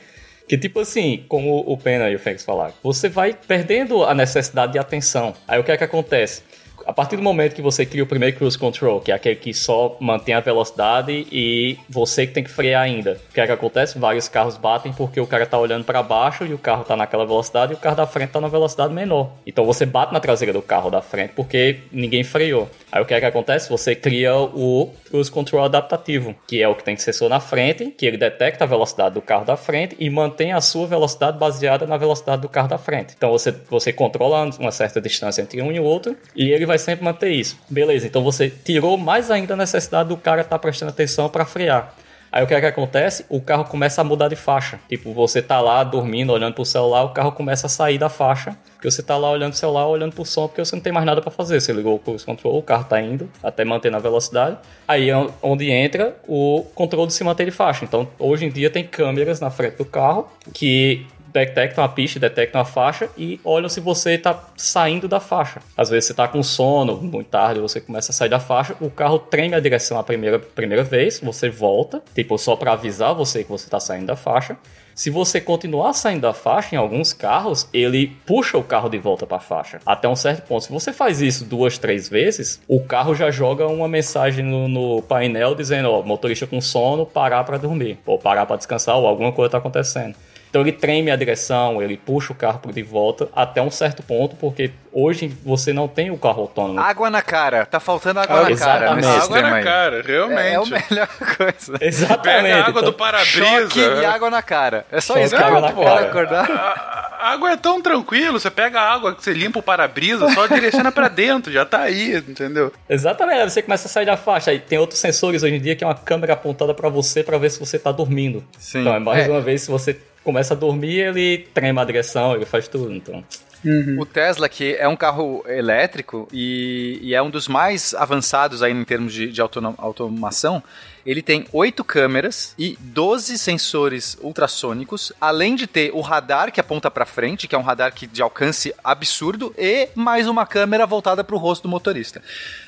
Que 0.46 0.58
tipo 0.58 0.82
assim, 0.82 1.24
como 1.30 1.60
o 1.60 1.78
Pena 1.78 2.10
e 2.10 2.16
o 2.16 2.20
Fênix 2.20 2.44
falaram, 2.44 2.74
você 2.84 3.08
vai 3.08 3.34
perdendo 3.34 4.04
a 4.04 4.14
necessidade 4.14 4.74
de 4.74 4.78
atenção. 4.78 5.34
Aí 5.48 5.58
o 5.58 5.64
que 5.64 5.72
é 5.72 5.78
que 5.78 5.86
acontece? 5.86 6.44
A 6.86 6.94
partir 6.94 7.16
do 7.16 7.24
momento 7.24 7.56
que 7.56 7.64
você 7.64 7.84
cria 7.84 8.04
o 8.04 8.08
primeiro 8.08 8.38
cruise 8.38 8.58
control, 8.58 9.02
que 9.02 9.12
é 9.12 9.16
aquele 9.16 9.36
que 9.36 9.54
só 9.56 9.98
mantém 10.00 10.36
a 10.36 10.40
velocidade 10.40 11.26
e 11.32 11.80
você 11.90 12.28
que 12.28 12.34
tem 12.34 12.44
que 12.44 12.52
frear 12.52 12.84
ainda. 12.84 13.20
O 13.32 13.34
que 13.34 13.42
é 13.42 13.46
que 13.48 13.52
acontece? 13.52 13.98
Vários 13.98 14.30
carros 14.30 14.56
batem 14.56 14.94
porque 14.94 15.20
o 15.20 15.26
cara 15.26 15.48
tá 15.48 15.58
olhando 15.58 15.84
para 15.84 16.04
baixo 16.04 16.46
e 16.46 16.54
o 16.54 16.60
carro 16.60 16.84
tá 16.84 16.96
naquela 16.96 17.26
velocidade 17.26 17.74
e 17.74 17.76
o 17.76 17.80
carro 17.80 17.96
da 17.96 18.06
frente 18.06 18.30
tá 18.30 18.40
na 18.40 18.48
velocidade 18.48 18.94
menor. 18.94 19.32
Então 19.48 19.66
você 19.66 19.84
bate 19.84 20.14
na 20.14 20.20
traseira 20.20 20.54
do 20.54 20.62
carro 20.62 20.92
da 20.92 21.02
frente 21.02 21.32
porque 21.36 21.80
ninguém 21.92 22.24
freou. 22.24 22.70
Aí 22.92 23.02
o 23.02 23.06
que 23.06 23.16
é 23.16 23.20
que 23.20 23.26
acontece? 23.26 23.68
Você 23.70 23.96
cria 23.96 24.36
o 24.36 24.92
cruise 25.10 25.32
control 25.32 25.66
adaptativo, 25.66 26.36
que 26.48 26.62
é 26.62 26.68
o 26.68 26.76
que 26.76 26.84
tem 26.84 26.96
sensor 26.98 27.30
na 27.30 27.40
frente, 27.40 27.88
que 27.98 28.06
ele 28.06 28.18
detecta 28.18 28.64
a 28.64 28.68
velocidade 28.68 29.16
do 29.16 29.22
carro 29.22 29.44
da 29.44 29.58
frente 29.58 29.96
e 30.00 30.08
mantém 30.08 30.54
a 30.54 30.62
sua 30.62 30.86
velocidade 30.86 31.40
baseada 31.40 31.88
na 31.88 31.98
velocidade 31.98 32.44
do 32.44 32.50
carro 32.50 32.68
da 32.68 32.78
frente. 32.78 33.16
Então 33.18 33.32
você, 33.32 33.52
você 33.70 33.92
controla 33.92 34.50
uma 34.60 34.72
certa 34.72 35.02
distância 35.02 35.42
entre 35.42 35.62
um 35.64 35.72
e 35.72 35.80
o 35.80 35.84
outro 35.84 36.16
e 36.36 36.52
ele 36.52 36.66
vai 36.66 36.75
sempre 36.78 37.06
manter 37.06 37.32
isso. 37.32 37.58
Beleza, 37.70 38.08
então 38.08 38.24
você 38.24 38.50
tirou 38.50 38.98
mais 38.98 39.32
ainda 39.32 39.54
a 39.54 39.58
necessidade 39.58 40.10
do 40.10 40.18
cara 40.18 40.42
estar 40.42 40.56
tá 40.56 40.60
prestando 40.60 40.92
atenção 40.92 41.30
para 41.30 41.46
frear. 41.46 41.94
Aí 42.36 42.44
o 42.44 42.48
que 42.48 42.54
é 42.54 42.60
que 42.60 42.66
acontece? 42.66 43.26
O 43.30 43.40
carro 43.40 43.64
começa 43.64 44.02
a 44.02 44.04
mudar 44.04 44.28
de 44.28 44.36
faixa. 44.36 44.78
Tipo, 44.90 45.14
você 45.14 45.42
tá 45.42 45.62
lá 45.62 45.86
dormindo, 45.86 46.34
olhando 46.34 46.54
pro 46.54 46.66
celular, 46.66 47.06
o 47.06 47.10
carro 47.12 47.32
começa 47.32 47.68
a 47.68 47.70
sair 47.70 47.98
da 47.98 48.10
faixa. 48.10 48.58
Porque 48.74 48.92
você 48.92 49.02
tá 49.02 49.16
lá 49.16 49.32
olhando 49.32 49.52
pro 49.52 49.60
celular, 49.60 49.88
olhando 49.88 50.14
pro 50.14 50.26
som, 50.26 50.46
porque 50.46 50.64
você 50.64 50.76
não 50.76 50.84
tem 50.84 50.92
mais 50.92 51.06
nada 51.06 51.22
para 51.22 51.32
fazer. 51.32 51.62
Você 51.62 51.72
ligou 51.72 51.96
o 51.96 52.00
cruise 52.00 52.26
control, 52.26 52.58
o 52.58 52.62
carro 52.62 52.84
tá 52.84 53.02
indo, 53.02 53.30
até 53.42 53.64
mantendo 53.64 53.96
a 53.96 54.02
velocidade. 54.02 54.58
Aí 54.86 55.10
é 55.10 55.28
onde 55.42 55.72
entra 55.72 56.14
o 56.28 56.66
controle 56.76 57.08
de 57.08 57.14
se 57.14 57.24
manter 57.24 57.46
de 57.46 57.52
faixa. 57.52 57.86
Então, 57.86 58.06
hoje 58.20 58.46
em 58.46 58.50
dia 58.50 58.70
tem 58.70 58.84
câmeras 58.84 59.40
na 59.40 59.50
frente 59.50 59.78
do 59.78 59.86
carro 59.86 60.30
que 60.54 61.08
detectam 61.36 61.84
a 61.84 61.90
pista, 61.90 62.18
detectam 62.18 62.62
a 62.62 62.66
faixa 62.66 63.10
e 63.18 63.40
olham 63.44 63.68
se 63.68 63.82
você 63.82 64.14
está 64.14 64.42
saindo 64.56 65.06
da 65.06 65.20
faixa. 65.20 65.60
Às 65.76 65.90
vezes 65.90 66.06
você 66.06 66.14
está 66.14 66.28
com 66.30 66.42
sono, 66.42 66.96
muito 66.96 67.28
tarde, 67.28 67.60
você 67.60 67.82
começa 67.82 68.12
a 68.12 68.16
sair 68.16 68.30
da 68.30 68.40
faixa, 68.40 68.76
o 68.80 68.90
carro 68.90 69.20
treme 69.20 69.54
a 69.54 69.60
direção 69.60 70.00
a 70.00 70.04
primeira, 70.04 70.40
primeira 70.40 70.84
vez, 70.84 71.20
você 71.20 71.50
volta, 71.50 72.02
tipo, 72.14 72.38
só 72.38 72.56
para 72.56 72.72
avisar 72.72 73.14
você 73.14 73.44
que 73.44 73.50
você 73.50 73.66
está 73.66 73.82
saindo 73.82 74.06
da 74.06 74.16
faixa. 74.16 74.58
Se 74.96 75.10
você 75.10 75.42
continuar 75.42 75.92
saindo 75.92 76.22
da 76.22 76.32
faixa, 76.32 76.74
em 76.74 76.78
alguns 76.78 77.12
carros, 77.12 77.68
ele 77.74 78.16
puxa 78.26 78.58
o 78.58 78.64
carro 78.64 78.88
de 78.88 78.98
volta 78.98 79.28
para 79.28 79.38
a 79.38 79.42
faixa. 79.42 79.80
Até 79.86 80.08
um 80.08 80.16
certo 80.16 80.48
ponto. 80.48 80.64
Se 80.64 80.72
você 80.72 80.94
faz 80.94 81.22
isso 81.22 81.44
duas, 81.44 81.78
três 81.78 82.08
vezes, 82.08 82.62
o 82.66 82.80
carro 82.80 83.14
já 83.14 83.30
joga 83.30 83.68
uma 83.68 83.90
mensagem 83.90 84.46
no, 84.46 84.70
no 84.70 85.02
painel 85.02 85.54
dizendo: 85.54 85.92
ó, 85.92 86.02
motorista 86.02 86.48
com 86.48 86.62
sono, 86.62 87.06
parar 87.06 87.44
para 87.44 87.58
dormir, 87.58 88.00
ou 88.06 88.18
parar 88.18 88.46
para 88.46 88.56
descansar, 88.56 88.96
ou 88.96 89.06
alguma 89.06 89.34
coisa 89.34 89.48
está 89.48 89.58
acontecendo. 89.58 90.16
Então 90.56 90.62
ele 90.62 90.72
treme 90.72 91.12
a 91.12 91.18
direção, 91.18 91.82
ele 91.82 91.98
puxa 91.98 92.32
o 92.32 92.36
carro 92.36 92.62
de 92.72 92.82
volta 92.82 93.28
até 93.36 93.62
um 93.62 93.70
certo 93.70 94.02
ponto, 94.02 94.38
porque 94.38 94.72
hoje 94.90 95.28
você 95.44 95.74
não 95.74 95.86
tem 95.86 96.12
o 96.12 96.18
carro 96.18 96.44
autônomo. 96.44 96.80
Água 96.80 97.10
na 97.10 97.22
cara, 97.22 97.66
tá 97.66 97.78
faltando 97.78 98.22
água 98.22 98.40
ah, 98.40 98.44
na 98.44 98.52
exatamente. 98.52 99.04
cara. 99.04 99.24
Água 99.26 99.42
na 99.42 99.62
cara, 99.62 100.02
realmente. 100.02 100.40
É, 100.40 100.54
é 100.54 100.56
a 100.56 100.90
melhor 100.90 101.08
coisa. 101.36 101.78
Exatamente. 101.82 102.44
Pega 102.44 102.56
a 102.56 102.68
água 102.68 102.70
então, 102.70 102.84
do 102.84 102.94
para-brisa. 102.94 103.46
Choque 103.46 103.80
e 103.82 104.06
água 104.06 104.30
na 104.30 104.42
cara. 104.42 104.86
É 104.90 105.02
só 105.02 105.16
Choque 105.16 105.26
isso 105.26 105.36
que 105.36 105.44
água 105.44 105.60
na 105.60 105.74
cara. 105.74 106.06
acordar. 106.08 106.50
A, 106.50 107.18
a 107.20 107.32
água 107.34 107.52
é 107.52 107.58
tão 107.58 107.82
tranquilo, 107.82 108.40
você 108.40 108.50
pega 108.50 108.80
a 108.80 108.94
água 108.94 109.14
que 109.14 109.22
você 109.22 109.34
limpa 109.34 109.60
o 109.60 109.62
para-brisa, 109.62 110.32
só 110.34 110.48
direciona 110.48 110.90
para 110.90 111.10
dentro, 111.10 111.52
já 111.52 111.66
tá 111.66 111.82
aí, 111.82 112.16
entendeu? 112.16 112.72
Exatamente, 112.88 113.42
aí 113.42 113.50
você 113.50 113.62
começa 113.62 113.90
a 113.90 113.92
sair 113.92 114.06
da 114.06 114.16
faixa. 114.16 114.52
Aí 114.52 114.60
tem 114.60 114.80
outros 114.80 115.02
sensores 115.02 115.44
hoje 115.44 115.56
em 115.56 115.60
dia 115.60 115.76
que 115.76 115.84
é 115.84 115.88
uma 115.88 115.96
câmera 115.96 116.32
apontada 116.32 116.74
para 116.74 116.88
você 116.88 117.24
para 117.24 117.38
ver 117.38 117.52
se 117.52 117.60
você 117.60 117.78
tá 117.78 117.92
dormindo. 117.92 118.42
Sim. 118.58 118.80
Então, 118.80 118.96
é 118.96 119.00
mais 119.00 119.28
é. 119.28 119.30
uma 119.30 119.42
vez, 119.42 119.64
se 119.64 119.70
você 119.70 120.00
começa 120.26 120.56
a 120.56 120.58
dormir, 120.58 121.00
ele 121.00 121.48
trema 121.54 121.84
a 121.84 121.86
direção, 121.86 122.36
ele 122.36 122.46
faz 122.46 122.68
tudo, 122.68 122.92
então... 122.92 123.24
Uhum. 123.64 124.00
O 124.00 124.06
Tesla, 124.06 124.48
que 124.48 124.76
é 124.76 124.88
um 124.88 124.96
carro 124.96 125.44
elétrico 125.48 126.28
e, 126.32 127.00
e, 127.02 127.16
é 127.16 127.22
um 127.22 127.32
dos 127.32 127.48
mais 127.48 127.96
avançados 127.96 128.62
aí 128.62 128.72
em 128.72 128.84
termos 128.84 129.12
de, 129.12 129.32
de 129.32 129.42
automação, 129.42 130.62
ele 131.06 131.22
tem 131.22 131.46
oito 131.54 131.84
câmeras 131.84 132.56
e 132.58 132.78
12 132.80 133.38
sensores 133.38 134.18
ultrassônicos, 134.22 135.14
além 135.22 135.56
de 135.56 135.68
ter 135.68 135.92
o 135.94 136.02
radar 136.02 136.52
que 136.52 136.60
aponta 136.60 136.90
para 136.90 137.06
frente, 137.06 137.48
que 137.48 137.56
é 137.56 137.58
um 137.58 137.62
radar 137.62 137.94
que 137.94 138.08
de 138.08 138.22
alcance 138.22 138.74
absurdo, 138.84 139.54
e 139.58 139.90
mais 139.94 140.28
uma 140.28 140.46
câmera 140.46 140.86
voltada 140.86 141.24
para 141.24 141.36
o 141.36 141.40
rosto 141.40 141.64
do 141.64 141.70
motorista. 141.70 142.22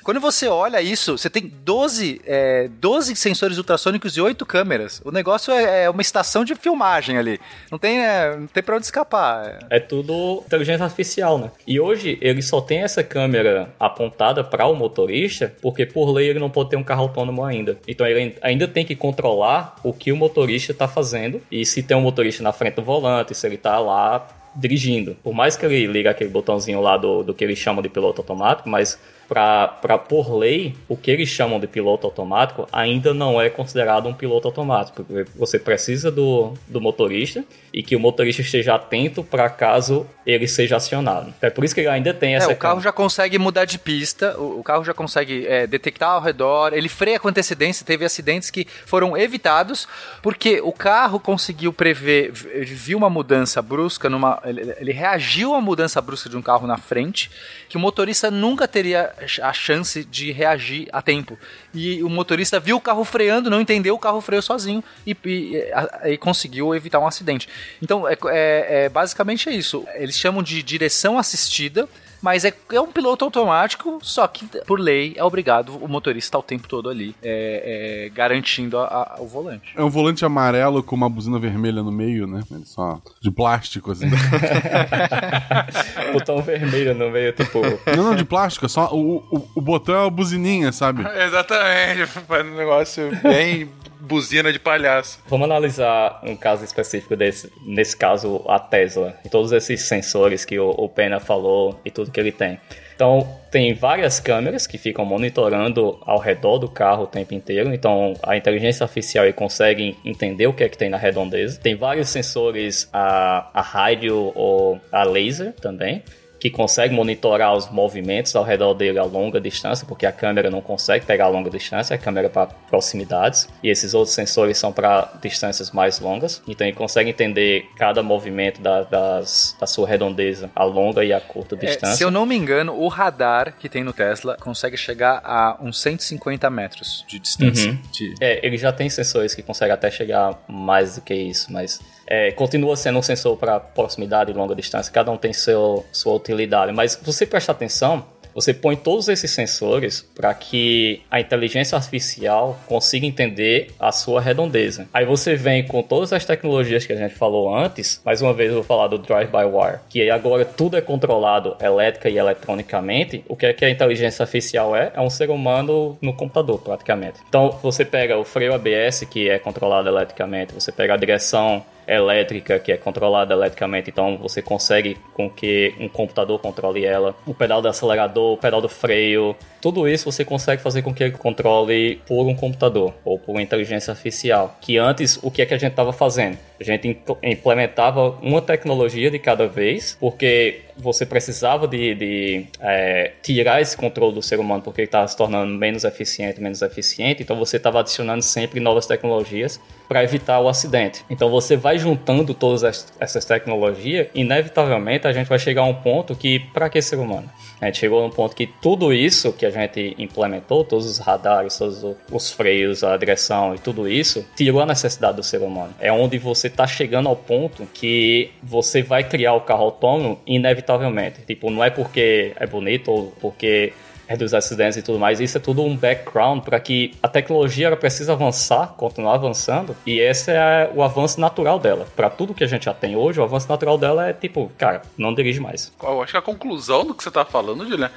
Quando 0.04 0.22
você 0.22 0.48
olha 0.48 0.82
isso, 0.82 1.18
você 1.18 1.30
tem 1.30 1.52
12, 1.64 2.22
é, 2.26 2.70
12 2.80 3.16
sensores 3.16 3.58
ultrassônicos 3.58 4.16
e 4.16 4.22
8 4.22 4.46
câmeras. 4.46 5.02
O 5.04 5.12
negócio 5.12 5.52
é, 5.52 5.84
é 5.84 5.90
uma 5.90 6.02
estação 6.02 6.46
de 6.46 6.56
filmagem 6.56 7.18
ali. 7.18 7.40
Não 7.70 7.78
tem, 7.78 8.06
é, 8.06 8.38
não 8.38 8.48
tem 8.48 8.64
pra 8.64 8.76
onde 8.76 8.86
escapar. 8.86 9.60
É 9.70 9.80
tudo 9.80 10.44
inteligência 10.46 10.86
artificial, 10.86 11.38
né? 11.38 11.52
E 11.68 11.80
hoje 11.80 12.18
ele 12.22 12.42
só 12.42 12.62
tem 12.62 12.84
essa 12.84 13.04
câmera 13.04 13.70
apontada 13.80 14.44
para 14.44 14.66
o 14.68 14.76
motorista, 14.76 15.54
porque 15.62 15.86
por 15.86 16.12
lei 16.12 16.30
ele 16.30 16.40
não 16.40 16.50
pode 16.50 16.70
ter 16.70 16.78
um 16.78 16.84
carro 16.84 17.02
autônomo 17.02 17.44
ainda. 17.44 17.78
Então 17.86 18.08
ele 18.08 18.27
ainda 18.42 18.68
tem 18.68 18.86
que 18.86 18.96
controlar 18.96 19.76
o 19.84 19.94
que 19.94 20.12
o 20.12 20.16
motorista 20.16 20.72
está 20.72 20.88
fazendo 20.88 21.42
e 21.52 21.66
se 21.66 21.84
tem 21.84 21.96
um 21.96 22.02
motorista 22.02 22.44
na 22.44 22.52
frente 22.52 22.76
do 22.76 22.84
volante, 22.84 23.34
se 23.36 23.46
ele 23.46 23.56
está 23.56 23.80
lá 23.80 24.28
dirigindo. 24.56 25.16
Por 25.24 25.34
mais 25.34 25.56
que 25.56 25.66
ele 25.66 25.86
liga 25.88 26.12
aquele 26.12 26.30
botãozinho 26.30 26.82
lá 26.82 26.98
do, 26.98 27.24
do 27.24 27.34
que 27.34 27.44
eles 27.44 27.58
chamam 27.58 27.82
de 27.82 27.90
piloto 27.90 28.22
automático, 28.22 28.68
mas 28.70 29.00
para 29.28 29.98
por 29.98 30.34
lei, 30.34 30.76
o 30.88 30.96
que 30.96 31.12
eles 31.12 31.28
chamam 31.28 31.60
de 31.60 31.68
piloto 31.68 32.08
automático 32.08 32.68
ainda 32.72 33.14
não 33.14 33.42
é 33.42 33.50
considerado 33.50 34.08
um 34.08 34.14
piloto 34.14 34.48
automático, 34.48 35.04
porque 35.04 35.30
você 35.36 35.60
precisa 35.60 36.10
do, 36.10 36.54
do 36.68 36.80
motorista 36.80 37.44
e 37.74 37.84
que 37.84 37.96
o 37.96 38.00
motorista 38.00 38.42
esteja 38.42 38.76
atento 38.76 39.24
para 39.24 39.50
caso 39.50 40.08
ele 40.26 40.48
seja 40.48 40.78
acionado. 40.78 41.34
É 41.42 41.50
por 41.50 41.64
isso 41.64 41.74
que 41.74 41.82
ele 41.82 41.90
ainda 41.90 42.14
tem 42.14 42.36
essa. 42.36 42.52
É, 42.52 42.54
o 42.54 42.58
carro 42.58 42.82
já 42.82 42.92
consegue 42.92 43.38
mudar 43.38 43.66
de 43.66 43.78
pista, 43.78 44.38
o, 44.38 44.60
o 44.60 44.64
carro 44.64 44.84
já 44.84 44.94
consegue 44.94 45.46
é, 45.46 45.68
detectar 45.68 46.12
ao 46.12 46.22
redor, 46.22 46.74
ele 46.74 46.90
freia 46.90 47.20
com 47.20 47.28
antecedência. 47.28 47.86
Teve 47.86 48.06
acidentes 48.06 48.50
que 48.50 48.66
foram 48.86 49.18
evitados 49.18 49.88
porque 50.22 50.62
o 50.62 50.72
carro 50.72 51.20
conseguiu 51.20 51.72
prever, 51.74 52.32
viu 52.32 52.98
uma 52.98 53.10
mudança 53.10 53.62
brusca, 53.62 54.10
numa, 54.10 54.42
ele, 54.46 54.74
ele 54.78 54.92
reagiu 54.92 55.54
à 55.54 55.62
mudança 55.62 56.02
brusca 56.02 56.30
de 56.30 56.38
um 56.38 56.42
carro 56.42 56.68
na 56.68 56.78
frente, 56.78 57.30
que 57.70 57.78
o 57.78 57.80
motorista 57.80 58.32
nunca 58.32 58.68
teria 58.68 59.14
a 59.42 59.54
chance 59.54 60.04
de 60.06 60.32
reagir 60.32 60.88
a 60.92 61.02
tempo. 61.02 61.38
E 61.74 62.04
o 62.04 62.10
motorista 62.10 62.60
viu 62.60 62.78
o 62.78 62.82
carro 62.82 63.04
freando, 63.04 63.50
não 63.50 63.60
entendeu, 63.60 63.96
o 63.96 64.00
carro 64.00 64.22
freou 64.22 64.42
sozinho 64.42 64.84
e, 65.06 65.16
e, 65.26 65.64
e 66.06 66.18
conseguiu 66.18 66.76
evitar 66.76 67.00
um 67.00 67.08
acidente. 67.08 67.50
Então, 67.82 68.08
é, 68.08 68.18
é, 68.28 68.86
é 68.86 68.90
basicamente 68.90 69.50
é 69.50 69.54
isso. 69.54 69.86
Eles 69.96 70.18
chamam 70.18 70.44
de 70.44 70.62
direção 70.62 71.18
assistida 71.18 71.90
mas 72.28 72.44
é, 72.44 72.54
é 72.74 72.82
um 72.82 72.92
piloto 72.92 73.24
automático, 73.24 74.00
só 74.02 74.28
que 74.28 74.46
por 74.66 74.82
lei 74.82 75.14
é 75.16 75.24
obrigado 75.24 75.78
o 75.78 75.88
motorista 75.88 76.28
estar 76.28 76.40
o 76.40 76.44
tempo 76.44 76.68
todo 76.68 76.90
ali, 76.90 77.16
é, 77.24 78.04
é, 78.06 78.10
garantindo 78.10 78.78
a, 78.78 79.16
a, 79.16 79.22
o 79.22 79.26
volante. 79.26 79.72
É 79.74 79.82
um 79.82 79.90
volante 79.90 80.26
amarelo 80.26 80.84
com 80.84 80.94
uma 80.94 81.10
buzina 81.10 81.40
vermelha 81.40 81.82
no 81.82 81.90
meio, 81.90 82.28
né? 82.28 82.44
Só 82.66 83.02
de 83.22 83.32
plástico, 83.32 83.94
assim. 83.94 84.10
botão 86.12 86.42
vermelho 86.42 86.94
no 86.94 87.10
meio, 87.10 87.32
tipo. 87.32 87.62
Não, 87.96 88.04
não, 88.04 88.16
de 88.16 88.26
plástico, 88.26 88.66
é 88.66 88.70
só 88.70 88.94
o, 88.94 89.24
o, 89.32 89.48
o 89.56 89.62
botão 89.62 89.96
é 89.96 90.08
a 90.08 90.10
buzininha, 90.10 90.74
sabe? 90.74 91.06
Exatamente, 91.26 92.08
faz 92.08 92.46
um 92.46 92.58
negócio 92.58 93.10
bem 93.24 93.70
buzina 94.00 94.52
de 94.52 94.60
palhaço. 94.60 95.20
Vamos 95.28 95.46
analisar 95.46 96.20
um 96.24 96.36
caso 96.36 96.64
específico 96.64 97.16
desse, 97.16 97.52
nesse 97.66 97.96
caso 97.96 98.44
a 98.48 98.60
Tesla, 98.60 99.18
e 99.26 99.30
todos 99.30 99.52
esses 99.52 99.82
sensores 99.82 100.46
que 100.46 100.60
o, 100.60 100.70
o 100.70 100.90
Pena 100.90 101.20
falou 101.20 101.80
e 101.84 101.92
tudo 101.92 102.12
que 102.12 102.20
ele 102.20 102.32
tem. 102.32 102.60
Então, 102.96 103.28
tem 103.52 103.76
várias 103.76 104.20
câmeras 104.20 104.66
que 104.66 104.78
ficam 104.78 105.06
monitorando 105.06 106.00
ao 106.02 106.18
redor 106.18 106.58
do 106.58 106.68
carro 106.68 107.04
o 107.04 107.08
tempo 107.08 107.34
inteiro. 107.34 107.72
Então, 107.72 108.16
a 108.24 108.36
inteligência 108.36 108.84
artificial 108.84 109.32
consegue 109.34 109.96
entender 110.04 110.48
o 110.48 110.54
que 110.54 110.64
é 110.64 110.70
que 110.70 110.78
tem 110.78 110.90
na 110.90 110.98
redondeza. 110.98 111.60
Tem 111.60 111.76
vários 111.76 112.10
sensores 112.10 112.90
a, 112.92 113.52
a 113.54 113.62
rádio 113.62 114.32
ou 114.34 114.82
a 114.92 115.04
laser 115.04 115.54
também 115.54 116.04
que 116.40 116.50
consegue 116.50 116.94
monitorar 116.94 117.56
os 117.56 117.70
movimentos 117.70 118.36
ao 118.36 118.44
redor 118.44 118.74
dele 118.74 119.00
a 119.00 119.04
longa 119.04 119.40
distância, 119.40 119.86
porque 119.88 120.06
a 120.06 120.12
câmera 120.12 120.50
não 120.50 120.62
consegue 120.62 121.06
pegar 121.06 121.26
a 121.26 121.30
longa 121.30 121.50
distância, 121.50 121.96
a 121.96 121.98
câmera 121.98 122.28
é 122.28 122.30
para 122.30 122.48
proximidades, 122.48 123.48
e 123.64 123.70
esses 123.70 123.94
outros 123.94 124.14
sensores 124.14 124.58
são 124.58 124.72
para 124.72 125.14
distâncias 125.22 125.72
mais 125.72 126.00
longas, 126.00 126.42
então 126.48 126.66
ele 126.66 126.76
consegue 126.76 127.10
entender 127.10 127.70
cada 127.76 128.04
movimento 128.04 128.62
da, 128.62 128.84
das, 128.84 129.56
da 129.60 129.68
sua 129.68 129.88
redondeza, 129.88 130.50
a 130.56 130.64
longa 130.64 131.04
e 131.04 131.14
a 131.14 131.20
curta 131.20 131.56
distância. 131.56 131.94
É, 131.94 131.98
se 131.98 132.04
eu 132.04 132.12
não 132.12 132.26
me 132.26 132.36
engano, 132.36 132.74
o 132.74 132.88
radar 132.88 133.54
que 133.58 133.70
tem 133.70 133.84
no 133.84 133.94
Tesla 133.94 134.38
consegue 134.40 134.78
chegar 134.78 135.22
a 135.24 135.58
uns 135.62 135.80
150 135.82 136.50
metros 136.50 137.06
de 137.08 137.20
distância. 137.20 137.72
Uhum. 137.72 137.80
De... 137.92 138.14
É, 138.22 138.46
ele 138.46 138.58
já 138.58 138.72
tem 138.72 138.90
sensores 138.90 139.34
que 139.34 139.42
conseguem 139.42 139.74
até 139.74 139.90
chegar 139.90 140.40
mais 140.48 140.96
do 140.96 141.02
que 141.02 141.14
isso, 141.14 141.52
mas 141.52 141.80
é, 142.08 142.32
continua 142.32 142.76
sendo 142.76 142.98
um 143.00 143.02
sensor 143.02 143.38
para 143.38 143.60
proximidade 143.60 144.32
e 144.32 144.34
longa 144.34 144.56
distância, 144.56 144.92
cada 144.92 145.12
um 145.12 145.18
tem 145.18 145.34
seu, 145.34 145.86
sua 145.92 146.14
utilidade. 146.14 146.72
Mas 146.72 147.00
você 147.04 147.26
prestar 147.26 147.52
atenção, 147.52 148.06
Você 148.38 148.54
põe 148.54 148.76
todos 148.76 149.10
esses 149.10 149.32
sensores 149.32 150.08
para 150.14 150.32
que 150.32 151.02
a 151.10 151.20
inteligência 151.20 151.76
artificial 151.76 152.56
consiga 152.68 153.04
entender 153.04 153.72
a 153.80 153.92
sua 153.92 154.22
redondeza. 154.22 154.88
Aí 154.94 155.06
você 155.06 155.36
vem 155.36 155.66
com 155.66 155.82
todas 155.82 156.14
as 156.14 156.24
tecnologias 156.24 156.86
que 156.86 156.94
a 156.94 156.96
gente 156.96 157.16
falou 157.16 157.52
antes, 157.52 158.00
mais 158.06 158.22
uma 158.22 158.36
vez 158.36 158.50
eu 158.50 158.58
vou 158.58 158.64
falar 158.64 158.90
do 158.90 159.00
drive-by-wire, 159.00 159.80
que 159.90 160.08
agora 160.12 160.46
tudo 160.46 160.78
é 160.78 160.82
controlado 160.82 161.58
elétrica 161.60 162.10
e 162.10 162.18
eletronicamente. 162.20 163.26
O 163.28 163.36
que 163.36 163.48
é 163.48 163.54
que 163.54 163.66
a 163.66 163.72
inteligência 163.72 164.22
artificial 164.22 164.76
é? 164.76 164.92
É 164.94 165.02
um 165.02 165.10
ser 165.10 165.32
humano 165.32 165.98
no 166.00 166.14
computador, 166.14 166.60
praticamente. 166.60 167.18
Então, 167.28 167.58
você 167.64 167.84
pega 167.84 168.20
o 168.20 168.24
freio 168.24 168.54
ABS, 168.54 169.04
que 169.10 169.28
é 169.28 169.40
controlado 169.40 169.90
eletricamente, 169.90 170.54
você 170.54 170.72
pega 170.72 170.94
a 170.94 170.98
direção 170.98 171.66
elétrica 171.88 172.60
que 172.60 172.72
é 172.72 172.78
controlada 172.78 173.34
eletricamente, 173.34 173.90
então 173.90 174.18
você 174.18 174.42
consegue 174.42 174.98
com 175.14 175.30
que 175.30 175.74
um 175.80 175.88
computador 175.88 176.40
controle 176.40 176.86
ela, 176.86 177.16
o 177.26 177.34
pedal 177.34 177.62
do 177.62 177.68
acelerador, 177.68 178.34
o 178.34 178.38
pedal 178.38 178.62
do 178.62 178.70
freio, 178.70 179.36
tudo 179.62 179.88
isso 179.88 180.12
você 180.12 180.26
consegue 180.26 180.62
fazer 180.62 180.82
com 180.82 180.94
que 180.94 181.04
ele 181.04 181.12
controle 181.18 182.02
por 182.06 182.26
um 182.28 182.36
computador 182.36 182.94
ou 183.04 183.18
por 183.18 183.32
uma 183.32 183.42
inteligência 183.42 183.92
artificial. 183.92 184.58
Que 184.62 184.78
antes 184.78 185.20
o 185.24 185.32
que 185.32 185.42
é 185.42 185.46
que 185.46 185.54
a 185.54 185.58
gente 185.58 185.72
estava 185.72 185.94
fazendo? 185.94 186.38
A 186.60 186.64
gente 186.64 187.00
implementava 187.24 188.18
uma 188.22 188.42
tecnologia 188.42 189.12
de 189.12 189.20
cada 189.20 189.48
vez, 189.48 189.98
porque 190.00 190.62
você 190.76 191.06
precisava 191.06 191.68
de, 191.68 191.96
de 191.96 192.46
é, 192.60 193.14
tirar 193.22 193.62
esse 193.62 193.76
controle 193.76 194.14
do 194.14 194.22
ser 194.22 194.40
humano, 194.40 194.62
porque 194.62 194.82
ele 194.82 194.88
estava 194.88 195.08
se 195.08 195.16
tornando 195.16 195.54
menos 195.54 195.84
eficiente, 195.84 196.42
menos 196.42 196.62
eficiente. 196.62 197.24
Então 197.24 197.36
você 197.38 197.58
estava 197.58 197.80
adicionando 197.80 198.22
sempre 198.22 198.60
novas 198.60 198.86
tecnologias 198.86 199.60
para 199.88 200.04
evitar 200.04 200.40
o 200.40 200.48
acidente. 200.48 201.04
Então 201.10 201.30
você 201.30 201.56
vai 201.56 201.78
juntando 201.78 202.34
todas 202.34 202.64
essas 203.00 203.26
tecnologias, 203.26 204.08
inevitavelmente 204.14 205.08
a 205.08 205.14
gente 205.14 205.28
vai 205.28 205.40
chegar 205.40 205.62
a 205.62 205.66
um 205.66 205.74
ponto 205.74 206.16
que 206.16 206.40
para 206.40 206.70
que 206.70 206.82
ser 206.82 206.98
humano? 206.98 207.30
A 207.60 207.66
gente 207.66 207.80
chegou 207.80 208.02
num 208.04 208.10
ponto 208.10 208.36
que 208.36 208.48
tudo 208.48 208.94
isso 208.94 209.34
que 209.34 209.46
a 209.46 209.50
gente 209.50 209.96
implementou, 209.98 210.64
todos 210.64 210.86
os 210.86 211.00
radares, 211.00 211.58
todos 211.58 211.84
os 212.12 212.32
freios, 212.32 212.84
a 212.84 212.96
direção 212.98 213.56
e 213.56 213.60
tudo 213.60 213.88
isso, 213.88 214.26
tirou 214.36 214.62
a 214.62 214.66
necessidade 214.66 215.18
do 215.18 215.24
ser 215.24 215.42
humano. 215.42 215.74
É 215.80 215.92
onde 215.92 216.18
você 216.18 216.48
está 216.48 216.68
chegando 216.68 217.10
ao 217.10 217.16
ponto 217.16 217.68
que 217.74 218.32
você 218.44 218.84
vai 218.84 219.04
criar 219.04 219.34
o 219.34 219.42
carro 219.42 219.64
autônomo 219.64 220.20
inevitavelmente. 220.26 221.22
Tipo, 221.26 221.50
não 221.50 221.64
é 221.64 221.70
porque 221.70 222.34
é 222.36 222.46
bonito 222.46 222.92
ou 222.92 223.14
porque 223.20 223.74
reduz 224.08 224.34
acidentes 224.34 224.78
e 224.78 224.82
tudo 224.82 224.98
mais. 224.98 225.20
Isso 225.20 225.38
é 225.38 225.42
tudo 225.42 225.62
um 225.62 225.76
background 225.76 226.44
para 226.44 226.60
que 226.60 226.94
a 227.04 227.08
tecnologia 227.08 227.68
ela 227.68 227.78
precisa 227.78 228.14
avançar, 228.14 228.74
continuar 228.78 229.16
avançando, 229.16 229.76
e 229.86 230.00
esse 230.00 230.32
é 230.32 230.72
o 230.74 230.82
avanço 230.82 231.20
natural 231.20 231.60
dela. 231.60 231.88
Para 231.96 232.10
tudo 232.10 232.34
que 232.34 232.44
a 232.44 232.48
gente 232.48 232.66
já 232.66 232.74
tem 232.74 232.96
hoje, 232.96 233.20
o 233.20 233.24
avanço 233.24 233.50
natural 233.50 233.78
dela 233.78 234.08
é 234.08 234.14
tipo, 234.14 234.52
cara, 234.58 234.82
não 234.98 235.14
dirige 235.14 235.40
mais. 235.40 235.74
Eu 235.84 236.02
acho 236.02 236.14
que 236.14 236.18
a 236.18 236.22
conclusão 236.22 236.86
do 236.86 236.96
que 236.96 237.04
você 237.04 237.12
tá 237.12 237.26
falando, 237.26 237.68
Julian, 237.68 237.92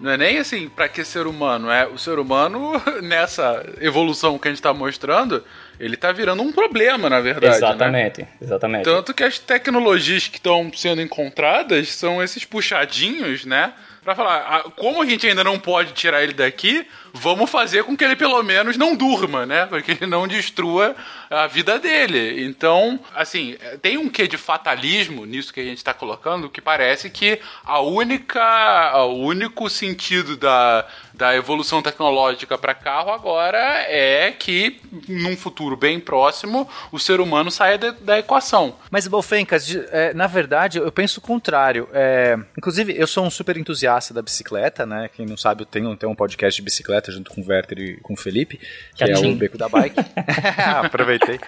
não 0.00 0.12
é 0.12 0.16
nem 0.16 0.38
assim, 0.38 0.68
para 0.68 0.88
que 0.88 1.04
ser 1.04 1.26
humano? 1.26 1.70
É 1.70 1.86
o 1.86 1.98
ser 1.98 2.18
humano, 2.20 2.80
nessa 3.02 3.64
evolução 3.80 4.38
que 4.38 4.46
a 4.46 4.50
gente 4.50 4.60
está 4.60 4.72
mostrando, 4.72 5.42
ele 5.80 5.96
tá 5.96 6.12
virando 6.12 6.42
um 6.42 6.52
problema, 6.52 7.10
na 7.10 7.20
verdade. 7.20 7.46
Né? 7.46 7.56
Exatamente, 7.56 8.22
né? 8.22 8.28
exatamente. 8.40 8.84
Tanto 8.84 9.12
que 9.12 9.24
as 9.24 9.38
tecnologias 9.38 10.28
que 10.28 10.36
estão 10.36 10.70
sendo 10.72 11.02
encontradas 11.02 11.92
são 11.94 12.22
esses 12.22 12.44
puxadinhos, 12.44 13.44
né? 13.44 13.72
Pra 14.08 14.14
falar, 14.14 14.62
como 14.74 15.02
a 15.02 15.04
gente 15.04 15.26
ainda 15.26 15.44
não 15.44 15.58
pode 15.58 15.92
tirar 15.92 16.22
ele 16.22 16.32
daqui, 16.32 16.86
vamos 17.12 17.50
fazer 17.50 17.84
com 17.84 17.96
que 17.96 18.04
ele 18.04 18.16
pelo 18.16 18.42
menos 18.42 18.76
não 18.76 18.94
durma, 18.94 19.46
né? 19.46 19.66
Para 19.66 19.82
que 19.82 19.92
ele 19.92 20.06
não 20.06 20.26
destrua 20.26 20.94
a 21.30 21.46
vida 21.46 21.78
dele. 21.78 22.44
Então, 22.44 22.98
assim, 23.14 23.56
tem 23.82 23.96
um 23.98 24.08
quê 24.08 24.26
de 24.26 24.36
fatalismo 24.36 25.24
nisso 25.24 25.52
que 25.52 25.60
a 25.60 25.64
gente 25.64 25.78
está 25.78 25.94
colocando, 25.94 26.48
que 26.48 26.60
parece 26.60 27.10
que 27.10 27.40
a 27.64 27.80
única, 27.80 28.96
o 29.04 29.24
único 29.24 29.68
sentido 29.68 30.36
da, 30.36 30.86
da 31.14 31.34
evolução 31.34 31.82
tecnológica 31.82 32.56
para 32.56 32.74
carro 32.74 33.12
agora 33.12 33.58
é 33.88 34.32
que, 34.32 34.80
num 35.08 35.36
futuro 35.36 35.76
bem 35.76 36.00
próximo, 36.00 36.68
o 36.90 36.98
ser 36.98 37.20
humano 37.20 37.50
saia 37.50 37.78
de, 37.78 37.92
da 37.92 38.18
equação. 38.18 38.76
Mas, 38.90 39.06
Bolfencas, 39.06 39.68
é, 39.90 40.14
na 40.14 40.26
verdade, 40.26 40.78
eu 40.78 40.90
penso 40.92 41.20
o 41.20 41.22
contrário. 41.22 41.88
É, 41.92 42.38
inclusive, 42.56 42.94
eu 42.96 43.06
sou 43.06 43.24
um 43.24 43.30
super 43.30 43.56
entusiasta 43.56 44.14
da 44.14 44.22
bicicleta, 44.22 44.86
né? 44.86 45.10
Quem 45.14 45.26
não 45.26 45.36
sabe, 45.36 45.62
eu 45.62 45.66
tenho, 45.66 45.94
tenho 45.96 46.12
um 46.12 46.14
podcast 46.14 46.56
de 46.56 46.64
bicicleta 46.64 46.97
junto 47.06 47.30
com 47.30 47.40
o 47.40 47.44
Werther 47.46 47.78
e 47.78 47.96
com 47.98 48.14
o 48.14 48.16
Felipe, 48.16 48.60
que 48.94 49.04
é 49.04 49.18
o 49.18 49.34
Beco 49.34 49.56
da 49.56 49.68
Bike. 49.68 49.96
Aproveitei. 50.84 51.38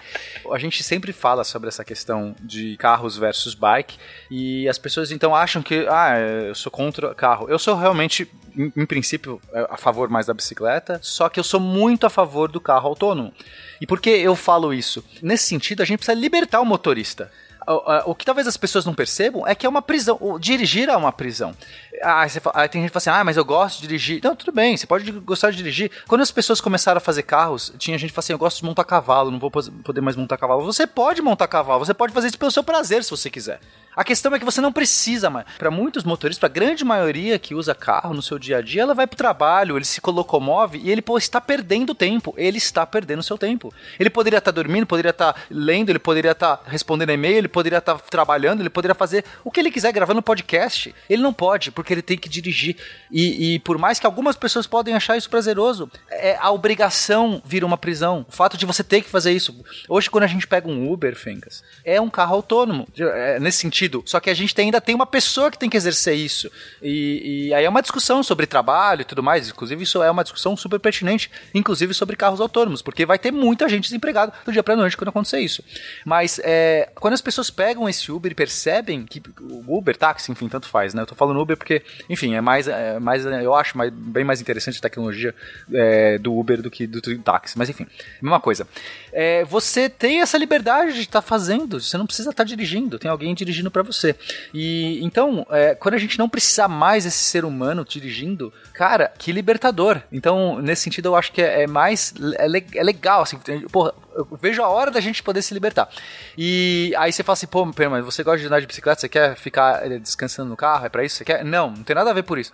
A 0.51 0.57
gente 0.57 0.83
sempre 0.83 1.13
fala 1.13 1.43
sobre 1.43 1.69
essa 1.69 1.83
questão 1.83 2.35
de 2.41 2.77
carros 2.77 3.17
versus 3.17 3.53
bike 3.53 3.97
e 4.29 4.67
as 4.67 4.77
pessoas 4.77 5.11
então 5.11 5.35
acham 5.35 5.61
que, 5.61 5.85
ah, 5.89 6.19
eu 6.47 6.55
sou 6.55 6.71
contra 6.71 7.13
carro. 7.13 7.47
Eu 7.49 7.59
sou 7.59 7.75
realmente, 7.75 8.29
em, 8.55 8.71
em 8.75 8.85
princípio, 8.85 9.41
a 9.69 9.77
favor 9.77 10.09
mais 10.09 10.25
da 10.25 10.33
bicicleta, 10.33 10.99
só 11.01 11.29
que 11.29 11.39
eu 11.39 11.43
sou 11.43 11.59
muito 11.59 12.05
a 12.05 12.09
favor 12.09 12.51
do 12.51 12.59
carro 12.59 12.87
autônomo. 12.89 13.33
E 13.79 13.87
por 13.87 13.99
que 13.99 14.09
eu 14.09 14.35
falo 14.35 14.73
isso? 14.73 15.03
Nesse 15.21 15.45
sentido, 15.45 15.81
a 15.81 15.85
gente 15.85 15.97
precisa 15.97 16.19
libertar 16.19 16.61
o 16.61 16.65
motorista 16.65 17.31
o, 17.67 18.11
o, 18.11 18.15
que 18.15 18.25
talvez 18.25 18.47
as 18.47 18.57
pessoas 18.57 18.85
não 18.85 18.93
percebam 18.93 19.45
é 19.45 19.53
que 19.53 19.65
é 19.65 19.69
uma 19.69 19.81
prisão. 19.81 20.17
O 20.19 20.39
dirigir 20.39 20.89
é 20.89 20.95
uma 20.95 21.11
prisão. 21.11 21.55
Ah, 22.03 22.27
fala, 22.29 22.67
tem 22.67 22.81
gente 22.81 22.89
que 22.89 22.99
fala 22.99 23.15
assim, 23.15 23.21
ah, 23.21 23.23
mas 23.23 23.37
eu 23.37 23.45
gosto 23.45 23.81
de 23.81 23.87
dirigir. 23.87 24.21
Não, 24.23 24.35
tudo 24.35 24.51
bem, 24.51 24.75
você 24.75 24.87
pode 24.87 25.11
gostar 25.11 25.51
de 25.51 25.57
dirigir. 25.57 25.91
Quando 26.07 26.21
as 26.21 26.31
pessoas 26.31 26.61
começaram 26.61 26.97
a 26.97 27.01
fazer 27.01 27.23
carros, 27.23 27.73
tinha 27.77 27.97
gente 27.97 28.09
que 28.09 28.15
fala 28.15 28.23
assim, 28.23 28.33
eu 28.33 28.39
gosto 28.39 28.57
de 28.57 28.65
montar 28.65 28.83
cavalo, 28.83 29.31
não 29.31 29.39
vou 29.39 29.51
poder 29.51 30.01
mais 30.01 30.15
montar 30.15 30.37
cavalo. 30.37 30.63
Você 30.63 30.87
pode 30.87 31.21
montar 31.21 31.47
cavalo, 31.47 31.85
você 31.85 31.93
pode 31.93 32.13
fazer 32.13 32.27
isso 32.27 32.39
pelo 32.39 32.51
seu 32.51 32.63
prazer, 32.63 33.03
se 33.03 33.11
você 33.11 33.29
quiser. 33.29 33.59
A 33.95 34.05
questão 34.05 34.33
é 34.33 34.39
que 34.39 34.45
você 34.45 34.61
não 34.61 34.71
precisa 34.71 35.29
mais. 35.29 35.45
Para 35.57 35.69
muitos 35.69 36.03
motoristas, 36.03 36.39
para 36.39 36.47
grande 36.47 36.83
maioria 36.83 37.37
que 37.37 37.53
usa 37.53 37.75
carro 37.75 38.13
no 38.13 38.21
seu 38.21 38.39
dia 38.39 38.57
a 38.57 38.61
dia, 38.61 38.83
ela 38.83 38.93
vai 38.93 39.05
para 39.05 39.15
o 39.15 39.17
trabalho, 39.17 39.77
ele 39.77 39.83
se 39.83 39.99
locomove 40.05 40.79
e 40.81 40.89
ele 40.89 41.01
pô, 41.01 41.17
está 41.17 41.41
perdendo 41.41 41.93
tempo. 41.93 42.33
Ele 42.37 42.57
está 42.57 42.85
perdendo 42.85 43.21
seu 43.21 43.37
tempo. 43.37 43.73
Ele 43.99 44.09
poderia 44.09 44.37
estar 44.37 44.51
tá 44.51 44.55
dormindo, 44.55 44.85
poderia 44.85 45.09
estar 45.09 45.33
tá 45.33 45.39
lendo, 45.49 45.89
ele 45.89 45.99
poderia 45.99 46.31
estar 46.31 46.57
tá 46.57 46.69
respondendo 46.69 47.09
e-mail, 47.11 47.37
ele 47.37 47.47
poderia 47.49 47.79
estar 47.79 47.99
trabalhando, 47.99 48.61
ele 48.61 48.69
poderia 48.69 48.95
fazer 48.95 49.25
o 49.43 49.51
que 49.51 49.59
ele 49.59 49.69
quiser, 49.71 49.91
gravando 49.91 50.21
podcast. 50.21 50.95
Ele 51.09 51.21
não 51.21 51.33
pode, 51.33 51.69
porque 51.71 51.90
ele 51.93 52.01
tem 52.01 52.17
que 52.17 52.29
dirigir. 52.29 52.77
E, 53.11 53.55
e 53.55 53.59
por 53.59 53.77
mais 53.77 53.99
que 53.99 54.05
algumas 54.05 54.35
pessoas 54.35 54.65
podem 54.67 54.93
achar 54.93 55.17
isso 55.17 55.29
prazeroso, 55.29 55.91
é, 56.09 56.37
a 56.39 56.51
obrigação 56.51 57.41
vira 57.45 57.65
uma 57.65 57.77
prisão. 57.77 58.25
O 58.29 58.31
fato 58.31 58.57
de 58.57 58.65
você 58.65 58.83
ter 58.83 59.01
que 59.01 59.09
fazer 59.09 59.31
isso. 59.31 59.63
Hoje, 59.89 60.09
quando 60.09 60.23
a 60.23 60.27
gente 60.27 60.47
pega 60.47 60.67
um 60.67 60.91
Uber, 60.91 61.15
Fencas, 61.15 61.63
é 61.83 61.99
um 61.99 62.09
carro 62.09 62.35
autônomo. 62.35 62.87
É, 62.97 63.39
nesse 63.39 63.59
sentido. 63.59 64.03
Só 64.05 64.19
que 64.19 64.29
a 64.29 64.33
gente 64.33 64.53
tem, 64.53 64.65
ainda 64.65 64.79
tem 64.79 64.95
uma 64.95 65.05
pessoa 65.05 65.51
que 65.51 65.57
tem 65.57 65.69
que 65.69 65.77
exercer 65.77 66.15
isso. 66.15 66.49
E, 66.81 67.47
e 67.47 67.53
aí 67.53 67.65
é 67.65 67.69
uma 67.69 67.81
discussão 67.81 68.23
sobre 68.23 68.45
trabalho 68.45 69.01
e 69.01 69.05
tudo 69.05 69.23
mais. 69.23 69.49
Inclusive, 69.49 69.83
isso 69.83 70.01
é 70.01 70.09
uma 70.09 70.23
discussão 70.23 70.55
super 70.55 70.79
pertinente, 70.79 71.29
inclusive 71.53 71.93
sobre 71.93 72.15
carros 72.15 72.39
autônomos, 72.39 72.81
porque 72.81 73.05
vai 73.05 73.19
ter 73.19 73.31
muita 73.31 73.67
gente 73.67 73.83
desempregada 73.83 74.33
do 74.45 74.51
dia 74.51 74.63
pra 74.63 74.75
noite 74.75 74.95
quando 74.95 75.09
acontecer 75.09 75.39
isso. 75.39 75.63
Mas 76.05 76.39
é, 76.43 76.89
quando 76.95 77.13
as 77.13 77.21
pessoas 77.21 77.49
pegam 77.49 77.87
esse 77.89 78.11
Uber 78.11 78.31
e 78.31 78.35
percebem 78.35 79.05
que 79.05 79.21
o 79.39 79.77
Uber, 79.77 79.95
táxi, 79.95 80.31
enfim, 80.31 80.47
tanto 80.47 80.67
faz, 80.67 80.93
né? 80.93 81.01
Eu 81.01 81.07
tô 81.07 81.15
falando 81.15 81.39
Uber 81.39 81.57
porque, 81.57 81.80
enfim, 82.09 82.35
é 82.35 82.41
mais, 82.41 82.67
é 82.67 82.99
mais 82.99 83.25
eu 83.25 83.53
acho 83.55 83.77
mais, 83.77 83.91
bem 83.91 84.23
mais 84.23 84.41
interessante 84.41 84.77
a 84.77 84.81
tecnologia 84.81 85.33
é, 85.73 86.17
do 86.17 86.37
Uber 86.37 86.61
do 86.61 86.71
que 86.71 86.87
do, 86.87 87.01
táxi. 87.19 87.57
Mas 87.57 87.69
enfim, 87.69 87.87
mesma 88.21 88.39
coisa. 88.39 88.67
É, 89.11 89.43
você 89.45 89.89
tem 89.89 90.21
essa 90.21 90.37
liberdade 90.37 90.93
de 90.93 91.01
estar 91.01 91.21
tá 91.21 91.27
fazendo, 91.27 91.79
você 91.79 91.97
não 91.97 92.05
precisa 92.05 92.29
estar 92.29 92.43
tá 92.43 92.47
dirigindo, 92.47 92.97
tem 92.97 93.09
alguém 93.09 93.33
dirigindo 93.33 93.69
para 93.69 93.83
você. 93.83 94.15
E 94.53 95.03
então, 95.03 95.45
é, 95.49 95.75
quando 95.75 95.95
a 95.95 95.99
gente 95.99 96.17
não 96.17 96.29
precisar 96.29 96.67
mais 96.67 97.03
desse 97.03 97.23
ser 97.23 97.45
humano 97.45 97.85
dirigindo, 97.85 98.53
cara, 98.73 99.11
que 99.17 99.31
libertador. 99.31 100.01
Então, 100.11 100.61
nesse 100.61 100.83
sentido, 100.83 101.09
eu 101.09 101.15
acho 101.15 101.31
que 101.31 101.41
é, 101.41 101.63
é 101.63 101.67
mais 101.67 102.13
é, 102.37 102.45
é, 102.77 102.83
legal, 102.83 103.21
assim, 103.21 103.37
porra, 103.71 103.93
eu 104.15 104.27
vejo 104.41 104.61
a 104.61 104.67
hora 104.67 104.91
da 104.91 104.99
gente 104.99 105.23
poder 105.23 105.41
se 105.41 105.53
libertar. 105.53 105.89
E 106.37 106.93
aí 106.97 107.11
você 107.11 107.23
fala 107.23 107.33
assim, 107.33 107.47
pô, 107.47 107.65
mas 107.65 108.05
você 108.05 108.23
gosta 108.23 108.39
de 108.39 108.47
andar 108.47 108.59
de 108.59 108.67
bicicleta, 108.67 109.01
você 109.01 109.09
quer 109.09 109.35
ficar 109.35 109.85
é, 109.85 109.97
descansando 109.97 110.49
no 110.49 110.57
carro, 110.57 110.85
é 110.85 110.89
para 110.89 111.03
isso 111.03 111.15
você 111.15 111.25
quer? 111.25 111.43
Não, 111.43 111.71
não 111.71 111.83
tem 111.83 111.95
nada 111.95 112.09
a 112.09 112.13
ver 112.13 112.23
por 112.23 112.37
isso 112.37 112.51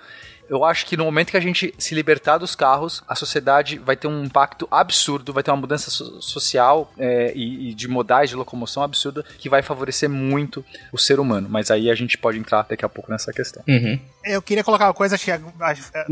eu 0.49 0.63
acho 0.63 0.85
que 0.85 0.95
no 0.95 1.05
momento 1.05 1.31
que 1.31 1.37
a 1.37 1.41
gente 1.41 1.73
se 1.77 1.93
libertar 1.93 2.37
dos 2.37 2.55
carros, 2.55 3.03
a 3.07 3.15
sociedade 3.15 3.77
vai 3.77 3.95
ter 3.95 4.07
um 4.07 4.23
impacto 4.23 4.67
absurdo, 4.71 5.33
vai 5.33 5.43
ter 5.43 5.51
uma 5.51 5.57
mudança 5.57 5.91
so 5.91 6.21
social 6.21 6.91
é, 6.97 7.33
e, 7.35 7.69
e, 7.69 7.73
de 7.73 7.87
modais 7.87 8.29
de 8.29 8.35
locomoção 8.35 8.83
absurda 8.83 9.23
que 9.37 9.49
vai 9.49 9.61
favorecer 9.61 10.09
muito 10.09 10.63
o 10.91 10.97
ser 10.97 11.19
humano. 11.19 11.47
Mas 11.49 11.69
aí 11.69 11.89
a 11.89 11.95
gente 11.95 12.17
pode 12.17 12.37
entrar 12.37 12.65
daqui 12.67 12.85
a 12.85 12.89
pouco 12.89 13.11
nessa 13.11 13.31
questão. 13.33 13.63
Uhum. 13.67 13.99
Eu 14.27 14.41
queria 14.41 14.63
colocar 14.63 14.87
uma 14.87 14.93
coisa 14.93 15.17
que 15.17 15.31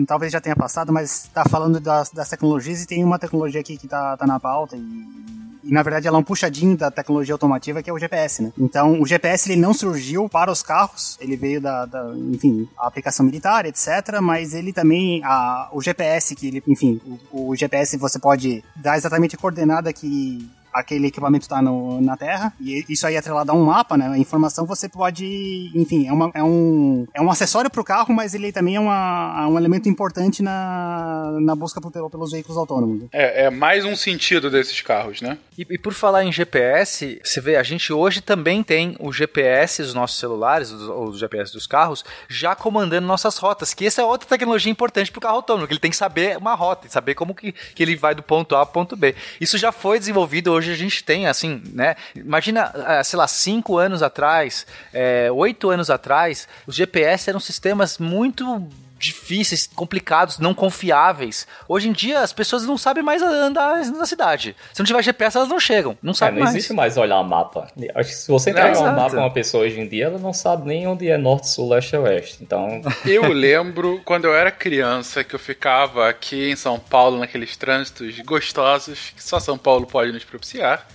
talvez 0.08 0.32
já 0.32 0.42
tenha 0.42 0.56
passado, 0.56 0.92
mas 0.92 1.26
está 1.26 1.44
falando 1.46 1.80
das, 1.80 2.10
das, 2.10 2.30
tecnologias 2.30 2.82
e 2.84 2.88
tem 2.88 3.04
uma 3.04 3.20
tecnologia 3.20 3.62
aqui 3.62 3.78
que 3.78 3.86
está 3.86 4.16
tá 4.18 4.26
na 4.26 4.40
pauta 4.40 4.76
e 4.76 5.26
e 5.66 5.72
na 5.72 5.82
verdade 5.82 6.08
ela 6.08 6.18
é 6.18 6.20
um 6.20 6.24
puxadinho 6.24 6.78
da 6.78 6.92
tecnologia 6.92 7.34
automotiva 7.34 7.82
que 7.82 7.90
é 7.90 7.94
o 7.94 7.98
GPS, 7.98 8.44
né? 8.44 8.54
Então 8.58 9.02
o 9.02 9.06
GPS 9.06 9.52
ele 9.52 9.60
não 9.60 9.74
surgiu 9.74 10.30
para 10.30 10.52
os 10.52 10.62
carros, 10.62 11.18
ele 11.20 11.36
veio 11.36 11.60
da, 11.60 11.88
da 11.88 12.14
enfim, 12.16 12.70
a 12.78 12.88
aplicação 12.88 13.26
militar, 13.26 13.66
etc. 13.66 14.20
Mas 14.22 14.54
ele 14.54 14.72
também, 14.72 15.24
a, 15.24 15.68
o 15.72 15.82
GPS 15.82 16.36
que 16.36 16.48
ele, 16.48 16.64
enfim, 16.68 17.02
o, 17.32 17.50
o 17.50 17.56
GPS 17.56 17.98
você 17.98 18.20
pode 18.20 18.64
dar 18.76 18.96
exatamente 18.96 19.36
a 19.36 19.40
coordenada 19.40 19.92
que 19.92 20.48
aquele 20.76 21.08
equipamento 21.08 21.48
tá 21.48 21.62
no, 21.62 22.02
na 22.02 22.18
Terra, 22.18 22.54
e 22.60 22.84
isso 22.90 23.08
aí 23.08 23.16
é 23.16 23.18
atrelado 23.18 23.52
a 23.52 23.56
um 23.56 23.64
mapa, 23.64 23.98
né? 23.98 24.08
A 24.08 24.18
informação 24.18 24.66
você 24.66 24.90
pode, 24.90 25.72
enfim, 25.74 26.08
é, 26.08 26.12
uma, 26.12 26.32
é, 26.34 26.44
um, 26.44 27.08
é 27.14 27.22
um 27.22 27.32
acessório 27.32 27.70
pro 27.70 27.84
carro, 27.84 28.14
mas 28.14 28.34
ele 28.34 28.52
também 28.52 28.76
é 28.76 28.80
uma, 28.80 29.48
um 29.48 29.58
elemento 29.58 29.88
importante 29.88 30.44
na, 30.44 31.38
na 31.40 31.56
busca 31.56 31.80
por, 31.80 31.92
pelos 31.92 32.32
veículos 32.32 32.58
autônomos. 32.58 33.04
É, 33.14 33.46
é 33.46 33.50
mais 33.50 33.86
um 33.86 33.96
sentido 33.96 34.52
desses 34.52 34.82
carros, 34.82 35.22
né? 35.22 35.38
E, 35.58 35.66
e, 35.70 35.78
por 35.78 35.94
falar 35.94 36.26
em 36.26 36.32
GPS, 36.32 37.22
você 37.24 37.40
vê, 37.40 37.56
a 37.56 37.64
gente 37.64 37.94
hoje 37.94 38.20
também 38.20 38.62
tem 38.62 38.98
o 39.00 39.14
GPS 39.14 39.82
dos 39.82 39.94
nossos 39.94 40.20
celulares, 40.20 40.72
os, 40.72 40.90
os 40.90 41.20
GPS 41.20 41.54
dos 41.54 41.66
carros, 41.66 42.04
já 42.28 42.54
comandando 42.56 43.08
nossas 43.08 43.38
rotas, 43.38 43.74
que 43.74 43.86
essa 43.86 44.02
é 44.02 44.06
outra 44.06 44.28
tecnologia 44.28 44.72
importante 44.72 45.12
para 45.12 45.20
o 45.20 45.22
carro 45.22 45.36
autônomo, 45.38 45.68
que 45.68 45.74
ele 45.74 45.80
tem 45.80 45.92
que 45.92 45.98
saber 45.98 46.38
uma 46.38 46.54
rota, 46.54 46.90
saber 46.90 47.16
como 47.16 47.34
que, 47.34 47.54
que 47.54 47.82
ele 47.82 47.96
vai 47.96 48.14
do 48.14 48.22
ponto 48.22 48.56
A 48.56 48.60
ao 48.60 48.66
ponto 48.66 48.98
B. 48.98 49.16
Isso 49.40 49.58
já 49.58 49.72
foi 49.72 50.00
desenvolvido, 50.00 50.52
hoje 50.52 50.65
a 50.72 50.76
gente 50.76 51.04
tem, 51.04 51.28
assim, 51.28 51.62
né? 51.74 51.96
Imagina, 52.16 52.72
ah, 52.74 53.04
sei 53.04 53.18
lá, 53.18 53.28
cinco 53.28 53.78
anos 53.78 54.02
atrás, 54.02 54.66
é, 54.94 55.30
oito 55.32 55.70
anos 55.70 55.90
atrás, 55.90 56.48
os 56.66 56.76
GPS 56.76 57.30
eram 57.30 57.40
sistemas 57.40 57.98
muito 57.98 58.68
difíceis, 59.06 59.70
complicados, 59.74 60.40
não 60.40 60.54
confiáveis. 60.54 61.48
Hoje 61.68 61.90
em 61.90 61.94
dia 61.94 62.20
as 62.20 62.34
pessoas 62.34 62.66
não 62.66 62.78
sabem 62.78 63.04
mais 63.04 63.22
andar 63.22 63.86
na 63.86 64.06
cidade. 64.06 64.56
Se 64.74 64.80
não 64.80 64.86
tiver 64.86 65.04
GPS, 65.04 65.38
elas 65.38 65.50
não 65.50 65.60
chegam. 65.60 65.98
Não 66.02 66.14
sabem 66.14 66.36
é, 66.36 66.40
não 66.40 66.44
mais. 66.46 66.56
existe 66.56 66.74
mais 66.74 66.98
olhar 66.98 67.24
mapa. 67.24 67.68
Acho 67.96 68.10
que 68.10 68.16
se 68.16 68.32
você 68.32 68.50
entregar 68.52 68.78
um 68.78 68.96
mapa 68.96 69.18
a 69.18 69.20
uma 69.20 69.34
pessoa 69.34 69.64
hoje 69.64 69.80
em 69.80 69.88
dia, 69.88 70.06
ela 70.06 70.20
não 70.20 70.34
sabe 70.34 70.68
nem 70.68 70.88
onde 70.88 71.10
é 71.10 71.18
norte, 71.18 71.50
sul, 71.50 71.70
leste 71.70 71.96
ou 71.96 72.04
oeste. 72.04 72.38
Então. 72.42 72.82
Eu 73.06 73.32
lembro 73.32 74.02
quando 74.04 74.26
eu 74.26 74.34
era 74.34 74.52
criança 74.52 75.24
que 75.24 75.36
eu 75.36 75.40
ficava 75.40 76.10
aqui 76.10 76.52
em 76.52 76.56
São 76.56 76.80
Paulo 76.80 77.20
naqueles 77.20 77.56
trânsitos 77.56 78.20
gostosos 78.22 79.12
que 79.16 79.24
só 79.24 79.40
São 79.40 79.58
Paulo 79.58 79.86
pode 79.86 80.12
nos 80.12 80.24
propiciar. 80.24 80.86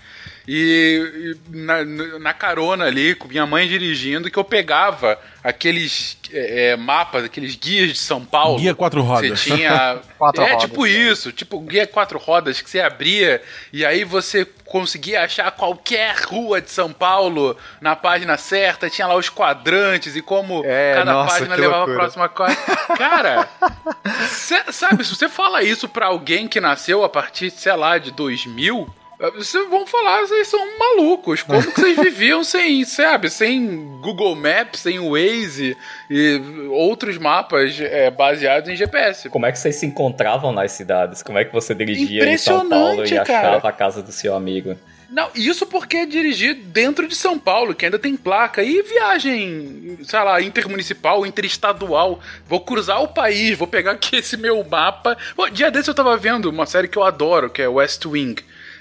E, 0.53 1.37
na, 1.49 1.85
na, 2.19 2.35
carona 2.35 2.87
ali, 2.87 3.15
com 3.15 3.29
minha 3.29 3.47
mãe 3.47 3.69
dirigindo, 3.69 4.29
que 4.29 4.37
eu 4.37 4.43
pegava 4.43 5.17
aqueles 5.45 6.19
é, 6.33 6.75
mapas, 6.75 7.23
aqueles 7.23 7.55
guias 7.55 7.93
de 7.93 7.99
São 7.99 8.25
Paulo. 8.25 8.59
Guia 8.59 8.75
quatro 8.75 9.01
rodas. 9.01 9.39
Você 9.39 9.55
tinha. 9.55 10.01
quatro 10.19 10.43
é 10.43 10.51
rodas. 10.51 10.65
tipo 10.65 10.85
isso, 10.89 11.31
tipo 11.31 11.61
guia 11.61 11.87
quatro 11.87 12.19
rodas 12.19 12.61
que 12.61 12.69
você 12.69 12.81
abria 12.81 13.41
e 13.73 13.87
aí 13.87 14.03
você 14.03 14.45
conseguia 14.65 15.23
achar 15.23 15.53
qualquer 15.53 16.17
rua 16.25 16.61
de 16.61 16.73
São 16.73 16.93
Paulo 16.93 17.57
na 17.81 17.95
página 17.95 18.37
certa, 18.37 18.91
tinha 18.91 19.07
lá 19.07 19.15
os 19.15 19.29
quadrantes 19.29 20.17
e 20.17 20.21
como 20.21 20.65
é, 20.65 20.95
cada 20.95 21.13
nossa, 21.13 21.33
página 21.33 21.55
levava 21.55 21.77
loucura. 21.77 21.97
a 21.97 22.01
próxima 22.01 22.29
coisa. 22.29 22.57
Cara, 22.99 23.49
cê, 24.27 24.65
sabe, 24.73 25.05
se 25.05 25.15
você 25.15 25.29
fala 25.29 25.63
isso 25.63 25.89
pra 25.89 26.07
alguém 26.07 26.49
que 26.49 26.61
nasceu 26.61 27.05
a 27.05 27.09
partir, 27.09 27.53
sei 27.53 27.77
lá, 27.77 27.99
de 27.99 28.11
2000, 28.11 28.93
vocês 29.29 29.69
vão 29.69 29.87
falar, 29.87 30.23
vocês 30.23 30.49
são 30.49 30.79
malucos. 30.79 31.43
Como 31.43 31.63
que 31.63 31.79
vocês 31.79 31.97
viviam 31.99 32.43
sem, 32.43 32.85
sabe, 32.85 33.29
sem 33.29 33.99
Google 34.01 34.35
Maps, 34.35 34.81
sem 34.81 34.99
Waze 34.99 35.77
e 36.09 36.41
outros 36.71 37.19
mapas 37.19 37.79
é, 37.79 38.11
baseados 38.11 38.71
em 38.71 38.77
GPS? 38.77 39.29
Como 39.29 39.45
é 39.45 39.53
que 39.53 39.59
vocês 39.59 39.77
se 39.77 39.85
encontravam 39.85 40.53
nas 40.53 40.73
cidades? 40.73 41.23
Como 41.23 41.39
é 41.39 41.45
que 41.45 41.53
você 41.53 41.75
dirigia 41.75 42.25
em 42.27 42.39
São 42.39 42.67
Paulo 42.67 43.05
e 43.05 43.19
achava 43.19 43.27
cara. 43.27 43.69
a 43.69 43.73
casa 43.73 44.03
do 44.03 44.11
seu 44.11 44.35
amigo? 44.35 44.75
Não, 45.11 45.29
isso 45.35 45.67
porque 45.67 45.99
é 45.99 46.07
dirigir 46.07 46.55
dentro 46.55 47.07
de 47.09 47.17
São 47.17 47.37
Paulo, 47.37 47.75
que 47.75 47.85
ainda 47.85 47.99
tem 47.99 48.17
placa. 48.17 48.63
E 48.63 48.81
viagem, 48.81 49.99
sei 50.05 50.21
lá, 50.21 50.41
intermunicipal, 50.41 51.27
interestadual. 51.27 52.21
Vou 52.47 52.61
cruzar 52.61 53.03
o 53.03 53.09
país, 53.09 53.59
vou 53.59 53.67
pegar 53.67 53.91
aqui 53.93 54.17
esse 54.17 54.37
meu 54.37 54.65
mapa. 54.65 55.19
Pô, 55.35 55.51
dia 55.51 55.71
desse 55.71 55.91
eu 55.91 55.95
tava 55.95 56.17
vendo 56.17 56.49
uma 56.49 56.65
série 56.65 56.87
que 56.87 56.97
eu 56.97 57.03
adoro, 57.03 57.51
que 57.51 57.61
é 57.61 57.69
West 57.69 58.07
Wing. 58.07 58.37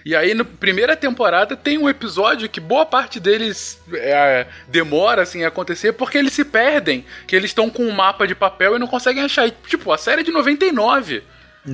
E 0.10 0.16
aí, 0.16 0.34
na 0.34 0.44
primeira 0.44 0.96
temporada, 0.96 1.56
tem 1.56 1.78
um 1.78 1.88
episódio 1.88 2.50
que 2.50 2.60
boa 2.60 2.84
parte 2.84 3.20
deles 3.20 3.80
é, 3.94 4.48
demora 4.68 5.22
assim, 5.22 5.44
a 5.44 5.50
acontecer 5.50 5.94
porque 5.94 6.18
eles 6.18 6.34
se 6.34 6.44
perdem. 6.44 7.06
Que 7.28 7.36
eles 7.36 7.52
estão 7.52 7.70
com 7.70 7.84
um 7.84 7.92
mapa 7.92 8.26
de 8.26 8.34
papel 8.34 8.76
e 8.76 8.80
não 8.80 8.88
conseguem 8.88 9.22
achar. 9.22 9.48
E, 9.48 9.54
tipo, 9.68 9.92
a 9.92 10.00
série 10.00 10.22
é 10.22 10.24
de 10.24 10.32
99. 10.32 11.22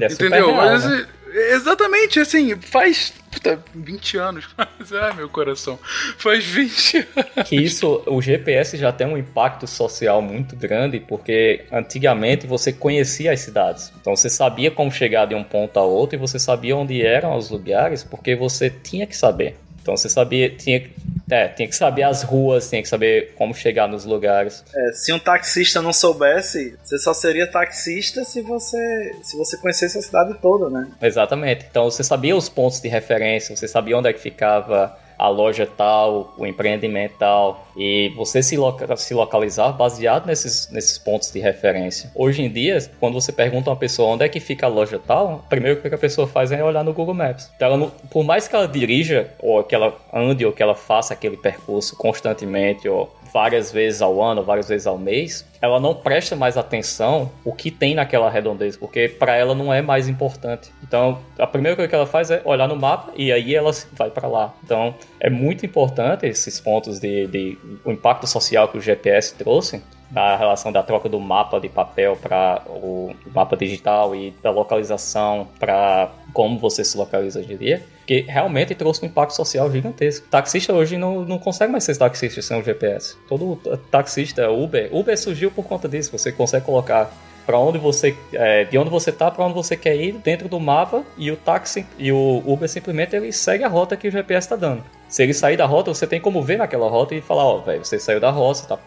É 0.02 0.06
entendeu? 0.07 0.48
real, 0.48 0.57
Mas, 0.57 0.84
né? 0.84 1.07
Exatamente, 1.36 2.20
assim, 2.20 2.56
faz 2.56 3.14
puta, 3.36 3.60
20 3.74 4.18
anos. 4.18 4.48
Ai, 4.57 5.14
meu 5.14 5.30
coração. 5.30 5.78
Faz 6.18 6.45
20 6.45 6.98
anos. 6.98 7.49
Que 7.49 7.57
isso, 7.57 8.02
o 8.07 8.22
GPS 8.22 8.78
já 8.78 8.91
tem 8.91 9.06
um 9.06 9.18
impacto 9.18 9.68
social 9.68 10.22
muito 10.22 10.56
grande, 10.56 10.99
porque 10.99 11.66
antigamente 11.72 12.48
você 12.48 12.72
conhecia 12.72 13.32
as 13.32 13.41
cidades. 13.41 13.91
Então 13.99 14.16
você 14.16 14.30
sabia 14.30 14.72
como 14.72 14.91
chegar 14.91 15.26
de 15.26 15.36
um 15.36 15.44
ponto 15.44 15.78
a 15.78 15.84
outro 15.84 16.16
e 16.16 16.20
você 16.20 16.40
sabia 16.40 16.76
onde 16.76 17.06
eram 17.06 17.38
os 17.38 17.49
lugares, 17.49 18.03
porque 18.03 18.36
você 18.36 18.70
tinha 18.70 19.06
que 19.06 19.16
saber. 19.16 19.57
Então 19.86 19.95
você 19.95 20.10
sabia, 20.10 20.49
tinha, 20.49 20.84
é, 21.30 21.48
tinha 21.48 21.68
que 21.68 21.76
saber 21.76 22.02
as 22.02 22.24
ruas, 22.24 22.68
tinha 22.68 22.82
que 22.82 22.88
saber 22.88 23.34
como 23.36 23.53
chegar 23.53 23.88
nos 23.88 24.03
lugares. 24.03 24.64
É, 24.76 24.91
se 24.94 25.14
um 25.14 25.20
taxista 25.20 25.80
não 25.80 25.94
soubesse, 25.94 26.76
você 26.84 26.98
só 26.98 27.14
seria 27.14 27.45
taxista 27.45 28.24
se 28.24 28.41
você 28.41 29.16
se 29.22 29.38
você 29.38 29.56
conhecesse 29.57 29.95
a 29.95 30.02
cidade 30.02 30.34
toda, 30.41 30.72
né? 30.72 30.88
Exatamente. 30.99 31.68
Então 31.70 31.84
você 31.84 32.03
sabia 32.03 32.36
os 32.36 32.49
pontos 32.49 32.82
de 32.82 32.88
referência, 32.88 33.56
você 33.56 33.68
sabia 33.68 33.95
onde 33.95 34.10
é 34.10 34.14
que 34.14 34.20
ficava 34.20 34.98
a 35.17 35.27
loja 35.27 35.65
tal, 35.65 36.33
o 36.37 36.45
empreendimento 36.45 37.15
tal, 37.17 37.65
e 37.75 38.09
você 38.15 38.41
se, 38.41 38.57
loca 38.57 38.95
se 38.95 39.13
localizar 39.13 39.71
baseado 39.73 40.25
nesses, 40.25 40.69
nesses 40.71 40.97
pontos 40.97 41.31
de 41.31 41.39
referência. 41.39 42.11
Hoje 42.15 42.43
em 42.43 42.49
dia, 42.49 42.77
quando 42.99 43.13
você 43.13 43.31
pergunta 43.31 43.69
a 43.69 43.73
uma 43.73 43.79
pessoa 43.79 44.13
onde 44.13 44.23
é 44.23 44.29
que 44.29 44.39
fica 44.39 44.65
a 44.65 44.69
loja 44.69 44.99
tal, 44.99 45.43
o 45.45 45.49
primeiro 45.49 45.81
que 45.81 45.87
a 45.93 45.97
pessoa 45.97 46.27
faz 46.27 46.51
é 46.51 46.63
olhar 46.63 46.83
no 46.83 46.93
Google 46.93 47.13
Maps. 47.13 47.51
Então, 47.55 47.73
ela 47.73 47.91
por 48.09 48.23
mais 48.23 48.47
que 48.47 48.55
ela 48.55 48.67
dirija, 48.67 49.29
ou 49.39 49.63
que 49.63 49.75
ela 49.75 49.95
ande, 50.13 50.45
ou 50.45 50.51
que 50.51 50.63
ela 50.63 50.75
faça 50.75 51.13
aquele 51.13 51.37
percurso 51.37 51.95
constantemente, 51.95 52.87
ou 52.87 53.13
várias 53.36 53.70
vezes 53.70 54.02
ao 54.02 54.24
ano, 54.24 54.41
várias 54.45 54.70
vezes 54.70 54.88
ao 54.88 54.98
mês, 54.98 55.45
ela 55.62 55.78
não 55.78 55.94
presta 55.94 56.38
mais 56.38 56.56
atenção 56.56 57.30
o 57.44 57.52
que 57.52 57.70
tem 57.70 57.94
naquela 57.94 58.30
redondeza, 58.30 58.78
porque 58.80 59.10
para 59.10 59.36
ela 59.36 59.53
não 59.53 59.74
é 59.74 59.82
mais 59.82 60.07
importante. 60.07 60.72
Então, 60.82 61.20
a 61.38 61.45
primeira 61.45 61.76
coisa 61.76 61.90
que 61.90 61.95
ela 61.95 62.06
faz 62.06 62.32
é 62.32 62.41
olhar 62.45 62.66
no 62.66 62.78
mapa 62.78 63.12
e 63.14 63.34
aí 63.34 63.53
ela 63.53 63.72
vai 63.91 64.10
para 64.10 64.26
lá. 64.26 64.53
Então, 64.64 64.95
é 65.20 65.30
muito 65.30 65.66
importante 65.66 66.26
esses 66.26 66.62
pontos 66.62 66.98
de, 66.98 67.28
de 67.28 67.57
o 67.84 67.91
impacto 67.91 68.26
social 68.26 68.70
que 68.70 68.78
o 68.78 68.82
GPS 68.82 69.36
trouxe 69.36 69.84
a 70.16 70.38
relação 70.38 70.72
da 70.72 70.82
troca 70.82 71.10
do 71.10 71.20
mapa 71.20 71.60
de 71.60 71.68
papel 71.68 72.16
para 72.16 72.62
o 72.68 73.14
mapa 73.34 73.57
digital 73.57 74.16
e 74.16 74.32
da 74.41 74.49
localização 74.49 75.49
para 75.60 76.10
como 76.32 76.57
você 76.57 76.86
se 76.86 76.98
localiza 76.98 77.41
hoje 77.41 77.57
que 78.06 78.22
realmente 78.22 78.76
trouxe 78.76 79.03
um 79.03 79.07
impacto 79.07 79.36
social 79.36 79.72
gigantesco. 79.72 80.27
Taxista 80.30 80.73
hoje 80.73 80.98
não, 80.98 81.26
não 81.26 81.40
consegue 81.40 81.72
mais 81.72 81.84
ser 81.84 81.98
taxista 81.98 82.41
sem 82.41 82.60
o 82.60 82.64
GPS. 82.64 83.15
Todo 83.27 83.56
taxista, 83.90 84.49
Uber, 84.49 84.90
Uber 84.94 85.18
surgiu 85.18 85.52
por 85.52 85.65
conta 85.65 85.88
disso. 85.88 86.11
Você 86.11 86.32
consegue 86.32 86.65
colocar 86.65 87.11
para 87.45 87.60
onde 87.60 87.77
você, 87.77 88.15
é, 88.34 88.64
de 88.64 88.77
onde 88.77 88.90
você 88.90 89.11
tá, 89.11 89.30
para 89.30 89.45
onde 89.45 89.53
você 89.53 89.77
quer 89.77 89.95
ir 89.95 90.14
dentro 90.14 90.49
do 90.49 90.60
mapa 90.60 91.03
e 91.18 91.30
o 91.30 91.38
táxi 91.38 91.86
e 91.98 92.11
o 92.11 92.41
Uber 92.45 92.68
simplesmente 92.68 93.15
ele 93.15 93.32
segue 93.32 93.64
a 93.64 93.68
rota 93.68 93.95
que 93.95 94.07
o 94.07 94.11
GPS 94.11 94.45
está 94.45 94.56
dando. 94.56 94.84
Se 95.07 95.22
ele 95.22 95.34
sair 95.34 95.56
da 95.56 95.65
rota, 95.65 95.94
você 95.94 96.07
tem 96.07 96.19
como 96.19 96.41
ver 96.41 96.57
naquela 96.57 96.90
rota 96.90 97.14
e 97.14 97.22
falar, 97.22 97.45
ó, 97.45 97.57
oh, 97.57 97.61
velho, 97.61 97.86
você 97.86 97.99
saiu 97.99 98.19
da 98.19 98.32
rota, 98.32 98.64
tá, 98.64 98.80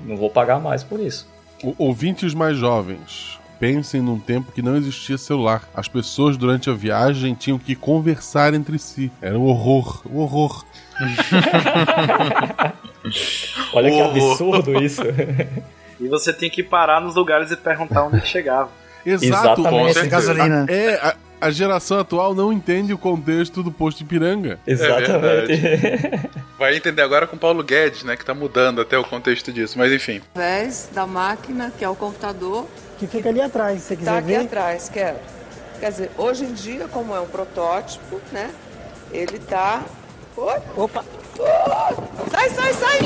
não 0.00 0.16
vou 0.16 0.30
pagar 0.30 0.58
mais 0.58 0.82
por 0.82 0.98
isso. 0.98 1.28
O, 1.62 1.74
ouvintes 1.78 2.32
mais 2.32 2.56
jovens, 2.56 3.38
pensem 3.58 4.00
num 4.00 4.18
tempo 4.18 4.52
que 4.52 4.62
não 4.62 4.76
existia 4.76 5.18
celular. 5.18 5.62
As 5.74 5.88
pessoas 5.88 6.36
durante 6.36 6.70
a 6.70 6.72
viagem 6.72 7.34
tinham 7.34 7.58
que 7.58 7.74
conversar 7.74 8.54
entre 8.54 8.78
si. 8.78 9.10
Era 9.20 9.38
um 9.38 9.44
horror, 9.44 10.02
um 10.10 10.18
horror. 10.18 10.64
Olha 13.72 13.90
que 13.90 14.00
absurdo 14.00 14.82
isso. 14.82 15.02
E 15.98 16.08
você 16.08 16.32
tinha 16.32 16.50
que 16.50 16.62
parar 16.62 17.00
nos 17.00 17.14
lugares 17.14 17.50
e 17.50 17.56
perguntar 17.56 18.04
onde 18.04 18.16
ele 18.16 18.26
chegava. 18.26 18.68
Exato, 19.04 19.62
Exatamente. 19.62 20.06
gasolina. 20.08 20.66
É, 20.68 20.94
a, 20.96 21.16
a, 21.40 21.50
geração 21.50 22.00
atual 22.00 22.34
não 22.34 22.52
entende 22.52 22.92
o 22.92 22.98
contexto 22.98 23.62
do 23.62 23.70
posto 23.70 23.98
de 23.98 24.04
Piranga. 24.04 24.58
Exatamente. 24.66 25.52
É 25.52 26.28
Vai 26.58 26.76
entender 26.76 27.02
agora 27.02 27.26
com 27.26 27.36
Paulo 27.36 27.62
Guedes, 27.62 28.02
né? 28.02 28.16
Que 28.16 28.24
tá 28.24 28.34
mudando 28.34 28.80
até 28.80 28.98
o 28.98 29.04
contexto 29.04 29.52
disso, 29.52 29.78
mas 29.78 29.92
enfim. 29.92 30.20
Através 30.34 30.90
da 30.92 31.06
máquina, 31.06 31.72
que 31.76 31.84
é 31.84 31.88
o 31.88 31.94
computador. 31.94 32.66
Que 32.98 33.06
fica 33.06 33.28
ali 33.28 33.40
atrás, 33.40 33.82
se 33.82 33.88
você 33.88 33.96
quiser 33.96 34.10
tá 34.10 34.18
aqui 34.18 34.28
ver. 34.28 34.36
atrás, 34.36 34.88
quero. 34.88 35.18
Quer 35.78 35.90
dizer, 35.90 36.10
hoje 36.16 36.44
em 36.44 36.52
dia, 36.54 36.88
como 36.88 37.14
é 37.14 37.20
um 37.20 37.26
protótipo, 37.26 38.20
né? 38.32 38.50
Ele 39.12 39.38
tá. 39.38 39.82
Oi? 40.36 40.60
Opa! 40.76 41.04
Sai, 42.30 42.50
sai, 42.50 42.72
sai! 42.72 42.98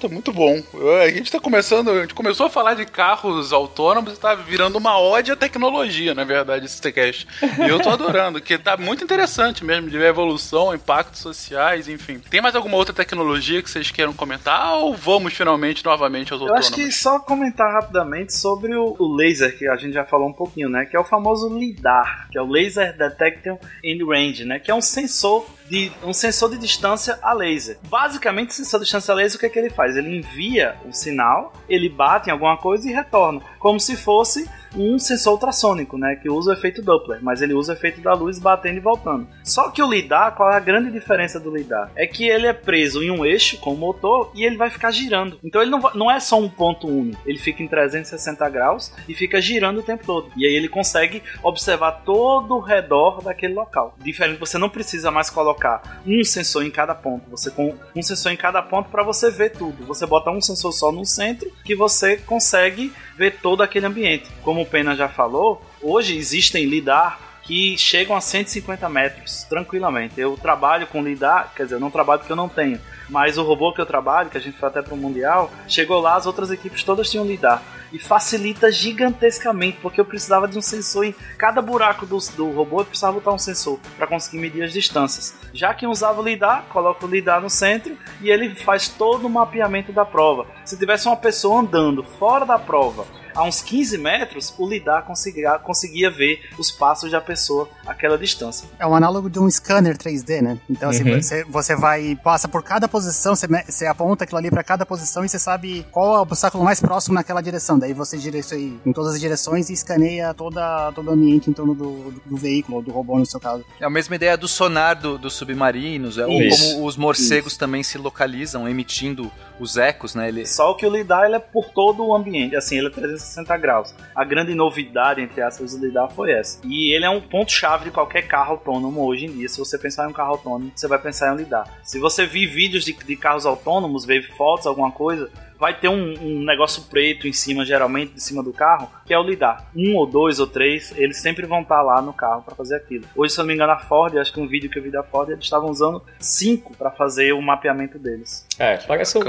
Puta, 0.00 0.08
muito 0.08 0.32
bom. 0.32 0.62
A 1.02 1.10
gente 1.10 1.30
tá 1.30 1.38
começando, 1.38 1.90
a 1.90 2.00
gente 2.00 2.14
começou 2.14 2.46
a 2.46 2.50
falar 2.50 2.72
de 2.72 2.86
carros 2.86 3.52
autônomos 3.52 4.14
e 4.14 4.16
tá 4.18 4.34
virando 4.34 4.78
uma 4.78 4.98
ode 4.98 5.30
à 5.30 5.36
tecnologia, 5.36 6.14
na 6.14 6.24
verdade, 6.24 6.64
esse 6.64 6.80
TCast. 6.80 7.26
E 7.58 7.68
eu 7.68 7.78
tô 7.80 7.90
adorando, 7.92 8.40
que 8.40 8.56
tá 8.56 8.78
muito 8.78 9.04
interessante 9.04 9.62
mesmo, 9.62 9.90
de 9.90 9.98
ver 9.98 10.06
a 10.06 10.08
evolução, 10.08 10.74
impactos 10.74 11.20
sociais, 11.20 11.86
enfim. 11.86 12.18
Tem 12.30 12.40
mais 12.40 12.56
alguma 12.56 12.78
outra 12.78 12.94
tecnologia 12.94 13.62
que 13.62 13.70
vocês 13.70 13.90
queiram 13.90 14.14
comentar 14.14 14.72
ou 14.78 14.94
vamos 14.94 15.34
finalmente 15.34 15.84
novamente 15.84 16.32
aos 16.32 16.40
Eu 16.40 16.48
autônomos? 16.48 16.66
acho 16.68 16.76
que 16.76 16.90
só 16.90 17.18
comentar 17.18 17.70
rapidamente 17.70 18.34
sobre 18.34 18.74
o, 18.74 18.96
o 18.98 19.14
laser, 19.14 19.58
que 19.58 19.68
a 19.68 19.76
gente 19.76 19.92
já 19.92 20.06
falou 20.06 20.28
um 20.28 20.32
pouquinho, 20.32 20.70
né? 20.70 20.86
Que 20.86 20.96
é 20.96 21.00
o 21.00 21.04
famoso 21.04 21.54
LIDAR, 21.54 22.28
que 22.32 22.38
é 22.38 22.42
o 22.42 22.46
Laser 22.46 22.96
Detection 22.96 23.58
in 23.84 24.02
Range, 24.02 24.46
né? 24.46 24.58
Que 24.58 24.70
é 24.70 24.74
um 24.74 24.80
sensor 24.80 25.46
de 25.70 25.92
um 26.02 26.12
sensor 26.12 26.50
de 26.50 26.58
distância 26.58 27.16
a 27.22 27.32
laser. 27.32 27.78
Basicamente, 27.88 28.50
o 28.50 28.52
sensor 28.52 28.80
de 28.80 28.84
distância 28.86 29.12
a 29.12 29.14
laser, 29.14 29.36
o 29.36 29.40
que, 29.40 29.46
é 29.46 29.48
que 29.48 29.58
ele 29.58 29.70
faz? 29.70 29.96
Ele 29.96 30.18
envia 30.18 30.76
um 30.84 30.92
sinal, 30.92 31.52
ele 31.68 31.88
bate 31.88 32.28
em 32.28 32.32
alguma 32.32 32.56
coisa 32.56 32.90
e 32.90 32.92
retorna, 32.92 33.40
como 33.60 33.78
se 33.78 33.96
fosse 33.96 34.48
um 34.74 34.98
sensor 34.98 35.34
ultrassônico, 35.34 35.98
né, 35.98 36.16
que 36.16 36.30
usa 36.30 36.50
o 36.50 36.54
efeito 36.54 36.82
Doppler, 36.82 37.18
mas 37.22 37.42
ele 37.42 37.54
usa 37.54 37.72
o 37.72 37.76
efeito 37.76 38.00
da 38.00 38.14
luz 38.14 38.38
batendo 38.38 38.76
e 38.76 38.80
voltando. 38.80 39.26
Só 39.44 39.70
que 39.70 39.82
o 39.82 39.90
lidar, 39.90 40.34
qual 40.34 40.50
é 40.50 40.56
a 40.56 40.60
grande 40.60 40.90
diferença 40.90 41.38
do 41.40 41.54
lidar? 41.54 41.90
É 41.96 42.06
que 42.06 42.28
ele 42.28 42.46
é 42.46 42.52
preso 42.52 43.02
em 43.02 43.10
um 43.10 43.24
eixo 43.24 43.58
com 43.58 43.74
o 43.74 43.76
motor 43.76 44.30
e 44.34 44.44
ele 44.44 44.56
vai 44.56 44.70
ficar 44.70 44.90
girando. 44.90 45.38
Então 45.42 45.60
ele 45.60 45.70
não, 45.70 45.80
não 45.94 46.10
é 46.10 46.18
só 46.20 46.38
um 46.38 46.48
ponto 46.48 46.86
único, 46.86 47.20
ele 47.26 47.38
fica 47.38 47.62
em 47.62 47.68
360 47.68 48.48
graus 48.48 48.92
e 49.08 49.14
fica 49.14 49.40
girando 49.40 49.80
o 49.80 49.82
tempo 49.82 50.04
todo. 50.04 50.30
E 50.36 50.46
aí 50.46 50.54
ele 50.54 50.68
consegue 50.68 51.22
observar 51.42 52.02
todo 52.04 52.56
o 52.56 52.60
redor 52.60 53.22
daquele 53.22 53.54
local. 53.54 53.96
Diferente, 53.98 54.38
você 54.38 54.56
não 54.56 54.68
precisa 54.68 55.10
mais 55.10 55.28
colocar 55.28 56.00
um 56.06 56.24
sensor 56.24 56.64
em 56.64 56.70
cada 56.70 56.94
ponto. 56.94 57.28
Você 57.30 57.50
com 57.50 57.74
um 57.94 58.02
sensor 58.02 58.32
em 58.32 58.36
cada 58.36 58.62
ponto 58.62 58.88
para 58.88 59.02
você 59.02 59.30
ver 59.30 59.50
tudo. 59.50 59.84
Você 59.86 60.06
bota 60.06 60.30
um 60.30 60.40
sensor 60.40 60.72
só 60.72 60.92
no 60.92 61.04
centro 61.04 61.50
que 61.64 61.74
você 61.74 62.16
consegue 62.16 62.92
ver 63.20 63.36
todo 63.42 63.62
aquele 63.62 63.84
ambiente. 63.84 64.30
Como 64.42 64.62
o 64.62 64.66
Pena 64.66 64.96
já 64.96 65.06
falou, 65.06 65.60
hoje 65.82 66.16
existem 66.16 66.64
lidar 66.64 67.29
que 67.50 67.76
chegam 67.76 68.14
a 68.14 68.20
150 68.20 68.88
metros, 68.88 69.42
tranquilamente. 69.42 70.20
Eu 70.20 70.36
trabalho 70.36 70.86
com 70.86 71.02
lidar, 71.02 71.52
quer 71.52 71.64
dizer, 71.64 71.80
não 71.80 71.90
trabalho 71.90 72.20
porque 72.20 72.30
eu 72.30 72.36
não 72.36 72.48
tenho, 72.48 72.80
mas 73.08 73.38
o 73.38 73.42
robô 73.42 73.74
que 73.74 73.80
eu 73.80 73.86
trabalho, 73.86 74.30
que 74.30 74.38
a 74.38 74.40
gente 74.40 74.56
foi 74.56 74.68
até 74.68 74.80
pro 74.80 74.96
Mundial, 74.96 75.50
chegou 75.66 76.00
lá, 76.00 76.14
as 76.14 76.26
outras 76.26 76.52
equipes 76.52 76.84
todas 76.84 77.10
tinham 77.10 77.26
lidar. 77.26 77.60
E 77.92 77.98
facilita 77.98 78.70
gigantescamente, 78.70 79.78
porque 79.82 80.00
eu 80.00 80.04
precisava 80.04 80.46
de 80.46 80.56
um 80.56 80.62
sensor 80.62 81.04
em 81.04 81.14
cada 81.36 81.60
buraco 81.60 82.06
do, 82.06 82.18
do 82.36 82.52
robô, 82.52 82.82
eu 82.82 82.84
precisava 82.84 83.14
botar 83.14 83.32
um 83.32 83.38
sensor 83.38 83.80
para 83.96 84.06
conseguir 84.06 84.38
medir 84.38 84.62
as 84.62 84.72
distâncias. 84.72 85.36
Já 85.52 85.74
quem 85.74 85.88
usava 85.88 86.20
o 86.20 86.24
lidar, 86.24 86.66
coloca 86.68 87.04
o 87.04 87.08
lidar 87.08 87.40
no 87.40 87.50
centro 87.50 87.98
e 88.22 88.30
ele 88.30 88.54
faz 88.54 88.86
todo 88.86 89.26
o 89.26 89.30
mapeamento 89.30 89.92
da 89.92 90.04
prova. 90.04 90.46
Se 90.64 90.78
tivesse 90.78 91.08
uma 91.08 91.16
pessoa 91.16 91.62
andando 91.62 92.04
fora 92.04 92.46
da 92.46 92.60
prova, 92.60 93.04
a 93.40 93.44
uns 93.44 93.62
15 93.62 93.98
metros, 93.98 94.54
o 94.58 94.68
lidar 94.68 95.02
conseguia, 95.06 95.58
conseguia 95.58 96.10
ver 96.10 96.40
os 96.58 96.70
passos 96.70 97.10
da 97.10 97.20
pessoa 97.20 97.68
àquela 97.86 98.16
distância. 98.18 98.68
É 98.78 98.86
um 98.86 98.94
análogo 98.94 99.28
de 99.30 99.38
um 99.38 99.50
scanner 99.50 99.96
3D, 99.96 100.42
né? 100.42 100.58
Então, 100.68 100.90
assim, 100.90 101.04
Uhum. 101.04 101.20
você, 101.22 101.44
você 101.44 101.74
vai, 101.76 102.16
passa 102.22 102.46
por 102.48 102.62
cada 102.62 102.86
posição, 102.88 103.34
você, 103.34 103.46
você 103.66 103.86
aponta 103.86 104.24
aquilo 104.24 104.38
ali 104.38 104.50
pra 104.50 104.62
cada 104.62 104.84
posição 104.84 105.24
e 105.24 105.28
você 105.28 105.38
sabe 105.38 105.86
qual 105.90 106.14
é 106.14 106.18
o 106.18 106.22
obstáculo 106.22 106.62
mais 106.64 106.80
próximo 106.80 107.14
naquela 107.14 107.40
direção. 107.40 107.78
Daí 107.78 107.92
você 107.94 108.16
isso 108.20 108.54
aí 108.54 108.78
em 108.84 108.92
todas 108.92 109.14
as 109.14 109.20
direções 109.20 109.70
e 109.70 109.72
escaneia 109.72 110.34
toda, 110.34 110.92
todo 110.92 111.08
o 111.08 111.10
ambiente 111.12 111.48
em 111.48 111.52
torno 111.52 111.74
do, 111.74 112.10
do, 112.10 112.22
do 112.26 112.36
veículo, 112.36 112.76
ou 112.78 112.82
do 112.82 112.90
robô, 112.92 113.18
no 113.18 113.24
seu 113.26 113.40
caso. 113.40 113.64
É 113.80 113.84
a 113.86 113.90
mesma 113.90 114.14
ideia 114.16 114.36
do 114.36 114.46
sonar 114.46 114.94
do- 115.00 115.16
dos 115.18 115.34
submarinos, 115.34 116.18
é, 116.18 116.26
ou 116.26 116.42
Isso. 116.42 116.74
como 116.74 116.86
os 116.86 116.96
morcegos 116.96 117.56
também 117.56 117.82
se 117.82 117.96
localizam, 117.98 118.68
emitindo 118.68 119.30
os 119.58 119.76
ecos, 119.76 120.14
né? 120.14 120.28
Ele... 120.28 120.46
Só 120.46 120.74
que 120.74 120.86
o 120.86 120.90
lidar 120.90 121.26
ele 121.26 121.36
é 121.36 121.38
por 121.38 121.66
todo 121.70 122.04
o 122.04 122.14
ambiente, 122.14 122.54
assim, 122.56 122.76
ele 122.78 122.86
é 122.88 122.90
360 122.90 123.29
graus. 123.60 123.94
A 124.14 124.24
grande 124.24 124.54
novidade, 124.54 125.20
entre 125.20 125.40
aspas, 125.42 125.76
do 125.76 125.86
lidar 125.86 126.08
foi 126.08 126.32
essa. 126.32 126.60
E 126.64 126.94
ele 126.94 127.04
é 127.04 127.10
um 127.10 127.20
ponto-chave 127.20 127.84
de 127.84 127.90
qualquer 127.90 128.22
carro 128.22 128.52
autônomo 128.52 129.04
hoje 129.04 129.26
em 129.26 129.32
dia. 129.32 129.48
Se 129.48 129.58
você 129.58 129.78
pensar 129.78 130.06
em 130.06 130.10
um 130.10 130.12
carro 130.12 130.32
autônomo, 130.32 130.72
você 130.74 130.88
vai 130.88 130.98
pensar 130.98 131.28
em 131.28 131.32
um 131.34 131.36
lidar. 131.36 131.64
Se 131.82 131.98
você 131.98 132.26
vir 132.26 132.46
vídeos 132.46 132.84
de, 132.84 132.92
de 132.92 133.16
carros 133.16 133.46
autônomos, 133.46 134.04
ver 134.04 134.22
fotos, 134.36 134.66
alguma 134.66 134.90
coisa, 134.90 135.30
vai 135.60 135.78
ter 135.78 135.88
um, 135.88 136.14
um 136.20 136.42
negócio 136.42 136.84
preto 136.84 137.28
em 137.28 137.32
cima, 137.32 137.66
geralmente, 137.66 138.14
de 138.14 138.22
cima 138.22 138.42
do 138.42 138.52
carro, 138.52 138.90
que 139.04 139.12
é 139.12 139.18
o 139.18 139.22
lidar. 139.22 139.70
Um 139.76 139.94
ou 139.94 140.06
dois 140.06 140.40
ou 140.40 140.46
três, 140.46 140.92
eles 140.96 141.18
sempre 141.18 141.46
vão 141.46 141.60
estar 141.60 141.82
lá 141.82 142.00
no 142.00 142.14
carro 142.14 142.42
para 142.42 142.54
fazer 142.54 142.76
aquilo. 142.76 143.04
Hoje, 143.14 143.34
se 143.34 143.40
eu 143.40 143.42
não 143.42 143.48
me 143.48 143.54
engano, 143.54 143.72
a 143.72 143.78
Ford, 143.78 144.16
acho 144.16 144.32
que 144.32 144.40
um 144.40 144.48
vídeo 144.48 144.70
que 144.70 144.78
eu 144.78 144.82
vi 144.82 144.90
da 144.90 145.02
Ford, 145.02 145.28
eles 145.28 145.44
estavam 145.44 145.70
usando 145.70 146.02
cinco 146.18 146.74
para 146.74 146.90
fazer 146.90 147.32
o 147.32 147.42
mapeamento 147.42 147.98
deles. 147.98 148.46
É, 148.58 148.78
parece 148.78 149.18
um, 149.18 149.22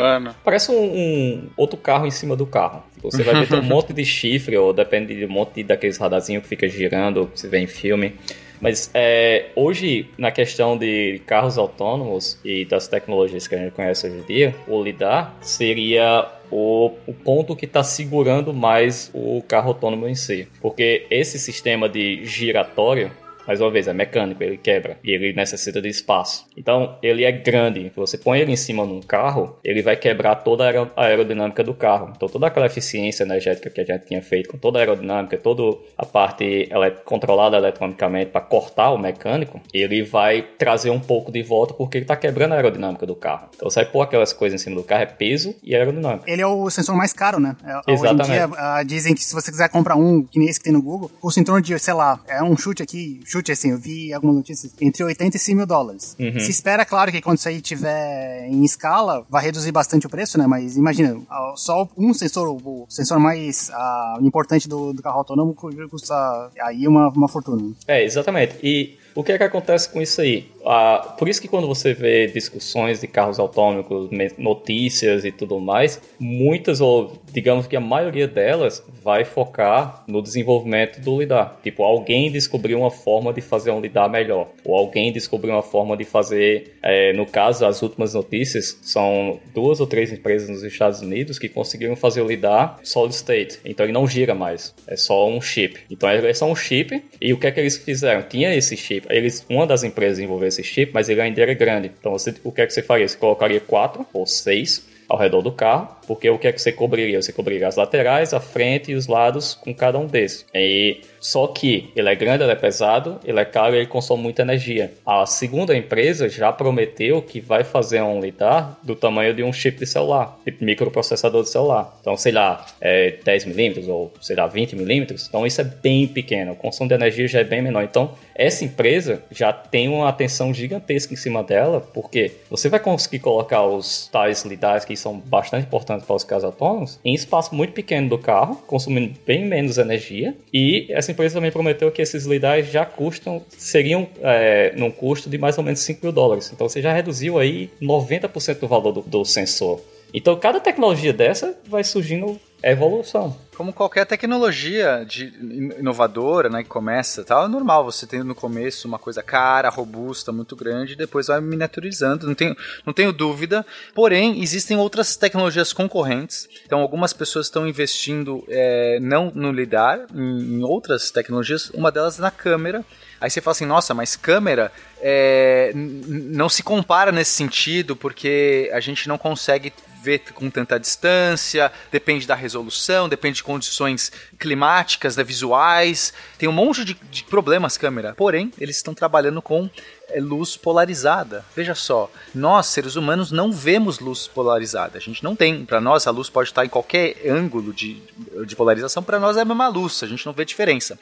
parece 0.44 0.72
um, 0.72 0.76
um 0.76 1.50
outro 1.58 1.78
carro 1.78 2.08
em 2.08 2.12
cima 2.12 2.36
do 2.36 2.46
carro. 2.46 2.82
Você 3.04 3.24
vai 3.24 3.44
ver 3.44 3.60
um 3.60 3.64
monte 3.64 3.92
de 3.92 4.06
chifre, 4.06 4.56
ou 4.56 4.72
depende 4.72 5.14
de 5.14 5.26
um 5.26 5.30
monte 5.30 5.64
daqueles 5.64 5.98
radarzinhos 5.98 6.44
que 6.44 6.50
fica 6.50 6.70
girando, 6.70 7.28
que 7.28 7.40
você 7.40 7.50
vê 7.50 7.60
em 7.60 7.68
filme. 7.68 8.16
Mas 8.62 8.92
é, 8.94 9.50
hoje, 9.56 10.08
na 10.18 10.32
questão 10.32 10.78
de 10.78 11.20
carros 11.26 11.58
autônomos 11.58 12.40
e 12.46 12.64
das 12.66 12.88
tecnologias 12.88 13.48
que 13.48 13.56
a 13.56 13.58
gente 13.58 13.72
conhece 13.72 14.08
hoje 14.08 14.18
em 14.18 14.22
dia, 14.22 14.56
o 14.68 14.82
lidar 14.82 15.36
seria 15.42 16.28
o, 16.52 16.92
o 17.08 17.14
ponto 17.14 17.56
que 17.56 17.66
está 17.66 17.84
segurando 17.84 18.54
mais 18.54 19.10
o 19.14 19.42
carro 19.48 19.70
autônomo 19.70 20.08
em 20.08 20.16
si. 20.16 20.48
Porque 20.62 21.08
esse 21.10 21.40
sistema 21.40 21.90
de 21.90 22.24
giratório, 22.24 23.12
mais 23.48 23.60
uma 23.62 23.72
vez, 23.72 23.88
é 23.88 23.94
mecânico, 23.94 24.44
ele 24.44 24.58
quebra 24.58 24.98
e 25.04 25.12
ele 25.12 25.34
necessita 25.34 25.82
de 25.82 25.90
espaço. 25.90 26.46
Então, 26.58 26.98
ele 27.02 27.24
é 27.24 27.32
grande. 27.32 27.92
Você 27.96 28.18
põe 28.18 28.40
ele 28.40 28.52
em 28.52 28.56
cima 28.56 28.86
num 28.86 29.02
carro, 29.02 29.58
ele 29.64 29.82
vai 29.82 29.96
quebrar 29.96 30.36
toda 30.36 30.64
a 30.64 30.68
aero- 30.68 30.92
a 30.96 31.06
aerodinâmica 31.06 31.64
do 31.64 31.74
carro. 31.74 32.12
Então, 32.16 32.28
toda 32.30 32.48
aquela 32.48 32.66
eficiência 32.66 33.24
energética 33.24 33.70
que 33.70 33.82
a 33.82 33.86
gente 33.86 34.06
tinha 34.06 34.22
feito, 34.22 34.50
com 34.50 34.58
toda 34.58 34.80
a 34.80 34.82
aerodinâmica, 34.82 35.38
toda 35.38 35.78
a 35.98 36.06
parte 36.06 36.70
controlada 37.06 37.58
eletronicamente 37.58 38.32
para 38.32 38.42
cortar 38.42 38.92
o 38.92 38.98
mecânico, 38.98 39.60
ele 39.74 40.04
vai 40.04 40.42
trazer 40.58 40.90
um 40.90 41.00
pouco 41.00 41.32
de 41.32 41.42
volta 41.42 41.74
porque 41.74 41.98
ele 41.98 42.04
está 42.06 42.16
quebrando 42.16 42.54
a 42.54 42.56
aerodinâmica 42.56 43.06
do 43.06 43.16
carro. 43.16 43.50
Então, 43.56 43.70
você 43.70 43.82
vai 43.84 43.92
pôr 43.92 44.02
aquelas 44.02 44.34
coisas 44.34 44.62
em 44.62 44.64
cima 44.64 44.76
do 44.76 44.84
carro, 44.84 45.04
é 45.04 45.06
peso 45.06 45.56
e 45.64 45.76
aerodinâmica. 45.76 46.30
Ele 46.30 46.42
é 46.42 46.48
o 46.48 46.70
sensor 46.70 46.96
mais 46.96 47.14
caro, 47.14 47.40
né? 47.40 47.56
É, 47.64 47.78
Hoje 47.78 47.84
em 47.88 47.94
Exatamente. 47.94 48.28
dia, 48.32 48.50
ah, 48.58 48.84
dizem 48.84 49.14
que 49.16 49.24
se 49.24 49.34
você 49.34 49.52
quiser 49.52 49.70
comprar 49.70 49.96
um, 49.96 50.24
que 50.24 50.38
nem 50.40 50.48
esse 50.48 50.60
que 50.60 50.66
tem 50.66 50.74
no 50.74 50.82
Google, 50.82 51.10
custa 51.20 51.40
em 51.40 51.44
torno 51.44 51.62
de, 51.62 51.78
sei 51.80 51.94
lá, 51.94 52.20
é 52.28 52.42
um 52.44 52.56
chute 52.58 52.82
aqui, 52.84 53.20
chute 53.32 53.52
assim, 53.52 53.72
eu 53.72 53.78
vi 53.78 54.14
algumas 54.14 54.36
notícias, 54.36 54.74
entre 54.82 55.04
80 55.04 55.38
e 55.38 55.40
100 55.40 55.56
mil 55.56 55.66
dólares. 55.66 56.16
Uhum. 56.20 56.40
Se 56.40 56.52
espera, 56.52 56.84
claro, 56.84 57.12
que 57.12 57.22
quando 57.22 57.38
isso 57.38 57.48
aí 57.48 57.62
tiver 57.62 58.48
em 58.48 58.64
escala, 58.64 59.26
vai 59.30 59.44
reduzir 59.44 59.72
bastante 59.72 60.06
o 60.06 60.10
preço, 60.10 60.38
né? 60.38 60.46
Mas 60.46 60.76
imagina, 60.76 61.20
só 61.56 61.88
um 61.98 62.14
sensor, 62.14 62.50
o 62.50 62.86
sensor 62.90 63.20
mais 63.20 63.70
ah, 63.74 64.18
importante 64.22 64.68
do, 64.68 64.92
do 64.94 65.02
carro 65.02 65.20
autônomo 65.20 65.56
custa 65.56 66.52
aí 66.62 66.88
uma, 66.88 67.10
uma 67.10 67.28
fortuna. 67.28 67.74
É, 67.88 68.04
exatamente. 68.04 68.58
E 68.62 68.98
o 69.16 69.24
que 69.24 69.32
é 69.32 69.38
que 69.38 69.44
acontece 69.44 69.90
com 69.90 70.02
isso 70.02 70.22
aí? 70.22 70.51
Ah, 70.66 71.16
por 71.18 71.28
isso 71.28 71.42
que 71.42 71.48
quando 71.48 71.68
você 71.68 71.94
vê 71.94 72.28
discussões 72.28 73.02
de 73.02 73.08
carros 73.08 73.40
autônomos, 73.40 74.10
notícias 74.38 75.26
e 75.26 75.32
tudo 75.32 75.60
mais, 75.60 76.02
muitas, 76.20 76.82
ou 76.82 77.14
digamos 77.32 77.68
que 77.68 77.76
a 77.76 77.80
maioria 77.80 78.28
delas, 78.28 78.84
vai 79.04 79.26
focar 79.26 80.04
no 80.08 80.22
desenvolvimento 80.22 81.02
do 81.02 81.20
lidar. 81.20 81.60
Tipo, 81.64 81.84
alguém 81.84 82.32
descobriu 82.32 82.80
uma 82.80 82.92
forma 82.92 83.34
de 83.34 83.42
fazer 83.42 83.72
um 83.72 83.82
lidar 83.82 84.10
melhor. 84.10 84.50
Ou 84.64 84.76
alguém 84.76 85.12
descobriu 85.12 85.54
uma 85.54 85.64
forma 85.64 85.98
de 85.98 86.04
fazer, 86.04 86.76
eh, 86.84 87.14
no 87.14 87.26
caso, 87.26 87.66
as 87.66 87.82
últimas 87.82 88.14
notícias, 88.14 88.78
são 88.82 89.40
duas 89.54 89.80
ou 89.80 89.88
três 89.88 90.12
empresas 90.12 90.50
nos 90.50 90.64
Estados 90.64 91.02
Unidos 91.02 91.40
que 91.40 91.50
conseguiram 91.50 91.96
fazer 91.96 92.22
o 92.22 92.28
lidar 92.28 92.80
solid 92.84 93.14
state. 93.14 93.60
Então 93.66 93.86
ele 93.86 93.94
não 93.94 94.08
gira 94.08 94.36
mais, 94.36 94.74
é 94.88 94.96
só 94.96 95.28
um 95.28 95.42
chip. 95.42 95.80
Então 95.90 96.10
é 96.10 96.34
só 96.34 96.46
um 96.46 96.56
chip. 96.56 97.04
E 97.20 97.34
o 97.34 97.38
que 97.38 97.48
é 97.48 97.52
que 97.52 97.60
eles 97.60 97.78
fizeram? 97.78 98.24
Tinha 98.24 98.54
esse 98.54 98.78
chip. 98.78 99.08
Eles, 99.10 99.46
uma 99.50 99.66
das 99.66 99.84
empresas 99.84 100.18
desenvolveu 100.18 100.51
esse 100.52 100.64
chip, 100.64 100.92
mas 100.94 101.10
ele 101.10 101.22
ainda 101.22 101.42
era 101.42 101.54
grande. 101.54 101.92
Então 102.00 102.12
você, 102.12 102.36
o 102.44 102.52
que 102.52 102.62
é 102.62 102.68
que 102.68 102.74
você 102.74 102.82
faria? 102.82 103.08
Você 103.08 103.18
colocaria 103.18 103.60
quatro 103.60 104.06
ou 104.14 104.26
seis 104.28 104.86
ao 105.12 105.18
redor 105.18 105.42
do 105.42 105.52
carro, 105.52 105.90
porque 106.08 106.30
o 106.30 106.40
que 106.40 106.48
é 106.48 106.54
que 106.54 106.62
você 106.62 106.72
cobriria? 106.72 107.22
Você 107.22 107.34
cobriria 107.34 107.68
as 107.68 107.76
laterais, 107.76 108.34
a 108.34 108.40
frente 108.40 108.92
e 108.92 108.96
os 108.96 109.08
lados 109.08 109.54
com 109.54 109.74
cada 109.74 110.00
um 110.00 110.06
desses. 110.06 110.46
E 110.56 111.02
só 111.20 111.48
que 111.48 111.92
ele 111.96 112.08
é 112.08 112.16
grande, 112.16 112.44
ele 112.44 112.52
é 112.54 112.56
pesado, 112.56 113.20
ele 113.26 113.40
é 113.40 113.44
caro 113.44 113.76
e 113.76 113.80
ele 113.80 113.88
consome 113.88 114.24
muita 114.24 114.42
energia. 114.42 114.94
A 115.06 115.26
segunda 115.26 115.76
empresa 115.76 116.30
já 116.30 116.52
prometeu 116.54 117.22
que 117.22 117.42
vai 117.42 117.66
fazer 117.66 118.02
um 118.02 118.22
lidar 118.22 118.80
do 118.82 118.96
tamanho 118.96 119.34
de 119.34 119.44
um 119.44 119.52
chip 119.52 119.78
de 119.78 119.86
celular, 119.86 120.40
tipo 120.46 120.64
microprocessador 120.64 121.44
de 121.44 121.50
celular. 121.50 121.94
Então, 122.00 122.16
sei 122.16 122.32
lá, 122.32 122.66
é 122.80 123.18
10 123.24 123.46
milímetros 123.46 123.90
ou 123.90 124.14
sei 124.22 124.38
lá 124.38 124.48
20 124.48 124.78
milímetros. 124.78 125.28
Então 125.28 125.46
isso 125.46 125.60
é 125.60 125.66
bem 125.66 126.08
pequeno, 126.08 126.54
o 126.54 126.56
consumo 126.56 126.88
de 126.88 126.96
energia 126.96 127.28
já 127.28 127.42
é 127.42 127.44
bem 127.44 127.62
menor. 127.62 127.84
Então 127.84 128.12
essa 128.34 128.64
empresa 128.64 129.22
já 129.30 129.52
tem 129.52 129.90
uma 129.90 130.08
atenção 130.10 130.54
gigantesca 130.54 131.14
em 131.14 131.18
cima 131.18 131.44
dela, 131.44 131.82
porque 131.94 132.32
você 132.50 132.70
vai 132.70 132.80
conseguir 132.80 133.20
colocar 133.20 133.64
os 133.64 134.08
tais 134.08 134.44
lidares 134.44 134.86
que 134.86 134.94
são 135.02 135.18
bastante 135.20 135.66
importantes 135.66 136.06
para 136.06 136.16
os 136.16 136.24
carros 136.24 136.44
autônomos 136.44 137.00
em 137.04 137.14
espaço 137.14 137.54
muito 137.54 137.74
pequeno 137.74 138.10
do 138.10 138.18
carro, 138.18 138.56
consumindo 138.68 139.14
bem 139.26 139.46
menos 139.46 139.78
energia. 139.78 140.36
E 140.54 140.88
essa 140.90 141.12
empresa 141.12 141.36
também 141.36 141.52
prometeu 141.52 141.92
que 141.92 142.02
esses 142.02 142.26
lidares 142.26 142.72
já 142.72 142.86
custam, 142.86 143.42
seriam 143.50 144.08
é, 144.22 144.74
num 144.76 144.92
custo 144.92 145.30
de 145.30 145.38
mais 145.38 145.58
ou 145.58 145.64
menos 145.64 145.80
5 145.82 146.00
mil 146.04 146.12
dólares. 146.12 146.52
Então 146.54 146.68
você 146.68 146.82
já 146.82 146.94
reduziu 146.94 147.38
aí 147.38 147.70
90% 147.82 148.60
do 148.60 148.68
valor 148.68 148.92
do, 148.92 149.02
do 149.02 149.26
sensor. 149.26 149.82
Então, 150.14 150.36
cada 150.38 150.60
tecnologia 150.60 151.14
dessa 151.14 151.58
vai 151.66 151.84
surgindo 151.84 152.40
evolução. 152.64 153.36
Como 153.56 153.74
qualquer 153.74 154.06
tecnologia 154.06 155.06
de 155.08 155.34
inovadora, 155.78 156.50
né, 156.50 156.64
que 156.64 156.70
começa, 156.70 157.24
tal, 157.24 157.46
é 157.46 157.48
normal 157.48 157.84
você 157.84 158.08
tem 158.08 158.24
no 158.24 158.34
começo 158.34 158.88
uma 158.88 158.98
coisa 158.98 159.22
cara, 159.22 159.70
robusta, 159.70 160.32
muito 160.32 160.56
grande, 160.56 160.94
e 160.94 160.96
depois 160.96 161.28
vai 161.28 161.40
miniaturizando, 161.42 162.28
não 162.28 162.34
tenho, 162.34 162.56
não 162.86 162.94
tenho 162.94 163.12
dúvida. 163.12 163.66
Porém, 163.94 164.42
existem 164.42 164.78
outras 164.78 165.16
tecnologias 165.16 165.74
concorrentes. 165.74 166.48
Então, 166.66 166.80
algumas 166.80 167.14
pessoas 167.14 167.48
estão 167.48 167.68
investindo 167.68 168.44
é, 168.48 169.00
não 169.00 169.32
no 169.34 169.52
lidar, 169.52 170.06
em, 170.14 170.56
em 170.56 170.64
outras 170.64 171.12
tecnologias. 171.12 171.70
Uma 171.72 171.92
delas 171.92 172.20
é 172.20 172.22
na 172.22 172.32
câmera. 172.32 172.84
Aí 173.20 173.30
você 173.30 173.42
fala 173.42 173.52
assim, 173.52 173.66
nossa, 173.66 173.94
mas 173.94 174.16
câmera 174.16 174.72
é, 175.00 175.72
não 175.76 176.50
se 176.50 176.64
compara 176.64 177.12
nesse 177.12 177.32
sentido, 177.32 177.96
porque 177.96 178.72
a 178.74 178.80
gente 178.80 179.08
não 179.08 179.18
consegue 179.18 179.72
ver 180.02 180.20
com 180.34 180.50
tanta 180.50 180.80
distância, 180.80 181.72
depende 181.92 182.26
da 182.26 182.36
resolução, 182.36 183.08
depende 183.08 183.38
de 183.38 183.44
condições 183.44 184.12
climáticas, 184.40 185.16
né, 185.16 185.24
visuais. 185.24 186.14
Tem 186.38 186.50
um 186.50 186.54
monte 186.54 186.84
de, 186.84 186.94
de 186.94 187.24
problemas 187.24 187.78
câmera. 187.78 188.14
Porém, 188.16 188.52
eles 188.60 188.78
estão 188.78 188.94
trabalhando 188.94 189.42
com 189.42 189.70
é, 190.10 190.20
luz 190.20 190.58
polarizada. 190.58 191.46
Veja 191.56 191.76
só, 191.76 192.10
nós 192.34 192.68
seres 192.68 192.96
humanos 192.96 193.32
não 193.32 193.52
vemos 193.52 194.00
luz 194.00 194.28
polarizada. 194.28 194.98
A 194.98 195.02
gente 195.02 195.24
não 195.24 195.36
tem. 195.36 195.66
Para 195.66 195.80
nós, 195.80 196.08
a 196.08 196.12
luz 196.12 196.30
pode 196.30 196.50
estar 196.50 196.66
em 196.66 196.70
qualquer 196.70 197.16
ângulo 197.28 197.74
de, 197.74 198.02
de 198.46 198.56
polarização. 198.56 199.04
Para 199.04 199.20
nós 199.20 199.38
é 199.38 199.42
a 199.42 199.46
mesma 199.46 199.68
luz. 199.68 200.02
A 200.04 200.08
gente 200.08 200.26
não 200.26 200.34
vê 200.34 200.46
diferença 200.46 200.98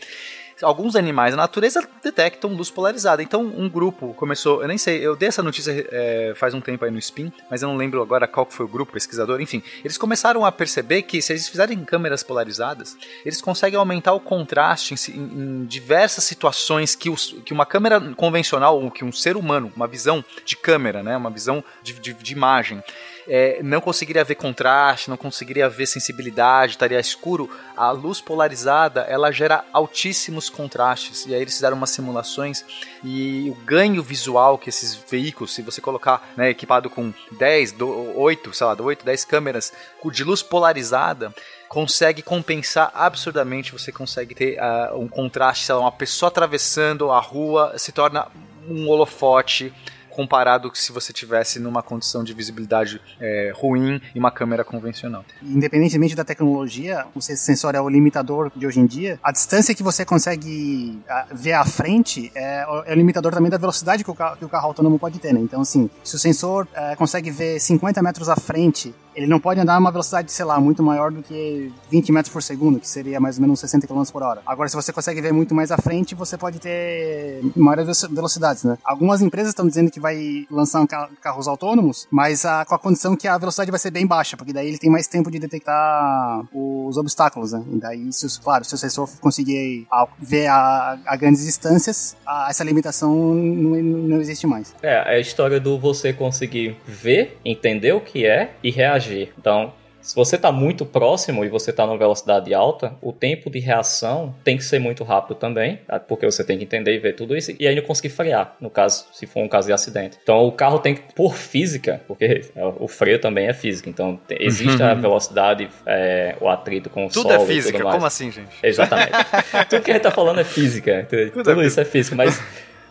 alguns 0.61 0.95
animais 0.95 1.33
da 1.33 1.37
natureza 1.37 1.87
detectam 2.03 2.53
luz 2.53 2.69
polarizada. 2.69 3.21
Então, 3.21 3.41
um 3.41 3.69
grupo 3.69 4.13
começou, 4.13 4.61
eu 4.61 4.67
nem 4.67 4.77
sei, 4.77 5.05
eu 5.05 5.15
dei 5.15 5.29
essa 5.29 5.43
notícia 5.43 5.87
é, 5.91 6.33
faz 6.35 6.53
um 6.53 6.61
tempo 6.61 6.83
aí 6.85 6.91
no 6.91 6.99
Spin, 6.99 7.31
mas 7.49 7.61
eu 7.61 7.69
não 7.69 7.77
lembro 7.77 8.01
agora 8.01 8.27
qual 8.27 8.47
foi 8.49 8.65
o 8.65 8.69
grupo 8.69 8.93
pesquisador. 8.93 9.41
Enfim, 9.41 9.63
eles 9.83 9.97
começaram 9.97 10.45
a 10.45 10.51
perceber 10.51 11.03
que 11.03 11.21
se 11.21 11.33
eles 11.33 11.47
fizerem 11.47 11.83
câmeras 11.85 12.23
polarizadas, 12.23 12.97
eles 13.25 13.41
conseguem 13.41 13.79
aumentar 13.79 14.13
o 14.13 14.19
contraste 14.19 14.93
em, 14.93 15.21
em 15.21 15.65
diversas 15.65 16.23
situações 16.23 16.95
que, 16.95 17.09
os, 17.09 17.35
que 17.45 17.53
uma 17.53 17.65
câmera 17.65 17.99
convencional, 18.15 18.81
ou 18.81 18.91
que 18.91 19.03
um 19.03 19.11
ser 19.11 19.37
humano, 19.37 19.71
uma 19.75 19.87
visão 19.87 20.23
de 20.45 20.55
câmera, 20.55 21.01
né, 21.03 21.15
uma 21.15 21.29
visão 21.29 21.63
de, 21.81 21.93
de, 21.93 22.13
de 22.13 22.33
imagem, 22.33 22.83
é, 23.29 23.61
não 23.61 23.79
conseguiria 23.79 24.23
ver 24.23 24.33
contraste, 24.33 25.07
não 25.07 25.15
conseguiria 25.15 25.69
ver 25.69 25.85
sensibilidade, 25.85 26.71
estaria 26.71 26.99
escuro. 26.99 27.47
A 27.77 27.91
luz 27.91 28.19
polarizada 28.19 29.01
ela 29.01 29.31
gera 29.31 29.63
altíssimos 29.71 30.49
contrastes. 30.49 31.27
E 31.27 31.35
aí 31.35 31.41
eles 31.41 31.53
fizeram 31.53 31.77
umas 31.77 31.91
simulações 31.91 32.65
e 33.03 33.47
o 33.51 33.55
ganho 33.63 34.01
visual 34.01 34.57
que 34.57 34.69
esses 34.69 34.95
veículos, 34.95 35.53
se 35.53 35.61
você 35.61 35.79
colocar 35.79 36.27
né, 36.35 36.49
equipado 36.49 36.89
com 36.89 37.13
10, 37.37 37.75
8, 38.15 38.51
sei 38.51 38.65
lá, 38.65 38.75
8, 38.79 39.05
10 39.05 39.25
câmeras 39.25 39.71
de 40.11 40.23
luz 40.23 40.41
polarizada, 40.41 41.31
consegue 41.67 42.23
compensar 42.23 42.91
absurdamente. 42.95 43.71
Você 43.71 43.91
consegue 43.91 44.33
ter 44.33 44.57
uh, 44.59 44.97
um 44.97 45.07
contraste, 45.07 45.65
sei 45.65 45.75
lá, 45.75 45.81
uma 45.81 45.91
pessoa 45.91 46.29
atravessando 46.29 47.11
a 47.11 47.19
rua 47.19 47.75
se 47.77 47.91
torna 47.91 48.27
um 48.67 48.87
holofote 48.87 49.71
comparado 50.19 50.69
se 50.73 50.91
você 50.91 51.13
tivesse 51.13 51.61
numa 51.61 51.81
condição 51.81 52.25
de 52.25 52.33
visibilidade 52.33 52.99
é, 53.21 53.53
ruim 53.55 54.01
e 54.13 54.19
uma 54.19 54.29
câmera 54.29 54.65
convencional. 54.65 55.23
Independentemente 55.41 56.13
da 56.13 56.25
tecnologia, 56.25 57.05
o 57.15 57.21
sensor 57.21 57.73
é 57.73 57.79
o 57.79 57.87
limitador 57.87 58.51
de 58.53 58.67
hoje 58.67 58.81
em 58.81 58.85
dia. 58.85 59.17
A 59.23 59.31
distância 59.31 59.73
que 59.73 59.81
você 59.81 60.03
consegue 60.03 60.99
ver 61.31 61.53
à 61.53 61.63
frente 61.63 62.29
é, 62.35 62.65
é 62.85 62.93
o 62.93 62.95
limitador 62.95 63.31
também 63.33 63.49
da 63.49 63.57
velocidade 63.57 64.03
que 64.03 64.11
o 64.11 64.13
carro, 64.13 64.35
que 64.35 64.43
o 64.43 64.49
carro 64.49 64.67
autônomo 64.67 64.99
pode 64.99 65.19
ter. 65.19 65.33
Né? 65.33 65.39
Então, 65.39 65.61
assim, 65.61 65.89
se 66.03 66.17
o 66.17 66.19
sensor 66.19 66.67
é, 66.73 66.97
consegue 66.97 67.31
ver 67.31 67.57
50 67.57 68.03
metros 68.03 68.27
à 68.27 68.35
frente 68.35 68.93
ele 69.19 69.27
não 69.27 69.39
pode 69.39 69.59
andar 69.59 69.75
a 69.75 69.79
uma 69.79 69.91
velocidade, 69.91 70.31
sei 70.31 70.45
lá, 70.45 70.57
muito 70.61 70.81
maior 70.81 71.11
do 71.11 71.21
que 71.21 71.69
20 71.91 72.11
metros 72.13 72.31
por 72.31 72.41
segundo, 72.41 72.79
que 72.79 72.87
seria 72.87 73.19
mais 73.19 73.35
ou 73.37 73.41
menos 73.41 73.59
60 73.59 73.85
km 73.85 74.01
por 74.13 74.23
hora. 74.23 74.41
Agora, 74.45 74.69
se 74.69 74.75
você 74.77 74.93
consegue 74.93 75.19
ver 75.19 75.33
muito 75.33 75.53
mais 75.53 75.71
à 75.71 75.77
frente, 75.77 76.15
você 76.15 76.37
pode 76.37 76.57
ter 76.57 77.41
maiores 77.53 78.01
velocidades, 78.09 78.63
né? 78.63 78.77
Algumas 78.81 79.21
empresas 79.21 79.49
estão 79.49 79.67
dizendo 79.67 79.91
que 79.91 79.99
vai 79.99 80.47
lançar 80.49 80.79
um 80.79 80.87
carros 80.87 81.49
autônomos, 81.49 82.07
mas 82.09 82.45
a, 82.45 82.63
com 82.63 82.75
a 82.75 82.79
condição 82.79 83.13
que 83.13 83.27
a 83.27 83.37
velocidade 83.37 83.69
vai 83.69 83.79
ser 83.79 83.91
bem 83.91 84.07
baixa, 84.07 84.37
porque 84.37 84.53
daí 84.53 84.69
ele 84.69 84.77
tem 84.77 84.89
mais 84.89 85.05
tempo 85.05 85.29
de 85.29 85.37
detectar 85.37 86.45
os 86.53 86.95
obstáculos, 86.95 87.51
né? 87.51 87.61
E 87.73 87.77
daí, 87.77 88.13
se, 88.13 88.39
claro, 88.39 88.63
se 88.63 88.73
o 88.73 88.77
sensor 88.77 89.09
conseguir 89.19 89.85
ver 90.17 90.47
a, 90.47 90.97
a 91.05 91.15
grandes 91.17 91.43
distâncias, 91.43 92.15
a, 92.25 92.47
essa 92.49 92.63
limitação 92.63 93.13
não, 93.13 93.75
não 93.81 94.21
existe 94.21 94.47
mais. 94.47 94.73
É 94.81 95.15
a 95.15 95.19
história 95.19 95.59
do 95.59 95.77
você 95.77 96.13
conseguir 96.13 96.77
ver, 96.87 97.37
entender 97.43 97.91
o 97.91 97.99
que 97.99 98.25
é 98.25 98.53
e 98.63 98.71
reagir 98.71 99.08
reagir. 99.09 99.33
Então, 99.37 99.73
se 100.01 100.15
você 100.15 100.37
está 100.37 100.49
muito 100.51 100.85
próximo 100.85 101.43
e 101.43 101.49
você 101.49 101.71
está 101.71 101.85
numa 101.85 101.97
velocidade 101.97 102.53
alta, 102.53 102.93
o 103.01 103.11
tempo 103.11 103.49
de 103.49 103.59
reação 103.59 104.33
tem 104.45 104.55
que 104.55 104.63
ser 104.63 104.79
muito 104.79 105.03
rápido 105.03 105.35
também, 105.35 105.77
tá? 105.85 105.99
porque 105.99 106.25
você 106.25 106.41
tem 106.41 106.57
que 106.57 106.63
entender 106.63 106.95
e 106.95 106.99
ver 106.99 107.13
tudo 107.13 107.35
isso 107.35 107.53
e 107.59 107.67
aí 107.67 107.75
não 107.75 107.83
conseguir 107.83 108.09
frear, 108.09 108.55
no 108.61 108.69
caso, 108.69 109.05
se 109.11 109.27
for 109.27 109.43
um 109.43 109.47
caso 109.47 109.67
de 109.67 109.73
acidente. 109.73 110.17
Então 110.23 110.45
o 110.45 110.53
carro 110.53 110.79
tem 110.79 110.95
que, 110.95 111.13
por 111.13 111.35
física, 111.35 112.01
porque 112.07 112.45
o 112.79 112.87
freio 112.87 113.19
também 113.19 113.47
é 113.47 113.53
física, 113.53 113.89
então 113.89 114.17
existe 114.29 114.81
a 114.81 114.93
velocidade, 114.93 115.69
é, 115.85 116.35
o 116.39 116.47
atrito 116.47 116.89
com 116.89 117.05
o 117.05 117.09
tudo 117.09 117.23
solo. 117.23 117.33
Tudo 117.33 117.43
é 117.43 117.45
física, 117.45 117.83
como 117.83 118.05
assim, 118.05 118.31
gente? 118.31 118.55
Exatamente. 118.63 119.11
tudo 119.69 119.83
que 119.83 119.91
a 119.91 119.93
gente 119.95 119.97
está 119.97 120.11
falando 120.11 120.39
é 120.39 120.45
física, 120.45 121.05
tudo, 121.09 121.43
tudo 121.43 121.61
é 121.61 121.67
isso 121.67 121.79
é 121.79 121.85
física, 121.85 122.15
mas 122.15 122.41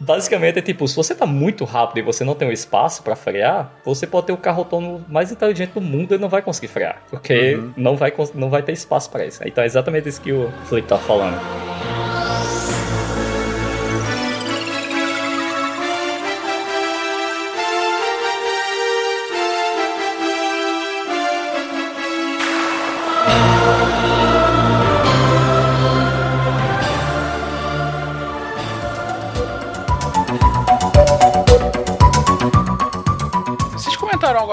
Basicamente 0.01 0.59
é 0.59 0.63
tipo, 0.63 0.87
se 0.87 0.95
você 0.95 1.15
tá 1.15 1.27
muito 1.27 1.65
rápido 1.65 1.99
e 1.99 2.03
você 2.03 2.25
não 2.25 2.35
tem 2.35 2.49
um 2.49 2.53
espaço 2.53 3.03
para 3.03 3.17
frear, 3.17 3.73
você 3.85 4.07
pode 4.07 4.27
ter 4.27 4.33
o 4.33 4.37
carro 4.37 4.61
autônomo 4.61 5.05
mais 5.09 5.33
inteligente 5.33 5.73
do 5.73 5.81
mundo 5.81 6.15
e 6.15 6.19
não 6.19 6.29
vai 6.29 6.43
conseguir 6.43 6.69
frear, 6.69 7.03
porque 7.11 7.57
uhum. 7.57 7.73
não, 7.77 7.97
vai, 7.97 8.13
não 8.35 8.51
vai 8.51 8.63
ter 8.63 8.73
espaço 8.73 9.11
para 9.11 9.27
isso. 9.27 9.41
Então 9.45 9.63
é 9.63 9.67
exatamente 9.67 10.09
isso 10.09 10.21
que 10.21 10.33
o 10.33 10.51
Felipe 10.67 10.89
tá 10.89 10.99
falando. 10.99 11.39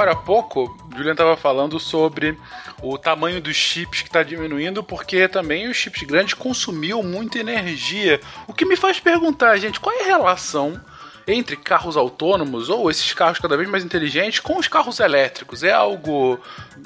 Agora 0.06 0.11
há 0.11 0.15
pouco, 0.15 0.77
Julian 0.95 1.14
estava 1.14 1.36
falando 1.36 1.80
sobre 1.80 2.38
o 2.84 2.95
tamanho 2.95 3.41
dos 3.41 3.56
chips 3.56 4.03
que 4.03 4.07
está 4.07 4.22
diminuindo, 4.22 4.84
porque 4.84 5.27
também 5.27 5.68
os 5.68 5.76
chips 5.76 6.03
grandes 6.03 6.36
consumiam 6.36 7.02
muita 7.02 7.40
energia. 7.40 8.22
O 8.48 8.53
que 8.53 8.65
me 8.65 8.76
faz 8.76 8.99
perguntar, 8.99 9.57
gente, 9.57 9.80
qual 9.80 9.95
é 9.95 10.03
a 10.03 10.06
relação 10.06 10.80
entre 11.27 11.56
carros 11.56 11.97
autônomos 11.97 12.69
ou 12.69 12.89
esses 12.89 13.14
carros 13.14 13.39
cada 13.39 13.57
vez 13.57 13.69
mais 13.69 13.84
inteligentes 13.84 14.39
com 14.39 14.57
os 14.57 14.68
carros 14.68 14.99
elétricos? 14.99 15.64
É 15.64 15.72
algo 15.72 16.39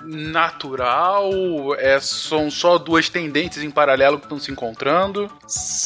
natural? 0.03 1.29
É, 1.77 1.99
são 1.99 2.49
só 2.49 2.77
duas 2.77 3.09
tendências 3.09 3.63
em 3.63 3.71
paralelo 3.71 4.17
que 4.17 4.25
estão 4.25 4.39
se 4.39 4.51
encontrando? 4.51 5.29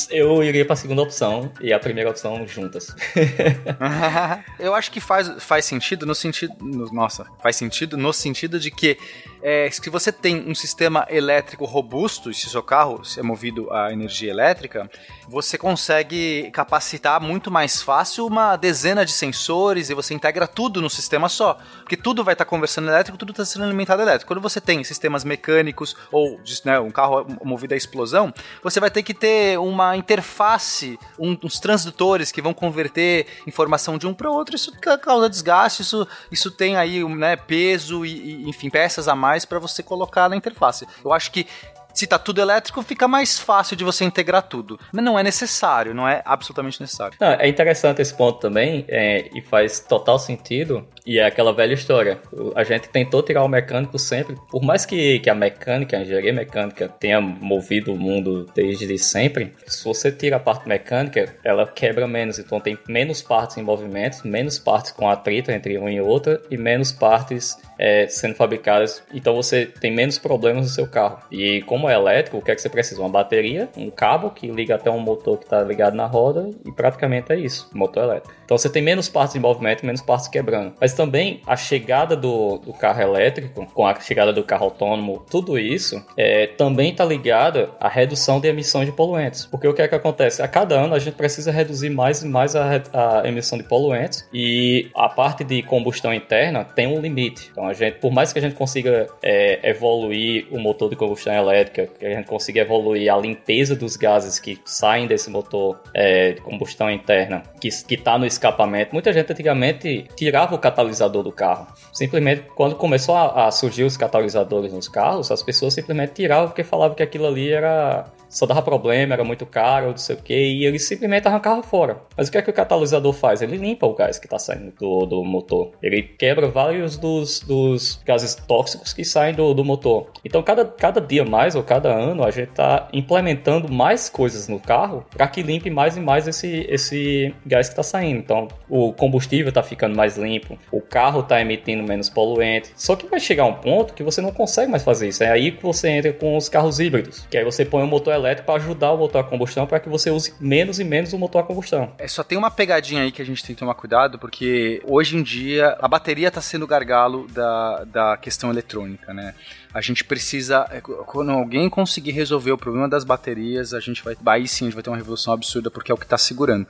Eu 0.10 0.44
iria 0.44 0.66
para 0.66 0.74
a 0.74 0.78
segunda 0.78 1.02
opção 1.02 1.52
e 1.60 1.74
a 1.74 1.80
primeira 1.80 2.10
opção 2.10 2.46
juntas. 2.48 2.96
Eu 4.60 4.76
acho 4.76 4.92
que 4.92 5.00
faz, 5.00 5.32
faz 5.40 5.66
sentido 5.66 6.06
no 6.06 6.14
sentido. 6.14 6.54
No, 6.60 6.92
nossa, 6.92 7.26
faz 7.42 7.56
sentido 7.56 7.98
no 7.98 8.14
sentido 8.14 8.60
de 8.60 8.70
que 8.70 8.98
é, 9.42 9.70
se 9.70 9.90
você 9.90 10.12
tem 10.12 10.50
um 10.50 10.56
sistema 10.56 11.06
elétrico 11.10 11.66
robusto, 11.66 12.32
e 12.32 12.34
se 12.34 12.50
seu 12.50 12.64
carro 12.64 13.02
é 13.18 13.22
movido 13.22 13.72
a 13.74 13.92
energia 13.92 14.32
elétrica, 14.32 14.90
você 15.28 15.58
consegue 15.58 16.50
capacitar 16.52 17.20
muito 17.20 17.52
mais 17.52 17.82
fácil 17.82 18.26
uma 18.26 18.43
dezena 18.56 19.06
de 19.06 19.12
sensores 19.12 19.90
e 19.90 19.94
você 19.94 20.14
integra 20.14 20.48
tudo 20.48 20.82
no 20.82 20.90
sistema 20.90 21.28
só. 21.30 21.58
Porque 21.80 21.98
tudo 21.98 22.24
vai 22.24 22.34
estar 22.34 22.46
tá 22.46 22.50
conversando 22.50 22.90
elétrico, 22.90 23.18
tudo 23.18 23.32
está 23.32 23.46
sendo 23.46 23.66
alimentado 23.66 24.02
elétrico. 24.02 24.28
Quando 24.28 24.42
você 24.42 24.60
tem 24.62 24.84
sistemas 24.84 25.24
mecânicos 25.24 25.96
ou 26.12 26.40
né, 26.64 26.80
um 26.80 26.92
carro 26.92 27.26
movido 27.44 27.74
a 27.74 27.78
explosão, 27.78 28.34
você 28.62 28.80
vai 28.80 28.92
ter 28.92 29.04
que 29.04 29.14
ter 29.14 29.58
uma 29.60 29.96
interface, 29.96 31.00
um, 31.18 31.38
uns 31.44 31.60
transdutores 31.60 32.32
que 32.32 32.42
vão 32.42 32.54
converter 32.54 33.28
informação 33.48 33.98
de 33.98 34.08
um 34.08 34.14
para 34.14 34.30
o 34.30 34.34
outro. 34.34 34.56
Isso 34.56 34.72
causa 35.02 35.30
desgaste, 35.30 35.82
isso, 35.82 36.08
isso 36.32 36.52
tem 36.52 36.76
aí 36.76 37.04
né, 37.04 37.36
peso 37.36 38.06
e, 38.06 38.44
e, 38.44 38.50
enfim, 38.50 38.70
peças 38.70 39.08
a 39.08 39.16
mais 39.16 39.46
para 39.46 39.60
você 39.60 39.82
colocar 39.82 40.30
na 40.30 40.36
interface. 40.36 40.88
Eu 41.04 41.14
acho 41.14 41.32
que 41.32 41.48
se 41.94 42.08
tá 42.08 42.18
tudo 42.18 42.42
elétrico, 42.42 42.82
fica 42.82 43.08
mais 43.08 43.40
fácil 43.40 43.76
de 43.76 43.84
você 43.84 44.04
integrar 44.04 44.44
tudo. 44.44 44.80
Mas 44.92 45.04
não 45.04 45.18
é 45.18 45.24
necessário, 45.24 45.94
não 45.94 46.08
é 46.08 46.22
absolutamente 46.26 46.82
necessário. 46.82 47.18
Não, 47.20 47.28
é 47.28 47.48
interessante 47.48 48.02
esse 48.02 48.14
ponto 48.14 48.40
também, 48.40 48.86
é, 48.88 49.30
e 49.34 49.42
faz 49.42 49.80
total 49.80 50.18
sentido 50.18 50.88
E 51.06 51.20
é 51.20 51.26
aquela 51.26 51.54
velha 51.54 51.74
história. 51.74 52.20
A 52.56 52.64
gente 52.64 52.90
tentou 52.90 53.22
tirar 53.22 53.44
o 53.44 53.48
mecânico 53.48 54.00
sempre, 54.00 54.36
por 54.50 54.64
mais 54.64 54.86
que, 54.86 55.20
que 55.20 55.30
a 55.30 55.36
mecânica, 55.36 55.98
a 55.98 56.02
engenharia 56.02 56.34
mecânica 56.34 56.88
tenha 56.88 57.20
movido 57.20 57.94
o 57.94 57.98
mundo 57.98 58.46
desde 58.56 58.98
sempre, 58.98 59.54
se 59.66 59.84
você 59.84 60.12
tira 60.12 60.38
a 60.38 60.40
parte 60.40 60.68
mecânica, 60.68 61.36
ela 61.44 61.68
quebra 61.68 62.08
menos. 62.08 62.40
Então 62.40 62.60
tem 62.60 62.78
menos 62.88 63.22
partes 63.22 63.58
em 63.58 63.64
movimento, 63.64 64.26
menos 64.28 64.58
partes 64.60 64.92
com 64.92 65.10
atrito 65.10 65.52
entre 65.52 65.78
uma 65.78 65.92
e 65.92 66.00
outra 66.00 66.42
e 66.50 66.58
menos 66.58 66.92
partes 66.92 67.58
é, 67.78 68.08
sendo 68.08 68.36
fabricadas. 68.36 69.04
Então 69.14 69.36
você 69.36 69.66
tem 69.66 69.92
menos 69.92 70.18
problemas 70.18 70.64
no 70.64 70.70
seu 70.70 70.88
carro. 70.88 71.20
E 71.32 71.62
como 71.64 71.90
é 71.90 71.94
elétrico, 71.94 72.38
o 72.38 72.42
que 72.42 72.52
é 72.52 72.56
que 72.56 72.62
você 72.62 72.70
precisa? 72.70 73.02
Uma 73.02 73.10
bateria, 73.10 73.70
um 73.76 73.90
cabo 73.90 74.30
que 74.30 74.48
liga 74.48 74.76
até 74.76 74.90
um 74.90 75.00
motor 75.00 75.38
que 75.38 75.46
está 75.46 75.62
ligado 75.62 75.96
na 75.96 76.06
roda 76.06 76.50
e 76.66 76.72
praticamente 76.72 77.32
é 77.32 77.38
isso, 77.38 77.70
motor 77.74 78.04
elétrico. 78.04 78.34
Então 78.46 78.58
você 78.58 78.70
tem 78.70 78.82
menos 78.82 79.10
partes 79.10 79.36
em 79.36 79.40
movimento, 79.40 79.86
menos 79.86 80.02
partes 80.02 80.28
quebrando. 80.28 80.74
Mas 80.80 80.93
também 80.94 81.42
a 81.46 81.56
chegada 81.56 82.16
do, 82.16 82.58
do 82.58 82.74
carro 82.74 83.02
elétrico, 83.02 83.66
com 83.74 83.86
a 83.86 84.00
chegada 84.00 84.34
do 84.34 84.44
carro 84.44 84.66
autônomo, 84.66 85.24
tudo 85.30 85.58
isso 85.58 86.04
é, 86.18 86.48
também 86.48 86.92
está 86.92 87.06
ligado 87.06 87.70
à 87.80 87.88
redução 87.88 88.40
de 88.40 88.48
emissão 88.48 88.86
de 88.86 88.92
poluentes. 88.92 89.46
Porque 89.46 89.68
o 89.68 89.74
que 89.74 89.82
é 89.82 89.88
que 89.88 89.96
acontece? 89.96 90.42
A 90.42 90.48
cada 90.48 90.76
ano 90.76 90.94
a 90.94 91.00
gente 91.00 91.16
precisa 91.16 91.52
reduzir 91.52 91.90
mais 91.90 92.24
e 92.24 92.28
mais 92.28 92.56
a, 92.56 92.82
a 92.94 93.28
emissão 93.28 93.58
de 93.58 93.64
poluentes 93.64 94.28
e 94.34 94.90
a 94.96 95.10
parte 95.10 95.44
de 95.44 95.62
combustão 95.64 96.14
interna 96.14 96.64
tem 96.64 96.88
um 96.88 97.00
limite. 97.00 97.50
Então 97.52 97.68
a 97.68 97.74
gente, 97.74 98.00
por 98.00 98.12
mais 98.12 98.34
que 98.34 98.40
a 98.40 98.42
gente 98.42 98.56
consiga 98.56 99.08
é, 99.22 99.70
evoluir 99.70 100.48
o 100.52 100.60
motor 100.60 100.90
de 100.90 100.96
combustão 100.96 101.34
elétrica, 101.34 101.88
que 102.00 102.06
a 102.06 102.16
gente 102.16 102.28
consiga 102.28 102.62
evoluir 102.62 103.14
a 103.14 103.18
limpeza 103.18 103.76
dos 103.76 103.96
gases 103.96 104.40
que 104.40 104.60
saem 104.66 105.08
desse 105.08 105.30
motor 105.30 105.80
é, 105.94 106.34
de 106.34 106.42
combustão 106.42 106.90
interna, 106.90 107.44
que 107.60 107.68
está 107.68 108.18
no 108.18 108.26
escapamento. 108.26 108.94
Muita 108.94 109.12
gente 109.14 109.32
antigamente 109.32 110.06
tirava 110.16 110.56
o 110.56 110.60
catalisador 110.60 110.83
do 111.24 111.32
carro. 111.32 111.68
Simplesmente, 111.92 112.44
quando 112.56 112.76
começou 112.76 113.16
a, 113.16 113.48
a 113.48 113.52
surgir 113.52 113.84
os 113.84 113.98
catalisadores 113.98 114.74
nos 114.74 114.88
carros, 114.88 115.32
as 115.32 115.44
pessoas 115.44 115.74
simplesmente 115.74 116.14
tiravam 116.14 116.48
porque 116.48 116.64
falavam 116.64 116.96
que 116.96 117.04
aquilo 117.04 117.28
ali 117.28 117.52
era 117.52 118.06
só 118.34 118.46
dava 118.46 118.62
problema, 118.62 119.14
era 119.14 119.24
muito 119.24 119.46
caro, 119.46 119.92
não 119.92 119.98
sei 119.98 120.16
o 120.16 120.20
que, 120.20 120.34
e 120.34 120.66
ele 120.66 120.80
simplesmente 120.80 121.28
arrancava 121.28 121.62
fora. 121.62 122.02
Mas 122.18 122.28
o 122.28 122.32
que 122.32 122.38
é 122.38 122.42
que 122.42 122.50
o 122.50 122.54
catalisador 122.54 123.14
faz? 123.14 123.42
Ele 123.42 123.58
limpa 123.58 123.86
o 123.86 123.94
gás 123.94 124.18
que 124.18 124.26
está 124.26 124.40
saindo 124.40 124.74
do, 124.80 125.06
do 125.06 125.24
motor. 125.24 125.72
Ele 125.82 126.02
quebra 126.02 126.48
vários 126.48 126.98
dos, 126.98 127.40
dos 127.42 128.02
gases 128.04 128.34
tóxicos 128.36 128.92
que 128.92 129.06
saem 129.06 129.36
do, 129.36 129.54
do 129.54 129.64
motor. 129.64 130.08
Então, 130.26 130.42
cada, 130.42 130.66
cada 130.66 131.00
dia 131.00 131.24
mais, 131.24 131.56
ou 131.56 131.64
cada 131.64 131.90
ano, 131.90 132.24
a 132.24 132.32
gente 132.32 132.50
está 132.50 132.88
implementando 132.92 133.72
mais 133.72 134.10
coisas 134.10 134.48
no 134.48 134.60
carro 134.60 135.06
para 135.12 135.28
que 135.28 135.44
limpe 135.44 135.70
mais 135.70 135.96
e 135.96 136.00
mais 136.00 136.28
esse, 136.28 136.66
esse 136.70 137.34
gás 137.46 137.68
que 137.68 137.74
está 137.74 137.84
saindo. 137.84 138.20
Então, 138.20 138.48
o 138.68 138.92
combustível 138.94 139.50
está 139.50 139.62
ficando 139.62 139.96
mais 139.96 140.18
limpo, 140.18 140.58
o 140.72 140.82
carro 140.82 141.20
está 141.20 141.40
emitindo 141.40 141.84
menos 141.84 142.10
poluente. 142.10 142.72
Só 142.76 142.96
que 142.96 143.08
vai 143.08 143.20
chegar 143.20 143.46
um 143.46 143.56
ponto 143.56 143.94
que 143.94 144.04
você 144.04 144.22
não 144.22 144.32
consegue 144.32 144.72
mais 144.72 144.84
fazer 144.84 145.10
isso. 145.10 145.24
É 145.24 145.30
aí 145.30 145.52
que 145.52 145.62
você 145.62 145.90
entra 145.90 146.12
com 146.14 146.36
os 146.36 146.50
carros 146.50 146.80
híbridos, 146.80 147.28
que 147.30 147.38
aí 147.38 147.44
você 147.44 147.64
põe 147.64 147.84
um 147.84 147.88
motor 147.88 148.14
elétrico 148.24 148.46
para 148.46 148.62
ajudar 148.62 148.92
o 148.92 148.98
motor 148.98 149.22
a 149.22 149.24
combustão 149.24 149.66
para 149.66 149.80
que 149.80 149.90
você 149.90 150.10
use 150.10 150.34
menos 150.40 150.80
e 150.80 150.84
menos 150.84 151.14
o 151.14 151.20
motor 151.20 151.42
a 151.42 151.44
combustão. 151.44 151.92
É, 151.98 152.08
só 152.08 152.24
tem 152.24 152.38
uma 152.38 152.52
pegadinha 152.52 153.04
aí 153.04 153.12
que 153.12 153.22
a 153.22 153.26
gente 153.26 153.44
tem 153.44 153.56
que 153.56 153.60
tomar 153.60 153.76
cuidado, 153.76 154.18
porque 154.18 154.82
hoje 154.86 155.18
em 155.18 155.24
dia 155.24 155.78
a 155.80 155.88
bateria 155.88 156.28
está 156.28 156.42
sendo 156.42 156.64
o 156.64 156.68
gargalo 156.68 157.28
da, 157.28 157.84
da 157.84 158.18
questão 158.18 158.50
eletrônica, 158.50 159.14
né? 159.14 159.34
A 159.74 159.82
gente 159.82 160.04
precisa, 160.04 160.68
é, 160.70 160.82
quando 160.82 161.32
alguém 161.32 161.70
conseguir 161.70 162.12
resolver 162.12 162.52
o 162.52 162.58
problema 162.58 162.88
das 162.88 163.04
baterias, 163.04 163.74
a 163.74 163.80
gente 163.80 164.04
vai, 164.04 164.16
aí 164.26 164.48
sim 164.48 164.66
a 164.66 164.68
gente 164.68 164.76
vai 164.76 164.84
ter 164.84 164.90
uma 164.90 164.98
revolução 164.98 165.34
absurda 165.34 165.72
porque 165.72 165.92
é 165.92 165.96
o 165.96 165.98
que 165.98 166.06
está 166.06 166.18
segurando. 166.18 166.68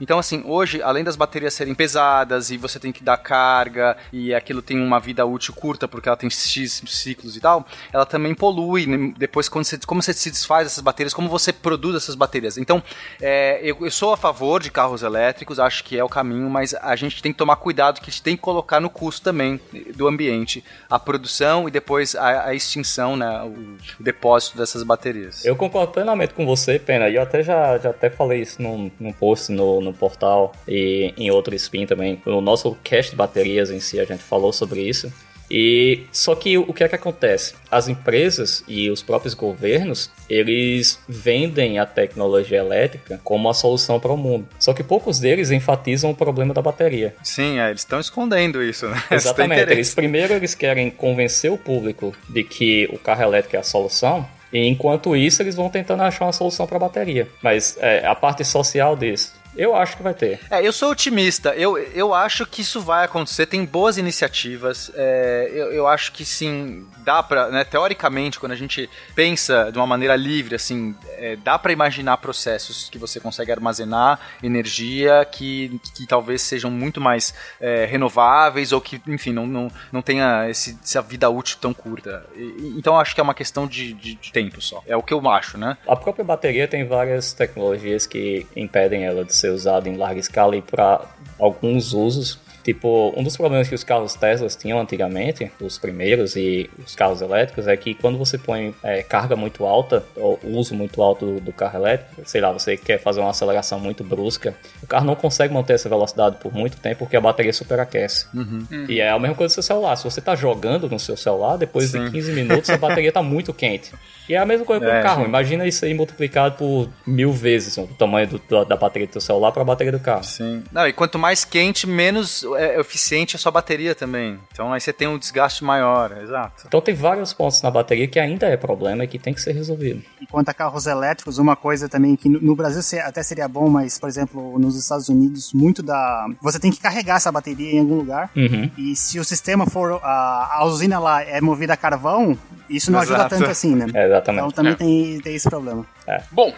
Então, 0.00 0.18
assim, 0.18 0.42
hoje, 0.44 0.82
além 0.82 1.04
das 1.04 1.16
baterias 1.16 1.54
serem 1.54 1.74
pesadas 1.74 2.50
e 2.50 2.56
você 2.56 2.78
tem 2.78 2.92
que 2.92 3.02
dar 3.04 3.16
carga 3.18 3.96
e 4.12 4.34
aquilo 4.34 4.62
tem 4.62 4.80
uma 4.80 4.98
vida 4.98 5.24
útil 5.24 5.54
curta 5.54 5.86
porque 5.86 6.08
ela 6.08 6.16
tem 6.16 6.30
X 6.30 6.82
ciclos 6.86 7.36
e 7.36 7.40
tal, 7.40 7.66
ela 7.92 8.06
também 8.06 8.34
polui. 8.34 8.86
Né? 8.86 9.14
Depois, 9.16 9.48
quando 9.48 9.64
você, 9.64 9.78
como 9.78 10.02
você 10.02 10.12
se 10.12 10.30
desfaz 10.30 10.66
dessas 10.66 10.82
baterias, 10.82 11.14
como 11.14 11.28
você 11.28 11.52
produz 11.52 11.94
essas 11.96 12.14
baterias. 12.14 12.58
Então, 12.58 12.82
é, 13.20 13.60
eu, 13.62 13.76
eu 13.80 13.90
sou 13.90 14.12
a 14.12 14.16
favor 14.16 14.62
de 14.62 14.70
carros 14.70 15.02
elétricos, 15.02 15.58
acho 15.60 15.84
que 15.84 15.96
é 15.96 16.04
o 16.04 16.08
caminho, 16.08 16.48
mas 16.50 16.74
a 16.74 16.96
gente 16.96 17.22
tem 17.22 17.32
que 17.32 17.38
tomar 17.38 17.56
cuidado 17.56 18.00
que 18.00 18.10
a 18.10 18.12
gente 18.12 18.22
tem 18.22 18.36
que 18.36 18.42
colocar 18.42 18.80
no 18.80 18.90
custo 18.90 19.22
também 19.22 19.60
do 19.94 20.08
ambiente 20.08 20.64
a 20.88 20.98
produção 20.98 21.68
e 21.68 21.70
depois 21.70 22.14
a, 22.14 22.39
a, 22.44 22.54
extinção, 22.54 23.16
né, 23.16 23.42
o, 23.42 23.48
o, 23.48 24.02
depósito 24.02 24.56
dessas 24.56 24.82
baterias. 24.82 25.44
Eu 25.44 25.56
concordo 25.56 25.92
plenamente 25.92 26.34
com 26.34 26.46
você, 26.46 26.78
Pena, 26.78 27.08
e 27.08 27.16
eu 27.16 27.22
até 27.22 27.42
já, 27.42 27.78
já 27.78 27.90
até 27.90 28.10
falei 28.10 28.42
isso 28.42 28.60
num, 28.62 28.90
num 28.98 29.12
post 29.12 29.52
no, 29.52 29.80
no 29.80 29.92
portal 29.92 30.52
e 30.66 31.14
em 31.16 31.30
outro 31.30 31.54
spin 31.54 31.86
também. 31.86 32.20
No 32.24 32.40
nosso 32.40 32.76
cast 32.82 33.10
de 33.10 33.16
baterias 33.16 33.70
em 33.70 33.80
si, 33.80 33.98
a 34.00 34.04
gente 34.04 34.22
falou 34.22 34.52
sobre 34.52 34.80
isso. 34.82 35.12
E 35.50 36.04
só 36.12 36.34
que 36.34 36.56
o 36.56 36.72
que 36.72 36.84
é 36.84 36.88
que 36.88 36.94
acontece? 36.94 37.54
As 37.70 37.88
empresas 37.88 38.62
e 38.68 38.88
os 38.88 39.02
próprios 39.02 39.34
governos, 39.34 40.10
eles 40.28 41.00
vendem 41.08 41.78
a 41.78 41.86
tecnologia 41.86 42.58
elétrica 42.58 43.20
como 43.24 43.48
a 43.48 43.54
solução 43.54 43.98
para 43.98 44.12
o 44.12 44.16
mundo. 44.16 44.46
Só 44.58 44.72
que 44.72 44.84
poucos 44.84 45.18
deles 45.18 45.50
enfatizam 45.50 46.10
o 46.10 46.14
problema 46.14 46.54
da 46.54 46.62
bateria. 46.62 47.14
Sim, 47.22 47.58
é, 47.58 47.68
eles 47.68 47.80
estão 47.80 47.98
escondendo 47.98 48.62
isso, 48.62 48.88
né? 48.88 49.02
Exatamente. 49.10 49.72
Eles 49.72 49.94
primeiro 49.94 50.34
eles 50.34 50.54
querem 50.54 50.90
convencer 50.90 51.50
o 51.50 51.58
público 51.58 52.14
de 52.28 52.44
que 52.44 52.88
o 52.92 52.98
carro 52.98 53.22
elétrico 53.22 53.56
é 53.56 53.58
a 53.58 53.64
solução, 53.64 54.26
e 54.52 54.66
enquanto 54.66 55.14
isso, 55.14 55.42
eles 55.42 55.54
vão 55.54 55.68
tentando 55.68 56.02
achar 56.02 56.24
uma 56.24 56.32
solução 56.32 56.66
para 56.66 56.76
a 56.76 56.80
bateria. 56.80 57.28
Mas 57.40 57.76
é, 57.80 58.04
a 58.04 58.14
parte 58.14 58.44
social 58.44 58.96
disso 58.96 59.39
eu 59.56 59.74
acho 59.74 59.96
que 59.96 60.02
vai 60.02 60.14
ter. 60.14 60.40
É, 60.50 60.66
eu 60.66 60.72
sou 60.72 60.90
otimista. 60.90 61.50
Eu, 61.54 61.76
eu 61.78 62.14
acho 62.14 62.46
que 62.46 62.62
isso 62.62 62.80
vai 62.80 63.04
acontecer. 63.04 63.46
Tem 63.46 63.64
boas 63.64 63.98
iniciativas. 63.98 64.90
É, 64.94 65.50
eu, 65.52 65.72
eu 65.72 65.86
acho 65.86 66.12
que 66.12 66.24
sim, 66.24 66.86
dá 66.98 67.22
pra, 67.22 67.48
né, 67.48 67.64
teoricamente, 67.64 68.38
quando 68.38 68.52
a 68.52 68.56
gente 68.56 68.88
pensa 69.14 69.70
de 69.72 69.78
uma 69.78 69.86
maneira 69.86 70.14
livre, 70.14 70.54
assim, 70.54 70.94
é, 71.16 71.36
dá 71.36 71.58
para 71.58 71.72
imaginar 71.72 72.16
processos 72.18 72.88
que 72.88 72.98
você 72.98 73.18
consegue 73.18 73.50
armazenar 73.50 74.20
energia 74.42 75.24
que, 75.24 75.80
que 75.94 76.06
talvez 76.06 76.42
sejam 76.42 76.70
muito 76.70 77.00
mais 77.00 77.34
é, 77.60 77.84
renováveis 77.86 78.72
ou 78.72 78.80
que, 78.80 79.00
enfim, 79.06 79.32
não, 79.32 79.46
não, 79.46 79.70
não 79.90 80.02
tenha 80.02 80.48
esse, 80.48 80.78
essa 80.82 81.02
vida 81.02 81.28
útil 81.28 81.58
tão 81.60 81.74
curta. 81.74 82.24
E, 82.36 82.74
então 82.76 82.98
acho 82.98 83.14
que 83.14 83.20
é 83.20 83.24
uma 83.24 83.34
questão 83.34 83.66
de, 83.66 83.92
de, 83.94 84.14
de 84.14 84.32
tempo 84.32 84.60
só. 84.60 84.82
É 84.86 84.96
o 84.96 85.02
que 85.02 85.12
eu 85.12 85.28
acho, 85.28 85.58
né? 85.58 85.76
A 85.86 85.96
própria 85.96 86.24
bateria 86.24 86.68
tem 86.68 86.86
várias 86.86 87.32
tecnologias 87.32 88.06
que 88.06 88.46
impedem 88.56 89.04
ela 89.04 89.24
de 89.24 89.34
ser 89.40 89.50
usada 89.50 89.88
em 89.88 89.96
larga 89.96 90.20
escala 90.20 90.56
e 90.56 90.62
para 90.62 91.00
alguns 91.38 91.92
usos 91.92 92.38
Tipo, 92.62 93.12
um 93.16 93.22
dos 93.22 93.36
problemas 93.36 93.68
que 93.68 93.74
os 93.74 93.82
carros 93.82 94.14
Teslas 94.14 94.54
tinham 94.54 94.78
antigamente, 94.78 95.50
os 95.60 95.78
primeiros 95.78 96.36
e 96.36 96.68
os 96.84 96.94
carros 96.94 97.22
elétricos, 97.22 97.66
é 97.66 97.76
que 97.76 97.94
quando 97.94 98.18
você 98.18 98.36
põe 98.36 98.74
é, 98.82 99.02
carga 99.02 99.34
muito 99.34 99.64
alta, 99.64 100.04
ou 100.16 100.38
uso 100.44 100.74
muito 100.74 101.02
alto 101.02 101.26
do, 101.26 101.40
do, 101.40 101.52
carro 101.52 101.78
elétrico, 101.78 102.22
sei 102.24 102.40
lá, 102.40 102.52
você 102.52 102.76
quer 102.76 102.98
fazer 102.98 103.20
uma 103.20 103.30
aceleração 103.30 103.80
muito 103.80 104.04
brusca, 104.04 104.54
o 104.82 104.86
carro 104.86 105.06
não 105.06 105.14
consegue 105.14 105.52
manter 105.54 105.74
essa 105.74 105.88
velocidade 105.88 106.36
por 106.36 106.52
muito 106.52 106.76
tempo 106.76 107.00
porque 107.00 107.16
a 107.16 107.20
bateria 107.20 107.52
superaquece. 107.52 108.26
Uhum. 108.34 108.86
E 108.88 109.00
é 109.00 109.10
a 109.10 109.18
mesma 109.18 109.34
coisa 109.34 109.52
do 109.52 109.54
seu 109.54 109.62
celular. 109.62 109.96
Se 109.96 110.04
você 110.04 110.20
está 110.20 110.36
jogando 110.36 110.88
no 110.88 110.98
seu 110.98 111.16
celular, 111.16 111.56
depois 111.56 111.90
Sim. 111.90 112.04
de 112.04 112.10
15 112.10 112.32
minutos 112.32 112.70
a 112.70 112.76
bateria 112.76 113.08
está 113.08 113.22
muito 113.22 113.54
quente. 113.54 113.92
E 114.28 114.34
é 114.34 114.38
a 114.38 114.46
mesma 114.46 114.64
coisa 114.64 114.84
com 114.84 114.90
é, 114.90 115.00
o 115.00 115.02
carro. 115.02 115.22
Sim. 115.22 115.28
Imagina 115.28 115.66
isso 115.66 115.84
aí 115.84 115.92
multiplicado 115.92 116.56
por 116.56 116.88
mil 117.04 117.32
vezes 117.32 117.76
o 117.76 117.86
tamanho 117.86 118.28
do, 118.28 118.64
da 118.64 118.76
bateria 118.76 119.08
do 119.08 119.12
seu 119.12 119.20
celular 119.20 119.50
para 119.50 119.62
a 119.62 119.64
bateria 119.64 119.90
do 119.90 119.98
carro. 119.98 120.22
Sim. 120.22 120.62
Não, 120.70 120.86
e 120.86 120.92
quanto 120.92 121.18
mais 121.18 121.44
quente, 121.44 121.86
menos 121.86 122.44
é 122.56 122.78
eficiente 122.78 123.36
a 123.36 123.38
sua 123.38 123.52
bateria 123.52 123.94
também. 123.94 124.38
Então 124.52 124.72
aí 124.72 124.80
você 124.80 124.92
tem 124.92 125.08
um 125.08 125.18
desgaste 125.18 125.64
maior, 125.64 126.16
exato. 126.22 126.64
Então 126.66 126.80
tem 126.80 126.94
vários 126.94 127.32
pontos 127.32 127.62
na 127.62 127.70
bateria 127.70 128.06
que 128.06 128.18
ainda 128.18 128.46
é 128.46 128.56
problema 128.56 129.04
e 129.04 129.08
que 129.08 129.18
tem 129.18 129.34
que 129.34 129.40
ser 129.40 129.52
resolvido. 129.52 130.02
E 130.20 130.26
quanto 130.26 130.48
a 130.48 130.54
carros 130.54 130.86
elétricos, 130.86 131.38
uma 131.38 131.56
coisa 131.56 131.88
também 131.88 132.16
que 132.16 132.28
no 132.28 132.54
Brasil 132.54 132.80
até 133.00 133.22
seria 133.22 133.48
bom, 133.48 133.68
mas 133.68 133.98
por 133.98 134.08
exemplo 134.08 134.58
nos 134.58 134.76
Estados 134.76 135.08
Unidos 135.08 135.52
muito 135.52 135.82
da 135.82 136.26
você 136.40 136.58
tem 136.58 136.70
que 136.70 136.80
carregar 136.80 137.16
essa 137.16 137.32
bateria 137.32 137.72
em 137.72 137.80
algum 137.80 137.96
lugar. 137.96 138.30
Uhum. 138.36 138.70
E 138.76 138.96
se 138.96 139.18
o 139.18 139.24
sistema 139.24 139.66
for 139.66 140.00
a, 140.02 140.58
a 140.58 140.64
usina 140.64 140.98
lá 140.98 141.22
é 141.22 141.40
movida 141.40 141.74
a 141.74 141.76
carvão, 141.76 142.36
isso 142.68 142.90
não 142.90 143.02
Exato. 143.02 143.14
ajuda 143.14 143.28
tanto 143.28 143.50
assim, 143.50 143.74
né? 143.74 143.86
É, 143.92 144.06
exatamente. 144.06 144.40
Então 144.40 144.50
também 144.50 144.72
é. 144.72 144.76
tem, 144.76 145.20
tem 145.20 145.34
esse 145.34 145.48
problema. 145.48 145.84
É. 146.06 146.22
Bom, 146.30 146.52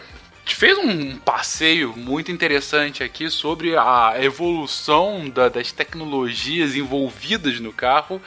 gente 0.44 0.56
fez 0.56 0.77
um 0.77 1.16
passeio 1.19 1.94
muito 1.97 2.32
interessante 2.32 3.02
aqui 3.02 3.31
sobre 3.31 3.77
a 3.77 4.14
evolução 4.19 5.28
da, 5.28 5.48
das 5.48 5.70
tecnologias 5.70 6.74
envolvidas 6.74 7.60
no 7.60 7.73
carro 7.73 8.20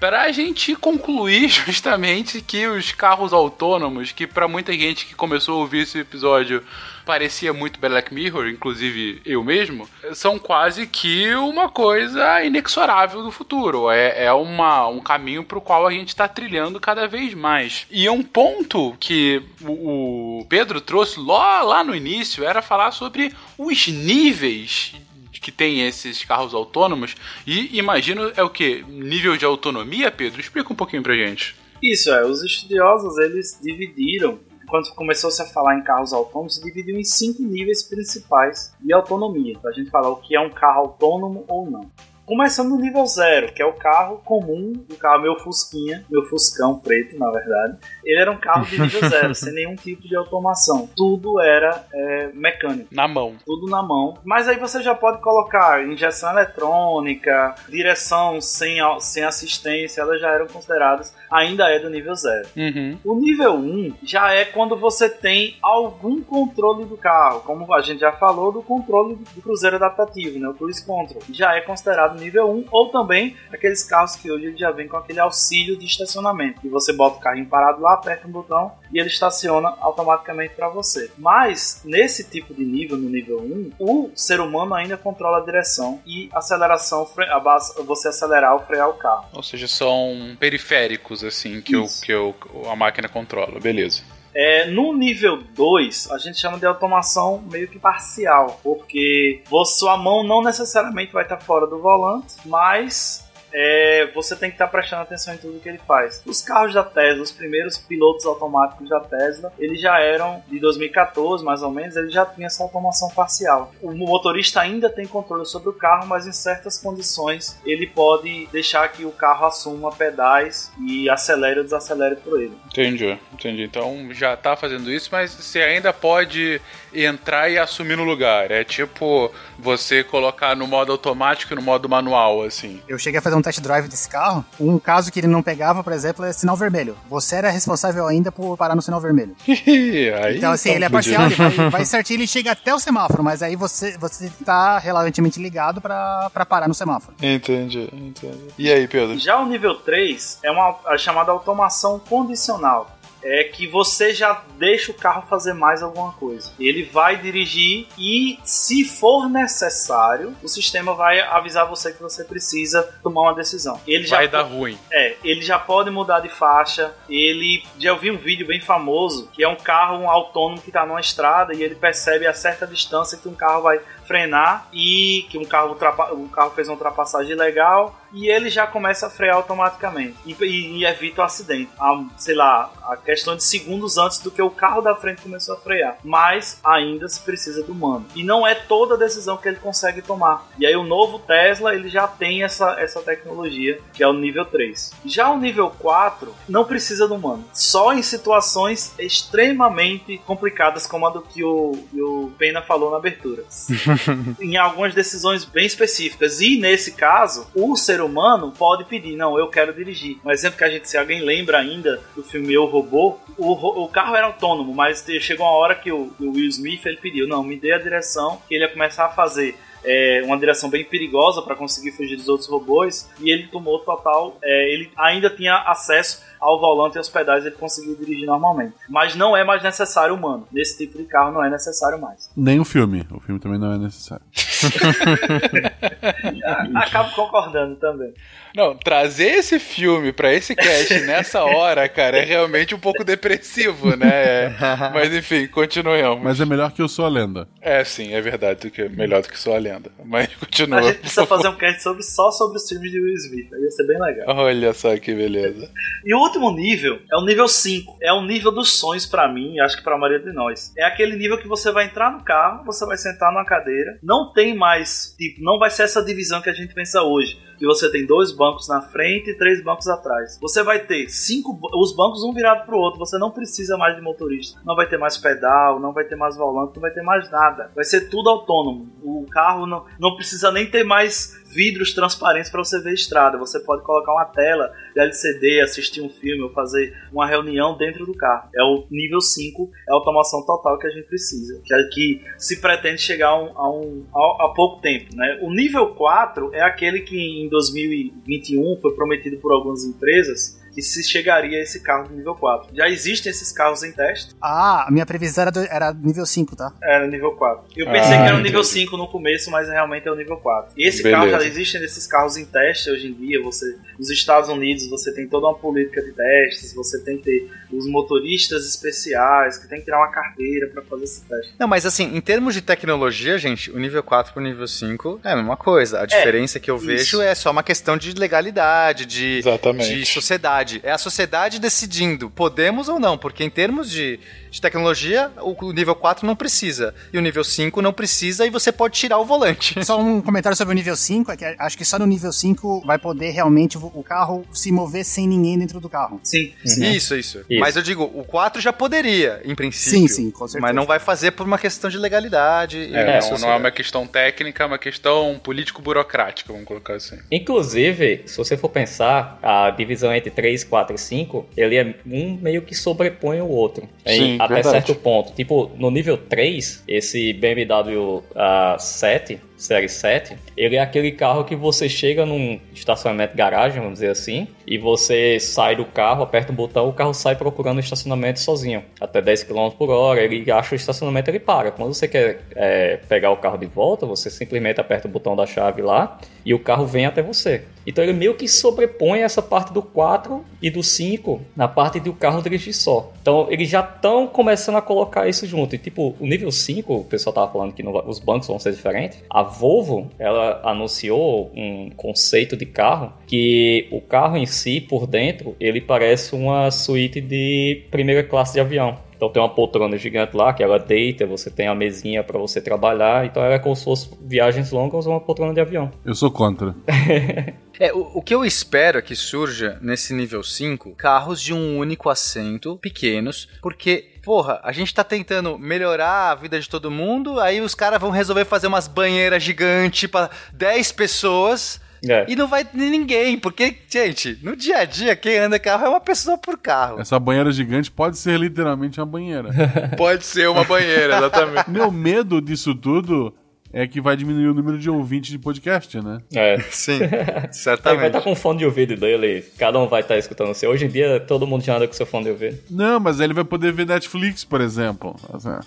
para 0.00 0.22
a 0.22 0.32
gente 0.32 0.74
concluir 0.74 1.48
justamente 1.64 2.42
que 2.42 2.66
os 2.66 2.90
carros 2.90 3.32
autônomos, 3.32 4.10
que 4.10 4.26
para 4.26 4.48
muita 4.48 4.72
gente 4.72 5.06
que 5.06 5.14
começou 5.14 5.54
a 5.54 5.58
ouvir 5.58 5.82
esse 5.82 5.98
episódio 5.98 6.64
parecia 7.04 7.52
muito 7.52 7.80
Black 7.80 8.12
Mirror, 8.12 8.48
inclusive 8.48 9.20
eu 9.24 9.42
mesmo, 9.42 9.88
são 10.14 10.38
quase 10.38 10.86
que 10.86 11.34
uma 11.34 11.68
coisa 11.68 12.44
inexorável 12.44 13.22
do 13.22 13.30
futuro. 13.30 13.90
É, 13.90 14.24
é 14.24 14.32
uma, 14.32 14.86
um 14.88 15.00
caminho 15.00 15.44
para 15.44 15.58
o 15.58 15.60
qual 15.60 15.86
a 15.86 15.90
gente 15.90 16.08
está 16.08 16.28
trilhando 16.28 16.80
cada 16.80 17.06
vez 17.06 17.34
mais. 17.34 17.86
E 17.90 18.06
é 18.06 18.10
um 18.10 18.22
ponto 18.22 18.96
que 18.98 19.42
o, 19.62 20.44
Pedro 20.48 20.80
trouxe 20.80 21.20
lá, 21.20 21.62
lá 21.62 21.84
no 21.84 21.94
início 21.94 22.44
era 22.44 22.62
falar 22.62 22.92
sobre 22.92 23.32
os 23.56 23.88
níveis 23.88 24.94
que 25.40 25.50
tem 25.50 25.86
esses 25.86 26.24
carros 26.24 26.54
autônomos. 26.54 27.16
E 27.46 27.76
imagino 27.76 28.32
é 28.36 28.42
o 28.42 28.50
que? 28.50 28.84
Nível 28.86 29.36
de 29.36 29.44
autonomia, 29.44 30.10
Pedro? 30.10 30.40
Explica 30.40 30.72
um 30.72 30.76
pouquinho 30.76 31.02
pra 31.02 31.16
gente. 31.16 31.56
Isso, 31.82 32.10
é. 32.10 32.24
Os 32.24 32.44
estudiosos, 32.44 33.18
eles 33.18 33.58
dividiram 33.60 34.38
quando 34.72 34.90
começou-se 34.94 35.42
a 35.42 35.44
falar 35.44 35.76
em 35.76 35.82
carros 35.82 36.14
autônomos, 36.14 36.54
se 36.54 36.62
dividiu 36.62 36.98
em 36.98 37.04
cinco 37.04 37.42
níveis 37.42 37.82
principais 37.82 38.74
de 38.80 38.90
autonomia, 38.90 39.58
para 39.58 39.70
a 39.70 39.74
gente 39.74 39.90
falar 39.90 40.08
o 40.08 40.16
que 40.16 40.34
é 40.34 40.40
um 40.40 40.48
carro 40.48 40.80
autônomo 40.80 41.44
ou 41.46 41.70
não. 41.70 41.90
Começando 42.24 42.70
no 42.70 42.78
nível 42.78 43.04
zero, 43.06 43.52
que 43.52 43.60
é 43.60 43.66
o 43.66 43.72
carro 43.72 44.20
comum, 44.24 44.72
o 44.90 44.96
carro 44.96 45.22
meu 45.22 45.36
Fusquinha, 45.36 46.04
meu 46.08 46.24
Fuscão 46.26 46.78
preto, 46.78 47.18
na 47.18 47.30
verdade. 47.30 47.76
Ele 48.04 48.20
era 48.20 48.30
um 48.30 48.36
carro 48.36 48.64
de 48.64 48.80
nível 48.80 49.00
zero, 49.10 49.34
sem 49.34 49.52
nenhum 49.52 49.74
tipo 49.74 50.02
de 50.02 50.16
automação. 50.16 50.88
Tudo 50.96 51.40
era 51.40 51.84
é, 51.92 52.30
mecânico. 52.32 52.88
Na 52.92 53.08
mão. 53.08 53.34
Tudo 53.44 53.66
na 53.66 53.82
mão. 53.82 54.18
Mas 54.24 54.48
aí 54.48 54.56
você 54.56 54.82
já 54.82 54.94
pode 54.94 55.20
colocar 55.20 55.84
injeção 55.84 56.30
eletrônica, 56.30 57.54
direção 57.68 58.40
sem, 58.40 58.78
sem 59.00 59.24
assistência, 59.24 60.00
elas 60.00 60.20
já 60.20 60.30
eram 60.30 60.46
consideradas, 60.46 61.14
ainda 61.30 61.68
é 61.70 61.78
do 61.78 61.90
nível 61.90 62.14
zero. 62.14 62.48
Uhum. 62.56 62.98
O 63.04 63.14
nível 63.14 63.54
1 63.54 63.94
já 64.02 64.32
é 64.32 64.44
quando 64.44 64.76
você 64.76 65.08
tem 65.08 65.56
algum 65.62 66.20
controle 66.22 66.84
do 66.84 66.96
carro, 66.96 67.40
como 67.40 67.72
a 67.74 67.80
gente 67.80 68.00
já 68.00 68.12
falou 68.12 68.52
do 68.52 68.62
controle 68.62 69.16
do 69.16 69.42
cruzeiro 69.42 69.76
adaptativo, 69.76 70.38
né? 70.38 70.48
o 70.48 70.54
Cruise 70.54 70.84
Control. 70.84 71.22
Já 71.30 71.56
é 71.56 71.60
considerado 71.60 72.11
nível 72.14 72.50
1, 72.50 72.66
ou 72.70 72.88
também 72.90 73.36
aqueles 73.52 73.84
carros 73.84 74.16
que 74.16 74.30
hoje 74.30 74.54
já 74.56 74.70
vem 74.70 74.88
com 74.88 74.96
aquele 74.96 75.20
auxílio 75.20 75.76
de 75.76 75.86
estacionamento, 75.86 76.60
que 76.60 76.68
você 76.68 76.92
bota 76.92 77.16
o 77.16 77.20
carrinho 77.20 77.46
parado 77.46 77.80
lá, 77.80 77.94
aperta 77.94 78.26
um 78.26 78.30
botão 78.30 78.72
e 78.92 78.98
ele 78.98 79.08
estaciona 79.08 79.74
automaticamente 79.80 80.54
para 80.54 80.68
você. 80.68 81.10
Mas 81.16 81.82
nesse 81.84 82.24
tipo 82.24 82.54
de 82.54 82.64
nível, 82.64 82.96
no 82.96 83.08
nível 83.08 83.40
1, 83.40 83.72
o 83.78 84.10
ser 84.14 84.40
humano 84.40 84.74
ainda 84.74 84.96
controla 84.96 85.38
a 85.38 85.44
direção 85.44 86.00
e 86.06 86.28
aceleração, 86.32 87.08
a 87.30 87.40
base, 87.40 87.82
você 87.84 88.08
acelerar 88.08 88.54
ou 88.54 88.60
frear 88.60 88.88
o 88.88 88.94
carro. 88.94 89.26
Ou 89.32 89.42
seja, 89.42 89.66
são 89.66 90.36
periféricos 90.38 91.24
assim 91.24 91.60
que, 91.60 91.76
o, 91.76 91.86
que 92.02 92.14
o, 92.14 92.34
a 92.70 92.76
máquina 92.76 93.08
controla, 93.08 93.58
beleza. 93.58 94.02
É, 94.34 94.66
no 94.66 94.94
nível 94.94 95.42
2, 95.54 96.10
a 96.10 96.18
gente 96.18 96.38
chama 96.38 96.58
de 96.58 96.64
automação 96.64 97.42
meio 97.50 97.68
que 97.68 97.78
parcial, 97.78 98.60
porque 98.62 99.42
sua 99.66 99.96
mão 99.96 100.24
não 100.24 100.42
necessariamente 100.42 101.12
vai 101.12 101.24
estar 101.24 101.38
fora 101.38 101.66
do 101.66 101.78
volante, 101.78 102.36
mas 102.46 103.30
é, 103.52 104.10
você 104.14 104.34
tem 104.34 104.50
que 104.50 104.54
estar 104.54 104.66
tá 104.66 104.70
prestando 104.70 105.02
atenção 105.02 105.34
em 105.34 105.38
tudo 105.38 105.60
que 105.60 105.68
ele 105.68 105.78
faz. 105.78 106.22
Os 106.26 106.40
carros 106.40 106.74
da 106.74 106.82
Tesla, 106.82 107.22
os 107.22 107.32
primeiros 107.32 107.78
pilotos 107.78 108.24
automáticos 108.24 108.88
da 108.88 109.00
Tesla, 109.00 109.52
eles 109.58 109.80
já 109.80 109.98
eram 110.00 110.42
de 110.48 110.58
2014, 110.58 111.44
mais 111.44 111.62
ou 111.62 111.70
menos, 111.70 111.96
ele 111.96 112.10
já 112.10 112.24
tinha 112.24 112.46
essa 112.46 112.62
automação 112.62 113.08
parcial. 113.10 113.72
O 113.82 113.92
motorista 113.92 114.60
ainda 114.60 114.88
tem 114.88 115.06
controle 115.06 115.44
sobre 115.46 115.68
o 115.68 115.72
carro, 115.72 116.06
mas 116.06 116.26
em 116.26 116.32
certas 116.32 116.78
condições 116.78 117.60
ele 117.64 117.86
pode 117.86 118.46
deixar 118.52 118.88
que 118.88 119.04
o 119.04 119.12
carro 119.12 119.46
assuma 119.46 119.92
pedais 119.92 120.72
e 120.86 121.08
acelere 121.08 121.58
ou 121.58 121.64
desacelere 121.64 122.16
por 122.16 122.40
ele. 122.40 122.56
Entendi, 122.66 123.18
entendi. 123.32 123.62
Então 123.64 124.08
já 124.12 124.34
está 124.34 124.56
fazendo 124.56 124.90
isso, 124.90 125.08
mas 125.12 125.34
você 125.34 125.60
ainda 125.60 125.92
pode 125.92 126.60
entrar 126.94 127.48
e 127.50 127.58
assumir 127.58 127.96
no 127.96 128.04
lugar. 128.04 128.50
É 128.50 128.64
tipo 128.64 129.30
você 129.58 130.02
colocar 130.02 130.56
no 130.56 130.66
modo 130.66 130.92
automático 130.92 131.52
e 131.52 131.56
no 131.56 131.62
modo 131.62 131.88
manual, 131.88 132.42
assim. 132.42 132.80
Eu 132.88 132.98
cheguei 132.98 133.18
a 133.18 133.22
fazer 133.22 133.36
um 133.36 133.42
test 133.42 133.60
drive 133.60 133.88
desse 133.88 134.08
carro. 134.08 134.44
Um 134.58 134.78
caso 134.78 135.10
que 135.12 135.20
ele 135.20 135.26
não 135.26 135.42
pegava, 135.42 135.82
por 135.82 135.92
exemplo, 135.92 136.24
é 136.24 136.32
sinal 136.32 136.56
vermelho. 136.56 136.96
Você 137.08 137.36
era 137.36 137.50
responsável 137.50 138.06
ainda 138.06 138.32
por 138.32 138.56
parar 138.56 138.74
no 138.74 138.82
sinal 138.82 139.00
vermelho. 139.00 139.36
aí 139.46 140.38
então, 140.38 140.52
assim, 140.52 140.70
tá 140.70 140.74
ele 140.74 140.84
é 140.84 140.88
parcial, 140.88 141.26
ele 141.26 141.34
vai, 141.34 141.50
vai, 141.70 141.84
certinho, 141.84 142.18
ele 142.18 142.26
chega 142.26 142.52
até 142.52 142.74
o 142.74 142.78
semáforo, 142.78 143.22
mas 143.22 143.42
aí 143.42 143.56
você, 143.56 143.96
você 143.98 144.30
tá 144.44 144.78
relativamente 144.78 145.40
ligado 145.40 145.80
para 145.80 146.46
parar 146.48 146.68
no 146.68 146.74
semáforo. 146.74 147.14
Entendi, 147.22 147.88
entendi. 147.92 148.48
E 148.58 148.72
aí, 148.72 148.86
Pedro? 148.88 149.18
Já 149.18 149.38
o 149.38 149.46
nível 149.46 149.74
3 149.74 150.40
é 150.42 150.50
uma 150.50 150.76
a 150.86 150.98
chamada 150.98 151.30
automação 151.30 151.98
condicional 151.98 152.98
é 153.22 153.44
que 153.44 153.66
você 153.66 154.12
já 154.12 154.42
deixa 154.58 154.90
o 154.90 154.94
carro 154.94 155.26
fazer 155.28 155.52
mais 155.52 155.82
alguma 155.82 156.12
coisa. 156.12 156.52
Ele 156.58 156.82
vai 156.82 157.16
dirigir 157.16 157.86
e, 157.98 158.38
se 158.44 158.84
for 158.84 159.28
necessário, 159.28 160.34
o 160.42 160.48
sistema 160.48 160.94
vai 160.94 161.20
avisar 161.20 161.68
você 161.68 161.92
que 161.92 162.02
você 162.02 162.24
precisa 162.24 162.82
tomar 163.02 163.22
uma 163.22 163.34
decisão. 163.34 163.80
Ele 163.86 164.06
vai 164.06 164.26
já 164.26 164.30
dar 164.30 164.42
ruim. 164.42 164.78
É, 164.92 165.16
ele 165.22 165.42
já 165.42 165.58
pode 165.58 165.90
mudar 165.90 166.20
de 166.20 166.28
faixa. 166.28 166.94
Ele 167.08 167.62
já 167.78 167.94
vi 167.94 168.10
um 168.10 168.18
vídeo 168.18 168.46
bem 168.46 168.60
famoso 168.60 169.28
que 169.32 169.42
é 169.42 169.48
um 169.48 169.56
carro 169.56 170.08
autônomo 170.08 170.60
que 170.60 170.68
está 170.68 170.84
numa 170.84 171.00
estrada 171.00 171.54
e 171.54 171.62
ele 171.62 171.74
percebe 171.74 172.26
a 172.26 172.34
certa 172.34 172.66
distância 172.66 173.18
que 173.18 173.28
um 173.28 173.34
carro 173.34 173.62
vai 173.62 173.80
frenar 174.06 174.68
e 174.72 175.26
que 175.30 175.38
um 175.38 175.44
carro, 175.44 175.76
um 176.12 176.28
carro 176.28 176.50
fez 176.50 176.68
uma 176.68 176.74
ultrapassagem 176.74 177.34
legal 177.34 177.96
e 178.12 178.28
ele 178.28 178.50
já 178.50 178.66
começa 178.66 179.06
a 179.06 179.10
frear 179.10 179.36
automaticamente 179.36 180.16
e, 180.26 180.36
e, 180.44 180.78
e 180.78 180.84
evita 180.84 181.22
o 181.22 181.24
acidente. 181.24 181.70
A, 181.78 182.04
sei 182.18 182.34
lá, 182.34 182.70
a 182.84 182.96
questão 182.96 183.34
de 183.34 183.42
segundos 183.42 183.96
antes 183.96 184.18
do 184.18 184.30
que 184.30 184.42
o 184.42 184.50
carro 184.50 184.82
da 184.82 184.94
frente 184.94 185.22
começou 185.22 185.54
a 185.54 185.58
frear. 185.58 185.96
Mas 186.04 186.60
ainda 186.62 187.08
se 187.08 187.20
precisa 187.20 187.62
do 187.62 187.72
humano. 187.72 188.06
E 188.14 188.22
não 188.22 188.46
é 188.46 188.54
toda 188.54 188.96
decisão 188.96 189.36
que 189.36 189.48
ele 189.48 189.56
consegue 189.56 190.02
tomar. 190.02 190.46
E 190.58 190.66
aí 190.66 190.76
o 190.76 190.84
novo 190.84 191.18
Tesla, 191.18 191.74
ele 191.74 191.88
já 191.88 192.06
tem 192.06 192.42
essa, 192.42 192.78
essa 192.78 193.00
tecnologia, 193.00 193.80
que 193.94 194.02
é 194.02 194.08
o 194.08 194.12
nível 194.12 194.44
3. 194.44 194.92
Já 195.04 195.30
o 195.30 195.38
nível 195.38 195.70
4 195.78 196.34
não 196.48 196.64
precisa 196.64 197.08
do 197.08 197.14
humano. 197.14 197.44
Só 197.52 197.92
em 197.92 198.02
situações 198.02 198.94
extremamente 198.98 200.18
complicadas, 200.26 200.86
como 200.86 201.06
a 201.06 201.10
do 201.10 201.22
que 201.22 201.42
o, 201.42 201.72
o 201.94 202.32
Pena 202.38 202.62
falou 202.62 202.90
na 202.90 202.98
abertura. 202.98 203.44
em 204.40 204.56
algumas 204.56 204.94
decisões 204.94 205.44
bem 205.44 205.66
específicas. 205.66 206.40
E 206.40 206.58
nesse 206.58 206.92
caso, 206.92 207.46
o 207.54 207.76
ser 207.76 208.00
humano 208.00 208.52
pode 208.56 208.84
pedir, 208.84 209.16
não, 209.16 209.38
eu 209.38 209.48
quero 209.48 209.72
dirigir. 209.72 210.18
Um 210.24 210.30
exemplo 210.30 210.58
que 210.58 210.64
a 210.64 210.70
gente, 210.70 210.88
se 210.88 210.96
alguém 210.96 211.22
lembra 211.22 211.58
ainda 211.58 212.00
do 212.14 212.22
filme 212.22 212.52
Eu 212.52 212.66
Robô, 212.66 213.18
o, 213.36 213.84
o 213.84 213.88
carro 213.88 214.14
era 214.14 214.26
autônomo, 214.26 214.74
mas 214.74 215.04
chegou 215.20 215.46
uma 215.46 215.56
hora 215.56 215.74
que 215.74 215.90
o, 215.90 216.12
o 216.20 216.32
Will 216.32 216.48
Smith 216.48 216.84
ele 216.86 216.96
pediu, 216.96 217.26
não, 217.26 217.42
me 217.42 217.56
dê 217.56 217.72
a 217.72 217.78
direção 217.78 218.40
que 218.48 218.54
ele 218.54 218.64
ia 218.64 218.70
começar 218.70 219.06
a 219.06 219.10
fazer 219.10 219.56
é, 219.84 220.22
uma 220.24 220.38
direção 220.38 220.70
bem 220.70 220.84
perigosa 220.84 221.42
para 221.42 221.56
conseguir 221.56 221.92
fugir 221.92 222.16
dos 222.16 222.28
outros 222.28 222.48
robôs 222.48 223.10
e 223.20 223.30
ele 223.30 223.48
tomou 223.48 223.78
total. 223.80 224.38
É, 224.42 224.72
ele 224.72 224.90
ainda 224.96 225.28
tinha 225.28 225.56
acesso 225.66 226.22
ao 226.42 226.58
volante 226.58 226.96
e 226.96 226.98
aos 226.98 227.08
pedais, 227.08 227.46
ele 227.46 227.54
conseguiu 227.54 227.94
dirigir 227.94 228.26
normalmente. 228.26 228.74
Mas 228.88 229.14
não 229.14 229.36
é 229.36 229.44
mais 229.44 229.62
necessário 229.62 230.12
humano. 230.14 230.48
Nesse 230.50 230.76
tipo 230.76 230.98
de 230.98 231.04
carro 231.04 231.30
não 231.30 231.44
é 231.44 231.48
necessário 231.48 232.00
mais. 232.00 232.28
Nem 232.36 232.58
o 232.58 232.64
filme. 232.64 233.06
O 233.12 233.20
filme 233.20 233.40
também 233.40 233.60
não 233.60 233.72
é 233.72 233.78
necessário. 233.78 234.24
Acabo 236.74 237.14
concordando 237.14 237.76
também. 237.76 238.12
Não, 238.54 238.76
trazer 238.76 239.38
esse 239.38 239.58
filme 239.58 240.12
pra 240.12 240.32
esse 240.32 240.54
cast 240.54 241.00
nessa 241.06 241.42
hora, 241.42 241.88
cara, 241.88 242.18
é 242.18 242.24
realmente 242.24 242.74
um 242.74 242.78
pouco 242.78 243.02
depressivo, 243.02 243.96
né? 243.96 244.50
Mas 244.92 245.14
enfim, 245.14 245.46
continuemos. 245.46 246.22
Mas 246.22 246.40
é 246.40 246.44
melhor 246.44 246.70
que 246.72 246.82
eu 246.82 246.88
sou 246.88 247.06
a 247.06 247.08
lenda. 247.08 247.48
É, 247.60 247.82
sim, 247.82 248.12
é 248.12 248.20
verdade, 248.20 248.60
do 248.60 248.70
que, 248.70 248.88
melhor 248.90 249.22
do 249.22 249.28
que 249.28 249.38
sou 249.38 249.54
a 249.54 249.58
lenda. 249.58 249.90
Mas 250.04 250.34
continua. 250.34 250.80
A 250.80 250.82
gente 250.82 250.98
precisa 250.98 251.24
fazer 251.24 251.48
um 251.48 251.56
cast 251.56 251.82
sobre, 251.82 252.02
só 252.02 252.30
sobre 252.30 252.58
os 252.58 252.68
filmes 252.68 252.90
de 252.90 253.00
Will 253.00 253.14
Smith, 253.14 253.50
ia 253.52 253.70
ser 253.70 253.86
bem 253.86 254.00
legal. 254.00 254.36
Olha 254.36 254.72
só 254.74 254.96
que 254.98 255.14
beleza. 255.14 255.70
E 256.04 256.14
o 256.14 256.18
último 256.32 256.50
nível 256.50 256.98
é 257.10 257.16
o 257.16 257.24
nível 257.24 257.46
5. 257.46 257.98
É 258.00 258.12
o 258.12 258.22
nível 258.22 258.50
dos 258.50 258.78
sonhos 258.78 259.04
para 259.04 259.28
mim, 259.28 259.54
e 259.54 259.60
acho 259.60 259.76
que 259.76 259.82
pra 259.82 259.98
maioria 259.98 260.24
de 260.24 260.32
nós. 260.32 260.72
É 260.78 260.84
aquele 260.84 261.16
nível 261.16 261.38
que 261.38 261.46
você 261.46 261.70
vai 261.70 261.86
entrar 261.86 262.10
no 262.10 262.24
carro, 262.24 262.64
você 262.64 262.86
vai 262.86 262.96
sentar 262.96 263.30
numa 263.30 263.44
cadeira, 263.44 263.98
não 264.02 264.32
tem 264.32 264.56
mais, 264.56 265.14
tipo, 265.18 265.42
não 265.42 265.58
vai 265.58 265.70
ser 265.70 265.82
essa 265.82 266.02
divisão 266.02 266.40
que 266.40 266.48
a 266.48 266.54
gente 266.54 266.74
pensa 266.74 267.02
hoje 267.02 267.38
que 267.58 267.66
você 267.66 267.90
tem 267.90 268.06
dois 268.06 268.32
bancos 268.32 268.68
na 268.68 268.82
frente 268.82 269.30
e 269.30 269.36
três 269.36 269.62
bancos 269.62 269.88
atrás. 269.88 270.38
Você 270.40 270.62
vai 270.62 270.80
ter 270.80 271.08
cinco, 271.08 271.58
os 271.74 271.94
bancos 271.94 272.22
um 272.22 272.32
virado 272.32 272.66
pro 272.66 272.78
outro. 272.78 272.98
Você 272.98 273.18
não 273.18 273.30
precisa 273.30 273.76
mais 273.76 273.96
de 273.96 274.02
motorista. 274.02 274.60
Não 274.64 274.74
vai 274.74 274.88
ter 274.88 274.98
mais 274.98 275.16
pedal, 275.16 275.80
não 275.80 275.92
vai 275.92 276.04
ter 276.04 276.16
mais 276.16 276.36
volante, 276.36 276.74
não 276.74 276.82
vai 276.82 276.90
ter 276.90 277.02
mais 277.02 277.30
nada. 277.30 277.70
Vai 277.74 277.84
ser 277.84 278.08
tudo 278.08 278.28
autônomo. 278.28 278.90
O 279.02 279.26
carro 279.30 279.66
não, 279.66 279.84
não 279.98 280.16
precisa 280.16 280.50
nem 280.50 280.70
ter 280.70 280.84
mais 280.84 281.42
vidros 281.52 281.92
transparentes 281.92 282.50
para 282.50 282.64
você 282.64 282.80
ver 282.80 282.90
a 282.90 282.94
estrada. 282.94 283.38
Você 283.38 283.60
pode 283.60 283.82
colocar 283.82 284.12
uma 284.12 284.24
tela 284.24 284.72
de 284.94 285.00
LCD, 285.00 285.60
assistir 285.60 286.00
um 286.00 286.08
filme 286.08 286.42
ou 286.42 286.50
fazer 286.50 286.94
uma 287.12 287.26
reunião 287.26 287.76
dentro 287.76 288.06
do 288.06 288.14
carro. 288.14 288.48
É 288.54 288.62
o 288.62 288.86
nível 288.90 289.20
5, 289.20 289.70
é 289.88 289.92
a 289.92 289.94
automação 289.94 290.44
total 290.44 290.78
que 290.78 290.86
a 290.86 290.90
gente 290.90 291.06
precisa, 291.06 291.60
que 291.64 291.74
é 291.74 291.82
que 291.84 292.22
se 292.38 292.60
pretende 292.60 293.00
chegar 293.00 293.28
a, 293.28 293.40
um, 293.40 293.58
a, 293.58 293.70
um, 293.70 294.06
a, 294.14 294.46
a 294.46 294.52
pouco 294.54 294.80
tempo. 294.80 295.14
Né? 295.14 295.38
O 295.42 295.52
nível 295.52 295.94
4 295.94 296.54
é 296.54 296.62
aquele 296.62 297.00
que 297.00 297.16
em 297.16 297.48
2021 297.52 298.78
foi 298.80 298.94
prometido 298.94 299.36
por 299.36 299.52
algumas 299.52 299.84
empresas 299.84 300.60
e 300.76 300.82
se 300.82 301.02
chegaria 301.02 301.58
a 301.58 301.62
esse 301.62 301.80
carro 301.82 302.08
do 302.08 302.14
nível 302.14 302.34
4. 302.34 302.74
Já 302.74 302.88
existem 302.88 303.30
esses 303.30 303.52
carros 303.52 303.82
em 303.82 303.92
teste. 303.92 304.34
Ah, 304.40 304.86
a 304.88 304.90
minha 304.90 305.04
previsão 305.06 305.42
era, 305.42 305.50
do, 305.50 305.60
era 305.60 305.92
nível 305.92 306.24
5, 306.24 306.56
tá? 306.56 306.72
Era 306.82 307.06
nível 307.06 307.32
4. 307.32 307.64
Eu 307.76 307.86
pensei 307.86 308.14
Ah, 308.16 308.22
que 308.22 308.28
era 308.28 308.36
o 308.36 308.40
nível 308.40 308.60
entendi. 308.60 308.80
5 308.80 308.96
no 308.96 309.08
começo, 309.08 309.50
mas 309.50 309.68
realmente 309.68 310.08
é 310.08 310.10
o 310.12 310.14
nível 310.16 310.36
4. 310.38 310.72
E 310.76 310.86
esse 310.88 311.02
Beleza. 311.02 311.20
carro, 311.26 311.40
já 311.42 311.46
existem 311.46 311.80
desses 311.80 312.06
carros 312.06 312.36
em 312.36 312.44
teste 312.44 312.90
hoje 312.90 313.08
em 313.08 313.12
dia. 313.14 313.42
Você, 313.42 313.76
nos 313.98 314.10
Estados 314.10 314.48
Unidos 314.48 314.88
você 314.88 315.12
tem 315.14 315.26
toda 315.28 315.46
uma 315.46 315.54
política 315.58 316.00
de 316.02 316.12
testes, 316.12 316.74
você 316.74 316.98
tem 317.04 317.18
que 317.18 317.24
ter 317.24 317.50
os 317.72 317.86
motoristas 317.88 318.66
especiais, 318.66 319.58
que 319.58 319.68
tem 319.68 319.78
que 319.78 319.84
tirar 319.86 319.98
uma 319.98 320.10
carteira 320.10 320.68
para 320.68 320.82
fazer 320.82 321.04
esse 321.04 321.22
teste. 321.22 321.54
Não, 321.58 321.66
mas 321.68 321.84
assim, 321.86 322.14
em 322.16 322.20
termos 322.20 322.54
de 322.54 322.60
tecnologia, 322.62 323.38
gente, 323.38 323.70
o 323.70 323.78
nível 323.78 324.02
4 324.02 324.32
pro 324.32 324.42
nível 324.42 324.66
5 324.66 325.20
é 325.24 325.32
a 325.32 325.36
mesma 325.36 325.56
coisa. 325.56 326.00
A 326.00 326.06
diferença 326.06 326.58
que 326.60 326.70
eu 326.70 326.76
isso. 326.76 326.86
vejo 326.86 327.20
é 327.22 327.34
só 327.34 327.50
uma 327.50 327.62
questão 327.62 327.96
de 327.96 328.12
legalidade, 328.12 329.06
de, 329.06 329.38
Exatamente. 329.38 329.94
de 329.94 330.06
sociedade. 330.06 330.61
É 330.82 330.90
a 330.90 330.98
sociedade 330.98 331.58
decidindo, 331.58 332.30
podemos 332.30 332.88
ou 332.88 332.98
não, 332.98 333.18
porque 333.18 333.44
em 333.44 333.50
termos 333.50 333.90
de, 333.90 334.18
de 334.52 334.60
tecnologia, 334.60 335.32
o, 335.40 335.72
nível 335.72 335.94
4 335.94 336.26
não 336.26 336.36
precisa. 336.36 336.94
E 337.10 337.16
o 337.16 337.22
nível 337.22 337.42
5 337.42 337.80
não 337.80 337.92
precisa 337.92 338.46
e 338.46 338.50
você 338.50 338.70
pode 338.70 338.98
tirar 338.98 339.18
o 339.18 339.24
volante. 339.24 339.74
Só 339.82 339.98
um 339.98 340.20
comentário 340.20 340.56
sobre 340.56 340.72
o 340.72 340.76
nível 340.76 340.94
5, 340.94 341.32
é 341.32 341.36
que 341.36 341.44
acho 341.58 341.78
que 341.78 341.84
só 341.84 341.98
no 341.98 342.06
nível 342.06 342.30
5 342.30 342.82
vai 342.84 342.98
poder 342.98 343.30
realmente 343.30 343.78
o 343.78 344.02
carro 344.02 344.44
se 344.52 344.70
mover 344.70 345.04
sem 345.04 345.26
ninguém 345.26 345.58
dentro 345.58 345.80
do 345.80 345.88
carro. 345.88 346.20
Sim, 346.22 346.52
Isso, 346.64 347.16
isso, 347.16 347.38
Isso. 347.38 347.44
Mas 347.58 347.76
eu 347.76 347.82
digo, 347.82 348.02
o 348.02 348.24
4 348.24 348.60
já 348.60 348.72
poderia, 348.72 349.40
em 349.44 349.54
princípio. 349.54 350.00
Sim, 350.00 350.08
sim, 350.08 350.30
com 350.30 350.46
certeza. 350.46 350.60
Mas 350.60 350.74
não 350.74 350.84
vai 350.84 350.98
fazer 350.98 351.30
por 351.30 351.46
uma 351.46 351.58
questão 351.58 351.88
de 351.88 351.96
legalidade. 351.96 352.76
e 352.78 352.94
É, 352.94 353.20
não, 353.20 353.38
não 353.38 353.50
é 353.52 353.56
uma 353.56 353.70
questão 353.70 354.06
técnica, 354.06 354.64
é 354.64 354.66
uma 354.66 354.78
questão 354.78 355.40
político-burocrática, 355.42 356.52
vamos 356.52 356.68
colocar 356.68 356.94
assim. 356.94 357.18
Inclusive, 357.30 358.22
se 358.26 358.36
você 358.36 358.56
for 358.56 358.68
pensar, 358.68 359.38
a 359.42 359.70
divisão 359.70 360.14
entre 360.14 360.30
3, 360.30 360.64
4 360.64 360.94
e 360.94 360.98
5, 360.98 361.46
ele 361.56 361.76
é 361.76 361.94
um 362.06 362.38
meio 362.40 362.60
que 362.60 362.74
sobrepõe 362.74 363.40
o 363.40 363.48
outro. 363.48 363.88
Sim, 364.06 364.38
até 364.44 364.54
verdade. 364.54 364.86
certo 364.86 364.94
ponto. 364.94 365.32
Tipo, 365.32 365.70
no 365.76 365.90
nível 365.90 366.16
3, 366.16 366.84
esse 366.86 367.32
BMW 367.34 368.22
ah, 368.34 368.76
7, 368.78 369.40
série 369.62 369.88
7, 369.88 370.36
ele 370.56 370.76
é 370.76 370.80
aquele 370.80 371.12
carro 371.12 371.44
que 371.44 371.54
você 371.54 371.88
chega 371.88 372.26
num 372.26 372.58
estacionamento 372.74 373.36
garagem, 373.36 373.80
vamos 373.80 373.94
dizer 373.94 374.10
assim, 374.10 374.48
e 374.66 374.76
você 374.76 375.38
sai 375.38 375.76
do 375.76 375.84
carro, 375.84 376.22
aperta 376.22 376.52
um 376.52 376.54
botão, 376.54 376.88
o 376.88 376.92
carro 376.92 377.14
sai 377.14 377.36
procurando 377.36 377.78
estacionamento 377.78 378.40
sozinho. 378.40 378.82
Até 379.00 379.22
10 379.22 379.44
km 379.44 379.70
por 379.70 379.90
hora, 379.90 380.20
ele 380.20 380.50
acha 380.50 380.74
o 380.74 380.76
estacionamento 380.76 381.30
ele 381.30 381.38
para. 381.38 381.70
Quando 381.70 381.94
você 381.94 382.08
quer 382.08 382.40
é, 382.54 382.96
pegar 383.08 383.30
o 383.30 383.36
carro 383.36 383.56
de 383.56 383.66
volta, 383.66 384.04
você 384.04 384.30
simplesmente 384.30 384.80
aperta 384.80 385.06
o 385.06 385.10
botão 385.10 385.36
da 385.36 385.46
chave 385.46 385.80
lá 385.80 386.18
e 386.44 386.52
o 386.52 386.58
carro 386.58 386.84
vem 386.86 387.06
até 387.06 387.22
você. 387.22 387.64
Então 387.86 388.02
ele 388.02 388.12
meio 388.12 388.34
que 388.34 388.46
sobrepõe 388.46 389.22
essa 389.22 389.42
parte 389.42 389.72
do 389.72 389.82
4 389.82 390.44
e 390.60 390.70
do 390.70 390.82
5 390.82 391.40
na 391.56 391.66
parte 391.66 391.98
do 391.98 392.12
carro 392.12 392.40
dirigir 392.42 392.74
só. 392.74 393.12
Então 393.20 393.46
eles 393.50 393.68
já 393.68 393.80
estão 393.80 394.26
começando 394.26 394.76
a 394.76 394.82
colocar 394.82 395.28
isso 395.28 395.46
junto. 395.46 395.74
E 395.74 395.78
tipo, 395.78 396.14
o 396.18 396.26
nível 396.26 396.50
5, 396.50 396.94
o 396.94 397.04
pessoal 397.04 397.34
tava 397.34 397.52
falando 397.52 397.72
que 397.72 397.82
não 397.82 397.92
os 398.06 398.18
bancos 398.18 398.46
vão 398.46 398.58
ser 398.58 398.72
diferentes. 398.72 399.22
A 399.28 399.42
Volvo, 399.52 400.10
ela 400.18 400.60
anunciou 400.64 401.50
um 401.54 401.90
conceito 401.90 402.56
de 402.56 402.66
carro 402.66 403.12
que 403.26 403.88
o 403.90 404.00
carro 404.00 404.36
em 404.36 404.46
si, 404.46 404.80
por 404.80 405.06
dentro, 405.06 405.56
ele 405.60 405.80
parece 405.80 406.34
uma 406.34 406.70
suíte 406.70 407.20
de 407.20 407.84
primeira 407.90 408.22
classe 408.22 408.54
de 408.54 408.60
avião. 408.60 408.98
Então 409.22 409.30
tem 409.30 409.40
uma 409.40 409.48
poltrona 409.48 409.96
gigante 409.96 410.36
lá 410.36 410.52
que 410.52 410.64
ela 410.64 410.80
deita, 410.80 411.24
você 411.24 411.48
tem 411.48 411.68
a 411.68 411.74
mesinha 411.76 412.24
para 412.24 412.40
você 412.40 412.60
trabalhar. 412.60 413.24
Então 413.24 413.40
ela 413.40 413.54
é 413.54 413.58
como 413.60 413.76
se 413.76 413.84
fosse 413.84 414.10
viagens 414.20 414.72
longas 414.72 415.06
ou 415.06 415.12
uma 415.12 415.20
poltrona 415.20 415.54
de 415.54 415.60
avião. 415.60 415.92
Eu 416.04 416.14
sou 416.14 416.30
contra. 416.30 416.74
É, 417.80 417.92
o, 417.92 418.18
o 418.18 418.22
que 418.22 418.34
eu 418.34 418.44
espero 418.44 418.98
é 418.98 419.02
que 419.02 419.16
surja 419.16 419.78
nesse 419.80 420.14
nível 420.14 420.42
5 420.42 420.94
carros 420.94 421.40
de 421.40 421.54
um 421.54 421.78
único 421.78 422.10
assento, 422.10 422.76
pequenos, 422.76 423.48
porque. 423.60 424.11
Porra, 424.22 424.60
a 424.62 424.70
gente 424.72 424.94
tá 424.94 425.02
tentando 425.02 425.58
melhorar 425.58 426.30
a 426.30 426.34
vida 426.34 426.60
de 426.60 426.68
todo 426.68 426.90
mundo, 426.90 427.40
aí 427.40 427.60
os 427.60 427.74
caras 427.74 428.00
vão 428.00 428.10
resolver 428.10 428.44
fazer 428.44 428.68
umas 428.68 428.86
banheiras 428.86 429.42
gigantes 429.42 430.08
pra 430.08 430.30
10 430.52 430.92
pessoas 430.92 431.80
É. 432.08 432.24
e 432.28 432.36
não 432.36 432.46
vai 432.46 432.64
ter 432.64 432.76
ninguém, 432.78 433.36
porque, 433.36 433.76
gente, 433.88 434.38
no 434.42 434.54
dia 434.54 434.78
a 434.78 434.84
dia 434.84 435.16
quem 435.16 435.38
anda 435.38 435.58
carro 435.58 435.86
é 435.86 435.88
uma 435.88 436.00
pessoa 436.00 436.38
por 436.38 436.56
carro. 436.56 437.00
Essa 437.00 437.18
banheira 437.18 437.50
gigante 437.50 437.90
pode 437.90 438.16
ser 438.16 438.38
literalmente 438.38 439.00
uma 439.00 439.06
banheira. 439.06 439.50
Pode 439.98 440.24
ser 440.24 440.48
uma 440.48 440.62
banheira, 440.64 441.16
exatamente. 441.16 441.68
Meu 441.70 441.90
medo 441.90 442.40
disso 442.40 442.74
tudo 442.74 443.34
é 443.72 443.86
que 443.86 444.00
vai 444.00 444.16
diminuir 444.16 444.48
o 444.48 444.54
número 444.54 444.78
de 444.78 444.90
ouvintes 444.90 445.30
de 445.30 445.38
podcast, 445.38 446.00
né? 446.00 446.18
É. 446.34 446.58
Sim, 446.70 446.96
Ele 447.02 447.08
vai 447.08 447.52
certamente. 447.52 448.06
estar 448.08 448.20
com 448.20 448.34
fone 448.34 448.58
de 448.58 448.64
ouvido 448.66 448.96
dele, 448.96 449.42
cada 449.58 449.78
um 449.78 449.86
vai 449.88 450.00
estar 450.02 450.16
escutando 450.18 450.50
o 450.50 450.54
seu. 450.54 450.70
Hoje 450.70 450.84
em 450.86 450.88
dia, 450.88 451.18
todo 451.20 451.46
mundo 451.46 451.62
já 451.64 451.76
anda 451.76 451.86
com 451.86 451.92
seu 451.94 452.04
fone 452.06 452.24
de 452.24 452.30
ouvido. 452.30 452.58
Não, 452.70 453.00
mas 453.00 453.20
ele 453.20 453.32
vai 453.34 453.44
poder 453.44 453.72
ver 453.72 453.86
Netflix, 453.86 454.44
por 454.44 454.60
exemplo. 454.60 455.16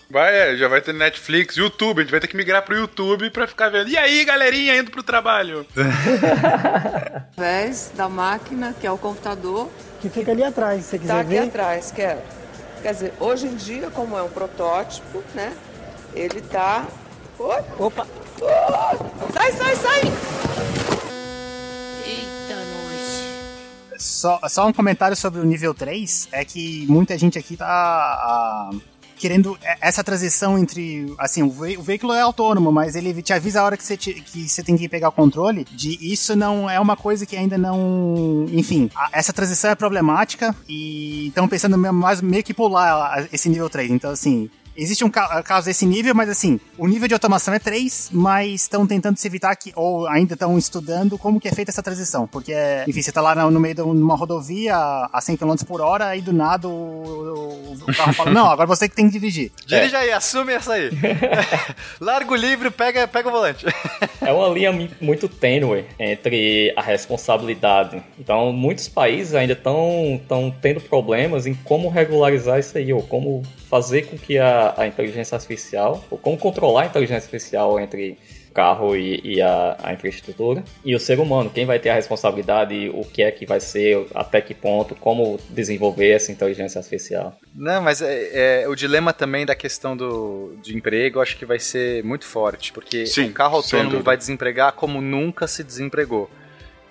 Vai, 0.09 0.35
é, 0.35 0.55
já 0.57 0.67
vai 0.67 0.81
ter 0.81 0.93
Netflix, 0.93 1.55
YouTube, 1.55 1.99
a 1.99 2.01
gente 2.01 2.11
vai 2.11 2.19
ter 2.19 2.27
que 2.27 2.37
migrar 2.37 2.61
pro 2.63 2.75
YouTube 2.75 3.29
pra 3.31 3.47
ficar 3.47 3.69
vendo. 3.69 3.89
E 3.89 3.97
aí, 3.97 4.23
galerinha, 4.25 4.77
indo 4.77 4.91
pro 4.91 5.01
trabalho? 5.03 5.65
Através 7.33 7.91
da 7.95 8.07
máquina, 8.09 8.73
que 8.79 8.85
é 8.87 8.91
o 8.91 8.97
computador, 8.97 9.69
Que 10.01 10.09
fica 10.09 10.31
ali 10.31 10.43
atrás, 10.43 10.83
se 10.83 10.91
você 10.91 10.99
quiser 10.99 11.13
tá 11.13 11.19
aqui 11.21 11.29
ver. 11.29 11.39
atrás, 11.39 11.91
quero. 11.91 12.19
Quer 12.81 12.93
dizer, 12.93 13.13
hoje 13.19 13.47
em 13.47 13.55
dia, 13.55 13.89
como 13.91 14.17
é 14.17 14.21
um 14.21 14.29
protótipo, 14.29 15.23
né? 15.33 15.51
Ele 16.13 16.41
tá. 16.41 16.85
Opa, 17.39 18.07
Sai, 19.33 19.51
sai, 19.51 19.75
sai! 19.75 20.01
Só, 23.97 24.39
só 24.49 24.67
um 24.67 24.73
comentário 24.73 25.15
sobre 25.15 25.39
o 25.39 25.43
nível 25.45 25.73
3 25.73 26.29
é 26.31 26.43
que 26.45 26.85
muita 26.87 27.17
gente 27.17 27.37
aqui 27.39 27.55
tá 27.57 27.65
ah, 27.65 28.69
querendo 29.17 29.57
é- 29.63 29.77
essa 29.81 30.03
transição 30.03 30.57
entre. 30.59 31.13
Assim, 31.17 31.43
o, 31.43 31.49
ve- 31.49 31.77
o 31.77 31.81
veículo 31.81 32.13
é 32.13 32.21
autônomo, 32.21 32.71
mas 32.71 32.95
ele 32.95 33.21
te 33.21 33.31
avisa 33.33 33.61
a 33.61 33.63
hora 33.63 33.77
que 33.77 33.83
você, 33.83 33.95
te- 33.97 34.13
que 34.13 34.47
você 34.49 34.61
tem 34.63 34.77
que 34.77 34.89
pegar 34.89 35.09
o 35.09 35.11
controle. 35.13 35.63
De 35.71 35.97
isso 36.01 36.35
não 36.35 36.69
é 36.69 36.79
uma 36.79 36.95
coisa 36.97 37.25
que 37.25 37.35
ainda 37.37 37.57
não. 37.57 38.45
Enfim, 38.51 38.89
a- 38.95 39.09
essa 39.13 39.31
transição 39.33 39.71
é 39.71 39.75
problemática 39.75 40.55
e 40.67 41.27
estão 41.27 41.47
pensando 41.47 41.77
mesmo- 41.77 41.99
mais 41.99 42.21
meio 42.21 42.43
que 42.43 42.53
pular 42.53 42.93
a- 43.19 43.27
esse 43.31 43.47
nível 43.49 43.69
3. 43.69 43.89
Então, 43.91 44.11
assim. 44.11 44.49
Existe 44.77 45.03
um 45.05 45.09
ca- 45.09 45.41
caso 45.43 45.65
desse 45.67 45.85
nível, 45.85 46.13
mas 46.13 46.29
assim, 46.29 46.59
o 46.77 46.87
nível 46.87 47.07
de 47.07 47.13
automação 47.13 47.53
é 47.53 47.59
3, 47.59 48.09
mas 48.11 48.61
estão 48.63 48.85
tentando 48.85 49.17
se 49.17 49.27
evitar 49.27 49.55
que, 49.55 49.71
ou 49.75 50.07
ainda 50.07 50.33
estão 50.33 50.57
estudando 50.57 51.17
como 51.17 51.39
que 51.39 51.47
é 51.47 51.51
feita 51.51 51.71
essa 51.71 51.81
transição. 51.83 52.27
Porque, 52.27 52.53
enfim, 52.87 53.01
você 53.01 53.11
tá 53.11 53.21
lá 53.21 53.33
no 53.35 53.51
no 53.51 53.59
meio 53.59 53.75
de 53.75 53.81
uma 53.81 54.15
rodovia 54.15 54.75
a 54.75 55.21
100 55.21 55.37
km 55.37 55.55
por 55.65 55.79
hora, 55.81 56.07
aí 56.07 56.21
do 56.21 56.33
nada 56.33 56.67
o, 56.67 56.71
o- 56.71 57.75
o 57.87 57.95
carro 57.95 58.13
fala, 58.13 58.31
não, 58.31 58.49
agora 58.49 58.67
você 58.67 58.89
que 58.89 58.95
tem 58.95 59.05
que 59.09 59.13
dirigir. 59.19 59.51
Dirija 59.65 59.99
aí, 59.99 60.11
assume 60.11 60.53
essa 60.53 60.73
aí. 60.73 60.89
Larga 61.99 62.31
o 62.31 62.35
livro, 62.35 62.71
pega, 62.71 63.07
pega 63.07 63.29
o 63.29 63.31
volante. 63.31 63.65
É 64.21 64.31
uma 64.31 64.47
linha 64.49 64.71
muito 64.99 65.27
tênue 65.29 65.85
entre 65.99 66.73
a 66.75 66.81
responsabilidade. 66.81 68.01
Então, 68.19 68.51
muitos 68.51 68.87
países 68.87 69.33
ainda 69.35 69.53
estão 69.53 70.21
tendo 70.61 70.81
problemas 70.81 71.45
em 71.45 71.53
como 71.53 71.89
regularizar 71.89 72.59
isso 72.59 72.77
aí, 72.77 72.91
ou 72.93 73.01
como 73.01 73.43
fazer 73.69 74.03
com 74.03 74.17
que 74.17 74.37
a, 74.37 74.64
a 74.77 74.87
inteligência 74.87 75.35
artificial, 75.35 76.03
ou 76.09 76.17
como 76.17 76.37
controlar 76.37 76.83
a 76.83 76.85
inteligência 76.85 77.27
artificial 77.27 77.79
entre 77.79 78.17
o 78.49 78.53
carro 78.53 78.95
e, 78.95 79.19
e 79.23 79.41
a, 79.41 79.77
a 79.83 79.93
infraestrutura, 79.93 80.63
e 80.83 80.95
o 80.95 80.99
ser 80.99 81.19
humano, 81.19 81.49
quem 81.49 81.65
vai 81.65 81.77
ter 81.77 81.89
a 81.89 81.95
responsabilidade, 81.95 82.89
o 82.93 83.03
que 83.03 83.21
é 83.21 83.31
que 83.31 83.45
vai 83.45 83.59
ser, 83.59 84.05
até 84.15 84.39
que 84.39 84.53
ponto, 84.53 84.95
como 84.95 85.39
desenvolver 85.49 86.11
essa 86.11 86.31
inteligência 86.31 86.79
artificial. 86.79 87.37
Não, 87.53 87.81
mas 87.81 88.01
é, 88.01 88.63
é, 88.63 88.67
o 88.67 88.75
dilema 88.75 89.11
também 89.11 89.45
da 89.45 89.55
questão 89.55 89.95
do, 89.95 90.55
de 90.63 90.75
emprego, 90.75 91.17
eu 91.17 91.21
acho 91.21 91.37
que 91.37 91.45
vai 91.45 91.59
ser 91.59 92.03
muito 92.03 92.25
forte, 92.25 92.71
porque 92.71 93.03
o 93.03 93.33
carro 93.33 93.61
sem 93.61 93.79
autônomo 93.79 94.03
vai 94.03 94.15
desempregar 94.15 94.71
como 94.73 95.01
nunca 95.01 95.47
se 95.47 95.63
desempregou. 95.63 96.29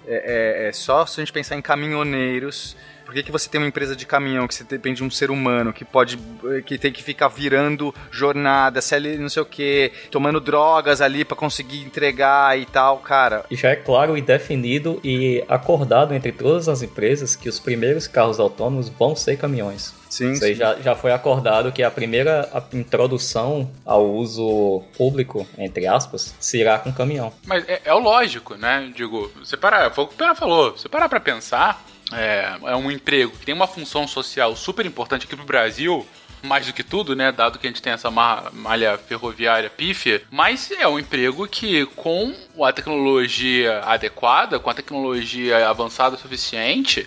É, 0.06 0.64
é- 0.66 0.68
é 0.68 0.72
só 0.72 1.04
se 1.06 1.20
a 1.20 1.24
gente 1.24 1.32
pensar 1.32 1.56
em 1.56 1.62
caminhoneiros. 1.62 2.76
Por 3.04 3.12
que, 3.12 3.22
que 3.22 3.30
você 3.30 3.50
tem 3.50 3.60
uma 3.60 3.66
empresa 3.68 3.94
de 3.94 4.06
caminhão 4.06 4.48
que 4.48 4.64
depende 4.64 4.96
de 4.96 5.04
um 5.04 5.10
ser 5.10 5.30
humano 5.30 5.74
que 5.74 5.84
pode. 5.84 6.18
que 6.64 6.78
tem 6.78 6.90
que 6.90 7.02
ficar 7.02 7.28
virando 7.28 7.94
jornada, 8.10 8.80
ali 8.92 9.18
não 9.18 9.28
sei 9.28 9.42
o 9.42 9.46
que, 9.46 9.92
tomando 10.10 10.40
drogas 10.40 11.02
ali 11.02 11.22
pra 11.22 11.36
conseguir 11.36 11.82
entregar 11.82 12.58
e 12.58 12.64
tal, 12.64 12.98
cara. 12.98 13.44
E 13.50 13.56
já 13.56 13.68
é 13.70 13.76
claro 13.76 14.16
e 14.16 14.22
definido 14.22 15.00
e 15.04 15.44
acordado 15.48 16.14
entre 16.14 16.32
todas 16.32 16.66
as 16.66 16.80
empresas 16.80 17.36
que 17.36 17.46
os 17.48 17.60
primeiros 17.60 18.06
carros 18.06 18.40
autônomos 18.40 18.88
vão 18.88 19.14
ser 19.14 19.36
caminhões. 19.36 19.92
Sim, 20.14 20.30
Isso 20.30 20.44
aí 20.44 20.52
sim. 20.52 20.60
já, 20.60 20.76
já 20.76 20.94
foi 20.94 21.10
acordado 21.12 21.72
que 21.72 21.82
a 21.82 21.90
primeira 21.90 22.48
introdução 22.72 23.68
ao 23.84 24.08
uso 24.14 24.82
público, 24.96 25.44
entre 25.58 25.88
aspas, 25.88 26.32
será 26.38 26.78
com 26.78 26.92
caminhão. 26.92 27.32
Mas 27.44 27.68
é, 27.68 27.80
é 27.84 27.92
o 27.92 27.98
lógico, 27.98 28.54
né? 28.54 28.92
Digo, 28.94 29.28
você 29.40 29.56
parar, 29.56 29.90
foi 29.90 30.04
o 30.04 30.06
que 30.06 30.14
o 30.14 30.16
Pena 30.16 30.36
falou, 30.36 30.70
você 30.70 30.88
parar 30.88 31.08
pra 31.08 31.18
pensar, 31.18 31.84
é, 32.12 32.52
é 32.64 32.76
um 32.76 32.92
emprego 32.92 33.32
que 33.36 33.44
tem 33.44 33.52
uma 33.54 33.66
função 33.66 34.06
social 34.06 34.54
super 34.54 34.86
importante 34.86 35.26
aqui 35.26 35.34
pro 35.34 35.44
Brasil, 35.44 36.06
mais 36.44 36.64
do 36.66 36.72
que 36.72 36.84
tudo, 36.84 37.16
né? 37.16 37.32
Dado 37.32 37.58
que 37.58 37.66
a 37.66 37.70
gente 37.70 37.82
tem 37.82 37.92
essa 37.92 38.08
ma- 38.10 38.50
malha 38.52 38.96
ferroviária 38.98 39.68
pífia, 39.68 40.22
mas 40.30 40.70
é 40.70 40.86
um 40.86 40.98
emprego 40.98 41.48
que, 41.48 41.86
com 41.86 42.32
a 42.62 42.72
tecnologia 42.72 43.80
adequada, 43.80 44.60
com 44.60 44.70
a 44.70 44.74
tecnologia 44.74 45.68
avançada 45.68 46.14
o 46.14 46.18
suficiente, 46.18 47.04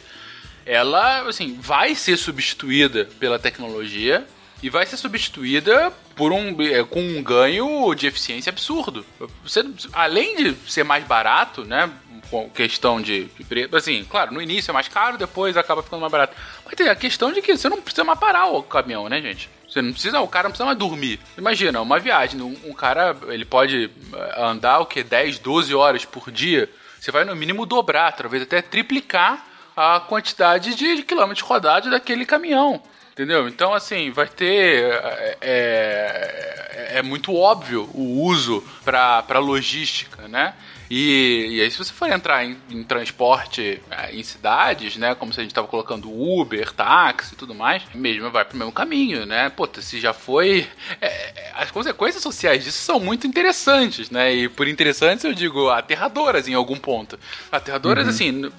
ela, 0.67 1.21
assim, 1.21 1.57
vai 1.59 1.95
ser 1.95 2.17
substituída 2.17 3.05
pela 3.19 3.39
tecnologia 3.39 4.27
e 4.61 4.69
vai 4.69 4.85
ser 4.85 4.97
substituída 4.97 5.91
por 6.15 6.33
um 6.33 6.55
é, 6.61 6.83
com 6.83 6.99
um 6.99 7.23
ganho 7.23 7.93
de 7.95 8.05
eficiência 8.05 8.49
absurdo. 8.49 9.05
Você, 9.43 9.63
além 9.93 10.35
de 10.35 10.55
ser 10.69 10.83
mais 10.83 11.05
barato, 11.05 11.63
né? 11.63 11.89
Com 12.29 12.49
questão 12.49 13.01
de, 13.01 13.25
de 13.25 13.43
preço. 13.45 13.73
Assim, 13.73 14.03
claro, 14.03 14.33
no 14.33 14.41
início 14.41 14.69
é 14.71 14.73
mais 14.73 14.89
caro, 14.89 15.17
depois 15.17 15.55
acaba 15.55 15.81
ficando 15.81 16.01
mais 16.01 16.11
barato. 16.11 16.35
Mas 16.65 16.75
tem 16.75 16.89
a 16.89 16.95
questão 16.95 17.31
de 17.31 17.41
que 17.41 17.55
você 17.55 17.69
não 17.69 17.81
precisa 17.81 18.03
mais 18.03 18.19
parar 18.19 18.47
o 18.47 18.61
caminhão, 18.61 19.07
né, 19.07 19.21
gente? 19.21 19.49
Você 19.69 19.81
não 19.81 19.93
precisa, 19.93 20.19
o 20.19 20.27
cara 20.27 20.49
não 20.49 20.51
precisa 20.51 20.65
mais 20.65 20.77
dormir. 20.77 21.19
Imagina, 21.37 21.79
uma 21.79 21.99
viagem, 21.99 22.41
um, 22.41 22.57
um 22.65 22.73
cara, 22.73 23.15
ele 23.27 23.45
pode 23.45 23.89
eh, 24.13 24.35
andar 24.37 24.79
o 24.79 24.85
que 24.85 25.03
10, 25.03 25.39
12 25.39 25.73
horas 25.73 26.03
por 26.03 26.29
dia. 26.29 26.69
Você 26.99 27.11
vai 27.11 27.23
no 27.23 27.35
mínimo 27.35 27.65
dobrar, 27.65 28.11
talvez 28.13 28.43
até 28.43 28.61
triplicar 28.61 29.46
a 29.77 29.99
quantidade 29.99 30.73
de, 30.73 31.03
quilômetros 31.03 31.47
rodados 31.47 31.91
daquele 31.91 32.25
caminhão. 32.25 32.81
Entendeu? 33.11 33.47
Então, 33.47 33.75
assim, 33.75 34.09
vai 34.09 34.27
ter. 34.27 34.83
É, 34.83 35.37
é, 35.41 36.91
é 36.95 37.01
muito 37.03 37.35
óbvio 37.35 37.87
o 37.93 38.23
uso 38.23 38.63
para 38.83 39.39
logística, 39.39 40.27
né? 40.27 40.55
E, 40.89 41.47
e 41.51 41.61
aí, 41.61 41.69
se 41.69 41.77
você 41.77 41.91
for 41.91 42.09
entrar 42.09 42.45
em, 42.45 42.57
em 42.69 42.83
transporte 42.83 43.81
é, 43.91 44.15
em 44.15 44.23
cidades, 44.23 44.95
né? 44.97 45.15
Como 45.15 45.33
se 45.33 45.39
a 45.39 45.43
gente 45.43 45.51
estava 45.51 45.67
colocando 45.67 46.09
Uber, 46.09 46.71
táxi 46.71 47.33
e 47.33 47.37
tudo 47.37 47.53
mais, 47.53 47.83
mesmo 47.93 48.29
vai 48.31 48.45
pro 48.45 48.57
mesmo 48.57 48.71
caminho, 48.71 49.25
né? 49.25 49.49
Pô, 49.49 49.67
se 49.79 49.99
já 49.99 50.13
foi. 50.13 50.67
É, 51.01 51.07
é, 51.07 51.51
as 51.55 51.71
consequências 51.71 52.23
sociais 52.23 52.63
disso 52.63 52.79
são 52.79 52.99
muito 52.99 53.27
interessantes, 53.27 54.09
né? 54.09 54.33
E 54.33 54.49
por 54.49 54.67
interessantes 54.67 55.25
eu 55.25 55.33
digo 55.33 55.69
aterradoras 55.69 56.47
em 56.47 56.53
algum 56.53 56.77
ponto. 56.77 57.19
Aterradoras, 57.51 58.05
uhum. 58.05 58.09
assim, 58.09 58.51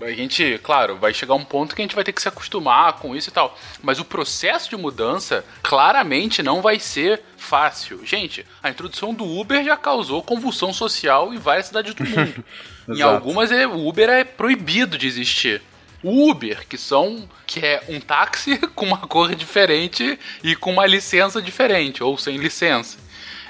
a 0.00 0.10
gente, 0.12 0.58
claro, 0.62 0.96
vai 0.96 1.14
chegar 1.14 1.34
um 1.34 1.44
ponto 1.44 1.74
que 1.74 1.82
a 1.82 1.84
gente 1.84 1.94
vai 1.94 2.04
ter 2.04 2.12
que 2.12 2.22
se 2.22 2.28
acostumar 2.28 2.94
com 2.94 3.14
isso 3.14 3.28
e 3.28 3.32
tal. 3.32 3.56
Mas 3.82 3.98
o 3.98 4.04
processo 4.04 4.68
de 4.70 4.76
mudança 4.76 5.44
claramente 5.62 6.42
não 6.42 6.60
vai 6.60 6.78
ser 6.78 7.22
fácil. 7.38 8.04
Gente, 8.04 8.44
a 8.62 8.68
introdução 8.68 9.14
do 9.14 9.24
Uber 9.24 9.64
já 9.64 9.76
causou 9.76 10.22
convulsão 10.22 10.72
social 10.72 11.32
em 11.32 11.38
várias 11.38 11.66
cidades 11.66 11.94
do 11.94 12.04
mundo. 12.04 12.44
em 12.88 13.00
algumas 13.00 13.50
é, 13.50 13.66
o 13.66 13.86
Uber 13.86 14.08
é 14.08 14.24
proibido 14.24 14.98
de 14.98 15.06
existir. 15.06 15.62
O 16.02 16.30
Uber, 16.30 16.66
que 16.68 16.76
são 16.76 17.28
que 17.46 17.64
é 17.64 17.82
um 17.88 18.00
táxi 18.00 18.58
com 18.74 18.86
uma 18.86 18.98
cor 18.98 19.34
diferente 19.34 20.18
e 20.42 20.54
com 20.54 20.72
uma 20.72 20.86
licença 20.86 21.40
diferente 21.40 22.02
ou 22.02 22.18
sem 22.18 22.36
licença. 22.36 22.98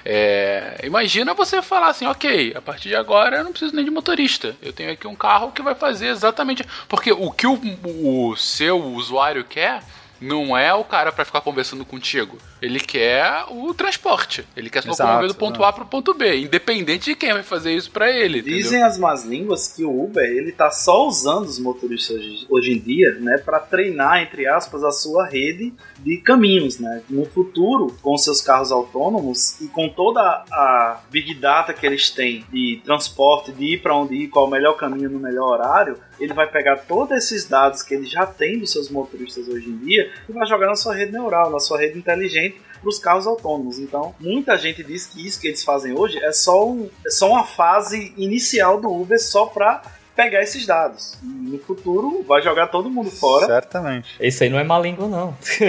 É, 0.04 0.80
imagina 0.84 1.34
você 1.34 1.60
falar 1.60 1.88
assim, 1.88 2.06
ok, 2.06 2.54
a 2.56 2.62
partir 2.62 2.88
de 2.88 2.96
agora 2.96 3.38
eu 3.38 3.44
não 3.44 3.50
preciso 3.50 3.74
nem 3.74 3.84
de 3.84 3.90
motorista. 3.90 4.56
Eu 4.62 4.72
tenho 4.72 4.92
aqui 4.92 5.06
um 5.06 5.14
carro 5.14 5.52
que 5.52 5.60
vai 5.60 5.74
fazer 5.74 6.08
exatamente. 6.08 6.64
Porque 6.88 7.12
o 7.12 7.30
que 7.30 7.46
o, 7.46 7.60
o 7.84 8.36
seu 8.36 8.82
usuário 8.82 9.44
quer 9.44 9.82
não 10.20 10.56
é 10.56 10.72
o 10.74 10.84
cara 10.84 11.12
para 11.12 11.24
ficar 11.24 11.40
conversando 11.40 11.84
contigo. 11.84 12.38
Ele 12.60 12.80
quer 12.80 13.44
o 13.50 13.72
transporte. 13.72 14.44
Ele 14.56 14.68
quer 14.68 14.82
se 14.82 14.88
locomover 14.88 15.28
do 15.28 15.34
ponto 15.34 15.62
A 15.62 15.72
pro 15.72 15.86
ponto 15.86 16.12
B, 16.12 16.40
independente 16.40 17.10
de 17.10 17.16
quem 17.16 17.32
vai 17.32 17.42
fazer 17.42 17.72
isso 17.72 17.90
para 17.90 18.10
ele. 18.10 18.42
Dizem 18.42 18.82
as 18.82 18.98
más 18.98 19.24
línguas 19.24 19.68
que 19.68 19.84
o 19.84 20.04
Uber 20.04 20.24
ele 20.24 20.52
tá 20.52 20.70
só 20.70 21.06
usando 21.06 21.46
os 21.46 21.58
motoristas 21.58 22.16
hoje, 22.16 22.46
hoje 22.50 22.72
em 22.72 22.78
dia, 22.78 23.14
né, 23.20 23.38
para 23.38 23.60
treinar 23.60 24.22
entre 24.22 24.46
aspas 24.46 24.82
a 24.82 24.90
sua 24.90 25.26
rede 25.26 25.72
de 26.00 26.16
caminhos, 26.18 26.78
né? 26.78 27.02
No 27.08 27.24
futuro, 27.24 27.96
com 28.02 28.16
seus 28.16 28.40
carros 28.40 28.72
autônomos 28.72 29.60
e 29.60 29.68
com 29.68 29.88
toda 29.88 30.20
a 30.20 31.00
big 31.10 31.34
data 31.34 31.72
que 31.72 31.86
eles 31.86 32.10
têm 32.10 32.44
de 32.52 32.80
transporte, 32.84 33.52
de 33.52 33.74
ir 33.74 33.82
para 33.82 33.96
onde 33.96 34.14
ir, 34.14 34.28
qual 34.28 34.46
o 34.46 34.50
melhor 34.50 34.74
caminho 34.74 35.10
no 35.10 35.18
melhor 35.18 35.52
horário, 35.52 35.96
ele 36.20 36.34
vai 36.34 36.46
pegar 36.46 36.76
todos 36.76 37.16
esses 37.16 37.46
dados 37.46 37.82
que 37.82 37.94
ele 37.94 38.06
já 38.06 38.26
tem 38.26 38.58
dos 38.58 38.72
seus 38.72 38.90
motoristas 38.90 39.48
hoje 39.48 39.68
em 39.68 39.76
dia 39.78 40.10
e 40.28 40.32
vai 40.32 40.46
jogar 40.46 40.66
na 40.66 40.76
sua 40.76 40.94
rede 40.94 41.12
neural, 41.12 41.50
na 41.50 41.60
sua 41.60 41.78
rede 41.78 41.98
inteligente 41.98 42.60
para 42.80 42.88
os 42.88 42.98
carros 42.98 43.26
autônomos. 43.26 43.78
Então, 43.78 44.14
muita 44.20 44.56
gente 44.56 44.82
diz 44.82 45.06
que 45.06 45.26
isso 45.26 45.40
que 45.40 45.48
eles 45.48 45.64
fazem 45.64 45.92
hoje 45.92 46.18
é 46.18 46.32
só, 46.32 46.68
um, 46.68 46.88
é 47.06 47.10
só 47.10 47.28
uma 47.28 47.44
fase 47.44 48.12
inicial 48.16 48.80
do 48.80 48.90
Uber 48.90 49.20
só 49.20 49.46
para 49.46 49.82
pegar 50.18 50.42
esses 50.42 50.66
dados. 50.66 51.16
E 51.22 51.26
no 51.26 51.58
futuro 51.60 52.24
vai 52.26 52.42
jogar 52.42 52.66
todo 52.66 52.90
mundo 52.90 53.08
fora. 53.08 53.46
Certamente. 53.46 54.16
Isso 54.20 54.42
aí 54.42 54.50
não 54.50 54.58
é 54.58 54.64
má 54.64 54.76
língua, 54.76 55.06
não. 55.06 55.36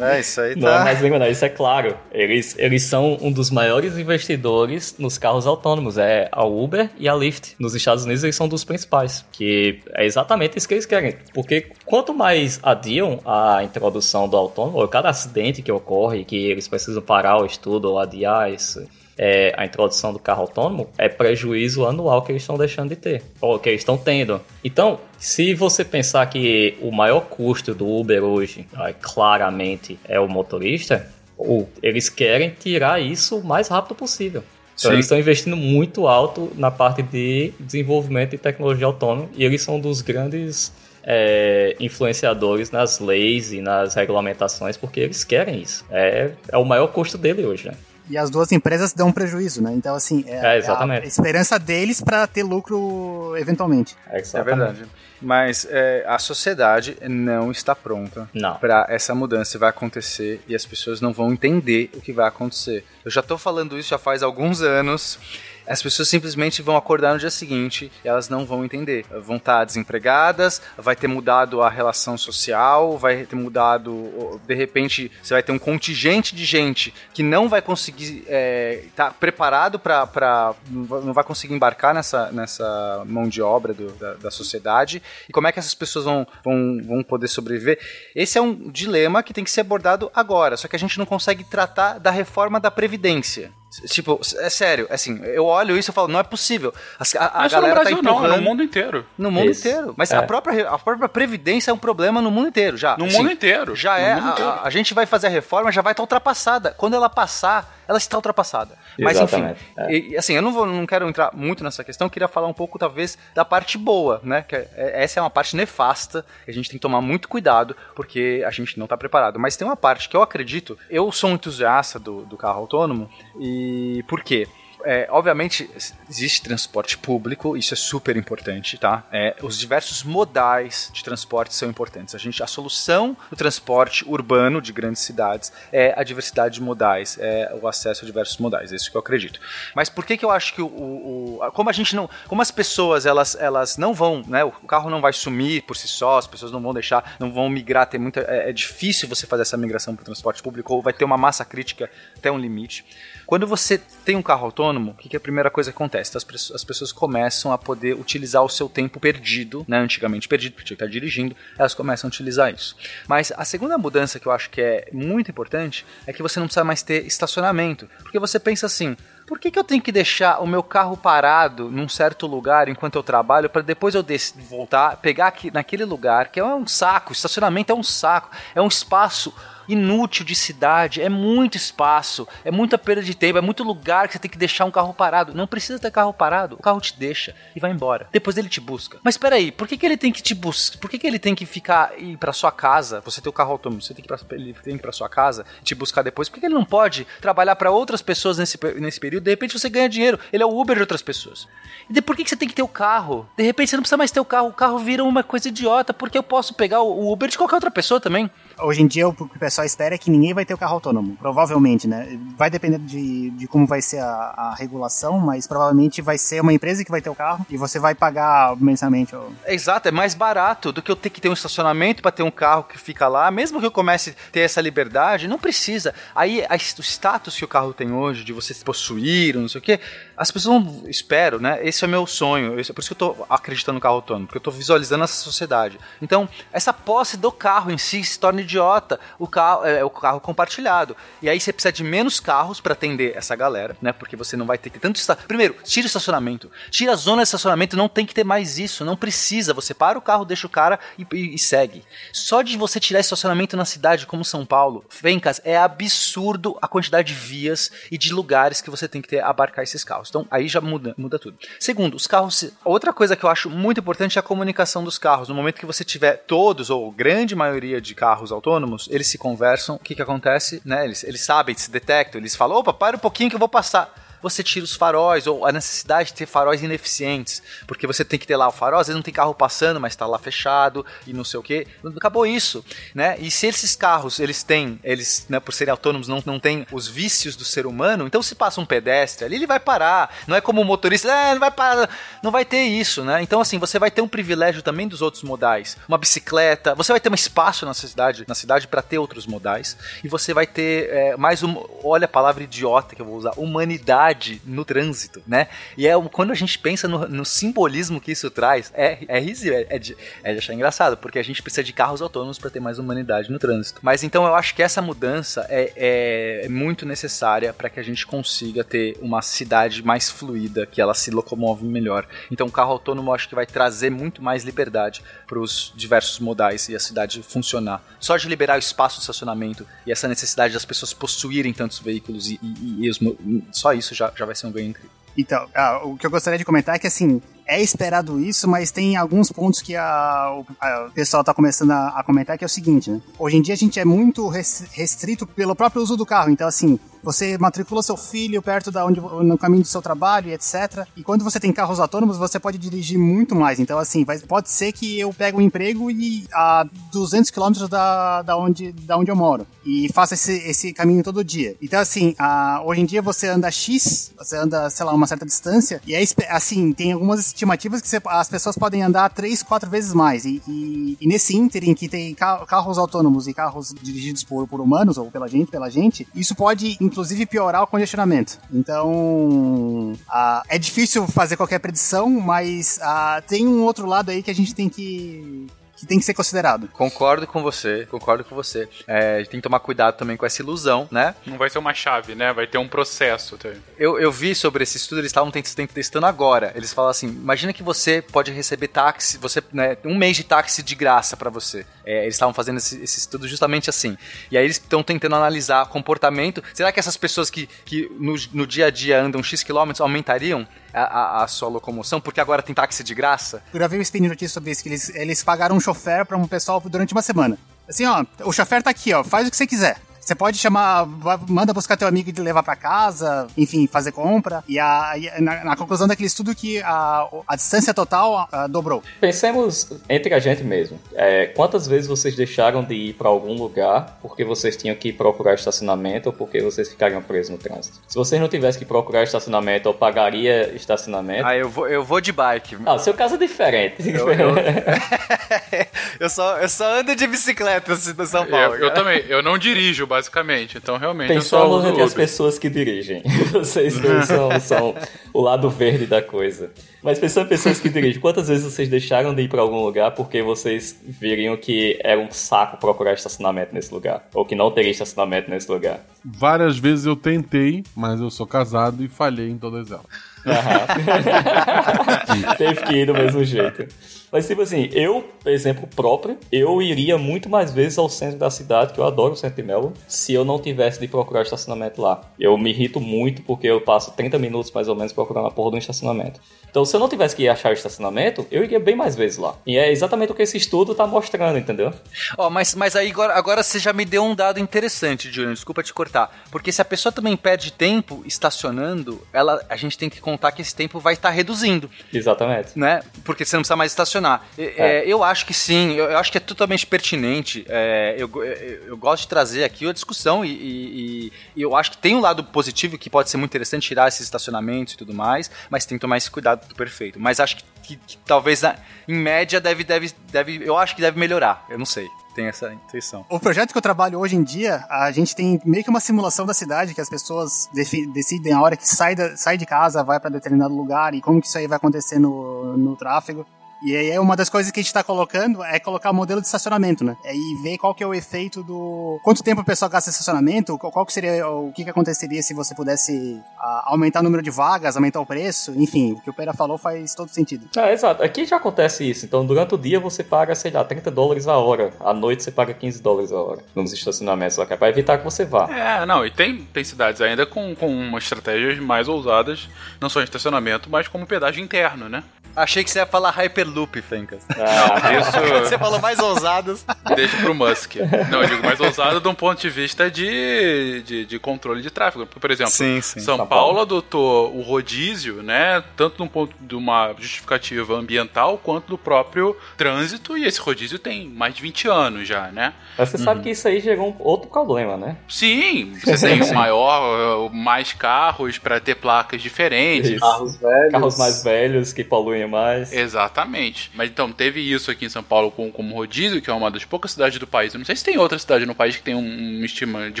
É, 0.00 0.20
isso 0.20 0.40
aí 0.40 0.54
tá... 0.54 0.60
Não 0.60 0.68
é 0.68 0.84
mais 0.84 1.00
língua, 1.02 1.18
não. 1.18 1.26
Isso 1.26 1.44
é 1.44 1.48
claro. 1.50 1.96
Eles, 2.10 2.56
eles 2.58 2.82
são 2.84 3.18
um 3.20 3.30
dos 3.30 3.50
maiores 3.50 3.98
investidores 3.98 4.94
nos 4.98 5.18
carros 5.18 5.46
autônomos. 5.46 5.98
É 5.98 6.28
a 6.32 6.44
Uber 6.44 6.88
e 6.98 7.08
a 7.08 7.14
Lyft. 7.14 7.56
Nos 7.58 7.74
Estados 7.74 8.04
Unidos, 8.04 8.24
eles 8.24 8.36
são 8.36 8.48
dos 8.48 8.64
principais. 8.64 9.24
Que 9.30 9.80
é 9.92 10.06
exatamente 10.06 10.56
isso 10.56 10.66
que 10.66 10.74
eles 10.74 10.86
querem. 10.86 11.16
Porque 11.34 11.72
quanto 11.84 12.14
mais 12.14 12.58
adiam 12.62 13.20
a 13.24 13.62
introdução 13.62 14.26
do 14.28 14.36
autônomo, 14.36 14.78
ou 14.78 14.88
cada 14.88 15.10
acidente 15.10 15.60
que 15.60 15.70
ocorre, 15.70 16.24
que 16.24 16.36
eles 16.50 16.66
precisam 16.66 17.02
parar 17.02 17.42
o 17.42 17.44
estudo 17.44 17.90
ou 17.90 17.98
adiar 17.98 18.50
isso 18.50 18.86
é, 19.16 19.54
a 19.56 19.64
introdução 19.64 20.12
do 20.12 20.18
carro 20.18 20.42
autônomo 20.42 20.88
é 20.98 21.08
prejuízo 21.08 21.86
anual 21.86 22.22
que 22.22 22.32
eles 22.32 22.42
estão 22.42 22.56
deixando 22.56 22.90
de 22.90 22.96
ter, 22.96 23.22
ou 23.40 23.58
que 23.58 23.68
eles 23.68 23.80
estão 23.80 23.96
tendo. 23.96 24.40
Então, 24.62 24.98
se 25.18 25.54
você 25.54 25.84
pensar 25.84 26.26
que 26.26 26.76
o 26.80 26.90
maior 26.90 27.22
custo 27.22 27.74
do 27.74 27.88
Uber 27.88 28.22
hoje, 28.22 28.66
claramente, 29.00 29.98
é 30.04 30.18
o 30.18 30.28
motorista, 30.28 31.08
ou 31.36 31.68
eles 31.82 32.08
querem 32.08 32.50
tirar 32.50 33.00
isso 33.00 33.38
o 33.38 33.44
mais 33.44 33.68
rápido 33.68 33.94
possível. 33.94 34.42
Então, 34.76 34.92
eles 34.92 35.04
estão 35.04 35.18
investindo 35.18 35.56
muito 35.56 36.08
alto 36.08 36.50
na 36.56 36.70
parte 36.70 37.02
de 37.02 37.52
desenvolvimento 37.60 38.32
de 38.32 38.38
tecnologia 38.38 38.86
autônoma 38.86 39.28
e 39.36 39.44
eles 39.44 39.62
são 39.62 39.76
um 39.76 39.80
dos 39.80 40.02
grandes 40.02 40.72
é, 41.04 41.76
influenciadores 41.78 42.72
nas 42.72 42.98
leis 42.98 43.52
e 43.52 43.60
nas 43.60 43.94
regulamentações 43.94 44.76
porque 44.76 45.00
eles 45.00 45.22
querem 45.22 45.60
isso. 45.60 45.84
É, 45.90 46.32
é 46.48 46.58
o 46.58 46.64
maior 46.64 46.88
custo 46.88 47.16
dele 47.16 47.44
hoje, 47.44 47.68
né? 47.68 47.74
E 48.08 48.18
as 48.18 48.28
duas 48.28 48.52
empresas 48.52 48.92
dão 48.92 49.10
prejuízo, 49.10 49.62
né? 49.62 49.72
Então, 49.72 49.94
assim, 49.94 50.24
é, 50.26 50.54
é 50.54 50.58
exatamente. 50.58 51.04
a 51.04 51.06
esperança 51.06 51.58
deles 51.58 52.00
para 52.00 52.26
ter 52.26 52.42
lucro 52.42 53.34
eventualmente. 53.36 53.96
É, 54.10 54.20
é 54.20 54.42
verdade. 54.42 54.84
Mas 55.22 55.66
é, 55.70 56.04
a 56.06 56.18
sociedade 56.18 56.98
não 57.08 57.50
está 57.50 57.74
pronta 57.74 58.28
para 58.60 58.86
essa 58.90 59.14
mudança 59.14 59.58
vai 59.58 59.70
acontecer 59.70 60.42
e 60.46 60.54
as 60.54 60.66
pessoas 60.66 61.00
não 61.00 61.12
vão 61.12 61.32
entender 61.32 61.90
o 61.94 62.00
que 62.00 62.12
vai 62.12 62.28
acontecer. 62.28 62.84
Eu 63.04 63.10
já 63.10 63.20
estou 63.20 63.38
falando 63.38 63.78
isso 63.78 63.88
já 63.88 63.98
faz 63.98 64.22
alguns 64.22 64.60
anos 64.60 65.18
as 65.66 65.82
pessoas 65.82 66.08
simplesmente 66.08 66.62
vão 66.62 66.76
acordar 66.76 67.12
no 67.12 67.18
dia 67.18 67.30
seguinte 67.30 67.90
e 68.04 68.08
elas 68.08 68.28
não 68.28 68.44
vão 68.44 68.64
entender. 68.64 69.04
Vão 69.22 69.36
estar 69.36 69.64
desempregadas, 69.64 70.60
vai 70.76 70.94
ter 70.94 71.08
mudado 71.08 71.62
a 71.62 71.68
relação 71.68 72.16
social, 72.18 72.98
vai 72.98 73.24
ter 73.24 73.36
mudado. 73.36 74.40
De 74.46 74.54
repente, 74.54 75.10
você 75.22 75.34
vai 75.34 75.42
ter 75.42 75.52
um 75.52 75.58
contingente 75.58 76.34
de 76.34 76.44
gente 76.44 76.92
que 77.12 77.22
não 77.22 77.48
vai 77.48 77.62
conseguir 77.62 78.18
estar 78.18 78.26
é, 78.28 78.84
tá 78.94 79.10
preparado 79.10 79.78
para. 79.78 80.54
não 80.70 81.12
vai 81.12 81.24
conseguir 81.24 81.54
embarcar 81.54 81.94
nessa, 81.94 82.30
nessa 82.30 83.02
mão 83.06 83.28
de 83.28 83.40
obra 83.40 83.72
do, 83.72 83.92
da, 83.92 84.14
da, 84.14 84.30
sociedade. 84.30 85.02
E 85.28 85.32
como 85.32 85.46
é 85.46 85.52
que 85.52 85.58
essas 85.58 85.74
pessoas 85.74 86.04
vão, 86.04 86.26
vão, 86.44 86.78
vão 86.84 87.02
poder 87.02 87.28
sobreviver? 87.28 87.78
Esse 88.14 88.38
é 88.38 88.42
um 88.42 88.70
dilema 88.70 89.22
que 89.22 89.32
tem 89.32 89.44
que 89.44 89.50
ser 89.50 89.62
abordado 89.62 90.10
agora, 90.14 90.56
só 90.56 90.68
que 90.68 90.76
a 90.76 90.78
gente 90.78 90.98
não 90.98 91.06
consegue 91.06 91.44
tratar 91.44 91.98
da 91.98 92.10
reforma 92.10 92.60
da 92.60 92.70
Previdência. 92.70 93.52
Tipo, 93.88 94.20
é 94.38 94.50
sério, 94.50 94.86
assim, 94.90 95.20
eu 95.24 95.46
olho 95.46 95.76
isso 95.76 95.90
e 95.90 95.94
falo, 95.94 96.08
não 96.08 96.20
é 96.20 96.22
possível. 96.22 96.72
A, 96.98 97.24
a, 97.24 97.44
a 97.44 97.48
galera 97.48 97.68
no 97.68 97.74
tá 97.74 97.80
Brasil, 97.80 98.02
tá 98.02 98.10
empurrando... 98.10 98.30
não, 98.30 98.36
no 98.36 98.42
mundo 98.42 98.62
inteiro. 98.62 99.06
No 99.18 99.30
mundo 99.30 99.50
isso. 99.50 99.66
inteiro. 99.66 99.94
Mas 99.96 100.10
é. 100.10 100.16
a, 100.16 100.22
própria, 100.22 100.68
a 100.68 100.78
própria 100.78 101.08
Previdência 101.08 101.70
é 101.70 101.74
um 101.74 101.78
problema 101.78 102.22
no 102.22 102.30
mundo 102.30 102.48
inteiro, 102.48 102.76
já. 102.76 102.96
No 102.96 103.06
assim, 103.06 103.16
mundo 103.16 103.32
inteiro. 103.32 103.74
Já 103.74 103.94
no 103.94 104.04
é, 104.04 104.12
a, 104.12 104.60
a, 104.64 104.70
gente 104.70 104.94
vai 104.94 105.06
fazer 105.06 105.26
a 105.26 105.30
reforma, 105.30 105.72
já 105.72 105.82
vai 105.82 105.92
estar 105.92 106.02
ultrapassada. 106.02 106.74
Quando 106.76 106.94
ela 106.94 107.08
passar, 107.08 107.74
ela 107.88 107.98
está 107.98 108.16
ultrapassada. 108.16 108.76
Mas 108.98 109.20
enfim, 109.20 109.42
é. 109.76 109.92
e, 109.92 110.16
assim, 110.16 110.34
eu 110.34 110.42
não, 110.42 110.52
vou, 110.52 110.66
não 110.66 110.86
quero 110.86 111.08
entrar 111.08 111.30
muito 111.34 111.64
nessa 111.64 111.82
questão, 111.82 112.08
queria 112.08 112.28
falar 112.28 112.46
um 112.46 112.52
pouco, 112.52 112.78
talvez, 112.78 113.18
da 113.34 113.44
parte 113.44 113.76
boa, 113.76 114.20
né? 114.22 114.42
Que 114.42 114.56
é, 114.56 114.68
essa 114.76 115.20
é 115.20 115.22
uma 115.22 115.30
parte 115.30 115.56
nefasta, 115.56 116.24
a 116.46 116.52
gente 116.52 116.68
tem 116.68 116.78
que 116.78 116.82
tomar 116.82 117.00
muito 117.00 117.28
cuidado, 117.28 117.76
porque 117.94 118.42
a 118.46 118.50
gente 118.50 118.78
não 118.78 118.84
está 118.84 118.96
preparado. 118.96 119.38
Mas 119.38 119.56
tem 119.56 119.66
uma 119.66 119.76
parte 119.76 120.08
que 120.08 120.16
eu 120.16 120.22
acredito, 120.22 120.78
eu 120.90 121.10
sou 121.10 121.30
um 121.30 121.34
entusiasta 121.34 121.98
do, 121.98 122.24
do 122.24 122.36
carro 122.36 122.60
autônomo, 122.60 123.10
e 123.40 124.04
por 124.08 124.22
quê? 124.22 124.46
É, 124.84 125.06
obviamente, 125.10 125.70
existe 126.08 126.42
transporte 126.42 126.98
público, 126.98 127.56
isso 127.56 127.74
é 127.74 127.76
super 127.76 128.16
importante, 128.16 128.78
tá? 128.78 129.04
É, 129.10 129.34
os 129.42 129.58
diversos 129.58 130.02
modais 130.02 130.90
de 130.92 131.02
transporte 131.02 131.54
são 131.54 131.68
importantes. 131.68 132.14
A 132.14 132.18
gente, 132.18 132.42
a 132.42 132.46
solução 132.46 133.16
do 133.30 133.36
transporte 133.36 134.04
urbano 134.06 134.60
de 134.60 134.72
grandes 134.72 135.02
cidades 135.02 135.52
é 135.72 135.94
a 135.96 136.02
diversidade 136.02 136.54
de 136.54 136.62
modais, 136.62 137.18
é 137.20 137.56
o 137.60 137.66
acesso 137.66 138.04
a 138.04 138.06
diversos 138.06 138.38
modais, 138.38 138.72
é 138.72 138.76
isso 138.76 138.90
que 138.90 138.96
eu 138.96 139.00
acredito. 139.00 139.40
Mas 139.74 139.88
por 139.88 140.04
que 140.04 140.16
que 140.16 140.24
eu 140.24 140.30
acho 140.30 140.54
que 140.54 140.62
o, 140.62 140.66
o, 140.66 141.40
o 141.42 141.52
como 141.52 141.70
a 141.70 141.72
gente 141.72 141.96
não, 141.96 142.08
como 142.28 142.42
as 142.42 142.50
pessoas 142.50 143.06
elas, 143.06 143.34
elas 143.34 143.76
não 143.76 143.94
vão, 143.94 144.22
né? 144.26 144.44
O 144.44 144.52
carro 144.52 144.90
não 144.90 145.00
vai 145.00 145.12
sumir 145.12 145.62
por 145.62 145.76
si 145.76 145.88
só, 145.88 146.18
as 146.18 146.26
pessoas 146.26 146.52
não 146.52 146.60
vão 146.60 146.72
deixar, 146.72 147.16
não 147.18 147.32
vão 147.32 147.48
migrar, 147.48 147.86
tem 147.86 148.00
muita, 148.00 148.20
é, 148.20 148.50
é 148.50 148.52
difícil 148.52 149.08
você 149.08 149.26
fazer 149.26 149.42
essa 149.42 149.56
migração 149.56 149.94
para 149.94 150.02
o 150.02 150.04
transporte 150.04 150.42
público 150.42 150.74
ou 150.74 150.82
vai 150.82 150.92
ter 150.92 151.04
uma 151.04 151.16
massa 151.16 151.44
crítica 151.44 151.90
até 152.16 152.30
um 152.30 152.38
limite. 152.38 152.84
Quando 153.26 153.46
você 153.46 153.78
tem 154.04 154.16
um 154.16 154.22
carro 154.22 154.44
autônomo 154.46 154.92
o 154.92 154.94
que, 154.94 155.08
que 155.08 155.16
é 155.16 155.18
a 155.18 155.20
primeira 155.20 155.50
coisa 155.50 155.70
que 155.70 155.76
acontece? 155.76 156.16
As, 156.16 156.24
pessoas- 156.24 156.56
as 156.56 156.64
pessoas 156.64 156.92
começam 156.92 157.52
a 157.52 157.58
poder 157.58 157.94
utilizar 157.94 158.42
o 158.42 158.48
seu 158.48 158.68
tempo 158.68 159.00
perdido, 159.00 159.64
né? 159.68 159.78
Antigamente 159.78 160.28
perdido, 160.28 160.52
porque 160.52 160.66
tinha 160.66 160.76
que 160.76 160.84
estar 160.84 160.92
dirigindo, 160.92 161.34
elas 161.58 161.74
começam 161.74 162.08
a 162.08 162.10
utilizar 162.10 162.52
isso. 162.52 162.76
Mas 163.08 163.32
a 163.36 163.44
segunda 163.44 163.78
mudança 163.78 164.18
que 164.20 164.26
eu 164.26 164.32
acho 164.32 164.50
que 164.50 164.60
é 164.60 164.88
muito 164.92 165.30
importante 165.30 165.84
é 166.06 166.12
que 166.12 166.22
você 166.22 166.38
não 166.38 166.46
precisa 166.46 166.64
mais 166.64 166.82
ter 166.82 167.04
estacionamento. 167.06 167.88
Porque 168.02 168.18
você 168.18 168.38
pensa 168.38 168.66
assim. 168.66 168.96
Por 169.26 169.38
que, 169.38 169.50
que 169.50 169.58
eu 169.58 169.64
tenho 169.64 169.82
que 169.82 169.90
deixar 169.90 170.40
o 170.40 170.46
meu 170.46 170.62
carro 170.62 170.96
parado 170.96 171.70
num 171.70 171.88
certo 171.88 172.26
lugar 172.26 172.68
enquanto 172.68 172.96
eu 172.96 173.02
trabalho 173.02 173.48
para 173.48 173.62
depois 173.62 173.94
eu 173.94 174.04
voltar, 174.48 174.98
pegar 174.98 175.28
aqui 175.28 175.50
naquele 175.50 175.84
lugar 175.84 176.28
que 176.28 176.38
é 176.38 176.44
um 176.44 176.66
saco, 176.66 177.12
estacionamento 177.12 177.72
é 177.72 177.74
um 177.74 177.82
saco, 177.82 178.30
é 178.54 178.60
um 178.60 178.68
espaço 178.68 179.32
inútil 179.68 180.24
de 180.24 180.34
cidade, 180.34 181.00
é 181.00 181.08
muito 181.08 181.56
espaço, 181.56 182.26
é 182.44 182.50
muita 182.50 182.78
perda 182.78 183.02
de 183.02 183.14
tempo, 183.14 183.38
é 183.38 183.40
muito 183.40 183.62
lugar 183.62 184.06
que 184.06 184.14
você 184.14 184.18
tem 184.18 184.30
que 184.30 184.38
deixar 184.38 184.64
um 184.64 184.70
carro 184.70 184.92
parado. 184.92 185.34
Não 185.34 185.46
precisa 185.46 185.78
ter 185.78 185.90
carro 185.90 186.12
parado, 186.12 186.56
o 186.56 186.62
carro 186.62 186.80
te 186.80 186.98
deixa 186.98 187.34
e 187.54 187.60
vai 187.60 187.70
embora. 187.70 188.08
Depois 188.12 188.36
ele 188.36 188.48
te 188.48 188.60
busca. 188.60 188.98
Mas 189.02 189.16
peraí, 189.16 189.50
por 189.50 189.66
que, 189.66 189.76
que 189.76 189.86
ele 189.86 189.96
tem 189.96 190.12
que 190.12 190.22
te 190.22 190.34
buscar? 190.34 190.78
Por 190.78 190.90
que, 190.90 190.98
que 190.98 191.06
ele 191.06 191.18
tem 191.18 191.34
que 191.34 191.46
ficar 191.46 191.92
ir 191.98 192.16
pra 192.16 192.32
sua 192.32 192.52
casa? 192.52 193.00
Você 193.04 193.20
tem 193.20 193.30
o 193.30 193.32
carro 193.32 193.52
autônomo, 193.52 193.82
você 193.82 193.94
tem 193.94 194.04
que 194.04 194.12
ir 194.12 194.16
pra, 194.16 194.36
ele 194.36 194.52
tem 194.54 194.74
que 194.74 194.80
ir 194.80 194.82
pra 194.82 194.92
sua 194.92 195.08
casa 195.08 195.44
te 195.62 195.74
buscar 195.74 196.02
depois. 196.02 196.28
Por 196.28 196.34
que, 196.34 196.40
que 196.40 196.46
ele 196.46 196.54
não 196.54 196.64
pode 196.64 197.06
trabalhar 197.20 197.56
para 197.56 197.70
outras 197.70 198.02
pessoas 198.02 198.38
nesse, 198.38 198.58
nesse 198.78 199.00
período? 199.00 199.13
De 199.20 199.30
repente 199.30 199.58
você 199.58 199.68
ganha 199.68 199.88
dinheiro, 199.88 200.18
ele 200.32 200.42
é 200.42 200.46
o 200.46 200.58
Uber 200.58 200.76
de 200.76 200.82
outras 200.82 201.02
pessoas. 201.02 201.48
E 201.88 201.92
de, 201.92 202.00
por 202.00 202.16
que, 202.16 202.24
que 202.24 202.30
você 202.30 202.36
tem 202.36 202.48
que 202.48 202.54
ter 202.54 202.62
o 202.62 202.68
carro? 202.68 203.28
De 203.36 203.42
repente 203.42 203.70
você 203.70 203.76
não 203.76 203.82
precisa 203.82 203.96
mais 203.96 204.10
ter 204.10 204.20
o 204.20 204.24
carro, 204.24 204.48
o 204.48 204.52
carro 204.52 204.78
vira 204.78 205.04
uma 205.04 205.22
coisa 205.22 205.48
idiota, 205.48 205.92
porque 205.92 206.16
eu 206.16 206.22
posso 206.22 206.54
pegar 206.54 206.80
o 206.82 207.12
Uber 207.12 207.28
de 207.28 207.36
qualquer 207.36 207.56
outra 207.56 207.70
pessoa 207.70 208.00
também. 208.00 208.30
Hoje 208.60 208.82
em 208.82 208.86
dia, 208.86 209.08
o 209.08 209.12
que 209.12 209.22
o 209.22 209.28
pessoal 209.38 209.64
espera 209.66 209.94
é 209.94 209.98
que 209.98 210.10
ninguém 210.10 210.32
vai 210.32 210.44
ter 210.44 210.54
o 210.54 210.58
carro 210.58 210.74
autônomo. 210.74 211.16
Provavelmente, 211.16 211.88
né? 211.88 212.18
Vai 212.36 212.48
depender 212.50 212.78
de, 212.78 213.30
de 213.30 213.46
como 213.46 213.66
vai 213.66 213.82
ser 213.82 213.98
a, 213.98 214.06
a 214.36 214.54
regulação, 214.54 215.18
mas 215.18 215.46
provavelmente 215.46 216.00
vai 216.00 216.16
ser 216.18 216.40
uma 216.40 216.52
empresa 216.52 216.84
que 216.84 216.90
vai 216.90 217.00
ter 217.00 217.10
o 217.10 217.14
carro 217.14 217.44
e 217.50 217.56
você 217.56 217.78
vai 217.78 217.94
pagar 217.94 218.56
mensalmente. 218.56 219.14
Exato, 219.46 219.88
é 219.88 219.90
mais 219.90 220.14
barato 220.14 220.72
do 220.72 220.80
que 220.82 220.90
eu 220.90 220.96
ter 220.96 221.10
que 221.10 221.20
ter 221.20 221.28
um 221.28 221.32
estacionamento 221.32 222.00
para 222.00 222.10
ter 222.12 222.22
um 222.22 222.30
carro 222.30 222.64
que 222.64 222.78
fica 222.78 223.08
lá. 223.08 223.30
Mesmo 223.30 223.58
que 223.60 223.66
eu 223.66 223.70
comece 223.72 224.10
a 224.10 224.30
ter 224.32 224.40
essa 224.40 224.60
liberdade, 224.60 225.26
não 225.28 225.38
precisa. 225.38 225.92
Aí 226.14 226.42
a- 226.48 226.54
o 226.54 226.82
status 226.82 227.36
que 227.36 227.44
o 227.44 227.48
carro 227.48 227.72
tem 227.72 227.92
hoje, 227.92 228.24
de 228.24 228.32
você 228.32 228.54
possuir, 228.64 229.34
não 229.36 229.48
sei 229.48 229.58
o 229.58 229.62
quê, 229.62 229.80
as 230.16 230.30
pessoas 230.30 230.62
não. 230.64 230.84
Espero, 230.88 231.40
né? 231.40 231.58
Esse 231.66 231.84
é 231.84 231.86
o 231.88 231.90
meu 231.90 232.06
sonho. 232.06 232.58
Esse- 232.60 232.72
por 232.72 232.80
isso 232.80 232.94
que 232.94 233.02
eu 233.02 233.14
tô 233.14 233.26
acreditando 233.28 233.74
no 233.76 233.80
carro 233.80 233.96
autônomo, 233.96 234.26
porque 234.26 234.38
eu 234.38 234.42
tô 234.42 234.50
visualizando 234.50 235.02
essa 235.04 235.14
sociedade. 235.22 235.78
Então, 236.00 236.28
essa 236.52 236.72
posse 236.72 237.16
do 237.16 237.32
carro 237.32 237.70
em 237.70 237.78
si 237.78 238.02
se 238.04 238.18
torna 238.18 238.43
idiota. 238.44 238.98
O 239.18 239.26
carro 239.26 239.64
é 239.64 239.84
o 239.84 239.90
carro 239.90 240.20
compartilhado. 240.20 240.96
E 241.20 241.28
aí 241.28 241.40
você 241.40 241.52
precisa 241.52 241.72
de 241.72 241.82
menos 241.84 242.20
carros 242.20 242.60
para 242.60 242.72
atender 242.72 243.16
essa 243.16 243.34
galera, 243.34 243.76
né? 243.82 243.92
Porque 243.92 244.16
você 244.16 244.36
não 244.36 244.46
vai 244.46 244.58
ter 244.58 244.70
que 244.70 244.78
tanto 244.78 244.96
estar. 244.96 245.16
Primeiro, 245.16 245.56
tira 245.64 245.84
o 245.84 245.88
estacionamento. 245.88 246.50
Tira 246.70 246.92
a 246.92 246.96
zona 246.96 247.22
de 247.22 247.28
estacionamento, 247.28 247.76
não 247.76 247.88
tem 247.88 248.06
que 248.06 248.14
ter 248.14 248.24
mais 248.24 248.58
isso. 248.58 248.84
Não 248.84 248.96
precisa. 248.96 249.52
Você 249.54 249.74
para 249.74 249.98
o 249.98 250.02
carro, 250.02 250.24
deixa 250.24 250.46
o 250.46 250.50
cara 250.50 250.78
e, 250.98 251.06
e- 251.12 251.34
e 251.34 251.38
segue. 251.38 251.82
Só 252.12 252.42
de 252.42 252.56
você 252.56 252.78
tirar 252.78 253.00
estacionamento 253.00 253.56
na 253.56 253.64
cidade 253.64 254.06
como 254.06 254.24
São 254.24 254.44
Paulo, 254.46 254.84
Fencas, 254.88 255.40
é 255.44 255.56
absurdo 255.56 256.56
a 256.60 256.68
quantidade 256.68 257.08
de 257.12 257.14
vias 257.14 257.70
e 257.90 257.96
de 257.98 258.12
lugares 258.12 258.60
que 258.60 258.70
você 258.70 258.88
tem 258.88 259.00
que 259.00 259.08
ter 259.08 259.20
abarcar 259.22 259.62
esses 259.62 259.84
carros. 259.84 260.08
Então 260.08 260.26
aí 260.30 260.48
já 260.48 260.60
muda, 260.60 260.94
muda 260.96 261.18
tudo. 261.18 261.38
Segundo, 261.58 261.94
os 261.94 262.06
carros. 262.06 262.50
Outra 262.64 262.92
coisa 262.92 263.16
que 263.16 263.24
eu 263.24 263.28
acho 263.30 263.48
muito 263.48 263.80
importante 263.80 264.18
é 264.18 264.20
a 264.20 264.22
comunicação 264.22 264.82
dos 264.84 264.98
carros. 264.98 265.28
No 265.28 265.34
momento 265.34 265.58
que 265.58 265.66
você 265.66 265.84
tiver 265.84 266.18
todos, 266.26 266.70
ou 266.70 266.90
grande 266.90 267.34
maioria 267.34 267.80
de 267.80 267.94
carros 267.94 268.30
autônomos, 268.34 268.88
eles 268.90 269.06
se 269.06 269.18
conversam. 269.18 269.76
O 269.76 269.78
que, 269.78 269.94
que 269.94 270.02
acontece? 270.02 270.60
Né? 270.64 270.84
Eles, 270.84 271.04
eles 271.04 271.24
sabem, 271.24 271.54
se 271.56 271.70
detectam, 271.70 272.20
eles 272.20 272.36
falam: 272.36 272.58
opa, 272.58 272.72
para 272.72 272.96
um 272.96 273.00
pouquinho 273.00 273.30
que 273.30 273.36
eu 273.36 273.40
vou 273.40 273.48
passar 273.48 274.03
você 274.24 274.42
tira 274.42 274.64
os 274.64 274.74
faróis, 274.74 275.26
ou 275.26 275.46
a 275.46 275.52
necessidade 275.52 276.08
de 276.08 276.14
ter 276.14 276.26
faróis 276.26 276.62
ineficientes, 276.62 277.42
porque 277.66 277.86
você 277.86 278.04
tem 278.04 278.18
que 278.18 278.26
ter 278.26 278.36
lá 278.36 278.48
o 278.48 278.52
farol, 278.52 278.80
às 278.80 278.86
vezes 278.86 278.96
não 278.96 279.02
tem 279.02 279.12
carro 279.12 279.34
passando, 279.34 279.78
mas 279.78 279.92
está 279.92 280.06
lá 280.06 280.18
fechado 280.18 280.84
e 281.06 281.12
não 281.12 281.22
sei 281.22 281.38
o 281.38 281.42
que. 281.42 281.66
Acabou 281.96 282.26
isso, 282.26 282.64
né? 282.94 283.16
E 283.18 283.30
se 283.30 283.46
esses 283.46 283.76
carros, 283.76 284.18
eles 284.18 284.42
têm, 284.42 284.80
eles, 284.82 285.26
né, 285.28 285.38
por 285.38 285.52
serem 285.52 285.70
autônomos, 285.70 286.08
não, 286.08 286.22
não 286.24 286.40
têm 286.40 286.66
os 286.72 286.88
vícios 286.88 287.36
do 287.36 287.44
ser 287.44 287.66
humano, 287.66 288.06
então 288.06 288.22
se 288.22 288.34
passa 288.34 288.60
um 288.60 288.66
pedestre 288.66 289.26
ali, 289.26 289.36
ele 289.36 289.46
vai 289.46 289.60
parar. 289.60 290.14
Não 290.26 290.34
é 290.34 290.40
como 290.40 290.62
o 290.62 290.64
motorista, 290.64 291.12
é, 291.12 291.32
não 291.32 291.40
vai 291.40 291.50
parar, 291.50 291.88
não 292.22 292.30
vai 292.30 292.44
ter 292.44 292.62
isso, 292.62 293.04
né? 293.04 293.22
Então 293.22 293.40
assim, 293.40 293.58
você 293.58 293.78
vai 293.78 293.90
ter 293.90 294.00
um 294.00 294.08
privilégio 294.08 294.62
também 294.62 294.88
dos 294.88 295.02
outros 295.02 295.22
modais. 295.22 295.76
Uma 295.86 295.98
bicicleta, 295.98 296.74
você 296.74 296.92
vai 296.92 297.00
ter 297.00 297.10
um 297.10 297.14
espaço 297.14 297.66
na 297.66 297.74
cidade, 297.74 298.24
na 298.26 298.34
cidade 298.34 298.66
para 298.66 298.80
ter 298.80 298.98
outros 298.98 299.26
modais, 299.26 299.76
e 300.02 300.08
você 300.08 300.32
vai 300.32 300.46
ter 300.46 300.88
é, 300.90 301.16
mais 301.16 301.42
um, 301.42 301.62
olha 301.84 302.06
a 302.06 302.08
palavra 302.08 302.42
idiota 302.42 302.96
que 302.96 303.02
eu 303.02 303.06
vou 303.06 303.16
usar, 303.16 303.32
humanidade 303.36 304.13
no 304.44 304.64
trânsito, 304.64 305.22
né? 305.26 305.48
E 305.76 305.86
é 305.86 305.92
quando 306.12 306.30
a 306.30 306.34
gente 306.34 306.58
pensa 306.58 306.86
no, 306.88 307.06
no 307.08 307.24
simbolismo 307.24 308.00
que 308.00 308.12
isso 308.12 308.30
traz, 308.30 308.72
é, 308.74 308.98
é 309.08 309.18
risível, 309.20 309.58
é, 309.58 309.66
é 309.70 309.78
de, 309.78 309.96
é 310.22 310.32
de 310.32 310.38
achar 310.38 310.54
engraçado, 310.54 310.96
porque 310.96 311.18
a 311.18 311.22
gente 311.22 311.42
precisa 311.42 311.62
de 311.64 311.72
carros 311.72 312.00
autônomos 312.02 312.38
para 312.38 312.50
ter 312.50 312.60
mais 312.60 312.78
humanidade 312.78 313.30
no 313.30 313.38
trânsito. 313.38 313.80
Mas 313.82 314.02
então 314.02 314.24
eu 314.26 314.34
acho 314.34 314.54
que 314.54 314.62
essa 314.62 314.80
mudança 314.82 315.46
é, 315.48 315.72
é- 315.76 316.40
é 316.44 316.48
muito 316.48 316.84
necessária 316.86 317.52
para 317.52 317.68
que 317.68 317.78
a 317.80 317.82
gente 317.82 318.06
consiga 318.06 318.62
ter 318.64 318.96
uma 319.00 319.22
cidade 319.22 319.82
mais 319.82 320.10
fluida, 320.10 320.66
que 320.66 320.80
ela 320.80 320.94
se 320.94 321.10
locomove 321.10 321.64
melhor. 321.64 322.06
Então 322.30 322.46
o 322.46 322.50
carro 322.52 322.72
autônomo 322.72 323.10
eu 323.10 323.14
acho 323.14 323.28
que 323.28 323.34
vai 323.34 323.46
trazer 323.46 323.90
muito 323.90 324.22
mais 324.22 324.44
liberdade 324.44 325.02
para 325.26 325.38
os 325.38 325.72
diversos 325.76 326.18
modais 326.18 326.68
e 326.68 326.74
a 326.76 326.80
cidade 326.80 327.22
funcionar. 327.22 327.82
Só 328.00 328.16
de 328.16 328.28
liberar 328.28 328.56
o 328.56 328.58
espaço 328.58 328.96
de 328.96 329.02
estacionamento 329.02 329.66
e 329.86 329.92
essa 329.92 330.06
necessidade 330.08 330.52
das 330.54 330.64
pessoas 330.64 330.92
possuírem 330.92 331.52
tantos 331.52 331.78
veículos 331.78 332.28
e, 332.30 332.38
e- 332.42 332.88
e 332.88 333.04
mo- 333.04 333.16
só 333.52 333.72
isso 333.72 333.94
já, 333.94 334.03
já 334.16 334.24
vai 334.24 334.34
ser 334.34 334.46
um 334.46 334.52
ganho 334.52 334.68
incrível. 334.68 334.90
Então, 335.16 335.48
ah, 335.54 335.80
o 335.84 335.96
que 335.96 336.06
eu 336.06 336.10
gostaria 336.10 336.38
de 336.38 336.44
comentar 336.44 336.74
é 336.74 336.78
que, 336.78 336.86
assim, 336.86 337.22
é 337.46 337.60
esperado 337.62 338.20
isso, 338.20 338.48
mas 338.48 338.70
tem 338.70 338.96
alguns 338.96 339.30
pontos 339.30 339.60
que 339.60 339.76
a- 339.76 340.42
a- 340.60 340.86
o 340.88 340.92
pessoal 340.92 341.20
está 341.20 341.32
começando 341.34 341.70
a, 341.72 341.88
a 341.88 342.02
comentar, 342.04 342.36
que 342.38 342.44
é 342.44 342.46
o 342.46 342.48
seguinte, 342.50 342.90
né? 342.90 343.00
Hoje 343.18 343.36
em 343.36 343.42
dia 343.42 343.54
a 343.54 343.56
gente 343.56 343.78
é 343.78 343.84
muito 343.84 344.26
res- 344.28 344.64
restrito 344.72 345.26
pelo 345.26 345.54
próprio 345.54 345.82
uso 345.82 345.96
do 345.96 346.06
carro. 346.06 346.30
Então, 346.30 346.46
assim, 346.48 346.78
você 347.02 347.36
matricula 347.36 347.82
seu 347.82 347.98
filho 347.98 348.40
perto 348.40 348.70
da 348.70 348.86
onde 348.86 348.98
no 348.98 349.36
caminho 349.36 349.60
do 349.62 349.68
seu 349.68 349.82
trabalho 349.82 350.30
etc. 350.32 350.86
E 350.96 351.02
quando 351.02 351.22
você 351.22 351.38
tem 351.38 351.52
carros 351.52 351.78
autônomos, 351.78 352.16
você 352.16 352.40
pode 352.40 352.56
dirigir 352.56 352.98
muito 352.98 353.34
mais. 353.34 353.60
Então, 353.60 353.78
assim, 353.78 354.04
vai- 354.04 354.18
pode 354.20 354.48
ser 354.48 354.72
que 354.72 354.98
eu 354.98 355.12
pegue 355.12 355.36
um 355.36 355.40
emprego 355.42 355.90
e 355.90 356.26
a 356.32 356.66
200 356.90 357.30
quilômetros 357.30 357.68
da, 357.68 358.22
da, 358.22 358.36
onde, 358.38 358.72
da 358.72 358.96
onde 358.96 359.10
eu 359.10 359.16
moro 359.16 359.46
e 359.66 359.90
faça 359.92 360.14
esse, 360.14 360.32
esse 360.48 360.72
caminho 360.72 361.02
todo 361.02 361.22
dia. 361.22 361.54
Então, 361.60 361.78
assim, 361.78 362.14
a- 362.18 362.62
hoje 362.64 362.80
em 362.80 362.86
dia 362.86 363.02
você 363.02 363.28
anda 363.28 363.50
X, 363.50 364.12
você 364.18 364.36
anda, 364.38 364.70
sei 364.70 364.86
lá, 364.86 364.94
uma 364.94 365.06
certa 365.06 365.26
distância, 365.26 365.82
e 365.86 365.94
é 365.94 366.02
assim, 366.30 366.72
tem 366.72 366.92
algumas 366.92 367.33
estimativas 367.34 367.80
que 367.82 367.88
você- 367.88 368.00
as 368.06 368.28
pessoas 368.28 368.56
podem 368.56 368.82
andar 368.82 369.10
três, 369.10 369.42
quatro 369.42 369.68
vezes 369.68 369.92
mais. 369.92 370.24
E, 370.24 370.40
e- 370.48 370.96
e 371.00 371.06
nesse 371.06 371.36
ínterim 371.36 371.74
que 371.74 371.88
tem 371.88 372.14
ca- 372.14 372.46
carros 372.46 372.78
autônomos 372.78 373.26
e 373.26 373.34
carros 373.34 373.74
dirigidos 373.82 374.22
por, 374.22 374.46
por 374.46 374.60
humanos 374.60 374.96
ou 374.96 375.10
pela 375.10 375.28
gente, 375.28 375.50
pela 375.50 375.68
gente, 375.68 376.06
isso 376.14 376.34
pode 376.34 376.76
inclusive 376.80 377.26
piorar 377.26 377.62
o 377.62 377.66
congestionamento. 377.66 378.38
Então, 378.52 379.92
ah, 380.08 380.42
é 380.48 380.58
difícil 380.58 381.06
fazer 381.08 381.36
qualquer 381.36 381.58
predição, 381.58 382.08
mas 382.08 382.78
ah, 382.82 383.22
tem 383.26 383.46
um 383.46 383.62
outro 383.62 383.86
lado 383.86 384.10
aí 384.10 384.22
que 384.22 384.30
a 384.30 384.34
gente 384.34 384.54
tem 384.54 384.68
que 384.68 385.46
que 385.76 385.86
tem 385.86 385.98
que 385.98 386.04
ser 386.04 386.14
considerado. 386.14 386.68
Concordo 386.68 387.26
com 387.26 387.42
você, 387.42 387.86
concordo 387.90 388.24
com 388.24 388.34
você. 388.34 388.68
É, 388.86 389.16
a 389.16 389.18
gente 389.18 389.30
tem 389.30 389.40
que 389.40 389.44
tomar 389.44 389.60
cuidado 389.60 389.96
também 389.96 390.16
com 390.16 390.24
essa 390.26 390.40
ilusão, 390.42 390.88
né? 390.90 391.14
Não 391.26 391.36
vai 391.36 391.50
ser 391.50 391.58
uma 391.58 391.74
chave, 391.74 392.14
né? 392.14 392.32
Vai 392.32 392.46
ter 392.46 392.58
um 392.58 392.68
processo. 392.68 393.36
tá? 393.36 393.50
Eu, 393.78 393.98
eu 393.98 394.10
vi 394.12 394.34
sobre 394.34 394.62
esse 394.62 394.76
estudo, 394.76 395.00
eles 395.00 395.10
estavam 395.10 395.30
testando 395.30 396.06
agora. 396.06 396.52
Eles 396.54 396.72
falam 396.72 396.90
assim: 396.90 397.08
imagina 397.08 397.52
que 397.52 397.62
você 397.62 398.02
pode 398.02 398.30
receber 398.32 398.68
táxi, 398.68 399.18
você, 399.18 399.42
né, 399.52 399.76
um 399.84 399.96
mês 399.96 400.16
de 400.16 400.24
táxi 400.24 400.62
de 400.62 400.74
graça 400.74 401.16
pra 401.16 401.30
você. 401.30 401.66
É, 401.86 402.02
eles 402.04 402.14
estavam 402.14 402.32
fazendo 402.32 402.56
esse, 402.56 402.82
esse 402.82 402.98
estudo 403.00 403.28
justamente 403.28 403.68
assim. 403.68 403.96
E 404.30 404.38
aí 404.38 404.44
eles 404.44 404.56
estão 404.56 404.82
tentando 404.82 405.14
analisar 405.16 405.66
comportamento. 405.66 406.42
Será 406.54 406.72
que 406.72 406.80
essas 406.80 406.96
pessoas 406.96 407.28
que, 407.30 407.46
que 407.64 407.90
no, 407.98 408.14
no 408.32 408.46
dia 408.46 408.66
a 408.66 408.70
dia 408.70 409.00
andam 409.02 409.22
X 409.22 409.42
quilômetros 409.42 409.80
aumentariam 409.80 410.46
a, 410.72 411.22
a- 411.24 411.28
sua 411.28 411.48
locomoção? 411.48 412.00
Porque 412.00 412.20
agora 412.20 412.42
tem 412.42 412.54
táxi 412.54 412.82
de 412.82 412.94
graça? 412.94 413.42
Eu 413.52 413.68
vi 413.68 413.76
um 413.78 413.82
spin 413.82 414.00
notícia 414.08 414.32
sobre 414.32 414.50
isso, 414.50 414.62
que 414.62 414.68
eles, 414.68 414.88
eles 414.94 415.22
pagaram 415.22 415.56
um 415.56 415.60
chofer 415.60 416.06
pra 416.06 416.16
um 416.16 416.26
pessoal 416.26 416.60
durante 416.64 416.92
uma 416.92 417.02
semana. 417.02 417.36
Assim, 417.68 417.84
ó, 417.86 418.04
o 418.24 418.32
chofer 418.32 418.62
tá 418.62 418.70
aqui, 418.70 418.92
ó, 418.92 419.02
faz 419.04 419.26
o 419.28 419.30
que 419.30 419.36
você 419.36 419.46
quiser. 419.46 419.76
Você 420.04 420.14
pode 420.14 420.36
chamar, 420.36 420.86
manda 421.28 421.54
buscar 421.54 421.76
teu 421.78 421.88
amigo 421.88 422.10
e 422.10 422.12
te 422.12 422.20
levar 422.20 422.42
pra 422.42 422.54
casa, 422.54 423.26
enfim, 423.38 423.66
fazer 423.66 423.90
compra. 423.90 424.44
E, 424.46 424.58
a, 424.58 424.92
e 424.98 425.20
na, 425.20 425.42
na 425.44 425.56
conclusão 425.56 425.88
daquele 425.88 426.06
estudo 426.08 426.34
que 426.34 426.60
a, 426.62 427.08
a 427.26 427.36
distância 427.36 427.72
total 427.72 428.28
ah, 428.30 428.46
dobrou. 428.46 428.82
Pensemos 429.00 429.66
entre 429.88 430.12
a 430.12 430.18
gente 430.18 430.44
mesmo. 430.44 430.78
É, 430.92 431.26
quantas 431.28 431.66
vezes 431.66 431.86
vocês 431.88 432.14
deixaram 432.14 432.62
de 432.62 432.74
ir 432.74 432.92
para 432.94 433.08
algum 433.08 433.32
lugar 433.34 433.98
porque 434.02 434.24
vocês 434.24 434.56
tinham 434.56 434.76
que 434.76 434.92
procurar 434.92 435.34
estacionamento 435.34 436.10
ou 436.10 436.12
porque 436.12 436.42
vocês 436.42 436.68
ficariam 436.68 437.00
presos 437.00 437.30
no 437.30 437.38
trânsito? 437.38 437.78
Se 437.88 437.94
vocês 437.96 438.20
não 438.20 438.28
tivessem 438.28 438.58
que 438.58 438.66
procurar 438.66 439.04
estacionamento 439.04 439.68
ou 439.68 439.74
pagaria 439.74 440.54
estacionamento. 440.54 441.26
Ah, 441.26 441.34
eu 441.34 441.48
vou, 441.48 441.66
eu 441.66 441.82
vou 441.82 442.00
de 442.02 442.12
bike. 442.12 442.58
Ah, 442.66 442.78
seu 442.78 442.92
caso 442.92 443.14
é 443.14 443.18
diferente. 443.18 443.76
Eu, 443.88 444.12
eu- 444.12 444.34
eu 446.00 446.10
só, 446.10 446.36
eu 446.38 446.48
só 446.48 446.80
ando 446.80 446.94
de 446.94 447.06
bicicleta 447.06 447.72
assim, 447.72 447.94
no 447.96 448.04
São 448.06 448.26
Paulo. 448.26 448.54
Eu, 448.56 448.64
eu 448.64 448.74
também. 448.74 449.02
Eu 449.08 449.22
não 449.22 449.38
dirijo 449.38 449.86
basicamente. 449.94 450.58
Então, 450.58 450.76
realmente, 450.76 451.12
eu 451.12 451.22
só 451.22 451.42
Pensando 451.42 451.56
uso 451.56 451.68
entre 451.68 451.82
as 451.82 451.94
pessoas 451.94 452.36
que 452.36 452.50
dirigem. 452.50 453.00
Vocês 453.30 453.78
dois 453.78 454.06
são, 454.08 454.40
são 454.40 454.74
o 455.12 455.20
lado 455.20 455.48
verde 455.48 455.86
da 455.86 456.02
coisa. 456.02 456.50
Mas 456.82 456.98
pensando 456.98 457.26
em 457.26 457.28
pessoas 457.28 457.60
que 457.60 457.68
dirigem, 457.68 458.00
quantas 458.00 458.28
vezes 458.28 458.44
vocês 458.44 458.68
deixaram 458.68 459.14
de 459.14 459.22
ir 459.22 459.28
pra 459.28 459.40
algum 459.40 459.64
lugar 459.64 459.92
porque 459.92 460.20
vocês 460.20 460.78
viriam 460.84 461.36
que 461.36 461.78
era 461.82 461.98
um 461.98 462.10
saco 462.10 462.58
procurar 462.58 462.92
estacionamento 462.92 463.54
nesse 463.54 463.72
lugar? 463.72 464.06
Ou 464.12 464.24
que 464.24 464.34
não 464.34 464.50
teria 464.50 464.70
estacionamento 464.70 465.30
nesse 465.30 465.50
lugar? 465.50 465.80
Várias 466.04 466.58
vezes 466.58 466.84
eu 466.84 466.96
tentei, 466.96 467.64
mas 467.74 468.00
eu 468.00 468.10
sou 468.10 468.26
casado 468.26 468.84
e 468.84 468.88
falhei 468.88 469.30
em 469.30 469.38
todas 469.38 469.70
elas. 469.70 469.86
Teve 472.36 472.62
que 472.62 472.74
ir 472.74 472.86
do 472.86 472.94
mesmo 472.94 473.24
jeito. 473.24 473.66
Mas, 474.14 474.28
tipo 474.28 474.42
assim, 474.42 474.68
eu, 474.72 475.04
exemplo 475.26 475.68
próprio, 475.74 476.16
eu 476.30 476.62
iria 476.62 476.96
muito 476.96 477.28
mais 477.28 477.52
vezes 477.52 477.76
ao 477.78 477.88
centro 477.88 478.16
da 478.16 478.30
cidade, 478.30 478.72
que 478.72 478.78
eu 478.78 478.84
adoro 478.84 479.14
o 479.14 479.16
centro 479.16 479.34
de 479.34 479.42
Melbourne, 479.42 479.76
se 479.88 480.14
eu 480.14 480.24
não 480.24 480.38
tivesse 480.38 480.78
de 480.78 480.86
procurar 480.86 481.22
estacionamento 481.22 481.82
lá. 481.82 482.00
Eu 482.16 482.38
me 482.38 482.50
irrito 482.50 482.78
muito 482.80 483.22
porque 483.22 483.48
eu 483.48 483.60
passo 483.60 483.90
30 483.90 484.16
minutos 484.20 484.52
mais 484.52 484.68
ou 484.68 484.76
menos 484.76 484.92
procurando 484.92 485.26
a 485.26 485.32
porra 485.32 485.50
de 485.50 485.56
um 485.56 485.58
estacionamento. 485.58 486.20
Então, 486.48 486.64
se 486.64 486.76
eu 486.76 486.78
não 486.78 486.88
tivesse 486.88 487.16
que 487.16 487.24
ir 487.24 487.28
achar 487.28 487.50
o 487.50 487.54
estacionamento, 487.54 488.24
eu 488.30 488.44
iria 488.44 488.60
bem 488.60 488.76
mais 488.76 488.94
vezes 488.94 489.18
lá. 489.18 489.34
E 489.44 489.58
é 489.58 489.72
exatamente 489.72 490.12
o 490.12 490.14
que 490.14 490.22
esse 490.22 490.36
estudo 490.36 490.76
tá 490.76 490.86
mostrando, 490.86 491.36
entendeu? 491.36 491.72
Ó, 492.16 492.30
mas, 492.30 492.54
mas 492.54 492.76
aí 492.76 492.92
agora, 492.92 493.14
agora 493.14 493.42
você 493.42 493.58
já 493.58 493.72
me 493.72 493.84
deu 493.84 494.04
um 494.04 494.14
dado 494.14 494.38
interessante, 494.38 495.10
Julian. 495.10 495.34
Desculpa 495.34 495.64
te 495.64 495.74
cortar. 495.74 496.24
Porque 496.30 496.52
se 496.52 496.62
a 496.62 496.64
pessoa 496.64 496.92
também 496.92 497.16
perde 497.16 497.52
tempo 497.52 498.04
estacionando, 498.06 499.04
ela, 499.12 499.44
a 499.48 499.56
gente 499.56 499.76
tem 499.76 499.90
que 499.90 500.00
contar 500.00 500.30
que 500.30 500.42
esse 500.42 500.54
tempo 500.54 500.78
vai 500.78 500.94
estar 500.94 501.10
reduzindo, 501.10 501.68
Exatamente. 501.92 502.56
né? 502.56 502.80
Porque 503.04 503.24
você 503.24 503.34
não 503.34 503.42
precisa 503.42 503.56
mais 503.56 503.72
estacionar. 503.72 504.03
E- 504.38 504.42
É. 504.56 504.78
é, 504.78 504.84
eu 504.86 505.02
acho 505.02 505.24
que 505.26 505.32
sim, 505.34 505.72
eu, 505.74 505.86
eu 505.90 505.98
acho 505.98 506.10
que 506.12 506.18
é 506.18 506.20
totalmente 506.20 506.66
pertinente. 506.66 507.44
É, 507.48 507.94
eu, 507.98 508.10
eu, 508.22 508.22
eu 508.68 508.76
gosto 508.76 509.02
de 509.02 509.08
trazer 509.08 509.44
aqui 509.44 509.68
a 509.68 509.72
discussão 509.72 510.24
e, 510.24 510.30
e- 510.30 511.12
e 511.36 511.42
eu 511.42 511.54
acho 511.56 511.70
que 511.72 511.78
tem 511.78 511.94
um 511.96 512.00
lado 512.00 512.22
positivo 512.24 512.76
que 512.78 512.88
pode 512.90 513.10
ser 513.10 513.16
muito 513.16 513.30
interessante 513.30 513.66
tirar 513.68 513.88
esses 513.88 514.00
estacionamentos 514.02 514.74
e 514.74 514.76
tudo 514.76 514.92
mais, 514.94 515.30
mas 515.50 515.64
tem 515.66 515.76
que 515.78 515.82
tomar 515.82 515.96
esse 515.96 516.10
cuidado 516.10 516.46
do 516.48 516.54
perfeito. 516.54 516.98
Mas 517.00 517.20
acho 517.20 517.36
que, 517.36 517.44
que- 517.62 517.76
que 517.76 517.96
talvez 517.98 518.42
na- 518.42 518.56
em 518.86 518.94
média 518.94 519.40
deve, 519.40 519.64
deve, 519.64 519.92
deve. 520.10 520.42
Eu 520.44 520.56
acho 520.58 520.74
que 520.76 520.80
deve 520.82 520.98
melhorar. 520.98 521.44
Eu 521.48 521.58
não 521.58 521.66
sei. 521.66 521.88
Tem 522.14 522.26
essa 522.26 522.52
intuição. 522.52 523.04
O 523.10 523.18
projeto 523.18 523.50
que 523.50 523.58
eu 523.58 523.62
trabalho 523.62 523.98
hoje 523.98 524.14
em 524.14 524.22
dia, 524.22 524.64
a 524.70 524.88
gente 524.92 525.16
tem 525.16 525.40
meio 525.44 525.64
que 525.64 525.70
uma 525.70 525.80
simulação 525.80 526.24
da 526.24 526.32
cidade, 526.32 526.72
que 526.72 526.80
as 526.80 526.88
pessoas 526.88 527.48
decidem 527.92 528.32
a 528.32 528.40
hora 528.40 528.56
que 528.56 528.68
sai, 528.68 528.94
da- 528.94 529.16
sai 529.16 529.36
de 529.36 529.44
casa, 529.44 529.82
vai 529.82 529.98
para 529.98 530.10
determinado 530.10 530.54
lugar 530.54 530.94
e 530.94 531.00
como 531.00 531.20
que 531.20 531.26
isso 531.26 531.36
aí 531.36 531.48
vai 531.48 531.56
acontecer 531.56 531.98
no, 531.98 532.56
no 532.56 532.76
tráfego. 532.76 533.26
E 533.64 533.76
aí 533.76 533.90
é 533.90 533.98
uma 534.00 534.14
das 534.14 534.28
coisas 534.28 534.52
que 534.52 534.60
a 534.60 534.62
gente 534.62 534.68
está 534.68 534.84
colocando 534.84 535.42
é 535.42 535.58
colocar 535.58 535.90
o 535.90 535.94
modelo 535.94 536.20
de 536.20 536.26
estacionamento, 536.26 536.84
né? 536.84 536.96
É, 537.04 537.14
E 537.14 537.42
ver 537.42 537.56
qual 537.56 537.74
que 537.74 537.82
é 537.82 537.86
o 537.86 537.94
efeito 537.94 538.42
do... 538.42 539.00
Quanto 539.02 539.22
tempo 539.22 539.40
o 539.40 539.44
pessoal 539.44 539.70
gasta 539.70 539.88
em 539.88 539.92
estacionamento, 539.92 540.58
qual, 540.58 540.84
que 540.84 540.92
seria... 540.92 541.26
O 541.28 541.52
que, 541.52 541.64
que 541.64 541.70
aconteceria 541.70 542.22
se 542.22 542.34
você 542.34 542.54
pudesse 542.54 543.20
aumentar 543.64 544.00
o 544.00 544.02
número 544.02 544.22
de 544.22 544.30
vagas, 544.30 544.76
aumentar 544.76 545.00
o 545.00 545.06
preço, 545.06 545.52
enfim, 545.56 545.92
o 545.92 546.00
que 546.00 546.10
o 546.10 546.12
Pera 546.12 546.34
falou 546.34 546.58
faz 546.58 546.94
todo 546.94 547.08
sentido. 547.08 547.48
Ah, 547.56 547.72
exato. 547.72 548.02
Aqui 548.02 548.26
já 548.26 548.36
acontece 548.36 548.88
isso. 548.88 549.06
Então, 549.06 549.24
durante 549.24 549.54
o 549.54 549.58
dia 549.58 549.80
você 549.80 550.04
paga, 550.04 550.34
sei 550.34 550.50
lá, 550.50 550.62
30 550.64 550.90
dólares 550.90 551.26
a 551.26 551.36
hora. 551.36 551.72
À 551.80 551.94
noite 551.94 552.22
você 552.22 552.30
paga 552.30 552.52
15 552.52 552.82
dólares 552.82 553.12
a 553.12 553.16
hora. 553.16 553.40
Nos 553.54 553.72
estacionamentos 553.72 554.36
lá, 554.36 554.46
que 554.46 554.52
é 554.52 554.56
pra 554.56 554.68
evitar 554.68 554.98
que 554.98 555.04
você 555.04 555.24
vá. 555.24 555.48
É, 555.50 555.86
não, 555.86 556.04
e 556.04 556.10
tem, 556.10 556.44
tem 556.52 556.64
cidades 556.64 557.00
ainda 557.00 557.24
com, 557.24 557.54
com 557.54 557.68
umas 557.68 558.04
estratégias 558.04 558.58
mais 558.58 558.88
ousadas, 558.88 559.48
não 559.80 559.88
só 559.88 560.00
em 560.00 560.04
estacionamento, 560.04 560.68
mas 560.70 560.88
como 560.88 561.06
pedágio 561.06 561.42
interno, 561.42 561.88
né? 561.88 562.02
Achei 562.36 562.64
que 562.64 562.70
você 562.70 562.78
ia 562.80 562.86
falar 562.86 563.10
Hyperloop, 563.10 563.80
Fencas. 563.82 564.24
Ah, 564.30 564.92
Isso 565.00 565.10
Você 565.44 565.58
falou 565.58 565.78
mais 565.80 565.98
ousados. 565.98 566.64
deixa 566.96 567.16
pro 567.18 567.34
Musk. 567.34 567.76
Não, 568.10 568.22
eu 568.22 568.28
digo 568.28 568.42
mais 568.44 568.58
ousado 568.60 569.00
de 569.00 569.08
um 569.08 569.14
ponto 569.14 569.40
de 569.40 569.48
vista 569.50 569.90
de, 569.90 570.82
de, 570.82 571.04
de 571.06 571.18
controle 571.18 571.62
de 571.62 571.70
tráfego. 571.70 572.06
Por 572.06 572.30
exemplo, 572.30 572.52
Sim, 572.52 572.80
sim. 572.80 573.00
São, 573.00 573.16
São 573.16 573.26
Paulo 573.26 573.54
Paulo. 573.54 573.60
adotou 573.60 574.34
o 574.36 574.42
rodízio, 574.42 575.22
né? 575.22 575.62
Tanto 575.76 575.96
de 575.96 576.02
um 576.02 576.08
ponto 576.08 576.34
de 576.40 576.54
uma 576.56 576.92
justificativa 576.98 577.74
ambiental 577.74 578.38
quanto 578.38 578.66
do 578.68 578.78
próprio 578.78 579.36
trânsito, 579.56 580.16
e 580.18 580.24
esse 580.24 580.40
rodízio 580.40 580.78
tem 580.78 581.08
mais 581.08 581.34
de 581.34 581.42
20 581.42 581.68
anos 581.68 582.08
já, 582.08 582.28
né? 582.28 582.52
Mas 582.76 582.88
você 582.90 582.98
sabe 582.98 583.22
que 583.22 583.30
isso 583.30 583.46
aí 583.46 583.60
gerou 583.60 583.90
um 583.90 583.96
outro 583.98 584.28
problema, 584.28 584.76
né? 584.76 584.96
Sim, 585.08 585.72
você 585.84 586.06
tem 586.06 586.22
um 586.22 586.34
maior, 586.34 587.30
mais 587.32 587.72
carros 587.72 588.38
para 588.38 588.58
ter 588.60 588.74
placas 588.74 589.22
diferentes. 589.22 589.90
Isso. 589.90 590.00
Carros 590.00 590.36
velhos. 590.40 590.72
Carros 590.72 590.98
mais 590.98 591.22
velhos 591.24 591.72
que 591.72 591.84
poluem 591.84 592.23
mais. 592.26 592.72
Exatamente. 592.72 593.70
Mas 593.74 593.90
então, 593.90 594.10
teve 594.12 594.40
isso 594.40 594.70
aqui 594.70 594.84
em 594.84 594.88
São 594.88 595.02
Paulo 595.02 595.30
com, 595.30 595.50
como 595.50 595.74
rodízio, 595.74 596.20
que 596.22 596.30
é 596.30 596.32
uma 596.32 596.50
das 596.50 596.64
poucas 596.64 596.92
cidades 596.92 597.18
do 597.18 597.26
país. 597.26 597.52
Eu 597.54 597.58
não 597.58 597.64
sei 597.64 597.76
se 597.76 597.84
tem 597.84 597.98
outra 597.98 598.18
cidade 598.18 598.46
no 598.46 598.54
país 598.54 598.76
que 598.76 598.82
tem 598.82 598.94
um, 598.94 599.00
um 599.40 599.44
estima 599.44 599.90
de 599.90 600.00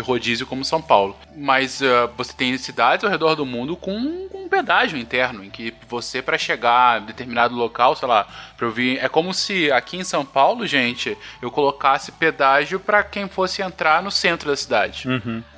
rodízio 0.00 0.46
como 0.46 0.64
São 0.64 0.80
Paulo. 0.82 1.16
Mas 1.36 1.80
uh, 1.80 2.10
você 2.16 2.32
tem 2.32 2.56
cidades 2.58 3.04
ao 3.04 3.10
redor 3.10 3.34
do 3.34 3.44
mundo 3.46 3.76
com, 3.76 4.28
com 4.28 4.44
um 4.44 4.48
pedágio 4.48 4.98
interno, 4.98 5.44
em 5.44 5.50
que 5.50 5.74
você, 5.88 6.22
para 6.22 6.38
chegar 6.38 6.96
a 6.96 6.98
determinado 6.98 7.54
local, 7.54 7.96
sei 7.96 8.08
lá, 8.08 8.26
pra 8.56 8.66
eu 8.66 8.70
vir. 8.72 8.98
É 9.02 9.08
como 9.08 9.32
se 9.34 9.70
aqui 9.72 9.96
em 9.96 10.04
São 10.04 10.24
Paulo, 10.24 10.66
gente, 10.66 11.16
eu 11.42 11.50
colocasse 11.50 12.12
pedágio 12.12 12.78
para 12.80 13.02
quem 13.02 13.28
fosse 13.28 13.62
entrar 13.62 14.02
no 14.02 14.10
centro 14.10 14.48
da 14.50 14.56
cidade. 14.56 15.08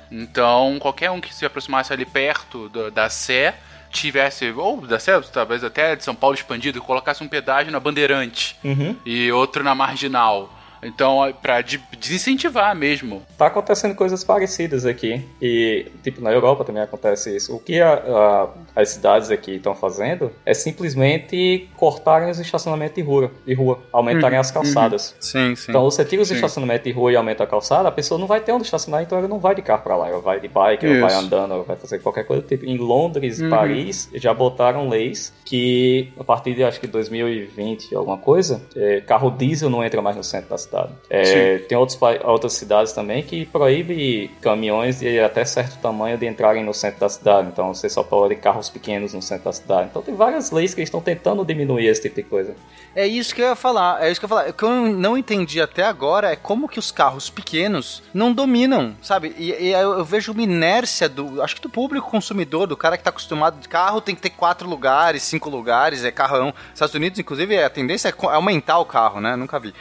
Então, 0.09 0.77
qualquer 0.79 1.11
um 1.11 1.19
que 1.19 1.33
se 1.35 1.45
aproximasse 1.45 1.91
ali 1.91 2.05
perto 2.05 2.69
do- 2.69 2.89
da 2.89 3.09
Sé 3.09 3.55
tivesse, 3.91 4.51
ou 4.51 4.81
da 4.81 4.99
Sé, 4.99 5.19
talvez 5.33 5.63
até 5.63 5.95
de 5.95 6.03
São 6.03 6.15
Paulo 6.15 6.35
expandido, 6.35 6.81
colocasse 6.81 7.23
um 7.23 7.27
pedágio 7.27 7.71
na 7.71 7.79
Bandeirante 7.79 8.55
Uhum. 8.63 8.95
e 9.05 9.31
outro 9.31 9.63
na 9.63 9.73
Marginal. 9.75 10.53
Então, 10.83 11.19
de- 11.65 11.81
desincentivar 11.99 12.75
mesmo. 12.75 13.21
Tá 13.37 13.47
acontecendo 13.47 13.95
coisas 13.95 14.23
parecidas 14.23 14.85
aqui. 14.85 15.23
E, 15.41 15.85
tipo, 16.03 16.21
na 16.21 16.31
Europa 16.31 16.63
também 16.63 16.81
acontece 16.81 17.35
isso. 17.35 17.55
O 17.55 17.59
que 17.59 17.79
a- 17.81 17.93
a- 17.95 18.47
as 18.75 18.89
cidades 18.89 19.29
aqui 19.31 19.55
estão 19.55 19.73
fazendo 19.75 20.31
é 20.45 20.53
simplesmente 20.53 21.69
cortarem 21.75 22.29
os 22.29 22.39
estacionamentos 22.39 22.95
de 22.95 23.01
rua, 23.01 23.31
de 23.45 23.53
rua 23.53 23.79
aumentarem 23.91 24.37
as 24.37 24.51
calçadas. 24.51 25.15
Sim, 25.19 25.55
sim. 25.55 25.65
Então 25.69 25.83
você 25.83 26.03
tira 26.05 26.21
os 26.21 26.27
Sim. 26.27 26.35
estacionamentos 26.35 26.83
de 26.83 26.91
rua 26.91 27.11
e 27.11 27.15
aumenta 27.15 27.43
a 27.43 27.47
calçada, 27.47 27.89
a 27.89 27.91
pessoa 27.91 28.19
não 28.19 28.27
vai 28.27 28.39
ter 28.41 28.51
onde 28.51 28.63
estacionar, 28.63 29.01
então 29.03 29.17
ela 29.17 29.27
não 29.27 29.39
vai 29.39 29.55
de 29.55 29.61
carro 29.61 29.83
pra 29.83 29.95
lá, 29.95 30.07
ela 30.09 30.19
vai 30.21 30.39
de 30.39 30.47
bike, 30.47 30.85
ela 30.85 30.99
vai 31.01 31.09
Isso. 31.11 31.19
andando, 31.25 31.53
ela 31.53 31.63
vai 31.63 31.75
fazer 31.75 31.99
qualquer 31.99 32.25
coisa 32.25 32.41
tipo. 32.43 32.65
Em 32.65 32.77
Londres 32.77 33.39
e 33.39 33.43
Uhum. 33.43 33.49
Paris 33.49 34.09
já 34.15 34.33
botaram 34.33 34.87
leis 34.89 35.33
que 35.45 36.11
a 36.19 36.23
partir 36.23 36.53
de 36.53 36.63
acho 36.63 36.79
que 36.79 36.87
2020 36.87 37.95
alguma 37.95 38.17
coisa, 38.17 38.61
é, 38.75 39.01
carro 39.01 39.29
diesel 39.31 39.69
não 39.69 39.83
entra 39.83 40.01
mais 40.01 40.15
no 40.15 40.23
centro 40.23 40.49
da 40.49 40.57
cidade. 40.57 40.66
É, 41.09 41.59
tem 41.59 41.77
outros, 41.77 41.97
outras 42.23 42.53
cidades 42.53 42.93
também 42.93 43.23
que 43.23 43.45
proíbe 43.45 44.29
caminhões 44.41 44.99
de 44.99 45.19
até 45.19 45.43
certo 45.45 45.77
tamanho 45.79 46.17
de 46.17 46.25
entrarem 46.25 46.63
no 46.63 46.73
centro 46.73 46.99
da 46.99 47.09
cidade, 47.09 47.47
então 47.51 47.73
você 47.73 47.89
só 47.89 48.03
pode 48.03 48.35
carros 48.35 48.69
pequenos 48.69 49.13
no 49.13 49.21
centro 49.21 49.45
da 49.45 49.53
cidade. 49.53 49.87
Então 49.89 50.01
tem 50.01 50.15
várias 50.15 50.51
leis 50.51 50.73
que 50.73 50.81
eles 50.81 50.87
estão 50.87 51.01
tentando 51.01 51.43
diminuir 51.45 51.87
esse 51.87 52.01
tipo 52.01 52.15
de 52.15 52.23
coisa. 52.23 52.55
É 52.95 53.05
isso 53.05 53.33
que 53.35 53.41
eu 53.41 53.47
ia 53.47 53.55
falar, 53.55 54.03
é 54.03 54.09
isso 54.11 54.19
que 54.19 54.25
eu 54.25 54.27
ia 54.29 54.35
falar. 54.35 54.49
O 54.49 54.53
que 54.53 54.63
eu 54.63 54.69
não 54.71 55.17
entendi 55.17 55.61
até 55.61 55.83
agora 55.83 56.31
é 56.31 56.35
como 56.35 56.67
que 56.67 56.79
os 56.79 56.91
carros 56.91 57.29
pequenos 57.29 58.01
não 58.13 58.33
dominam, 58.33 58.95
sabe? 59.01 59.35
E, 59.37 59.51
e 59.51 59.71
eu, 59.71 60.03
vejo 60.03 60.31
uma 60.31 60.41
inércia 60.41 61.07
do, 61.07 61.41
acho 61.41 61.55
que 61.55 61.61
do 61.61 61.69
público 61.69 62.09
consumidor, 62.09 62.65
do 62.67 62.75
cara 62.77 62.97
que 62.97 63.03
tá 63.03 63.09
acostumado 63.09 63.59
de 63.59 63.67
carro 63.67 64.01
tem 64.01 64.15
que 64.15 64.21
ter 64.21 64.31
quatro 64.31 64.67
lugares, 64.67 65.23
cinco 65.23 65.49
lugares, 65.49 66.03
é 66.03 66.11
carrão. 66.11 66.53
Estados 66.73 66.95
Unidos, 66.95 67.19
inclusive, 67.19 67.61
a 67.61 67.69
tendência 67.69 68.09
é 68.09 68.11
co- 68.11 68.29
aumentar 68.29 68.79
o 68.79 68.85
carro, 68.85 69.21
né? 69.21 69.35
Nunca 69.35 69.59
vi. 69.59 69.73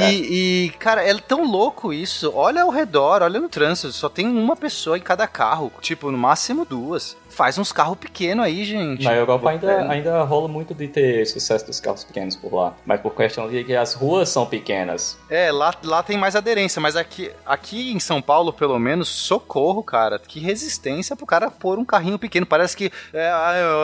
E, 0.00 0.66
e, 0.66 0.70
cara, 0.78 1.06
é 1.06 1.14
tão 1.18 1.44
louco 1.44 1.92
isso. 1.92 2.32
Olha 2.34 2.62
ao 2.62 2.70
redor, 2.70 3.22
olha 3.22 3.40
no 3.40 3.48
trânsito, 3.48 3.92
só 3.92 4.08
tem 4.08 4.26
uma 4.26 4.56
pessoa 4.56 4.96
em 4.96 5.02
cada 5.02 5.26
carro, 5.26 5.72
tipo, 5.80 6.10
no 6.10 6.18
máximo 6.18 6.64
duas. 6.64 7.16
Faz 7.32 7.56
uns 7.58 7.72
carros 7.72 7.96
pequenos 7.98 8.44
aí, 8.44 8.64
gente. 8.64 9.04
Na 9.04 9.14
Europa 9.14 9.50
ainda, 9.50 9.70
É. 9.72 9.88
ainda 9.88 10.22
rola 10.22 10.48
muito 10.48 10.74
de 10.74 10.86
ter 10.88 11.24
sucesso 11.26 11.66
dos 11.66 11.80
carros 11.80 12.04
pequenos 12.04 12.36
por 12.36 12.52
lá. 12.54 12.74
Mas 12.84 13.00
por 13.00 13.14
questão 13.14 13.48
de 13.48 13.64
que 13.64 13.74
as 13.74 13.94
ruas 13.94 14.28
são 14.28 14.44
pequenas. 14.44 15.16
É, 15.30 15.50
lá, 15.50 15.74
lá 15.82 16.02
tem 16.02 16.18
mais 16.18 16.36
aderência, 16.36 16.80
mas 16.80 16.94
aqui, 16.96 17.30
aqui 17.46 17.90
em 17.92 17.98
São 17.98 18.20
Paulo, 18.20 18.52
pelo 18.52 18.78
menos, 18.78 19.08
socorro, 19.08 19.82
cara. 19.82 20.18
Que 20.18 20.40
resistência 20.40 21.16
pro 21.16 21.26
cara 21.26 21.50
pôr 21.50 21.78
um 21.78 21.84
carrinho 21.84 22.18
pequeno. 22.18 22.44
Parece 22.46 22.76
que, 22.76 22.92
é, 23.12 23.32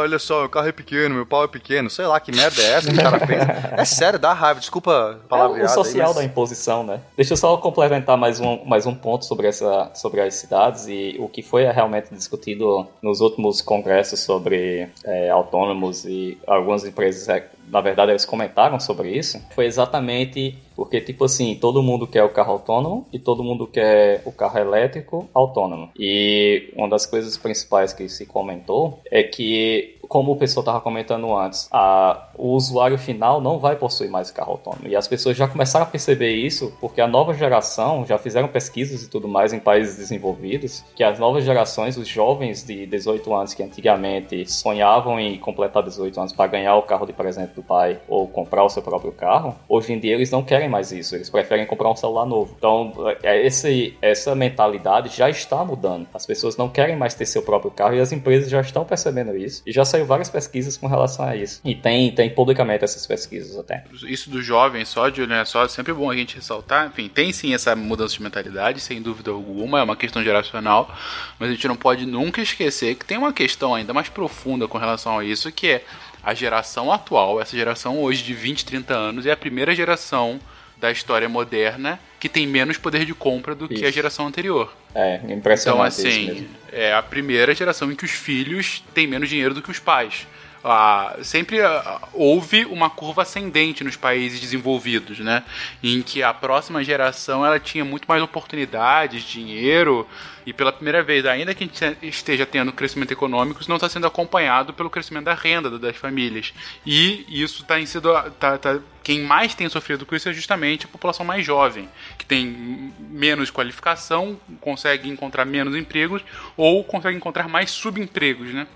olha 0.02 0.18
só, 0.18 0.44
o 0.44 0.48
carro 0.48 0.68
é 0.68 0.72
pequeno, 0.72 1.14
meu 1.14 1.26
pau 1.26 1.44
é 1.44 1.48
pequeno. 1.48 1.88
Sei 1.88 2.06
lá, 2.06 2.20
que 2.20 2.30
merda 2.34 2.60
é 2.62 2.72
essa 2.72 2.90
que 2.92 2.98
o 2.98 3.02
cara 3.02 3.18
pensa. 3.26 3.74
É 3.78 3.84
sério, 3.84 4.18
dá 4.18 4.32
raiva. 4.32 4.60
Desculpa 4.60 5.18
a 5.24 5.28
palavra. 5.28 5.60
é 5.60 5.64
o 5.64 5.68
social 5.68 6.12
da 6.12 6.22
imposição, 6.22 6.82
né? 6.84 7.00
Deixa 7.16 7.32
eu 7.32 7.36
só 7.36 7.56
complementar 7.56 8.16
mais 8.16 8.40
um, 8.40 8.64
mais 8.64 8.84
um 8.86 8.94
ponto 8.94 9.24
sobre, 9.24 9.46
essa, 9.46 9.90
sobre 9.94 10.20
as 10.20 10.34
cidades 10.34 10.86
e 10.86 11.16
o 11.18 11.28
que 11.28 11.42
foi 11.42 11.64
realmente 11.64 12.12
discutido 12.14 12.86
nos 13.02 13.20
últimos 13.38 13.62
congressos 13.62 14.20
sobre 14.20 14.88
é, 15.04 15.30
autônomos 15.30 16.04
e 16.04 16.36
algumas 16.46 16.84
empresas, 16.84 17.28
é, 17.28 17.48
na 17.70 17.80
verdade, 17.80 18.10
eles 18.10 18.24
comentaram 18.24 18.80
sobre 18.80 19.16
isso. 19.16 19.40
Foi 19.54 19.66
exatamente 19.66 20.58
porque, 20.74 21.00
tipo 21.00 21.24
assim, 21.24 21.54
todo 21.54 21.82
mundo 21.82 22.06
quer 22.06 22.24
o 22.24 22.28
carro 22.28 22.52
autônomo 22.52 23.06
e 23.12 23.18
todo 23.18 23.44
mundo 23.44 23.66
quer 23.66 24.22
o 24.24 24.32
carro 24.32 24.58
elétrico 24.58 25.28
autônomo. 25.32 25.90
E 25.98 26.72
uma 26.76 26.88
das 26.88 27.06
coisas 27.06 27.36
principais 27.36 27.92
que 27.92 28.08
se 28.08 28.26
comentou 28.26 29.00
é 29.10 29.22
que 29.22 29.97
como 30.08 30.32
o 30.32 30.36
pessoal 30.36 30.62
estava 30.62 30.80
comentando 30.80 31.32
antes, 31.36 31.68
a, 31.70 32.28
o 32.34 32.48
usuário 32.54 32.98
final 32.98 33.40
não 33.40 33.58
vai 33.58 33.76
possuir 33.76 34.10
mais 34.10 34.30
carro 34.30 34.52
autônomo. 34.52 34.88
E 34.88 34.96
as 34.96 35.06
pessoas 35.06 35.36
já 35.36 35.46
começaram 35.46 35.84
a 35.84 35.88
perceber 35.88 36.32
isso 36.34 36.72
porque 36.80 37.00
a 37.00 37.06
nova 37.06 37.34
geração 37.34 38.04
já 38.06 38.18
fizeram 38.18 38.48
pesquisas 38.48 39.02
e 39.02 39.10
tudo 39.10 39.28
mais 39.28 39.52
em 39.52 39.58
países 39.58 39.96
desenvolvidos, 39.96 40.84
que 40.96 41.04
as 41.04 41.18
novas 41.18 41.44
gerações, 41.44 41.96
os 41.96 42.08
jovens 42.08 42.64
de 42.64 42.86
18 42.86 43.34
anos 43.34 43.54
que 43.54 43.62
antigamente 43.62 44.50
sonhavam 44.50 45.20
em 45.20 45.38
completar 45.38 45.82
18 45.82 46.18
anos 46.18 46.32
para 46.32 46.46
ganhar 46.46 46.76
o 46.76 46.82
carro 46.82 47.06
de 47.06 47.12
presente 47.12 47.54
do 47.54 47.62
pai 47.62 48.00
ou 48.08 48.26
comprar 48.26 48.64
o 48.64 48.68
seu 48.68 48.82
próprio 48.82 49.12
carro, 49.12 49.54
hoje 49.68 49.92
em 49.92 49.98
dia 49.98 50.14
eles 50.14 50.30
não 50.30 50.42
querem 50.42 50.68
mais 50.68 50.90
isso, 50.92 51.14
eles 51.14 51.28
preferem 51.28 51.66
comprar 51.66 51.90
um 51.90 51.96
celular 51.96 52.24
novo. 52.24 52.54
Então, 52.56 52.94
é, 53.22 53.44
esse, 53.46 53.96
essa 54.00 54.34
mentalidade 54.34 55.14
já 55.14 55.28
está 55.28 55.64
mudando. 55.64 56.06
As 56.14 56.24
pessoas 56.24 56.56
não 56.56 56.68
querem 56.68 56.96
mais 56.96 57.14
ter 57.14 57.26
seu 57.26 57.42
próprio 57.42 57.70
carro 57.70 57.94
e 57.94 58.00
as 58.00 58.12
empresas 58.12 58.48
já 58.48 58.60
estão 58.60 58.84
percebendo 58.84 59.36
isso. 59.36 59.62
E 59.66 59.72
já 59.72 59.84
saiu 59.98 60.06
várias 60.06 60.30
pesquisas 60.30 60.76
com 60.76 60.86
relação 60.86 61.24
a 61.26 61.36
isso. 61.36 61.60
E 61.64 61.74
tem, 61.74 62.10
tem 62.12 62.30
publicamente 62.30 62.84
essas 62.84 63.06
pesquisas 63.06 63.56
até. 63.56 63.84
Isso 64.06 64.30
do 64.30 64.40
jovem 64.40 64.84
só, 64.84 65.08
de 65.08 65.26
né, 65.26 65.44
só 65.44 65.64
é 65.64 65.68
sempre 65.68 65.92
bom 65.92 66.10
a 66.10 66.16
gente 66.16 66.36
ressaltar. 66.36 66.86
Enfim, 66.86 67.08
tem 67.08 67.32
sim 67.32 67.54
essa 67.54 67.74
mudança 67.74 68.14
de 68.14 68.22
mentalidade, 68.22 68.80
sem 68.80 69.02
dúvida 69.02 69.30
alguma, 69.30 69.80
é 69.80 69.82
uma 69.82 69.96
questão 69.96 70.22
geracional, 70.22 70.94
mas 71.38 71.50
a 71.50 71.52
gente 71.52 71.68
não 71.68 71.76
pode 71.76 72.06
nunca 72.06 72.40
esquecer 72.40 72.94
que 72.94 73.04
tem 73.04 73.18
uma 73.18 73.32
questão 73.32 73.74
ainda 73.74 73.92
mais 73.92 74.08
profunda 74.08 74.68
com 74.68 74.78
relação 74.78 75.18
a 75.18 75.24
isso, 75.24 75.50
que 75.50 75.68
é 75.68 75.84
a 76.22 76.34
geração 76.34 76.92
atual, 76.92 77.40
essa 77.40 77.56
geração 77.56 77.98
hoje 78.00 78.22
de 78.22 78.34
20, 78.34 78.64
30 78.64 78.94
anos, 78.94 79.26
é 79.26 79.32
a 79.32 79.36
primeira 79.36 79.74
geração 79.74 80.40
da 80.80 80.90
história 80.90 81.28
moderna 81.28 81.98
que 82.20 82.28
tem 82.28 82.46
menos 82.46 82.76
poder 82.76 83.04
de 83.04 83.14
compra 83.14 83.54
do 83.54 83.66
isso. 83.66 83.74
que 83.74 83.86
a 83.86 83.90
geração 83.90 84.26
anterior. 84.26 84.72
É, 84.94 85.20
impressionante. 85.28 85.60
Então, 85.60 85.82
assim, 85.82 86.48
é 86.72 86.92
a 86.92 87.02
primeira 87.02 87.54
geração 87.54 87.90
em 87.90 87.94
que 87.94 88.04
os 88.04 88.10
filhos 88.10 88.82
têm 88.94 89.06
menos 89.06 89.28
dinheiro 89.28 89.54
do 89.54 89.62
que 89.62 89.70
os 89.70 89.78
pais. 89.78 90.26
Ah, 90.62 91.16
sempre 91.22 91.60
ah, 91.60 92.00
houve 92.12 92.64
uma 92.64 92.90
curva 92.90 93.22
ascendente 93.22 93.84
nos 93.84 93.96
países 93.96 94.40
desenvolvidos, 94.40 95.20
né? 95.20 95.44
Em 95.82 96.02
que 96.02 96.22
a 96.22 96.34
próxima 96.34 96.82
geração 96.82 97.44
ela 97.44 97.60
tinha 97.60 97.84
muito 97.84 98.06
mais 98.06 98.22
oportunidades, 98.22 99.22
dinheiro, 99.22 100.06
e 100.48 100.52
pela 100.54 100.72
primeira 100.72 101.02
vez, 101.02 101.26
ainda 101.26 101.54
que 101.54 101.62
a 101.62 101.66
gente 101.66 101.98
esteja 102.06 102.46
tendo 102.46 102.72
crescimento 102.72 103.12
econômico, 103.12 103.60
isso 103.60 103.68
não 103.68 103.76
está 103.76 103.86
sendo 103.86 104.06
acompanhado 104.06 104.72
pelo 104.72 104.88
crescimento 104.88 105.26
da 105.26 105.34
renda 105.34 105.78
das 105.78 105.94
famílias. 105.94 106.54
E 106.86 107.26
isso 107.28 107.60
está 107.60 107.84
sido. 107.84 108.10
Tá, 108.40 108.56
tá, 108.56 108.80
quem 109.02 109.22
mais 109.22 109.54
tem 109.54 109.68
sofrido 109.68 110.06
com 110.06 110.16
isso 110.16 110.26
é 110.26 110.32
justamente 110.32 110.86
a 110.86 110.88
população 110.88 111.24
mais 111.24 111.44
jovem, 111.44 111.86
que 112.16 112.24
tem 112.24 112.92
menos 112.98 113.50
qualificação, 113.50 114.40
consegue 114.60 115.08
encontrar 115.10 115.44
menos 115.44 115.76
empregos 115.76 116.22
ou 116.56 116.82
consegue 116.82 117.16
encontrar 117.16 117.46
mais 117.46 117.70
subempregos, 117.70 118.48
né? 118.52 118.66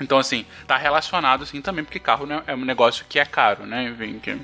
Então, 0.00 0.18
assim, 0.18 0.44
tá 0.66 0.76
relacionado, 0.76 1.42
assim, 1.42 1.60
também, 1.60 1.84
porque 1.84 1.98
carro 1.98 2.26
né, 2.26 2.42
é 2.46 2.54
um 2.54 2.64
negócio 2.64 3.04
que 3.08 3.18
é 3.18 3.24
caro, 3.24 3.66
né? 3.66 3.94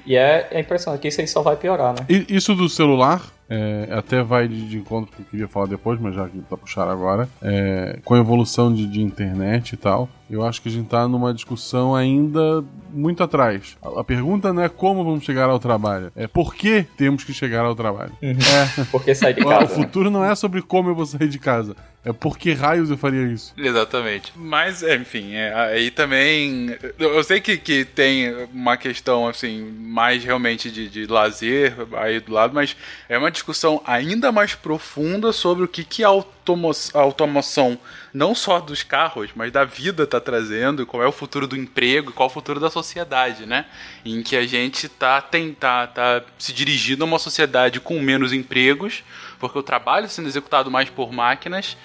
E 0.05 0.17
é, 0.17 0.49
é 0.51 0.61
impressionante 0.61 1.01
que 1.01 1.09
isso 1.09 1.21
aí 1.21 1.27
só 1.27 1.43
vai 1.43 1.57
piorar, 1.57 1.95
né? 1.95 2.07
E 2.09 2.27
isso 2.29 2.55
do 2.55 2.69
celular, 2.69 3.23
é, 3.49 3.89
até 3.93 4.23
vai 4.23 4.49
de, 4.49 4.69
de 4.69 4.77
encontro 4.77 5.13
que 5.15 5.23
eu 5.23 5.27
queria 5.27 5.49
falar 5.49 5.67
depois, 5.67 6.01
mas 6.01 6.15
já 6.15 6.29
que 6.29 6.39
tá 6.41 6.57
puxar 6.57 6.89
agora. 6.89 7.29
É, 7.41 7.99
com 8.05 8.15
a 8.15 8.19
evolução 8.19 8.73
de, 8.73 8.87
de, 8.87 9.01
internet 9.01 9.73
e 9.73 9.77
tal, 9.77 10.09
eu 10.29 10.45
acho 10.45 10.61
que 10.61 10.69
a 10.69 10.73
gente 10.73 10.89
tá 10.89 11.07
numa 11.07 11.33
discussão 11.33 11.95
ainda 11.95 12.65
muito 12.93 13.23
atrás. 13.23 13.77
A, 13.81 14.01
a, 14.01 14.05
pergunta 14.05 14.53
não 14.53 14.63
é 14.63 14.69
como 14.69 15.05
vamos 15.05 15.25
chegar 15.25 15.49
ao 15.49 15.59
trabalho, 15.59 16.11
é 16.17 16.27
por 16.27 16.55
que 16.55 16.85
temos 16.97 17.23
que 17.23 17.33
chegar 17.33 17.65
ao 17.65 17.75
trabalho. 17.75 18.13
Uhum. 18.23 18.31
É. 18.31 18.85
Por 18.91 19.05
que 19.05 19.15
sair 19.15 19.35
de 19.35 19.45
casa? 19.45 19.65
O 19.65 19.69
futuro 19.69 20.11
né? 20.11 20.19
não 20.19 20.25
é 20.25 20.35
sobre 20.35 20.63
como 20.63 20.89
eu 20.91 20.95
vou 20.95 21.07
sair 21.07 21.29
de 21.29 21.39
casa, 21.39 21.77
é 22.07 22.13
por 22.13 22.39
que 22.39 22.53
raios 22.53 22.89
eu 22.89 22.97
faria 22.97 23.25
isso. 23.25 23.53
Exatamente. 23.59 24.33
Mas, 24.37 24.81
enfim, 24.83 25.35
é, 25.35 25.53
aí 25.53 25.91
também. 25.91 26.77
Eu 26.99 27.23
sei 27.25 27.41
que, 27.41 27.57
que 27.57 27.85
tem 27.85 28.33
uma 28.53 28.77
questão, 28.77 29.27
assim, 29.27 29.63
mais 29.73 30.23
realmente 30.23 30.71
de, 30.71 30.89
de 30.89 31.07
lazer 31.07 31.75
aí 31.97 32.21
do 32.21 32.33
lado, 32.33 32.55
mas 32.55 32.77
é 33.09 33.19
uma 33.19 33.33
discussão 33.37 33.81
ainda 33.87 34.33
mais 34.33 34.55
profunda 34.55 35.33
sobre 35.33 35.65
o 35.65 35.69
que, 35.69 35.85
que 35.85 36.03
a, 36.03 36.09
automo 36.09 36.71
a 36.95 36.99
automação, 36.99 37.79
não 38.13 38.35
só 38.35 38.59
dos 38.59 38.83
carros, 38.83 39.31
mas 39.35 39.53
da 39.53 39.65
vida 39.65 40.03
está 40.03 40.21
trazendo, 40.21 40.87
qual 40.87 41.03
é 41.03 41.07
o 41.07 41.13
futuro 41.13 41.47
do 41.47 41.57
emprego 41.57 42.11
e 42.11 42.13
qual 42.13 42.29
é 42.29 42.31
o 42.31 42.35
futuro 42.35 42.59
da 42.59 42.71
sociedade, 42.71 43.47
né? 43.47 43.67
Em 44.05 44.23
que 44.23 44.37
a 44.37 44.47
gente 44.47 44.87
está 44.87 45.21
tentar 45.21 45.89
tá, 45.89 46.21
tá 46.21 46.27
se 46.39 46.53
dirigindo 46.53 47.05
a 47.05 47.07
uma 47.07 47.19
sociedade 47.19 47.79
com 47.79 48.01
menos 48.01 48.33
empregos, 48.33 49.05
porque 49.39 49.59
o 49.59 49.63
trabalho 49.63 50.09
sendo 50.09 50.29
executado 50.29 50.71
mais 50.71 50.89
por 50.91 51.13
máquinas 51.13 51.77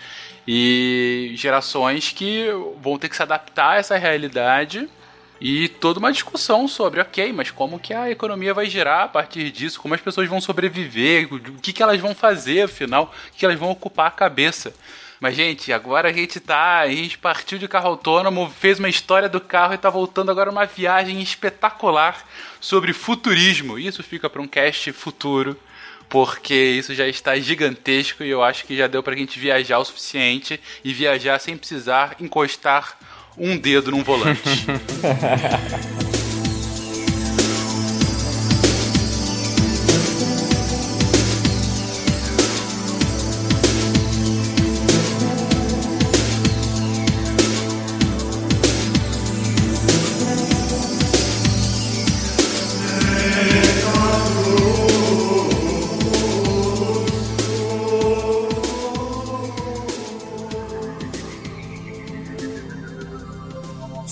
e 0.47 1.33
gerações 1.35 2.11
que 2.11 2.47
vão 2.81 2.97
ter 2.97 3.09
que 3.09 3.15
se 3.15 3.21
adaptar 3.21 3.73
a 3.73 3.77
essa 3.77 3.97
realidade 3.97 4.89
e 5.43 5.67
toda 5.67 5.97
uma 5.97 6.11
discussão 6.11 6.67
sobre, 6.67 7.01
ok, 7.01 7.33
mas 7.33 7.49
como 7.49 7.79
que 7.79 7.95
a 7.95 8.11
economia 8.11 8.53
vai 8.53 8.67
girar 8.67 9.05
a 9.05 9.07
partir 9.07 9.49
disso? 9.49 9.81
Como 9.81 9.95
as 9.95 9.99
pessoas 9.99 10.29
vão 10.29 10.39
sobreviver? 10.39 11.33
O 11.33 11.39
que, 11.59 11.73
que 11.73 11.81
elas 11.81 11.99
vão 11.99 12.13
fazer, 12.13 12.61
afinal? 12.61 13.11
O 13.27 13.35
que 13.35 13.43
elas 13.43 13.57
vão 13.57 13.71
ocupar 13.71 14.05
a 14.05 14.11
cabeça? 14.11 14.71
Mas, 15.19 15.35
gente, 15.35 15.73
agora 15.73 16.09
a 16.09 16.13
gente 16.13 16.39
tá. 16.39 16.81
A 16.81 16.87
gente 16.87 17.17
partiu 17.17 17.57
de 17.57 17.67
carro 17.67 17.87
autônomo, 17.87 18.53
fez 18.59 18.77
uma 18.77 18.87
história 18.87 19.27
do 19.27 19.41
carro 19.41 19.73
e 19.73 19.79
tá 19.79 19.89
voltando 19.89 20.29
agora 20.29 20.51
uma 20.51 20.65
viagem 20.67 21.19
espetacular 21.19 22.23
sobre 22.59 22.93
futurismo. 22.93 23.79
Isso 23.79 24.03
fica 24.03 24.29
para 24.29 24.43
um 24.43 24.47
cast 24.47 24.91
futuro, 24.91 25.57
porque 26.07 26.53
isso 26.53 26.93
já 26.93 27.07
está 27.07 27.35
gigantesco 27.39 28.23
e 28.23 28.29
eu 28.29 28.43
acho 28.43 28.63
que 28.63 28.77
já 28.77 28.85
deu 28.85 29.01
pra 29.01 29.15
gente 29.15 29.39
viajar 29.39 29.79
o 29.79 29.85
suficiente 29.85 30.61
e 30.83 30.93
viajar 30.93 31.39
sem 31.39 31.57
precisar 31.57 32.15
encostar 32.19 32.95
um 33.37 33.57
dedo 33.57 33.91
num 33.91 34.03
volante. 34.03 34.41